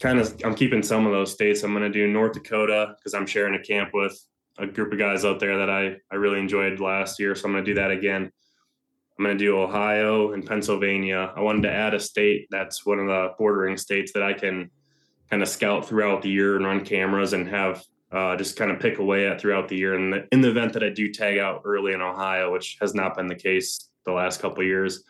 kind 0.00 0.18
of 0.18 0.34
I'm 0.44 0.54
keeping 0.54 0.82
some 0.82 1.06
of 1.06 1.12
those 1.12 1.32
states. 1.32 1.62
I'm 1.62 1.72
going 1.72 1.82
to 1.82 1.90
do 1.90 2.06
North 2.06 2.32
Dakota 2.32 2.94
because 2.96 3.14
I'm 3.14 3.26
sharing 3.26 3.54
a 3.54 3.62
camp 3.62 3.90
with 3.92 4.18
a 4.58 4.66
group 4.66 4.92
of 4.92 4.98
guys 4.98 5.24
out 5.24 5.40
there 5.40 5.58
that 5.58 5.70
I 5.70 5.96
I 6.10 6.16
really 6.16 6.38
enjoyed 6.38 6.80
last 6.80 7.18
year. 7.18 7.34
So 7.34 7.46
I'm 7.46 7.52
going 7.52 7.64
to 7.64 7.70
do 7.70 7.80
that 7.80 7.90
again. 7.90 8.30
I'm 9.18 9.24
going 9.24 9.38
to 9.38 9.44
do 9.44 9.58
Ohio 9.58 10.32
and 10.32 10.44
Pennsylvania. 10.44 11.32
I 11.36 11.40
wanted 11.40 11.62
to 11.62 11.72
add 11.72 11.94
a 11.94 12.00
state 12.00 12.48
that's 12.50 12.84
one 12.84 12.98
of 12.98 13.06
the 13.06 13.30
bordering 13.38 13.76
states 13.76 14.12
that 14.12 14.24
I 14.24 14.32
can 14.32 14.70
kind 15.30 15.42
of 15.42 15.48
scout 15.48 15.86
throughout 15.88 16.22
the 16.22 16.28
year 16.30 16.56
and 16.56 16.64
run 16.64 16.84
cameras 16.84 17.32
and 17.32 17.48
have 17.48 17.82
uh, 18.12 18.36
just 18.36 18.56
kind 18.56 18.70
of 18.70 18.78
pick 18.78 18.98
away 18.98 19.26
at 19.26 19.40
throughout 19.40 19.68
the 19.68 19.76
year. 19.76 19.94
And 19.94 20.12
the, 20.12 20.28
in 20.30 20.40
the 20.40 20.50
event 20.50 20.72
that 20.74 20.84
I 20.84 20.90
do 20.90 21.12
tag 21.12 21.38
out 21.38 21.62
early 21.64 21.92
in 21.92 22.00
Ohio, 22.00 22.52
which 22.52 22.76
has 22.80 22.94
not 22.94 23.16
been 23.16 23.26
the 23.26 23.34
case 23.34 23.88
the 24.06 24.12
last 24.12 24.40
couple 24.40 24.62
years. 24.62 25.02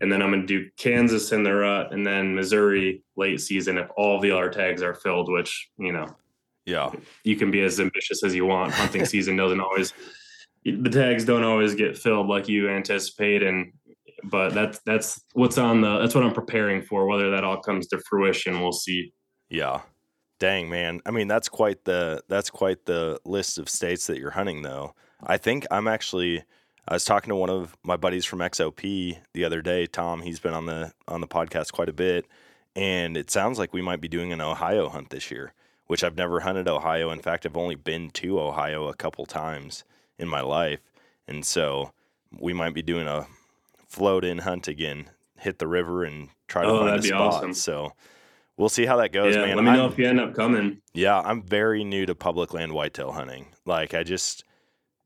And 0.00 0.12
then 0.12 0.20
I'm 0.22 0.30
going 0.30 0.46
to 0.46 0.46
do 0.46 0.68
Kansas 0.76 1.32
in 1.32 1.42
the 1.44 1.54
rut 1.54 1.92
and 1.92 2.06
then 2.06 2.34
Missouri 2.34 3.02
late 3.16 3.40
season 3.40 3.78
if 3.78 3.88
all 3.96 4.20
the 4.20 4.30
other 4.30 4.50
tags 4.50 4.82
are 4.82 4.94
filled, 4.94 5.30
which, 5.30 5.70
you 5.78 5.92
know, 5.92 6.06
Yeah. 6.66 6.90
you 7.24 7.36
can 7.36 7.50
be 7.50 7.62
as 7.62 7.78
ambitious 7.80 8.22
as 8.24 8.34
you 8.34 8.44
want. 8.44 8.72
Hunting 8.72 9.04
season 9.06 9.36
doesn't 9.36 9.60
always, 9.60 9.92
the 10.64 10.90
tags 10.90 11.24
don't 11.24 11.44
always 11.44 11.74
get 11.74 11.96
filled 11.96 12.26
like 12.28 12.48
you 12.48 12.68
anticipate. 12.68 13.42
And, 13.42 13.72
but 14.24 14.52
that's, 14.52 14.80
that's 14.84 15.22
what's 15.32 15.58
on 15.58 15.80
the, 15.80 15.98
that's 16.00 16.14
what 16.14 16.24
I'm 16.24 16.34
preparing 16.34 16.82
for. 16.82 17.06
Whether 17.06 17.30
that 17.30 17.44
all 17.44 17.60
comes 17.60 17.86
to 17.88 18.02
fruition, 18.08 18.60
we'll 18.60 18.72
see. 18.72 19.12
Yeah. 19.52 19.82
Dang, 20.38 20.68
man. 20.68 21.00
I 21.06 21.10
mean, 21.12 21.28
that's 21.28 21.48
quite 21.48 21.84
the 21.84 22.22
that's 22.28 22.50
quite 22.50 22.86
the 22.86 23.20
list 23.24 23.58
of 23.58 23.68
states 23.68 24.06
that 24.08 24.18
you're 24.18 24.30
hunting 24.32 24.62
though. 24.62 24.94
I 25.22 25.36
think 25.36 25.66
I'm 25.70 25.86
actually 25.86 26.42
I 26.88 26.94
was 26.94 27.04
talking 27.04 27.28
to 27.28 27.36
one 27.36 27.50
of 27.50 27.76
my 27.84 27.96
buddies 27.96 28.24
from 28.24 28.40
XOP 28.40 29.18
the 29.34 29.44
other 29.44 29.62
day, 29.62 29.86
Tom, 29.86 30.22
he's 30.22 30.40
been 30.40 30.54
on 30.54 30.66
the 30.66 30.92
on 31.06 31.20
the 31.20 31.28
podcast 31.28 31.70
quite 31.72 31.88
a 31.88 31.92
bit, 31.92 32.26
and 32.74 33.16
it 33.16 33.30
sounds 33.30 33.58
like 33.58 33.72
we 33.72 33.82
might 33.82 34.00
be 34.00 34.08
doing 34.08 34.32
an 34.32 34.40
Ohio 34.40 34.88
hunt 34.88 35.10
this 35.10 35.30
year, 35.30 35.52
which 35.86 36.02
I've 36.02 36.16
never 36.16 36.40
hunted 36.40 36.66
Ohio. 36.66 37.10
In 37.10 37.20
fact, 37.20 37.46
I've 37.46 37.56
only 37.56 37.76
been 37.76 38.10
to 38.12 38.40
Ohio 38.40 38.88
a 38.88 38.94
couple 38.94 39.26
times 39.26 39.84
in 40.18 40.26
my 40.28 40.40
life. 40.40 40.80
And 41.28 41.44
so 41.44 41.92
we 42.40 42.52
might 42.52 42.74
be 42.74 42.82
doing 42.82 43.06
a 43.06 43.26
float 43.86 44.24
in 44.24 44.38
hunt 44.38 44.66
again, 44.66 45.10
hit 45.38 45.60
the 45.60 45.68
river 45.68 46.02
and 46.02 46.30
try 46.48 46.62
to 46.62 46.68
Oh, 46.68 46.78
find 46.78 46.88
that'd 46.88 47.00
a 47.00 47.02
be 47.02 47.08
spot. 47.10 47.34
awesome. 47.34 47.54
So 47.54 47.92
we'll 48.62 48.68
see 48.68 48.86
how 48.86 48.96
that 48.98 49.10
goes, 49.10 49.34
yeah, 49.34 49.44
man. 49.44 49.56
let 49.56 49.64
me 49.64 49.72
know 49.72 49.82
I'm- 49.82 49.92
if 49.92 49.98
you 49.98 50.06
end 50.06 50.20
up 50.20 50.34
coming. 50.34 50.80
yeah, 50.94 51.18
I'm 51.18 51.42
very 51.42 51.82
new 51.82 52.06
to 52.06 52.14
public 52.14 52.54
land 52.54 52.72
whitetail 52.72 53.10
hunting. 53.10 53.46
Like 53.66 53.92
I 53.92 54.04
just 54.04 54.44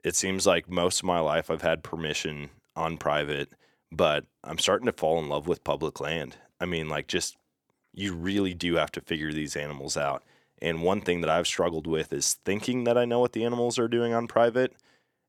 it 0.04 0.14
seems 0.14 0.46
like 0.46 0.68
most 0.68 1.00
of 1.00 1.04
my 1.06 1.20
life 1.20 1.50
I've 1.50 1.62
had 1.62 1.82
permission 1.82 2.50
on 2.76 2.98
private, 2.98 3.48
but 3.90 4.26
I'm 4.44 4.58
starting 4.58 4.84
to 4.86 4.92
fall 4.92 5.18
in 5.18 5.30
love 5.30 5.48
with 5.48 5.64
public 5.64 6.00
land. 6.00 6.36
I 6.60 6.66
mean, 6.66 6.90
like 6.90 7.06
just 7.08 7.38
you 7.94 8.14
really 8.14 8.52
do 8.52 8.74
have 8.74 8.92
to 8.92 9.00
figure 9.00 9.32
these 9.32 9.56
animals 9.56 9.96
out. 9.96 10.22
And 10.60 10.82
one 10.82 11.00
thing 11.00 11.22
that 11.22 11.30
I've 11.30 11.46
struggled 11.46 11.86
with 11.86 12.12
is 12.12 12.34
thinking 12.44 12.84
that 12.84 12.98
I 12.98 13.06
know 13.06 13.20
what 13.20 13.32
the 13.32 13.44
animals 13.44 13.78
are 13.78 13.88
doing 13.88 14.12
on 14.12 14.26
private 14.26 14.74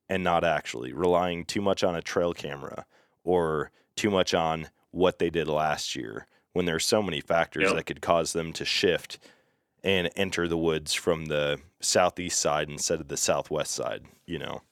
and 0.10 0.22
not 0.22 0.44
actually 0.44 0.92
relying 0.92 1.46
too 1.46 1.62
much 1.62 1.82
on 1.82 1.96
a 1.96 2.02
trail 2.02 2.34
camera 2.34 2.86
or 3.24 3.72
too 3.96 4.12
much 4.12 4.34
on 4.34 4.68
what 4.92 5.18
they 5.18 5.30
did 5.30 5.48
last 5.48 5.96
year 5.96 6.28
when 6.58 6.66
there's 6.66 6.86
so 6.86 7.04
many 7.04 7.22
factors 7.22 7.66
Yep. 7.66 7.76
that 7.76 7.86
could 7.86 8.02
cause 8.02 8.34
them 8.34 8.52
to 8.54 8.66
shift 8.66 9.20
and 9.84 10.10
enter 10.16 10.48
the 10.48 10.58
woods 10.58 10.92
from 10.92 11.26
the 11.26 11.60
southeast 11.82 12.40
side 12.40 12.68
instead 12.68 13.00
of 13.00 13.10
the 13.10 13.16
southwest 13.16 13.72
side, 13.72 14.02
you 14.26 14.40
know. 14.40 14.64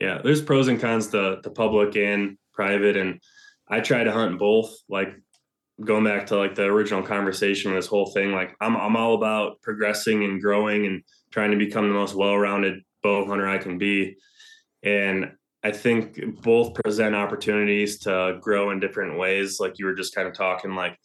Yeah, 0.00 0.22
there's 0.24 0.40
pros 0.40 0.68
and 0.68 0.80
cons 0.80 1.08
to, 1.08 1.40
to 1.42 1.50
public 1.50 1.96
and 1.96 2.38
private, 2.54 2.96
and 2.96 3.20
I 3.68 3.80
try 3.80 4.04
to 4.04 4.10
hunt 4.10 4.38
both. 4.38 4.74
Like 4.88 5.14
going 5.84 6.04
back 6.04 6.26
to 6.28 6.36
like 6.36 6.54
the 6.54 6.64
original 6.64 7.02
conversation, 7.02 7.72
with 7.72 7.82
this 7.82 7.86
whole 7.86 8.06
thing, 8.06 8.32
like 8.32 8.56
I'm 8.58 8.74
I'm 8.74 8.96
all 8.96 9.14
about 9.14 9.60
progressing 9.60 10.24
and 10.24 10.40
growing 10.40 10.86
and 10.86 11.02
trying 11.30 11.50
to 11.50 11.58
become 11.58 11.88
the 11.88 11.94
most 11.94 12.14
well-rounded 12.14 12.82
bow 13.02 13.26
hunter 13.26 13.46
I 13.46 13.58
can 13.58 13.76
be. 13.76 14.16
And 14.82 15.32
I 15.62 15.72
think 15.72 16.42
both 16.42 16.74
present 16.74 17.14
opportunities 17.14 17.98
to 18.00 18.38
grow 18.40 18.70
in 18.70 18.80
different 18.80 19.18
ways. 19.18 19.58
Like 19.58 19.78
you 19.78 19.86
were 19.86 19.94
just 19.94 20.14
kind 20.14 20.28
of 20.28 20.34
talking, 20.34 20.74
like 20.74 20.98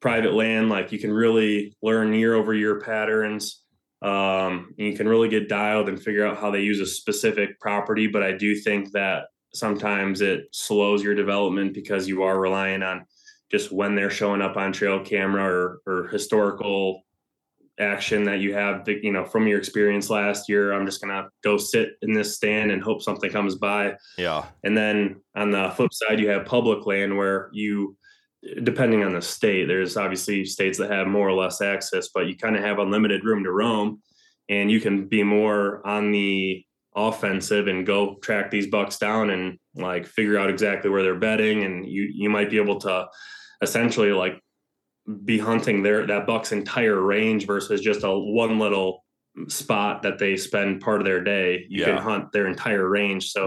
private 0.00 0.34
land, 0.34 0.68
like 0.68 0.92
you 0.92 0.98
can 0.98 1.12
really 1.12 1.76
learn 1.82 2.12
year 2.12 2.34
over 2.34 2.54
year 2.54 2.80
patterns 2.80 3.62
um, 4.02 4.74
and 4.78 4.86
you 4.86 4.96
can 4.96 5.08
really 5.08 5.28
get 5.28 5.48
dialed 5.48 5.88
and 5.88 6.00
figure 6.00 6.26
out 6.26 6.38
how 6.38 6.50
they 6.50 6.60
use 6.60 6.80
a 6.80 6.86
specific 6.86 7.58
property. 7.60 8.06
But 8.06 8.22
I 8.22 8.32
do 8.32 8.54
think 8.54 8.92
that 8.92 9.24
sometimes 9.54 10.20
it 10.20 10.48
slows 10.52 11.02
your 11.02 11.14
development 11.14 11.74
because 11.74 12.06
you 12.06 12.22
are 12.22 12.38
relying 12.38 12.82
on 12.82 13.06
just 13.50 13.72
when 13.72 13.94
they're 13.94 14.10
showing 14.10 14.42
up 14.42 14.56
on 14.56 14.72
trail 14.72 15.00
camera 15.00 15.44
or, 15.44 15.80
or 15.86 16.08
historical 16.08 17.02
action 17.78 18.24
that 18.24 18.40
you 18.40 18.54
have, 18.54 18.84
that, 18.84 19.04
you 19.04 19.12
know, 19.12 19.24
from 19.24 19.46
your 19.46 19.58
experience 19.58 20.10
last 20.10 20.48
year. 20.48 20.72
I'm 20.72 20.86
just 20.86 21.00
gonna 21.00 21.28
go 21.42 21.56
sit 21.56 21.92
in 22.02 22.12
this 22.12 22.34
stand 22.34 22.70
and 22.70 22.82
hope 22.82 23.02
something 23.02 23.30
comes 23.30 23.54
by. 23.54 23.96
Yeah. 24.16 24.44
And 24.64 24.76
then 24.76 25.20
on 25.36 25.50
the 25.50 25.72
flip 25.76 25.92
side, 25.92 26.20
you 26.20 26.28
have 26.28 26.46
public 26.46 26.86
land 26.86 27.16
where 27.16 27.50
you, 27.52 27.96
depending 28.62 29.04
on 29.04 29.12
the 29.12 29.22
state, 29.22 29.66
there's 29.66 29.96
obviously 29.96 30.44
states 30.44 30.78
that 30.78 30.90
have 30.90 31.06
more 31.06 31.28
or 31.28 31.34
less 31.34 31.60
access, 31.60 32.08
but 32.12 32.26
you 32.26 32.36
kind 32.36 32.56
of 32.56 32.62
have 32.62 32.78
unlimited 32.78 33.24
room 33.24 33.44
to 33.44 33.52
roam 33.52 34.02
and 34.48 34.70
you 34.70 34.80
can 34.80 35.06
be 35.06 35.22
more 35.22 35.86
on 35.86 36.10
the 36.10 36.64
offensive 36.96 37.68
and 37.68 37.86
go 37.86 38.14
track 38.16 38.50
these 38.50 38.66
bucks 38.66 38.98
down 38.98 39.30
and 39.30 39.58
like 39.74 40.06
figure 40.06 40.38
out 40.38 40.50
exactly 40.50 40.90
where 40.90 41.02
they're 41.02 41.14
bedding. 41.14 41.64
And 41.64 41.86
you, 41.86 42.10
you 42.12 42.30
might 42.30 42.50
be 42.50 42.58
able 42.58 42.80
to 42.80 43.06
essentially 43.62 44.12
like 44.12 44.40
be 45.24 45.38
hunting 45.38 45.82
their, 45.82 46.06
that 46.06 46.26
buck's 46.26 46.52
entire 46.52 47.00
range 47.00 47.46
versus 47.46 47.80
just 47.80 48.04
a 48.04 48.10
one 48.10 48.58
little 48.58 49.04
spot 49.48 50.02
that 50.02 50.18
they 50.18 50.36
spend 50.36 50.80
part 50.80 51.00
of 51.00 51.06
their 51.06 51.22
day. 51.22 51.64
You 51.68 51.80
Yeah. 51.80 51.86
can 51.94 51.96
hunt 51.98 52.32
their 52.32 52.46
entire 52.46 52.88
range. 52.88 53.30
So 53.30 53.46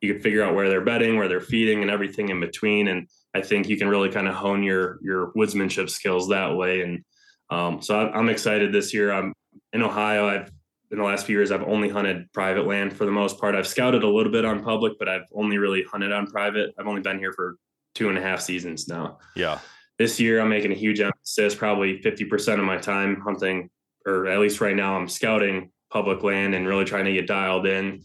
you 0.00 0.12
can 0.14 0.22
figure 0.22 0.42
out 0.42 0.54
where 0.54 0.68
they're 0.68 0.84
bedding, 0.84 1.16
where 1.16 1.28
they're 1.28 1.40
feeding, 1.40 1.82
and 1.82 1.90
everything 1.90 2.28
in 2.28 2.40
between. 2.40 2.88
And 2.88 3.08
I 3.34 3.40
think 3.40 3.68
you 3.68 3.76
can 3.76 3.88
really 3.88 4.10
kind 4.10 4.28
of 4.28 4.34
hone 4.34 4.62
your 4.62 4.98
your 5.02 5.32
woodsmanship 5.32 5.88
skills 5.88 6.28
that 6.28 6.54
way. 6.54 6.82
And 6.82 7.04
um, 7.50 7.80
so 7.80 7.98
I'm, 7.98 8.14
I'm 8.14 8.28
excited 8.28 8.72
this 8.72 8.92
year. 8.92 9.12
I'm 9.12 9.32
in 9.72 9.82
Ohio. 9.82 10.28
I've 10.28 10.50
in 10.90 10.98
the 10.98 11.04
last 11.04 11.26
few 11.26 11.36
years 11.36 11.50
I've 11.50 11.62
only 11.62 11.88
hunted 11.88 12.30
private 12.32 12.66
land 12.66 12.96
for 12.96 13.04
the 13.04 13.10
most 13.10 13.40
part. 13.40 13.54
I've 13.54 13.66
scouted 13.66 14.02
a 14.02 14.08
little 14.08 14.30
bit 14.30 14.44
on 14.44 14.62
public, 14.62 14.92
but 14.98 15.08
I've 15.08 15.24
only 15.32 15.58
really 15.58 15.82
hunted 15.82 16.12
on 16.12 16.26
private. 16.26 16.72
I've 16.78 16.86
only 16.86 17.00
been 17.00 17.18
here 17.18 17.32
for 17.32 17.56
two 17.94 18.08
and 18.10 18.18
a 18.18 18.20
half 18.20 18.40
seasons 18.40 18.86
now. 18.86 19.18
Yeah. 19.34 19.58
This 19.98 20.18
year 20.18 20.40
I'm 20.40 20.48
making 20.48 20.72
a 20.72 20.76
huge 20.76 21.00
emphasis, 21.00 21.54
probably 21.54 22.00
50% 22.00 22.58
of 22.58 22.64
my 22.64 22.76
time 22.76 23.20
hunting, 23.20 23.70
or 24.06 24.26
at 24.26 24.40
least 24.40 24.60
right 24.60 24.76
now 24.76 24.96
I'm 24.96 25.08
scouting 25.08 25.70
public 25.90 26.22
land 26.22 26.54
and 26.54 26.66
really 26.66 26.84
trying 26.84 27.04
to 27.04 27.12
get 27.12 27.26
dialed 27.26 27.66
in. 27.66 28.02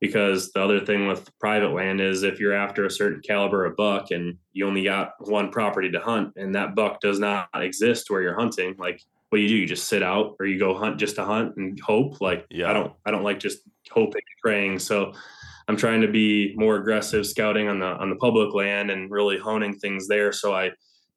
Because 0.00 0.52
the 0.52 0.62
other 0.62 0.84
thing 0.84 1.08
with 1.08 1.28
private 1.40 1.72
land 1.72 2.00
is 2.00 2.22
if 2.22 2.38
you're 2.38 2.54
after 2.54 2.86
a 2.86 2.90
certain 2.90 3.20
caliber 3.20 3.64
of 3.64 3.74
buck 3.74 4.12
and 4.12 4.38
you 4.52 4.64
only 4.66 4.84
got 4.84 5.14
one 5.18 5.50
property 5.50 5.90
to 5.90 5.98
hunt 5.98 6.34
and 6.36 6.54
that 6.54 6.76
buck 6.76 7.00
does 7.00 7.18
not 7.18 7.48
exist 7.54 8.08
where 8.08 8.22
you're 8.22 8.38
hunting 8.38 8.76
like 8.78 9.00
what 9.30 9.38
do 9.38 9.42
you 9.42 9.48
do? 9.48 9.56
You 9.56 9.66
just 9.66 9.88
sit 9.88 10.02
out 10.02 10.36
or 10.40 10.46
you 10.46 10.58
go 10.58 10.72
hunt 10.74 10.98
just 10.98 11.16
to 11.16 11.24
hunt 11.24 11.56
and 11.56 11.78
hope? 11.80 12.20
Like 12.20 12.46
Yeah. 12.48 12.70
i 12.70 12.72
don't 12.72 12.92
i 13.04 13.10
don't 13.10 13.24
like 13.24 13.40
just 13.40 13.58
hoping 13.90 14.22
and 14.22 14.40
praying. 14.40 14.78
So 14.78 15.12
i'm 15.66 15.76
trying 15.76 16.00
to 16.02 16.08
be 16.08 16.54
more 16.56 16.76
aggressive 16.76 17.26
scouting 17.26 17.68
on 17.68 17.80
the 17.80 17.86
on 17.86 18.08
the 18.08 18.16
public 18.16 18.54
land 18.54 18.92
and 18.92 19.10
really 19.10 19.36
honing 19.36 19.74
things 19.74 20.06
there. 20.06 20.30
So 20.32 20.54
i 20.54 20.70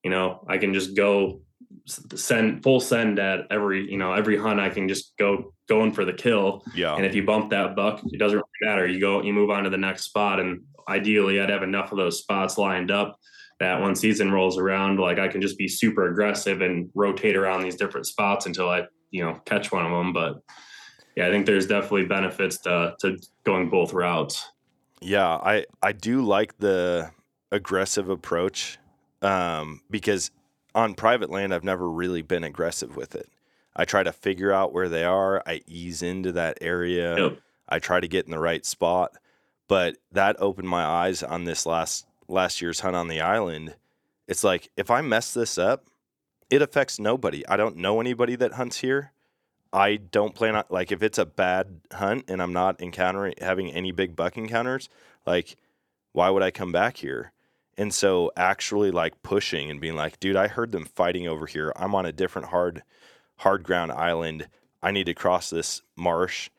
you 0.04 0.10
know 0.12 0.44
i 0.48 0.58
can 0.58 0.74
just 0.74 0.96
go 0.96 1.42
send 2.16 2.62
full 2.64 2.80
send 2.80 3.20
at 3.20 3.46
every 3.50 3.90
you 3.90 3.98
know 3.98 4.14
every 4.14 4.38
hunt 4.38 4.60
i 4.60 4.70
can 4.70 4.88
just 4.88 5.14
go 5.18 5.54
going 5.68 5.92
for 5.92 6.06
the 6.06 6.14
kill 6.14 6.64
Yeah. 6.76 6.96
and 6.96 7.06
if 7.06 7.16
you 7.16 7.24
bump 7.26 7.50
that 7.52 7.76
buck, 7.78 8.02
it 8.12 8.18
doesn't 8.20 8.38
really 8.38 8.60
matter. 8.62 8.86
You 8.86 9.00
go, 9.00 9.22
you 9.24 9.32
move 9.32 9.50
on 9.50 9.64
to 9.64 9.70
the 9.70 9.78
next 9.78 10.04
spot, 10.04 10.38
and 10.42 10.60
ideally, 10.90 11.40
I'd 11.40 11.50
have 11.50 11.64
enough 11.64 11.94
of 11.94 11.98
those 11.98 12.20
spots 12.20 12.58
lined 12.58 12.92
up 12.92 13.18
that 13.62 13.80
when 13.82 13.96
season 13.96 14.32
rolls 14.34 14.58
around, 14.58 15.00
like 15.00 15.18
I 15.18 15.30
can 15.30 15.40
just 15.42 15.58
be 15.58 15.70
super 15.70 16.10
aggressive 16.12 16.60
and 16.62 16.90
rotate 16.94 17.38
around 17.38 17.62
these 17.64 17.78
different 17.78 18.06
spots 18.06 18.48
until 18.48 18.68
I, 18.68 18.84
you 19.12 19.24
know, 19.24 19.36
catch 19.46 19.72
one 19.72 19.86
of 19.86 19.92
them. 19.92 20.12
But 20.12 20.42
yeah, 21.16 21.28
I 21.28 21.32
think 21.32 21.46
there's 21.46 21.68
definitely 21.68 22.06
benefits 22.06 22.58
to 22.64 22.94
to 23.00 23.18
going 23.46 23.70
both 23.70 23.94
routes. 23.94 24.46
Yeah, 25.00 25.26
I 25.26 25.66
I 25.82 25.94
do 25.94 26.22
like 26.22 26.58
the 26.58 27.12
aggressive 27.54 28.10
approach 28.10 28.78
um, 29.22 29.82
because 29.90 30.32
on 30.74 30.94
private 30.94 31.30
land 31.30 31.54
I've 31.54 31.64
never 31.64 31.90
really 31.90 32.22
been 32.22 32.44
aggressive 32.44 32.96
with 32.96 33.16
it. 33.16 33.30
I 33.76 33.86
try 33.86 34.04
to 34.04 34.12
figure 34.12 34.52
out 34.52 34.74
where 34.74 34.90
they 34.90 35.04
are. 35.04 35.42
I 35.46 35.62
ease 35.66 36.02
into 36.02 36.32
that 36.34 36.58
area. 36.62 37.18
Yep. 37.18 37.40
I 37.70 37.80
try 37.80 38.00
to 38.00 38.08
get 38.08 38.26
in 38.26 38.32
the 38.32 38.40
right 38.40 38.66
spot. 38.66 39.14
But 39.68 39.98
that 40.12 40.36
opened 40.42 40.68
my 40.68 40.84
eyes 40.84 41.24
on 41.24 41.46
this 41.46 41.66
last 41.66 42.06
last 42.28 42.62
year's 42.62 42.82
hunt 42.82 42.96
on 42.96 43.08
the 43.08 43.22
island. 43.22 43.76
It's 44.28 44.44
like 44.44 44.70
if 44.76 44.92
I 44.92 45.02
mess 45.02 45.34
this 45.34 45.58
up, 45.58 45.86
it 46.50 46.62
affects 46.62 47.00
nobody. 47.00 47.48
I 47.48 47.56
don't 47.56 47.78
know 47.78 48.02
anybody 48.02 48.36
that 48.36 48.54
hunts 48.54 48.80
here. 48.80 49.14
I 49.72 49.96
don't 49.96 50.36
plan 50.36 50.58
on 50.58 50.66
like 50.70 50.92
if 50.92 51.02
it's 51.02 51.18
a 51.18 51.26
bad 51.26 51.80
hunt 51.94 52.26
and 52.28 52.42
I'm 52.42 52.52
not 52.52 52.82
encountering 52.82 53.36
having 53.40 53.72
any 53.72 53.94
big 53.94 54.16
buck 54.16 54.38
encounters, 54.38 54.90
like 55.26 55.56
why 56.12 56.30
would 56.30 56.44
I 56.44 56.52
come 56.52 56.74
back 56.74 56.98
here? 56.98 57.32
And 57.78 57.94
so 57.94 58.32
actually 58.36 58.92
like 58.92 59.24
pushing 59.24 59.72
and 59.72 59.80
being 59.80 59.96
like, 59.96 60.20
dude, 60.20 60.36
I 60.36 60.48
heard 60.48 60.72
them 60.72 60.86
fighting 60.86 61.28
over 61.28 61.46
here. 61.46 61.72
I'm 61.76 61.96
on 61.96 62.06
a 62.06 62.12
different 62.12 62.50
hard 62.50 62.84
hard 63.38 63.64
ground 63.64 63.92
island. 63.92 64.48
I 64.84 64.92
need 64.92 65.06
to 65.06 65.14
cross 65.14 65.50
this 65.50 65.82
marsh. 65.96 66.50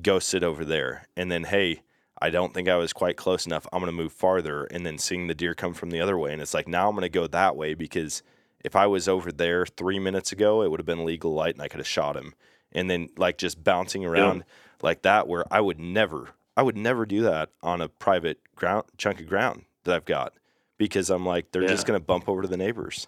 Go 0.00 0.18
sit 0.18 0.42
over 0.42 0.64
there. 0.64 1.06
And 1.16 1.30
then 1.30 1.44
hey, 1.44 1.82
I 2.20 2.30
don't 2.30 2.54
think 2.54 2.68
I 2.68 2.76
was 2.76 2.92
quite 2.92 3.16
close 3.16 3.46
enough. 3.46 3.66
I'm 3.72 3.80
going 3.80 3.92
to 3.92 4.02
move 4.02 4.12
farther 4.12 4.64
and 4.64 4.86
then 4.86 4.98
seeing 4.98 5.26
the 5.26 5.34
deer 5.34 5.54
come 5.54 5.74
from 5.74 5.90
the 5.90 6.00
other 6.00 6.16
way 6.16 6.32
and 6.32 6.40
it's 6.40 6.54
like 6.54 6.68
now 6.68 6.88
I'm 6.88 6.94
going 6.94 7.02
to 7.02 7.08
go 7.08 7.26
that 7.26 7.56
way 7.56 7.74
because 7.74 8.22
if 8.64 8.74
I 8.74 8.86
was 8.86 9.06
over 9.06 9.30
there 9.30 9.66
3 9.66 9.98
minutes 9.98 10.32
ago, 10.32 10.62
it 10.62 10.70
would 10.70 10.80
have 10.80 10.86
been 10.86 11.04
legal 11.04 11.34
light 11.34 11.54
and 11.54 11.62
I 11.62 11.68
could 11.68 11.80
have 11.80 11.86
shot 11.86 12.16
him. 12.16 12.34
And 12.72 12.90
then 12.90 13.10
like 13.16 13.38
just 13.38 13.62
bouncing 13.62 14.04
around 14.04 14.44
like 14.82 15.02
that 15.02 15.28
where 15.28 15.44
I 15.52 15.60
would 15.60 15.78
never 15.78 16.30
I 16.56 16.62
would 16.62 16.76
never 16.76 17.04
do 17.04 17.22
that 17.22 17.50
on 17.62 17.82
a 17.82 17.88
private 17.88 18.40
ground 18.54 18.84
chunk 18.96 19.20
of 19.20 19.28
ground 19.28 19.64
that 19.84 19.94
I've 19.94 20.04
got 20.06 20.32
because 20.78 21.10
I'm 21.10 21.24
like 21.26 21.50
they're 21.52 21.66
just 21.66 21.86
going 21.86 21.98
to 21.98 22.04
bump 22.04 22.28
over 22.28 22.42
to 22.42 22.48
the 22.48 22.56
neighbors. 22.56 23.06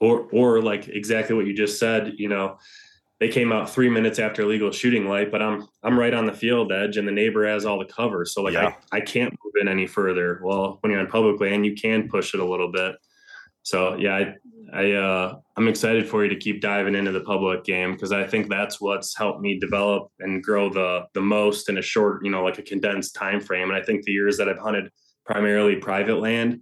or 0.00 0.28
or 0.32 0.62
like 0.62 0.88
exactly 0.88 1.34
what 1.34 1.46
you 1.46 1.54
just 1.54 1.78
said 1.78 2.14
you 2.18 2.28
know 2.28 2.56
they 3.20 3.28
came 3.28 3.52
out 3.52 3.68
three 3.68 3.88
minutes 3.88 4.20
after 4.20 4.44
legal 4.46 4.70
shooting 4.70 5.08
light 5.08 5.30
but 5.32 5.42
i'm 5.42 5.66
i'm 5.82 5.98
right 5.98 6.14
on 6.14 6.24
the 6.24 6.32
field 6.32 6.70
edge 6.70 6.96
and 6.96 7.08
the 7.08 7.12
neighbor 7.12 7.44
has 7.46 7.64
all 7.64 7.78
the 7.78 7.84
cover. 7.84 8.24
So 8.24 8.42
like 8.42 8.54
Yeah. 8.54 8.74
I, 8.92 8.98
I 8.98 9.00
can't 9.00 9.32
move 9.44 9.54
in 9.60 9.66
any 9.68 9.86
further. 9.88 10.40
Well 10.42 10.78
when 10.80 10.92
you're 10.92 11.00
on 11.00 11.08
public 11.08 11.40
land 11.40 11.66
you 11.66 11.74
can 11.74 12.08
push 12.08 12.32
it 12.34 12.40
a 12.40 12.44
little 12.44 12.70
bit. 12.70 12.94
So 13.62 13.96
yeah 13.96 14.14
i 14.14 14.34
i 14.72 14.92
uh 14.92 15.36
i'm 15.56 15.66
excited 15.66 16.06
for 16.08 16.22
you 16.22 16.28
to 16.30 16.36
keep 16.36 16.60
diving 16.60 16.94
into 16.94 17.10
the 17.10 17.22
public 17.22 17.64
game 17.64 17.92
because 17.92 18.12
i 18.12 18.24
think 18.26 18.48
that's 18.48 18.80
what's 18.80 19.16
helped 19.16 19.40
me 19.40 19.58
develop 19.58 20.10
and 20.20 20.42
grow 20.44 20.68
the 20.68 21.06
the 21.14 21.20
most 21.20 21.68
in 21.70 21.78
a 21.78 21.82
short 21.82 22.22
you 22.24 22.30
know 22.30 22.44
like 22.44 22.58
a 22.58 22.62
condensed 22.62 23.14
time 23.14 23.40
frame 23.40 23.70
and 23.70 23.78
i 23.78 23.82
think 23.82 24.04
the 24.04 24.12
years 24.12 24.36
that 24.36 24.46
i've 24.48 24.58
hunted 24.58 24.90
primarily 25.28 25.76
private 25.76 26.18
land 26.18 26.60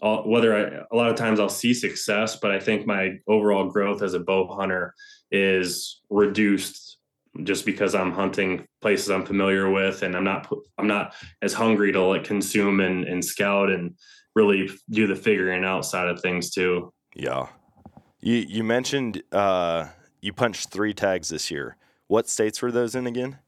all, 0.00 0.28
whether 0.28 0.54
I, 0.54 0.84
a 0.90 0.96
lot 0.96 1.10
of 1.10 1.16
times 1.16 1.40
I'll 1.40 1.48
see 1.48 1.74
success, 1.74 2.36
but 2.36 2.50
I 2.50 2.60
think 2.60 2.86
my 2.86 3.18
overall 3.26 3.68
growth 3.68 4.02
as 4.02 4.14
a 4.14 4.20
bow 4.20 4.46
hunter 4.54 4.94
is 5.30 6.00
reduced 6.10 6.98
just 7.42 7.66
because 7.66 7.94
I'm 7.94 8.12
hunting 8.12 8.66
places 8.80 9.10
I'm 9.10 9.26
familiar 9.26 9.70
with, 9.70 10.02
and 10.02 10.16
I'm 10.16 10.24
not 10.24 10.50
I'm 10.78 10.86
not 10.86 11.14
as 11.42 11.52
hungry 11.52 11.92
to 11.92 12.02
like 12.02 12.24
consume 12.24 12.80
and, 12.80 13.04
and 13.04 13.24
scout 13.24 13.70
and 13.70 13.94
really 14.34 14.70
do 14.90 15.06
the 15.06 15.16
figuring 15.16 15.64
out 15.64 15.84
side 15.84 16.08
of 16.08 16.20
things 16.20 16.50
too. 16.50 16.92
Yeah. 17.14 17.48
You 18.20 18.36
you 18.48 18.64
mentioned 18.64 19.22
uh, 19.32 19.88
you 20.20 20.32
punched 20.32 20.70
three 20.70 20.94
tags 20.94 21.28
this 21.28 21.50
year. 21.50 21.76
What 22.06 22.28
states 22.28 22.62
were 22.62 22.72
those 22.72 22.94
in 22.94 23.06
again? 23.06 23.38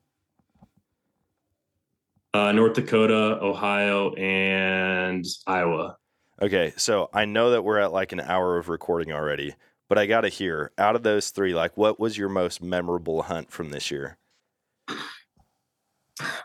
Uh, 2.35 2.53
North 2.53 2.75
Dakota, 2.75 3.39
Ohio, 3.41 4.13
and 4.15 5.25
Iowa. 5.47 5.97
Okay, 6.41 6.73
so 6.77 7.09
I 7.13 7.25
know 7.25 7.51
that 7.51 7.63
we're 7.63 7.79
at 7.79 7.93
like 7.93 8.13
an 8.13 8.21
hour 8.21 8.59
of 8.59 8.69
recording 8.69 9.13
already, 9.13 9.55
but 9.89 9.99
I 9.99 10.07
got 10.07 10.21
to 10.21 10.29
hear 10.29 10.71
out 10.79 10.95
of 10.95 11.03
those 11.03 11.31
three, 11.31 11.55
like 11.55 11.77
what 11.77 11.99
was 11.99 12.17
your 12.17 12.29
most 12.29 12.63
memorable 12.63 13.23
hunt 13.23 13.51
from 13.51 13.71
this 13.71 13.91
year? 13.91 14.19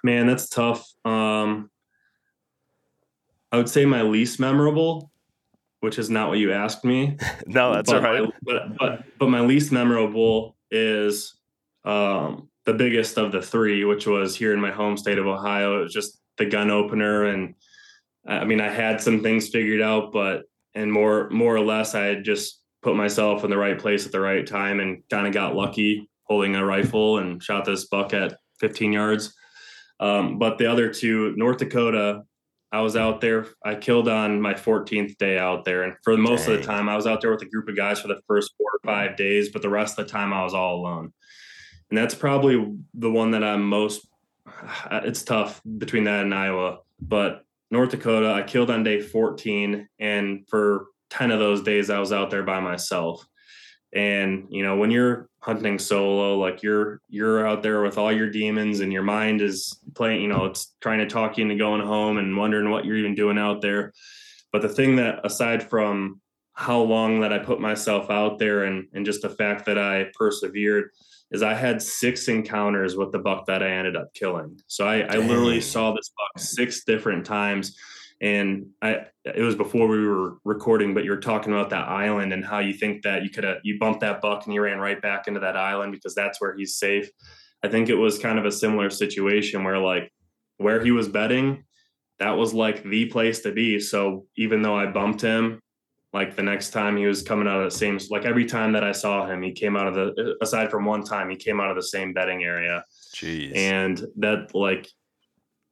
Man, 0.04 0.28
that's 0.28 0.50
tough. 0.50 0.88
Um, 1.06 1.70
I 3.52 3.58
would 3.58 3.70
say 3.70 3.86
my 3.86 4.02
least 4.02 4.40
memorable, 4.40 5.12
which 5.82 6.00
is 6.00 6.10
not 6.10 6.30
what 6.30 6.40
you 6.40 6.52
asked 6.52 6.84
me. 6.84 7.18
no, 7.46 7.74
that's 7.74 7.92
but 7.92 8.04
all 8.04 8.12
right. 8.12 8.24
My, 8.24 8.32
but 8.42 8.78
but 8.78 9.04
but 9.20 9.30
my 9.30 9.42
least 9.42 9.72
memorable 9.72 10.56
is 10.72 11.36
um, 11.86 12.50
the 12.66 12.74
biggest 12.74 13.18
of 13.18 13.32
the 13.32 13.42
three, 13.42 13.84
which 13.84 14.08
was 14.08 14.36
here 14.36 14.54
in 14.54 14.62
my 14.62 14.72
home 14.72 14.98
state 14.98 15.18
of 15.18 15.28
Ohio. 15.28 15.80
It 15.80 15.84
was 15.84 15.94
just 15.94 16.20
the 16.38 16.46
gun 16.46 16.72
opener, 16.72 17.26
and 17.26 17.56
I 18.26 18.46
mean, 18.46 18.62
I 18.62 18.70
had 18.70 19.02
some 19.02 19.22
things 19.22 19.50
figured 19.50 19.82
out, 19.82 20.12
but 20.12 20.44
and 20.76 20.92
more 20.92 21.30
more 21.30 21.56
or 21.56 21.62
less, 21.64 21.96
I 21.96 22.06
had 22.06 22.24
just 22.24 22.62
put 22.82 22.96
myself 22.96 23.44
in 23.44 23.50
the 23.50 23.58
right 23.58 23.80
place 23.80 24.06
at 24.06 24.12
the 24.12 24.20
right 24.20 24.46
time, 24.46 24.80
and 24.80 25.04
kind 25.10 25.28
of 25.28 25.34
got 25.34 25.56
lucky 25.56 26.10
holding 26.24 26.56
a 26.56 26.66
rifle 26.66 27.18
and 27.18 27.44
shot 27.44 27.66
this 27.66 27.86
buck 27.86 28.14
at 28.14 28.38
15 28.60 28.94
yards. 28.94 29.34
Um, 30.00 30.40
but 30.40 30.58
the 30.58 30.72
other 30.72 30.90
two, 30.90 31.34
North 31.36 31.58
Dakota, 31.58 32.24
I 32.72 32.82
was 32.82 32.96
out 32.96 33.22
there. 33.22 33.46
I 33.64 33.76
killed 33.76 34.10
on 34.10 34.42
my 34.42 34.54
14th 34.54 35.18
day 35.18 35.38
out 35.38 35.64
there, 35.64 35.84
and 35.84 35.94
for 36.04 36.18
most 36.18 36.48
of 36.48 36.58
the 36.58 36.64
time, 36.64 36.90
I 36.90 36.96
was 36.96 37.06
out 37.06 37.22
there 37.22 37.32
with 37.32 37.44
a 37.44 37.50
group 37.50 37.70
of 37.70 37.76
guys 37.76 38.02
for 38.02 38.08
the 38.08 38.20
first 38.28 38.52
four 38.58 38.68
or 38.74 38.80
five 38.84 39.16
days. 39.16 39.50
But 39.50 39.62
the 39.62 39.70
rest 39.70 40.00
of 40.00 40.08
the 40.08 40.12
time, 40.12 40.34
I 40.34 40.44
was 40.44 40.56
all 40.56 40.78
alone, 40.78 41.14
and 41.90 41.98
that's 41.98 42.16
probably 42.16 42.76
the 42.94 43.12
one 43.12 43.32
that 43.32 43.44
I'm 43.44 43.68
most. 43.68 44.08
It's 44.92 45.24
tough 45.24 45.62
between 45.78 46.06
that 46.06 46.24
and 46.24 46.34
Iowa, 46.34 46.80
but 47.00 47.44
North 47.72 47.90
Dakota, 47.90 48.32
I 48.32 48.44
killed 48.44 48.70
on 48.70 48.84
day 48.84 49.02
14, 49.02 49.88
and 50.00 50.48
for 50.48 50.88
10 51.10 51.32
of 51.32 51.40
those 51.40 51.64
days, 51.64 51.90
I 51.90 52.00
was 52.00 52.14
out 52.14 52.30
there 52.30 52.44
by 52.44 52.60
myself. 52.60 53.26
And 53.94 54.48
you 54.50 54.64
know, 54.64 54.78
when 54.78 54.92
you're 54.92 55.30
hunting 55.40 55.78
solo, 55.78 56.38
like 56.38 56.64
you're 56.64 57.00
you're 57.10 57.46
out 57.46 57.62
there 57.62 57.82
with 57.82 57.98
all 57.98 58.12
your 58.12 58.30
demons, 58.30 58.80
and 58.80 58.92
your 58.92 59.04
mind 59.04 59.42
is 59.42 59.80
playing. 59.94 60.22
You 60.22 60.30
know, 60.30 60.46
it's 60.46 60.76
trying 60.82 61.00
to 61.00 61.08
talk 61.08 61.38
you 61.38 61.44
into 61.44 61.56
going 61.56 61.82
home 61.82 62.18
and 62.18 62.36
wondering 62.36 62.72
what 62.72 62.86
you're 62.86 62.98
even 62.98 63.14
doing 63.14 63.38
out 63.38 63.62
there. 63.62 63.94
But 64.52 64.62
the 64.62 64.70
thing 64.70 64.96
that, 64.96 65.24
aside 65.24 65.70
from 65.70 66.22
how 66.54 66.82
long 66.82 67.22
that 67.22 67.34
I 67.34 67.40
put 67.40 67.60
myself 67.60 68.10
out 68.10 68.40
there, 68.40 68.64
and 68.64 68.88
and 68.94 69.06
just 69.06 69.22
the 69.22 69.30
fact 69.30 69.66
that 69.66 69.78
I 69.78 70.12
persevered, 70.16 70.90
is 71.34 71.42
I 71.42 71.56
had 71.56 71.82
six 71.82 72.28
encounters 72.28 72.96
with 72.96 73.12
the 73.12 73.20
buck 73.20 73.48
that 73.48 73.64
I 73.64 73.72
ended 73.72 73.98
up 73.98 74.14
killing. 74.14 74.60
So 74.68 74.88
I, 74.88 75.00
I 75.00 75.18
literally 75.18 75.60
saw 75.62 75.92
this 75.92 76.12
buck 76.16 76.42
six 76.42 76.84
different 76.86 77.26
times. 77.26 77.76
And 78.22 78.68
I, 78.82 79.08
it 79.26 79.42
was 79.42 79.56
before 79.56 79.88
we 79.88 80.08
were 80.08 80.38
recording, 80.46 80.94
but 80.94 81.04
you 81.04 81.10
were 81.10 81.18
talking 81.18 81.52
about 81.52 81.72
that 81.72 81.90
island 81.90 82.32
and 82.32 82.46
how 82.46 82.60
you 82.60 82.74
think 82.74 83.02
that 83.04 83.24
you 83.24 83.32
could 83.32 83.44
have, 83.44 83.58
you 83.64 83.80
bumped 83.80 84.02
that 84.02 84.22
buck 84.22 84.46
and 84.46 84.54
you 84.54 84.62
ran 84.62 84.78
right 84.78 85.02
back 85.02 85.28
into 85.28 85.40
that 85.42 85.58
island 85.58 85.92
because 85.92 86.14
that's 86.14 86.40
where 86.40 86.56
he's 86.56 86.78
safe. 86.78 87.10
I 87.64 87.68
think 87.68 87.90
it 87.90 87.96
was 87.96 88.20
kind 88.20 88.38
of 88.38 88.46
a 88.46 88.52
similar 88.52 88.90
situation 88.92 89.64
where 89.64 89.80
like 89.80 90.12
where 90.58 90.84
he 90.84 90.92
was 90.92 91.08
bedding, 91.08 91.64
that 92.20 92.38
was 92.38 92.54
like 92.54 92.84
the 92.84 93.08
place 93.08 93.42
to 93.42 93.52
be. 93.52 93.80
So 93.80 94.28
even 94.38 94.62
though 94.62 94.78
I 94.78 94.86
bumped 94.86 95.22
him, 95.22 95.60
like 96.14 96.36
the 96.36 96.44
next 96.44 96.70
time 96.70 96.96
he 96.96 97.06
was 97.06 97.24
coming 97.24 97.48
out 97.48 97.60
of 97.60 97.72
the 97.72 97.78
same, 97.78 98.00
like 98.12 98.24
every 98.24 98.46
time 98.46 98.72
that 98.74 98.84
I 98.84 98.92
saw 98.92 99.26
him, 99.26 99.42
he 99.42 99.52
came 99.52 99.76
out 99.76 99.88
of 99.88 99.96
the, 99.96 100.36
aside 100.42 100.70
from 100.70 100.86
one 100.86 101.04
time, 101.04 101.30
he 101.30 101.36
came 101.36 101.60
out 101.60 101.72
of 101.72 101.76
the 101.76 101.84
same 101.84 102.14
bedding 102.14 102.44
area. 102.44 102.86
Jeez. 103.16 103.56
and 103.56 104.06
that 104.18 104.54
like 104.56 104.90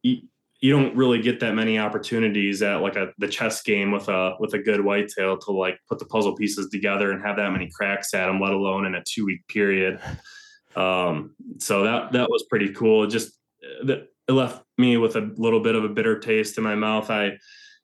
you, 0.03 0.21
you 0.59 0.71
don't 0.71 0.95
really 0.95 1.21
get 1.21 1.39
that 1.39 1.55
many 1.55 1.79
opportunities 1.79 2.61
at 2.61 2.81
like 2.81 2.95
a 2.95 3.11
the 3.17 3.27
chess 3.27 3.61
game 3.63 3.91
with 3.91 4.07
a 4.09 4.35
with 4.39 4.53
a 4.53 4.59
good 4.59 4.79
whitetail 4.83 5.37
to 5.37 5.51
like 5.51 5.79
put 5.89 5.99
the 5.99 6.05
puzzle 6.05 6.35
pieces 6.35 6.69
together 6.69 7.11
and 7.11 7.21
have 7.23 7.37
that 7.37 7.51
many 7.51 7.69
cracks 7.69 8.13
at 8.13 8.27
them 8.27 8.39
let 8.39 8.53
alone 8.53 8.85
in 8.85 8.95
a 8.95 9.03
two 9.03 9.25
week 9.25 9.47
period. 9.47 9.99
Um 10.75 11.35
so 11.57 11.83
that 11.83 12.11
that 12.13 12.29
was 12.29 12.45
pretty 12.49 12.73
cool. 12.73 13.03
It 13.03 13.09
just 13.09 13.37
that 13.85 14.07
it 14.27 14.31
left 14.31 14.63
me 14.77 14.97
with 14.97 15.15
a 15.15 15.31
little 15.35 15.59
bit 15.59 15.75
of 15.75 15.83
a 15.83 15.89
bitter 15.89 16.19
taste 16.19 16.57
in 16.57 16.63
my 16.63 16.75
mouth. 16.75 17.09
I 17.09 17.37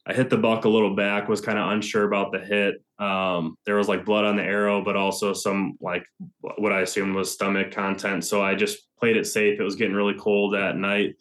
i 0.08 0.14
hit 0.14 0.30
the 0.30 0.38
buck 0.38 0.66
a 0.66 0.70
little 0.70 0.96
back 0.96 1.28
was 1.28 1.42
kind 1.42 1.60
of 1.60 1.70
unsure 1.72 2.06
about 2.06 2.32
the 2.32 2.40
hit. 2.40 2.76
Um 3.00 3.58
there 3.66 3.76
was 3.76 3.88
like 3.88 4.06
blood 4.06 4.26
on 4.26 4.36
the 4.36 4.44
arrow 4.44 4.84
but 4.84 4.96
also 4.96 5.34
some 5.34 5.78
like 5.82 6.06
what 6.40 6.74
i 6.74 6.82
assumed 6.82 7.16
was 7.16 7.32
stomach 7.32 7.72
content. 7.72 8.26
So 8.26 8.42
i 8.42 8.56
just 8.56 8.80
played 9.00 9.18
it 9.18 9.28
safe. 9.28 9.60
It 9.60 9.64
was 9.64 9.76
getting 9.76 9.96
really 9.96 10.16
cold 10.16 10.56
at 10.56 10.78
night 10.78 11.16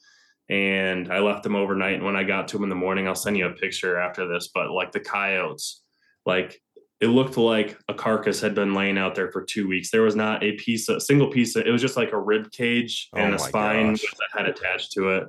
and 0.48 1.12
i 1.12 1.18
left 1.18 1.44
him 1.44 1.56
overnight. 1.56 1.96
And 1.96 2.04
when 2.04 2.16
i 2.16 2.24
got 2.24 2.48
to 2.48 2.56
him 2.56 2.62
in 2.62 2.68
the 2.68 2.74
morning 2.76 3.06
i'll 3.08 3.14
send 3.14 3.36
you 3.36 3.46
a 3.46 3.52
picture 3.52 3.98
after 3.98 4.26
this 4.26 4.48
but 4.54 4.70
like 4.70 4.92
the 4.92 5.00
coyotes 5.00 5.82
like 6.24 6.60
it 7.00 7.08
looked 7.08 7.36
like 7.36 7.78
a 7.88 7.94
carcass 7.94 8.40
had 8.40 8.54
been 8.54 8.72
laying 8.74 8.96
out 8.96 9.14
there 9.14 9.30
for 9.30 9.42
two 9.42 9.68
weeks. 9.68 9.90
There 9.90 10.02
was 10.02 10.16
not 10.16 10.42
a 10.42 10.52
piece 10.52 10.88
a 10.88 10.98
single 10.98 11.28
piece 11.28 11.54
of, 11.54 11.66
it 11.66 11.70
was 11.70 11.82
just 11.82 11.96
like 11.96 12.12
a 12.12 12.18
rib 12.18 12.50
cage 12.52 13.10
Oh 13.12 13.18
and 13.18 13.34
a 13.34 13.38
spine 13.38 13.92
gosh. 13.92 14.02
with 14.02 14.18
a 14.32 14.36
head 14.38 14.48
attached 14.48 14.92
to 14.92 15.10
it. 15.10 15.24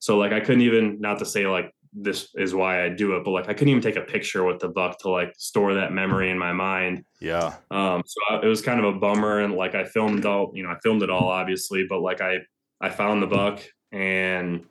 So 0.00 0.18
like 0.18 0.32
i 0.32 0.40
couldn't 0.40 0.62
even 0.62 1.00
not 1.00 1.18
to 1.20 1.24
say 1.24 1.46
like 1.46 1.72
this 1.94 2.28
is 2.34 2.54
why 2.54 2.84
i 2.84 2.88
do 2.88 3.16
it 3.16 3.24
but 3.24 3.30
like 3.30 3.48
i 3.48 3.54
couldn't 3.54 3.68
even 3.68 3.82
take 3.82 3.96
a 3.96 4.02
picture 4.02 4.44
with 4.44 4.58
the 4.58 4.68
buck 4.68 4.98
to 4.98 5.08
like 5.08 5.32
store 5.38 5.74
that 5.74 5.92
memory 5.92 6.30
in 6.30 6.38
my 6.38 6.52
mind 6.52 7.04
yeah. 7.24 7.54
um, 7.70 8.02
so 8.06 8.20
I, 8.28 8.44
it 8.44 8.48
was 8.48 8.60
kind 8.60 8.78
of 8.78 8.94
a 8.94 8.98
bummer, 8.98 9.40
and 9.40 9.54
like 9.54 9.74
I 9.74 9.84
filmed 9.84 10.26
all, 10.26 10.52
you 10.54 10.62
know, 10.62 10.70
I 10.70 10.78
filmed 10.82 11.02
it 11.02 11.10
all 11.10 11.28
obviously, 11.28 11.86
but 11.88 12.00
like 12.00 12.20
I 12.20 12.38
I 12.80 12.90
found 12.90 13.22
the 13.22 13.26
buck, 13.26 13.62
and 13.92 14.66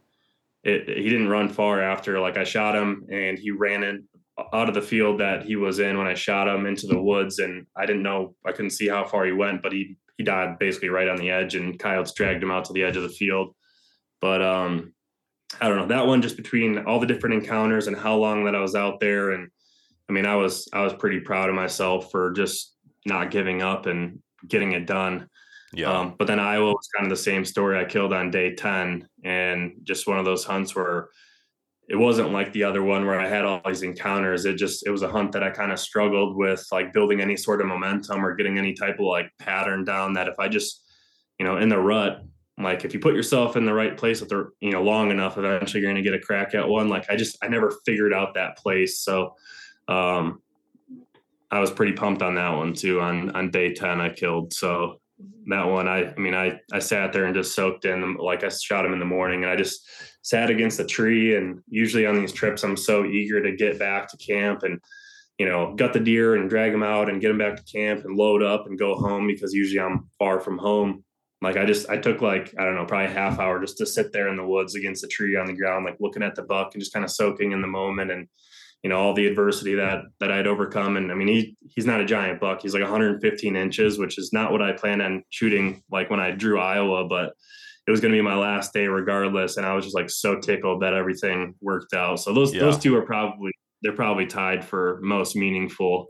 it 0.63 0.87
he 0.87 1.09
didn't 1.09 1.29
run 1.29 1.49
far 1.49 1.81
after. 1.81 2.19
Like 2.19 2.37
I 2.37 2.43
shot 2.43 2.75
him, 2.75 3.07
and 3.11 3.39
he 3.39 3.49
ran 3.49 3.83
in 3.83 4.03
out 4.53 4.69
of 4.69 4.75
the 4.75 4.81
field 4.81 5.19
that 5.19 5.43
he 5.43 5.55
was 5.55 5.79
in 5.79 5.97
when 5.97 6.07
I 6.07 6.13
shot 6.13 6.47
him 6.47 6.67
into 6.67 6.85
the 6.85 7.01
woods, 7.01 7.39
and 7.39 7.65
I 7.75 7.87
didn't 7.87 8.03
know 8.03 8.35
I 8.45 8.51
couldn't 8.51 8.71
see 8.71 8.87
how 8.87 9.05
far 9.05 9.25
he 9.25 9.31
went, 9.31 9.63
but 9.63 9.71
he 9.71 9.97
he 10.17 10.23
died 10.23 10.59
basically 10.59 10.89
right 10.89 11.09
on 11.09 11.17
the 11.17 11.31
edge, 11.31 11.55
and 11.55 11.79
coyotes 11.79 12.13
dragged 12.13 12.43
him 12.43 12.51
out 12.51 12.65
to 12.65 12.73
the 12.73 12.83
edge 12.83 12.97
of 12.97 13.03
the 13.03 13.09
field. 13.09 13.55
But 14.21 14.43
um, 14.43 14.92
I 15.61 15.67
don't 15.67 15.77
know 15.77 15.87
that 15.87 16.07
one 16.07 16.21
just 16.21 16.37
between 16.37 16.79
all 16.79 16.99
the 16.99 17.07
different 17.07 17.35
encounters 17.35 17.87
and 17.87 17.95
how 17.95 18.15
long 18.15 18.45
that 18.45 18.55
I 18.55 18.59
was 18.59 18.75
out 18.75 18.99
there 18.99 19.31
and 19.31 19.49
I 20.09 20.13
mean, 20.13 20.25
I 20.25 20.35
was 20.35 20.67
I 20.73 20.81
was 20.81 20.93
pretty 20.93 21.19
proud 21.19 21.49
of 21.49 21.55
myself 21.55 22.11
for 22.11 22.31
just 22.31 22.75
not 23.05 23.31
giving 23.31 23.61
up 23.61 23.85
and 23.85 24.19
getting 24.47 24.73
it 24.73 24.85
done. 24.85 25.29
Yeah. 25.73 25.91
Um, 25.91 26.15
but 26.17 26.27
then 26.27 26.39
Iowa 26.39 26.71
was 26.71 26.87
kind 26.95 27.05
of 27.05 27.09
the 27.09 27.23
same 27.23 27.45
story. 27.45 27.79
I 27.79 27.85
killed 27.85 28.13
on 28.13 28.29
day 28.29 28.53
ten, 28.53 29.07
and 29.23 29.73
just 29.83 30.07
one 30.07 30.19
of 30.19 30.25
those 30.25 30.43
hunts 30.43 30.75
where 30.75 31.09
it 31.89 31.95
wasn't 31.95 32.31
like 32.31 32.53
the 32.53 32.63
other 32.63 32.83
one 32.83 33.05
where 33.05 33.19
I 33.19 33.27
had 33.27 33.43
all 33.43 33.61
these 33.65 33.81
encounters. 33.81 34.45
It 34.45 34.55
just 34.55 34.85
it 34.85 34.91
was 34.91 35.01
a 35.01 35.09
hunt 35.09 35.31
that 35.31 35.43
I 35.43 35.49
kind 35.49 35.71
of 35.71 35.79
struggled 35.79 36.35
with, 36.35 36.65
like 36.71 36.93
building 36.93 37.21
any 37.21 37.37
sort 37.37 37.61
of 37.61 37.67
momentum 37.67 38.25
or 38.25 38.35
getting 38.35 38.57
any 38.57 38.73
type 38.73 38.99
of 38.99 39.05
like 39.05 39.31
pattern 39.39 39.83
down. 39.83 40.13
That 40.13 40.27
if 40.27 40.35
I 40.37 40.47
just 40.47 40.83
you 41.39 41.45
know 41.45 41.57
in 41.57 41.69
the 41.69 41.79
rut, 41.79 42.23
like 42.57 42.85
if 42.85 42.93
you 42.93 42.99
put 42.99 43.15
yourself 43.15 43.55
in 43.55 43.65
the 43.65 43.73
right 43.73 43.97
place 43.97 44.19
with 44.19 44.29
the 44.29 44.51
you 44.59 44.71
know 44.71 44.83
long 44.83 45.11
enough, 45.11 45.37
eventually 45.37 45.81
you're 45.81 45.91
going 45.91 46.03
to 46.03 46.09
get 46.09 46.19
a 46.19 46.23
crack 46.23 46.53
at 46.55 46.67
one. 46.67 46.89
Like 46.89 47.09
I 47.09 47.15
just 47.15 47.37
I 47.41 47.47
never 47.47 47.73
figured 47.85 48.13
out 48.13 48.35
that 48.35 48.57
place. 48.57 48.99
So 48.99 49.35
um, 49.87 50.41
I 51.51 51.59
was 51.59 51.71
pretty 51.71 51.93
pumped 51.93 52.21
on 52.21 52.35
that 52.35 52.55
one 52.55 52.73
too. 52.73 53.01
On 53.01 53.31
on 53.31 53.51
day 53.51 53.73
ten, 53.73 54.01
I 54.01 54.09
killed. 54.09 54.53
So 54.53 54.99
that 55.47 55.65
one, 55.65 55.87
I, 55.87 56.11
I 56.11 56.15
mean, 56.15 56.33
I, 56.33 56.59
I 56.71 56.79
sat 56.79 57.13
there 57.13 57.25
and 57.25 57.35
just 57.35 57.55
soaked 57.55 57.85
in 57.85 58.15
like 58.15 58.43
I 58.43 58.49
shot 58.49 58.85
him 58.85 58.93
in 58.93 58.99
the 58.99 59.05
morning 59.05 59.43
and 59.43 59.51
I 59.51 59.55
just 59.55 59.87
sat 60.21 60.49
against 60.49 60.79
a 60.79 60.85
tree. 60.85 61.35
And 61.35 61.61
usually 61.67 62.05
on 62.05 62.15
these 62.15 62.33
trips, 62.33 62.63
I'm 62.63 62.77
so 62.77 63.05
eager 63.05 63.41
to 63.41 63.55
get 63.55 63.79
back 63.79 64.09
to 64.09 64.17
camp 64.17 64.63
and, 64.63 64.79
you 65.37 65.47
know, 65.47 65.75
gut 65.75 65.93
the 65.93 65.99
deer 65.99 66.35
and 66.35 66.49
drag 66.49 66.71
them 66.71 66.83
out 66.83 67.09
and 67.09 67.21
get 67.21 67.27
them 67.27 67.37
back 67.37 67.57
to 67.57 67.63
camp 67.63 68.05
and 68.05 68.15
load 68.15 68.41
up 68.41 68.67
and 68.67 68.79
go 68.79 68.95
home 68.95 69.27
because 69.27 69.53
usually 69.53 69.81
I'm 69.81 70.09
far 70.17 70.39
from 70.39 70.57
home. 70.57 71.03
Like 71.43 71.57
I 71.57 71.65
just, 71.65 71.89
I 71.89 71.97
took 71.97 72.21
like, 72.21 72.53
I 72.57 72.65
don't 72.65 72.75
know, 72.75 72.85
probably 72.85 73.11
a 73.11 73.15
half 73.15 73.39
hour 73.39 73.59
just 73.59 73.77
to 73.77 73.85
sit 73.85 74.11
there 74.11 74.29
in 74.29 74.37
the 74.37 74.47
woods 74.47 74.75
against 74.75 75.03
a 75.03 75.07
tree 75.07 75.35
on 75.35 75.45
the 75.45 75.53
ground, 75.53 75.85
like 75.85 75.97
looking 75.99 76.23
at 76.23 76.35
the 76.35 76.43
buck 76.43 76.73
and 76.73 76.81
just 76.81 76.93
kind 76.93 77.05
of 77.05 77.11
soaking 77.11 77.51
in 77.51 77.61
the 77.61 77.67
moment 77.67 78.11
and, 78.11 78.27
you 78.83 78.89
know 78.89 78.99
all 78.99 79.13
the 79.13 79.25
adversity 79.25 79.75
that 79.75 80.03
that 80.19 80.31
I'd 80.31 80.45
overcome. 80.45 80.97
And 80.97 81.11
I 81.11 81.15
mean, 81.15 81.29
he 81.29 81.57
he's 81.69 81.85
not 81.85 82.01
a 82.01 82.05
giant 82.05 82.39
buck. 82.39 82.61
He's 82.61 82.73
like 82.73 82.83
115 82.83 83.55
inches, 83.55 83.97
which 83.97 84.17
is 84.17 84.33
not 84.33 84.51
what 84.51 84.61
I 84.61 84.73
planned 84.73 85.01
on 85.01 85.23
shooting 85.29 85.81
like 85.89 86.09
when 86.09 86.19
I 86.19 86.31
drew 86.31 86.59
Iowa, 86.59 87.07
but 87.07 87.33
it 87.87 87.91
was 87.91 88.01
going 88.01 88.11
to 88.11 88.17
be 88.17 88.21
my 88.21 88.35
last 88.35 88.73
day 88.73 88.87
regardless. 88.87 89.57
And 89.57 89.65
I 89.65 89.73
was 89.73 89.85
just 89.85 89.95
like 89.95 90.09
so 90.09 90.39
tickled 90.39 90.81
that 90.81 90.93
everything 90.93 91.55
worked 91.61 91.93
out. 91.93 92.19
So 92.19 92.33
those 92.33 92.53
yeah. 92.53 92.61
those 92.61 92.77
two 92.77 92.95
are 92.95 93.05
probably 93.05 93.51
they're 93.81 93.93
probably 93.93 94.25
tied 94.25 94.65
for 94.65 94.99
most 95.01 95.35
meaningful. 95.35 96.07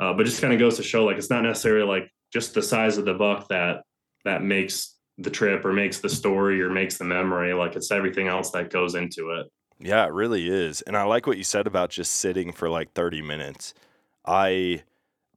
Uh, 0.00 0.12
but 0.12 0.26
just 0.26 0.40
kind 0.40 0.52
of 0.52 0.58
goes 0.58 0.76
to 0.76 0.82
show 0.82 1.04
like 1.04 1.18
it's 1.18 1.30
not 1.30 1.42
necessarily 1.42 1.86
like 1.86 2.10
just 2.32 2.52
the 2.52 2.62
size 2.62 2.98
of 2.98 3.04
the 3.04 3.14
buck 3.14 3.48
that 3.48 3.82
that 4.28 4.42
makes 4.42 4.94
the 5.16 5.30
trip 5.30 5.64
or 5.64 5.72
makes 5.72 5.98
the 5.98 6.08
story 6.08 6.62
or 6.62 6.70
makes 6.70 6.98
the 6.98 7.04
memory. 7.04 7.52
Like 7.54 7.74
it's 7.74 7.90
everything 7.90 8.28
else 8.28 8.50
that 8.50 8.70
goes 8.70 8.94
into 8.94 9.30
it. 9.30 9.46
Yeah, 9.80 10.04
it 10.06 10.12
really 10.12 10.48
is. 10.48 10.82
And 10.82 10.96
I 10.96 11.04
like 11.04 11.26
what 11.26 11.38
you 11.38 11.44
said 11.44 11.66
about 11.66 11.90
just 11.90 12.12
sitting 12.12 12.52
for 12.52 12.68
like 12.68 12.92
30 12.92 13.22
minutes. 13.22 13.74
I 14.24 14.82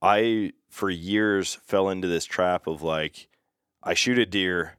I 0.02 0.52
for 0.70 0.90
years 0.90 1.56
fell 1.64 1.90
into 1.90 2.08
this 2.08 2.26
trap 2.26 2.68
of 2.68 2.82
like 2.82 3.28
I 3.84 3.94
shoot 3.94 4.20
a 4.20 4.26
deer, 4.26 4.78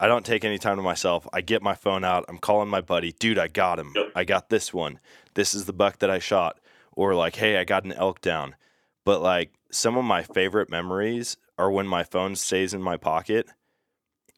I 0.00 0.06
don't 0.06 0.24
take 0.24 0.44
any 0.44 0.58
time 0.58 0.76
to 0.76 0.82
myself. 0.82 1.28
I 1.32 1.42
get 1.42 1.62
my 1.62 1.74
phone 1.74 2.04
out, 2.04 2.24
I'm 2.28 2.38
calling 2.38 2.68
my 2.68 2.80
buddy, 2.80 3.12
dude, 3.12 3.38
I 3.38 3.48
got 3.48 3.78
him. 3.78 3.92
Yep. 3.94 4.06
I 4.14 4.24
got 4.24 4.48
this 4.48 4.72
one. 4.72 4.98
This 5.34 5.54
is 5.54 5.64
the 5.64 5.72
buck 5.72 5.98
that 5.98 6.10
I 6.10 6.18
shot. 6.18 6.58
Or 6.92 7.14
like, 7.14 7.36
hey, 7.36 7.56
I 7.56 7.64
got 7.64 7.84
an 7.84 7.92
elk 7.92 8.20
down. 8.20 8.54
But 9.04 9.22
like 9.22 9.52
some 9.70 9.96
of 9.96 10.04
my 10.04 10.22
favorite 10.22 10.70
memories 10.70 11.36
are 11.62 11.70
when 11.70 11.86
my 11.86 12.02
phone 12.02 12.34
stays 12.34 12.74
in 12.74 12.82
my 12.82 12.96
pocket 12.96 13.46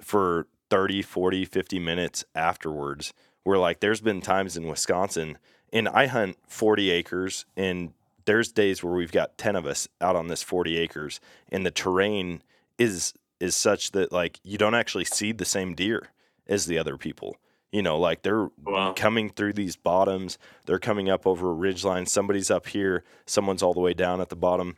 for 0.02 0.46
30, 0.68 1.00
40, 1.00 1.46
50 1.46 1.78
minutes 1.78 2.24
afterwards 2.34 3.14
where 3.44 3.58
like 3.58 3.80
there's 3.80 4.02
been 4.02 4.20
times 4.20 4.56
in 4.56 4.68
Wisconsin 4.68 5.38
and 5.72 5.88
I 5.88 6.06
hunt 6.06 6.36
40 6.48 6.90
acres 6.90 7.46
and 7.56 7.92
there's 8.26 8.52
days 8.52 8.82
where 8.82 8.94
we've 8.94 9.12
got 9.12 9.38
10 9.38 9.56
of 9.56 9.64
us 9.64 9.88
out 10.00 10.16
on 10.16 10.28
this 10.28 10.42
40 10.42 10.76
acres 10.76 11.18
and 11.50 11.64
the 11.64 11.70
terrain 11.70 12.42
is 12.78 13.14
is 13.40 13.56
such 13.56 13.92
that 13.92 14.12
like 14.12 14.38
you 14.42 14.58
don't 14.58 14.74
actually 14.74 15.04
see 15.04 15.32
the 15.32 15.44
same 15.44 15.74
deer 15.74 16.08
as 16.46 16.66
the 16.66 16.78
other 16.78 16.96
people. 16.96 17.36
You 17.72 17.82
know, 17.82 17.98
like 17.98 18.22
they're 18.22 18.44
oh, 18.44 18.52
wow. 18.66 18.92
coming 18.92 19.30
through 19.30 19.54
these 19.54 19.76
bottoms, 19.76 20.38
they're 20.66 20.78
coming 20.78 21.08
up 21.08 21.26
over 21.26 21.50
a 21.50 21.54
ridge 21.54 21.84
line. 21.84 22.06
Somebody's 22.06 22.50
up 22.50 22.68
here, 22.68 23.02
someone's 23.26 23.62
all 23.62 23.74
the 23.74 23.80
way 23.80 23.94
down 23.94 24.20
at 24.20 24.28
the 24.28 24.36
bottom. 24.36 24.76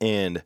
And 0.00 0.42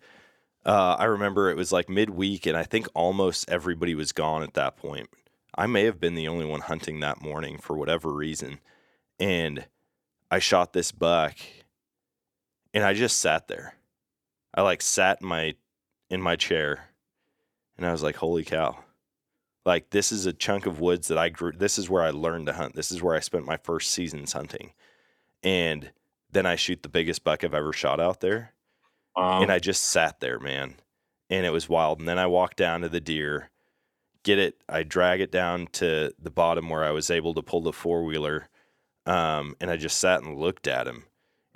uh, 0.67 0.97
I 0.99 1.05
remember 1.05 1.51
it 1.51 1.57
was 1.57 1.73
like 1.73 1.89
midweek, 1.89 2.47
and 2.47 2.57
I 2.57 2.65
think 2.65 2.87
almost 2.95 3.51
everybody 3.51 3.95
was 3.95 4.13
gone 4.13 4.43
at 4.43 4.55
that 4.55 4.77
point. 4.77 5.09
I 5.55 5.67
may 5.67 5.85
have 5.85 6.01
been 6.01 6.15
the 6.15 6.29
only 6.29 6.45
one 6.45 6.61
hunting 6.61 7.01
that 7.01 7.23
morning 7.23 7.59
for 7.59 7.77
whatever 7.77 8.13
reason. 8.13 8.61
And 9.19 9.67
I 10.31 10.39
shot 10.39 10.73
this 10.73 10.93
buck 10.93 11.37
and 12.73 12.85
I 12.85 12.95
just 12.95 13.19
sat 13.19 13.49
there. 13.49 13.75
I 14.55 14.63
like 14.63 14.83
sat 14.83 15.21
in 15.21 15.29
my 15.29 15.55
in 16.09 16.23
my 16.23 16.37
chair 16.37 16.91
and 17.77 17.87
I 17.87 17.93
was 17.93 18.03
like, 18.03 18.17
"Holy 18.17 18.45
cow." 18.45 18.79
Like 19.67 19.91
this 19.91 20.13
is 20.13 20.27
a 20.27 20.33
chunk 20.33 20.67
of 20.67 20.81
woods 20.81 21.09
that 21.09 21.19
I 21.19 21.29
grew 21.29 21.53
this 21.53 21.79
is 21.79 21.91
where 21.91 22.03
I 22.03 22.11
learned 22.11 22.47
to 22.47 22.53
hunt. 22.55 22.75
This 22.75 22.91
is 22.91 23.03
where 23.03 23.15
I 23.15 23.21
spent 23.21 23.45
my 23.45 23.57
first 23.57 23.91
seasons 23.91 24.33
hunting. 24.33 24.73
And 25.43 25.91
then 26.31 26.47
I 26.47 26.57
shoot 26.57 26.83
the 26.83 26.89
biggest 26.89 27.25
buck 27.25 27.45
I've 27.45 27.55
ever 27.55 27.73
shot 27.73 28.01
out 28.01 28.21
there. 28.21 28.55
Um, 29.17 29.43
and 29.43 29.53
I 29.53 29.59
just 29.59 29.83
sat 29.83 30.21
there, 30.21 30.39
man. 30.39 30.75
And 31.29 31.47
it 31.47 31.51
was 31.51 31.69
wild. 31.69 32.01
And 32.01 32.09
then 32.09 32.19
I 32.19 32.27
walked 32.27 32.57
down 32.57 32.81
to 32.81 32.89
the 32.89 33.01
deer 33.01 33.51
get 34.23 34.39
it, 34.39 34.57
I 34.69 34.83
drag 34.83 35.21
it 35.21 35.33
down 35.33 35.69
to 35.73 36.13
the 36.19 36.31
bottom 36.31 36.69
where 36.69 36.85
I 36.85 36.91
was 36.91 37.11
able 37.11 37.35
to 37.35 37.43
pull 37.43 37.63
the 37.63 37.73
four 37.73 38.05
wheeler. 38.05 38.49
Um, 39.07 39.57
and 39.61 39.71
I 39.71 39.77
just 39.77 39.99
sat 39.99 40.23
and 40.23 40.39
looked 40.39 40.67
at 40.67 40.87
him. 40.87 41.05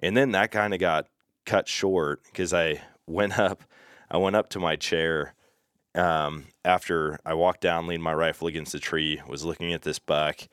And 0.01 0.17
then 0.17 0.33
that 0.33 0.51
kind 0.51 0.75
of 0.75 0.81
got 0.81 1.09
cut 1.47 1.69
short 1.69 2.23
because 2.25 2.53
I 2.55 2.81
went 3.07 3.39
up, 3.39 3.65
I 4.11 4.17
went 4.17 4.37
up 4.37 4.49
to 4.51 4.61
my 4.61 4.77
chair 4.77 5.35
um, 5.95 6.47
after 6.65 7.19
I 7.25 7.35
walked 7.35 7.61
down, 7.61 7.87
leaned 7.87 8.03
my 8.03 8.15
rifle 8.15 8.49
against 8.49 8.75
a 8.75 8.81
tree, 8.81 9.23
was 9.29 9.45
looking 9.45 9.73
at 9.73 9.83
this 9.83 9.99
buck, 9.99 10.49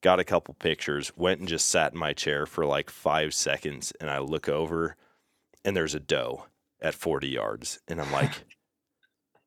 got 0.00 0.20
a 0.20 0.24
couple 0.24 0.54
pictures, 0.54 1.10
went 1.16 1.40
and 1.40 1.48
just 1.48 1.68
sat 1.68 1.92
in 1.92 1.98
my 1.98 2.12
chair 2.12 2.46
for 2.46 2.64
like 2.64 2.90
five 2.90 3.34
seconds. 3.34 3.92
And 4.00 4.10
I 4.10 4.18
look 4.18 4.48
over 4.48 4.94
and 5.66 5.76
there's 5.76 5.94
a 5.94 6.00
doe 6.00 6.46
at 6.80 6.94
40 6.94 7.28
yards. 7.28 7.80
And 7.86 8.00
I'm 8.00 8.10
like, 8.10 8.30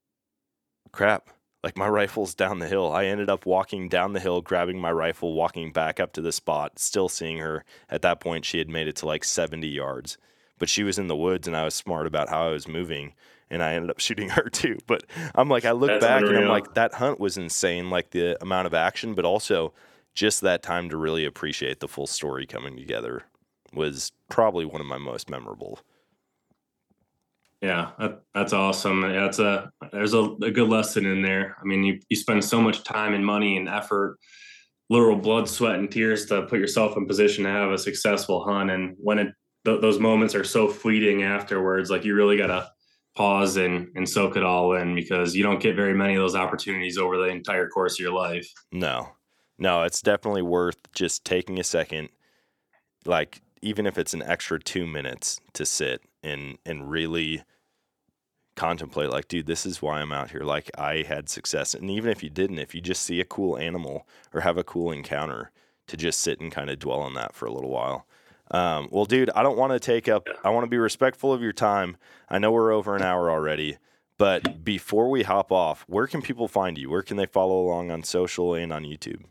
crap 0.92 1.30
like 1.64 1.78
my 1.78 1.88
rifle's 1.88 2.34
down 2.34 2.60
the 2.60 2.68
hill. 2.68 2.92
I 2.92 3.06
ended 3.06 3.30
up 3.30 3.46
walking 3.46 3.90
down 3.90 4.14
the 4.14 4.20
hill, 4.20 4.42
grabbing 4.42 4.80
my 4.80 4.92
rifle, 4.92 5.34
walking 5.34 5.72
back 5.72 6.00
up 6.00 6.14
to 6.14 6.22
the 6.22 6.32
spot, 6.32 6.80
still 6.80 7.10
seeing 7.10 7.38
her. 7.40 7.66
At 7.90 8.02
that 8.04 8.20
point, 8.20 8.46
she 8.46 8.60
had 8.60 8.70
made 8.70 8.88
it 8.88 8.96
to 8.98 9.06
like 9.06 9.24
70 9.24 9.68
yards, 9.68 10.18
but 10.58 10.70
she 10.70 10.84
was 10.84 10.98
in 10.98 11.08
the 11.08 11.16
woods 11.16 11.48
and 11.48 11.58
I 11.58 11.66
was 11.66 11.76
smart 11.76 12.08
about 12.08 12.30
how 12.30 12.48
I 12.48 12.52
was 12.52 12.68
moving 12.68 13.14
and 13.50 13.62
I 13.62 13.74
ended 13.74 13.90
up 13.90 14.00
shooting 14.00 14.30
her 14.30 14.50
too. 14.50 14.78
But 14.88 15.04
I'm 15.36 15.50
like, 15.50 15.66
I 15.66 15.72
look 15.72 15.90
That's 15.90 16.06
back 16.06 16.22
unreal. 16.22 16.38
and 16.38 16.46
I'm 16.46 16.52
like, 16.52 16.76
that 16.76 16.94
hunt 16.94 17.20
was 17.20 17.38
insane, 17.38 17.90
like 17.90 18.12
the 18.12 18.42
amount 18.42 18.68
of 18.68 18.74
action, 18.74 19.14
but 19.14 19.26
also 19.26 19.74
just 20.14 20.42
that 20.42 20.64
time 20.64 20.90
to 20.90 20.98
really 20.98 21.26
appreciate 21.26 21.82
the 21.82 21.88
full 21.88 22.08
story 22.08 22.46
coming 22.46 22.78
together 22.78 23.24
was 23.74 24.12
probably 24.30 24.66
one 24.66 24.82
of 24.82 24.88
my 24.88 24.98
most 24.98 25.30
memorable. 25.30 25.80
Yeah, 27.62 27.92
that, 28.00 28.22
that's 28.34 28.54
awesome. 28.54 29.04
It's 29.04 29.40
a 29.40 29.70
there's 29.92 30.14
a, 30.14 30.24
a, 30.42 30.52
good 30.52 30.70
lesson 30.70 31.06
in 31.06 31.22
there. 31.22 31.58
I 31.60 31.66
mean, 31.66 31.84
you 31.84 32.00
you 32.08 32.16
spend 32.16 32.44
so 32.44 32.62
much 32.62 32.84
time 32.84 33.14
and 33.14 33.26
money 33.26 33.58
and 33.58 33.68
effort, 33.68 34.18
literal 34.90 35.18
blood, 35.18 35.50
sweat, 35.50 35.76
and 35.76 35.92
tears 35.92 36.26
to 36.28 36.44
put 36.44 36.60
yourself 36.60 36.96
in 36.96 37.06
position 37.06 37.44
to 37.44 37.50
have 37.50 37.72
a 37.72 37.78
successful 37.78 38.46
hunt. 38.46 38.72
And 38.72 38.96
when 38.98 39.20
it 39.20 39.28
th- 39.66 39.82
those 39.82 40.00
moments 40.00 40.36
are 40.36 40.46
so 40.46 40.70
fleeting 40.70 41.24
afterwards, 41.24 41.90
like 41.90 42.06
you 42.06 42.16
really 42.16 42.38
gotta 42.38 42.72
pause 43.18 43.58
and 43.58 43.90
and 43.96 44.08
soak 44.08 44.38
it 44.38 44.44
all 44.44 44.74
in 44.76 44.96
because 44.96 45.36
you 45.36 45.44
don't 45.44 45.62
get 45.62 45.76
very 45.76 45.94
many 45.94 46.16
of 46.16 46.22
those 46.22 46.36
opportunities 46.36 46.98
over 46.98 47.18
the 47.18 47.26
entire 47.26 47.68
course 47.68 47.96
of 47.96 48.00
your 48.00 48.14
life. 48.14 48.50
No, 48.72 49.10
no, 49.58 49.84
it's 49.84 50.02
definitely 50.02 50.44
worth 50.44 50.78
just 50.94 51.26
taking 51.26 51.60
a 51.60 51.64
second, 51.66 52.08
like 53.06 53.42
even 53.62 53.86
if 53.86 53.98
it's 53.98 54.14
an 54.14 54.24
extra 54.24 54.58
two 54.58 54.88
minutes 54.88 55.42
to 55.52 55.66
sit 55.66 56.02
and 56.24 56.58
and 56.66 56.90
really 56.90 57.44
contemplate 58.56 59.10
like 59.10 59.28
dude 59.30 59.46
this 59.46 59.66
is 59.66 59.82
why 59.82 60.02
i'm 60.02 60.12
out 60.12 60.32
here. 60.32 60.42
Like 60.42 60.70
i 60.78 61.04
had 61.04 61.30
success. 61.30 61.74
And 61.74 61.90
even 61.90 62.12
if 62.12 62.22
you 62.24 62.30
didn't 62.30 62.60
if 62.60 62.76
you 62.76 62.82
just 62.82 63.04
see 63.04 63.22
a 63.22 63.26
cool 63.26 63.58
animal 63.58 64.08
or 64.34 64.42
have 64.42 64.58
a 64.58 64.64
cool 64.64 64.92
encounter 64.92 65.52
to 65.88 65.98
just 65.98 66.20
sit 66.20 66.40
and 66.40 66.52
kind 66.52 66.70
of 66.70 66.80
dwell 66.80 67.00
on 67.00 67.14
that 67.16 67.34
for 67.34 67.46
a 67.46 67.52
little 67.52 67.70
while. 67.70 68.06
Um, 68.52 68.90
well 68.92 69.06
dude 69.06 69.30
i 69.36 69.44
don't 69.44 69.58
want 69.58 69.74
to 69.74 69.80
take 69.80 70.08
up 70.08 70.28
i 70.44 70.50
want 70.50 70.66
to 70.66 70.70
be 70.70 70.78
respectful 70.78 71.32
of 71.32 71.42
your 71.42 71.54
time. 71.54 71.98
I 72.30 72.40
know 72.40 72.52
we're 72.52 72.72
over 72.72 72.96
an 72.96 73.02
hour 73.02 73.30
already 73.32 73.78
but 74.18 74.66
before 74.66 75.10
we 75.10 75.24
hop 75.24 75.52
off 75.52 75.86
where 75.88 76.08
can 76.08 76.22
people 76.22 76.48
find 76.50 76.78
you? 76.78 76.90
Where 76.90 77.04
can 77.04 77.16
they 77.18 77.28
follow 77.28 77.62
along 77.62 77.92
on 77.92 78.04
social 78.04 78.54
and 78.54 78.74
on 78.74 78.84
youtube 78.84 79.24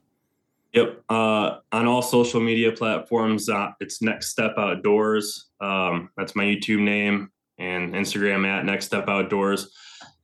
Yep. 0.74 1.02
Uh, 1.08 1.58
on 1.72 1.86
all 1.86 2.02
social 2.02 2.40
media 2.40 2.72
platforms, 2.72 3.48
uh, 3.48 3.70
it's 3.80 4.02
Next 4.02 4.28
Step 4.28 4.54
Outdoors. 4.58 5.48
Um, 5.60 6.10
that's 6.16 6.36
my 6.36 6.44
YouTube 6.44 6.80
name 6.80 7.30
and 7.58 7.94
Instagram 7.94 8.46
at 8.46 8.64
Next 8.64 8.86
Step 8.86 9.08
Outdoors. 9.08 9.74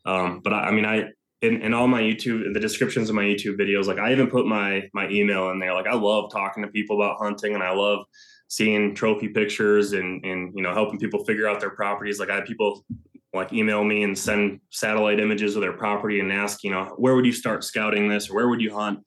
Um, 0.05 0.41
but 0.45 0.53
I, 0.53 0.65
I, 0.65 0.71
mean, 0.71 0.85
I 0.85 1.09
in, 1.41 1.63
in 1.63 1.75
all 1.75 1.89
my 1.89 2.03
YouTube, 2.03 2.45
in 2.47 2.53
the 2.53 2.61
descriptions 2.61 3.09
of 3.09 3.15
my 3.15 3.25
YouTube 3.25 3.59
videos, 3.59 3.87
like 3.87 3.99
I 3.99 4.13
even 4.13 4.29
put 4.29 4.47
my 4.47 4.89
my 4.93 5.09
email 5.09 5.51
in 5.51 5.59
there. 5.59 5.75
Like 5.75 5.87
I 5.87 5.95
love 5.95 6.31
talking 6.31 6.63
to 6.63 6.69
people 6.69 6.97
about 7.01 7.19
hunting, 7.19 7.55
and 7.55 7.63
I 7.63 7.73
love 7.73 8.05
seeing 8.49 8.95
trophy 8.95 9.29
pictures 9.29 9.93
and 9.93 10.25
and 10.25 10.53
you 10.55 10.63
know 10.63 10.75
helping 10.75 10.99
people 10.99 11.25
figure 11.25 11.49
out 11.49 11.61
their 11.61 11.71
properties. 11.71 12.21
Like 12.21 12.31
I 12.31 12.37
have 12.37 12.45
people 12.45 12.85
like 13.33 13.53
email 13.53 13.83
me 13.83 14.05
and 14.05 14.17
send 14.17 14.61
satellite 14.71 15.19
images 15.19 15.57
of 15.57 15.63
their 15.63 15.73
property 15.73 16.21
and 16.21 16.33
ask, 16.33 16.63
you 16.63 16.71
know, 16.71 16.95
where 16.97 17.17
would 17.17 17.27
you 17.27 17.33
start 17.33 17.65
scouting 17.65 18.09
this, 18.09 18.31
or 18.31 18.37
where 18.37 18.49
would 18.49 18.61
you 18.61 18.75
hunt? 18.75 19.01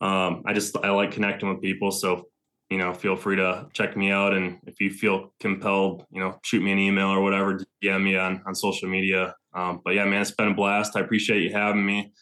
Um, 0.00 0.42
I 0.46 0.52
just 0.52 0.76
I 0.76 0.90
like 0.90 1.12
connecting 1.12 1.48
with 1.48 1.60
people. 1.60 1.90
So 1.90 2.28
you 2.70 2.76
know, 2.76 2.92
feel 2.92 3.16
free 3.16 3.36
to 3.36 3.66
check 3.72 3.96
me 3.96 4.10
out, 4.10 4.34
and 4.34 4.58
if 4.66 4.80
you 4.80 4.90
feel 4.90 5.32
compelled, 5.40 6.04
you 6.10 6.20
know, 6.20 6.38
shoot 6.44 6.62
me 6.62 6.72
an 6.72 6.78
email 6.78 7.08
or 7.08 7.22
whatever, 7.22 7.58
DM 7.82 8.02
me 8.02 8.16
on 8.16 8.42
on 8.46 8.54
social 8.54 8.88
media. 8.88 9.34
Um, 9.54 9.80
but 9.84 9.94
yeah, 9.94 10.04
man, 10.04 10.20
it's 10.20 10.32
been 10.32 10.48
a 10.48 10.54
blast. 10.54 10.94
I 10.94 11.00
appreciate 11.00 11.42
you 11.42 11.50
having 11.50 11.84
me, 11.84 12.12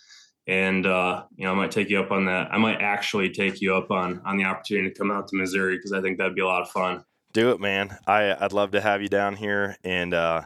and 0.46 0.86
uh, 0.86 1.24
you 1.34 1.44
know, 1.44 1.52
I 1.52 1.54
might 1.56 1.72
take 1.72 1.90
you 1.90 2.00
up 2.00 2.12
on 2.12 2.26
that. 2.26 2.52
I 2.52 2.58
might 2.58 2.80
actually 2.80 3.30
take 3.30 3.60
you 3.60 3.74
up 3.74 3.90
on 3.90 4.22
on 4.24 4.36
the 4.36 4.44
opportunity 4.44 4.90
to 4.90 4.98
come 4.98 5.10
out 5.10 5.26
to 5.28 5.36
Missouri 5.36 5.76
because 5.76 5.92
I 5.92 6.00
think 6.00 6.18
that'd 6.18 6.36
be 6.36 6.42
a 6.42 6.46
lot 6.46 6.62
of 6.62 6.70
fun. 6.70 7.04
Do 7.32 7.50
it, 7.50 7.60
man. 7.60 7.98
I 8.06 8.36
I'd 8.38 8.52
love 8.52 8.70
to 8.70 8.80
have 8.80 9.02
you 9.02 9.08
down 9.08 9.34
here, 9.34 9.76
and 9.82 10.14
uh, 10.14 10.42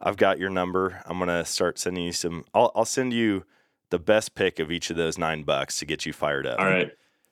I've 0.00 0.16
got 0.16 0.38
your 0.38 0.50
number. 0.50 1.02
I'm 1.04 1.18
gonna 1.18 1.44
start 1.44 1.78
sending 1.78 2.04
you 2.04 2.12
some. 2.12 2.46
I'll 2.54 2.72
I'll 2.74 2.86
send 2.86 3.12
you 3.12 3.44
the 3.94 3.98
best 4.00 4.34
pick 4.34 4.58
of 4.58 4.72
each 4.72 4.90
of 4.90 4.96
those 4.96 5.16
nine 5.18 5.44
bucks 5.44 5.78
to 5.78 5.86
get 5.86 6.04
you 6.04 6.12
fired 6.12 6.48
up. 6.48 6.58
All 6.58 6.66
right, 6.66 6.90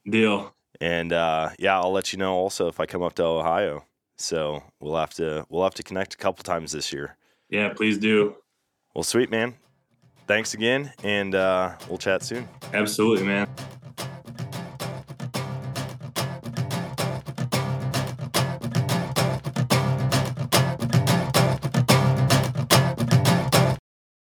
deal. 0.08 0.54
And 0.80 1.12
uh, 1.12 1.50
yeah, 1.58 1.76
I'll 1.76 1.90
let 1.90 2.12
you 2.12 2.20
know 2.20 2.34
also 2.34 2.68
if 2.68 2.78
I 2.78 2.86
come 2.86 3.02
up 3.02 3.14
to 3.14 3.24
Ohio. 3.24 3.84
So 4.16 4.62
we'll 4.78 4.96
have 4.96 5.12
to 5.14 5.44
we'll 5.48 5.64
have 5.64 5.74
to 5.74 5.82
connect 5.82 6.14
a 6.14 6.16
couple 6.16 6.44
times 6.44 6.70
this 6.70 6.92
year. 6.92 7.16
Yeah, 7.50 7.70
please 7.70 7.98
do. 7.98 8.36
Well, 8.94 9.02
sweet 9.02 9.28
man. 9.28 9.54
Thanks 10.28 10.54
again, 10.54 10.92
and 11.02 11.34
uh, 11.34 11.74
we'll 11.88 11.98
chat 11.98 12.22
soon. 12.22 12.48
Absolutely, 12.72 13.26
man. 13.26 13.48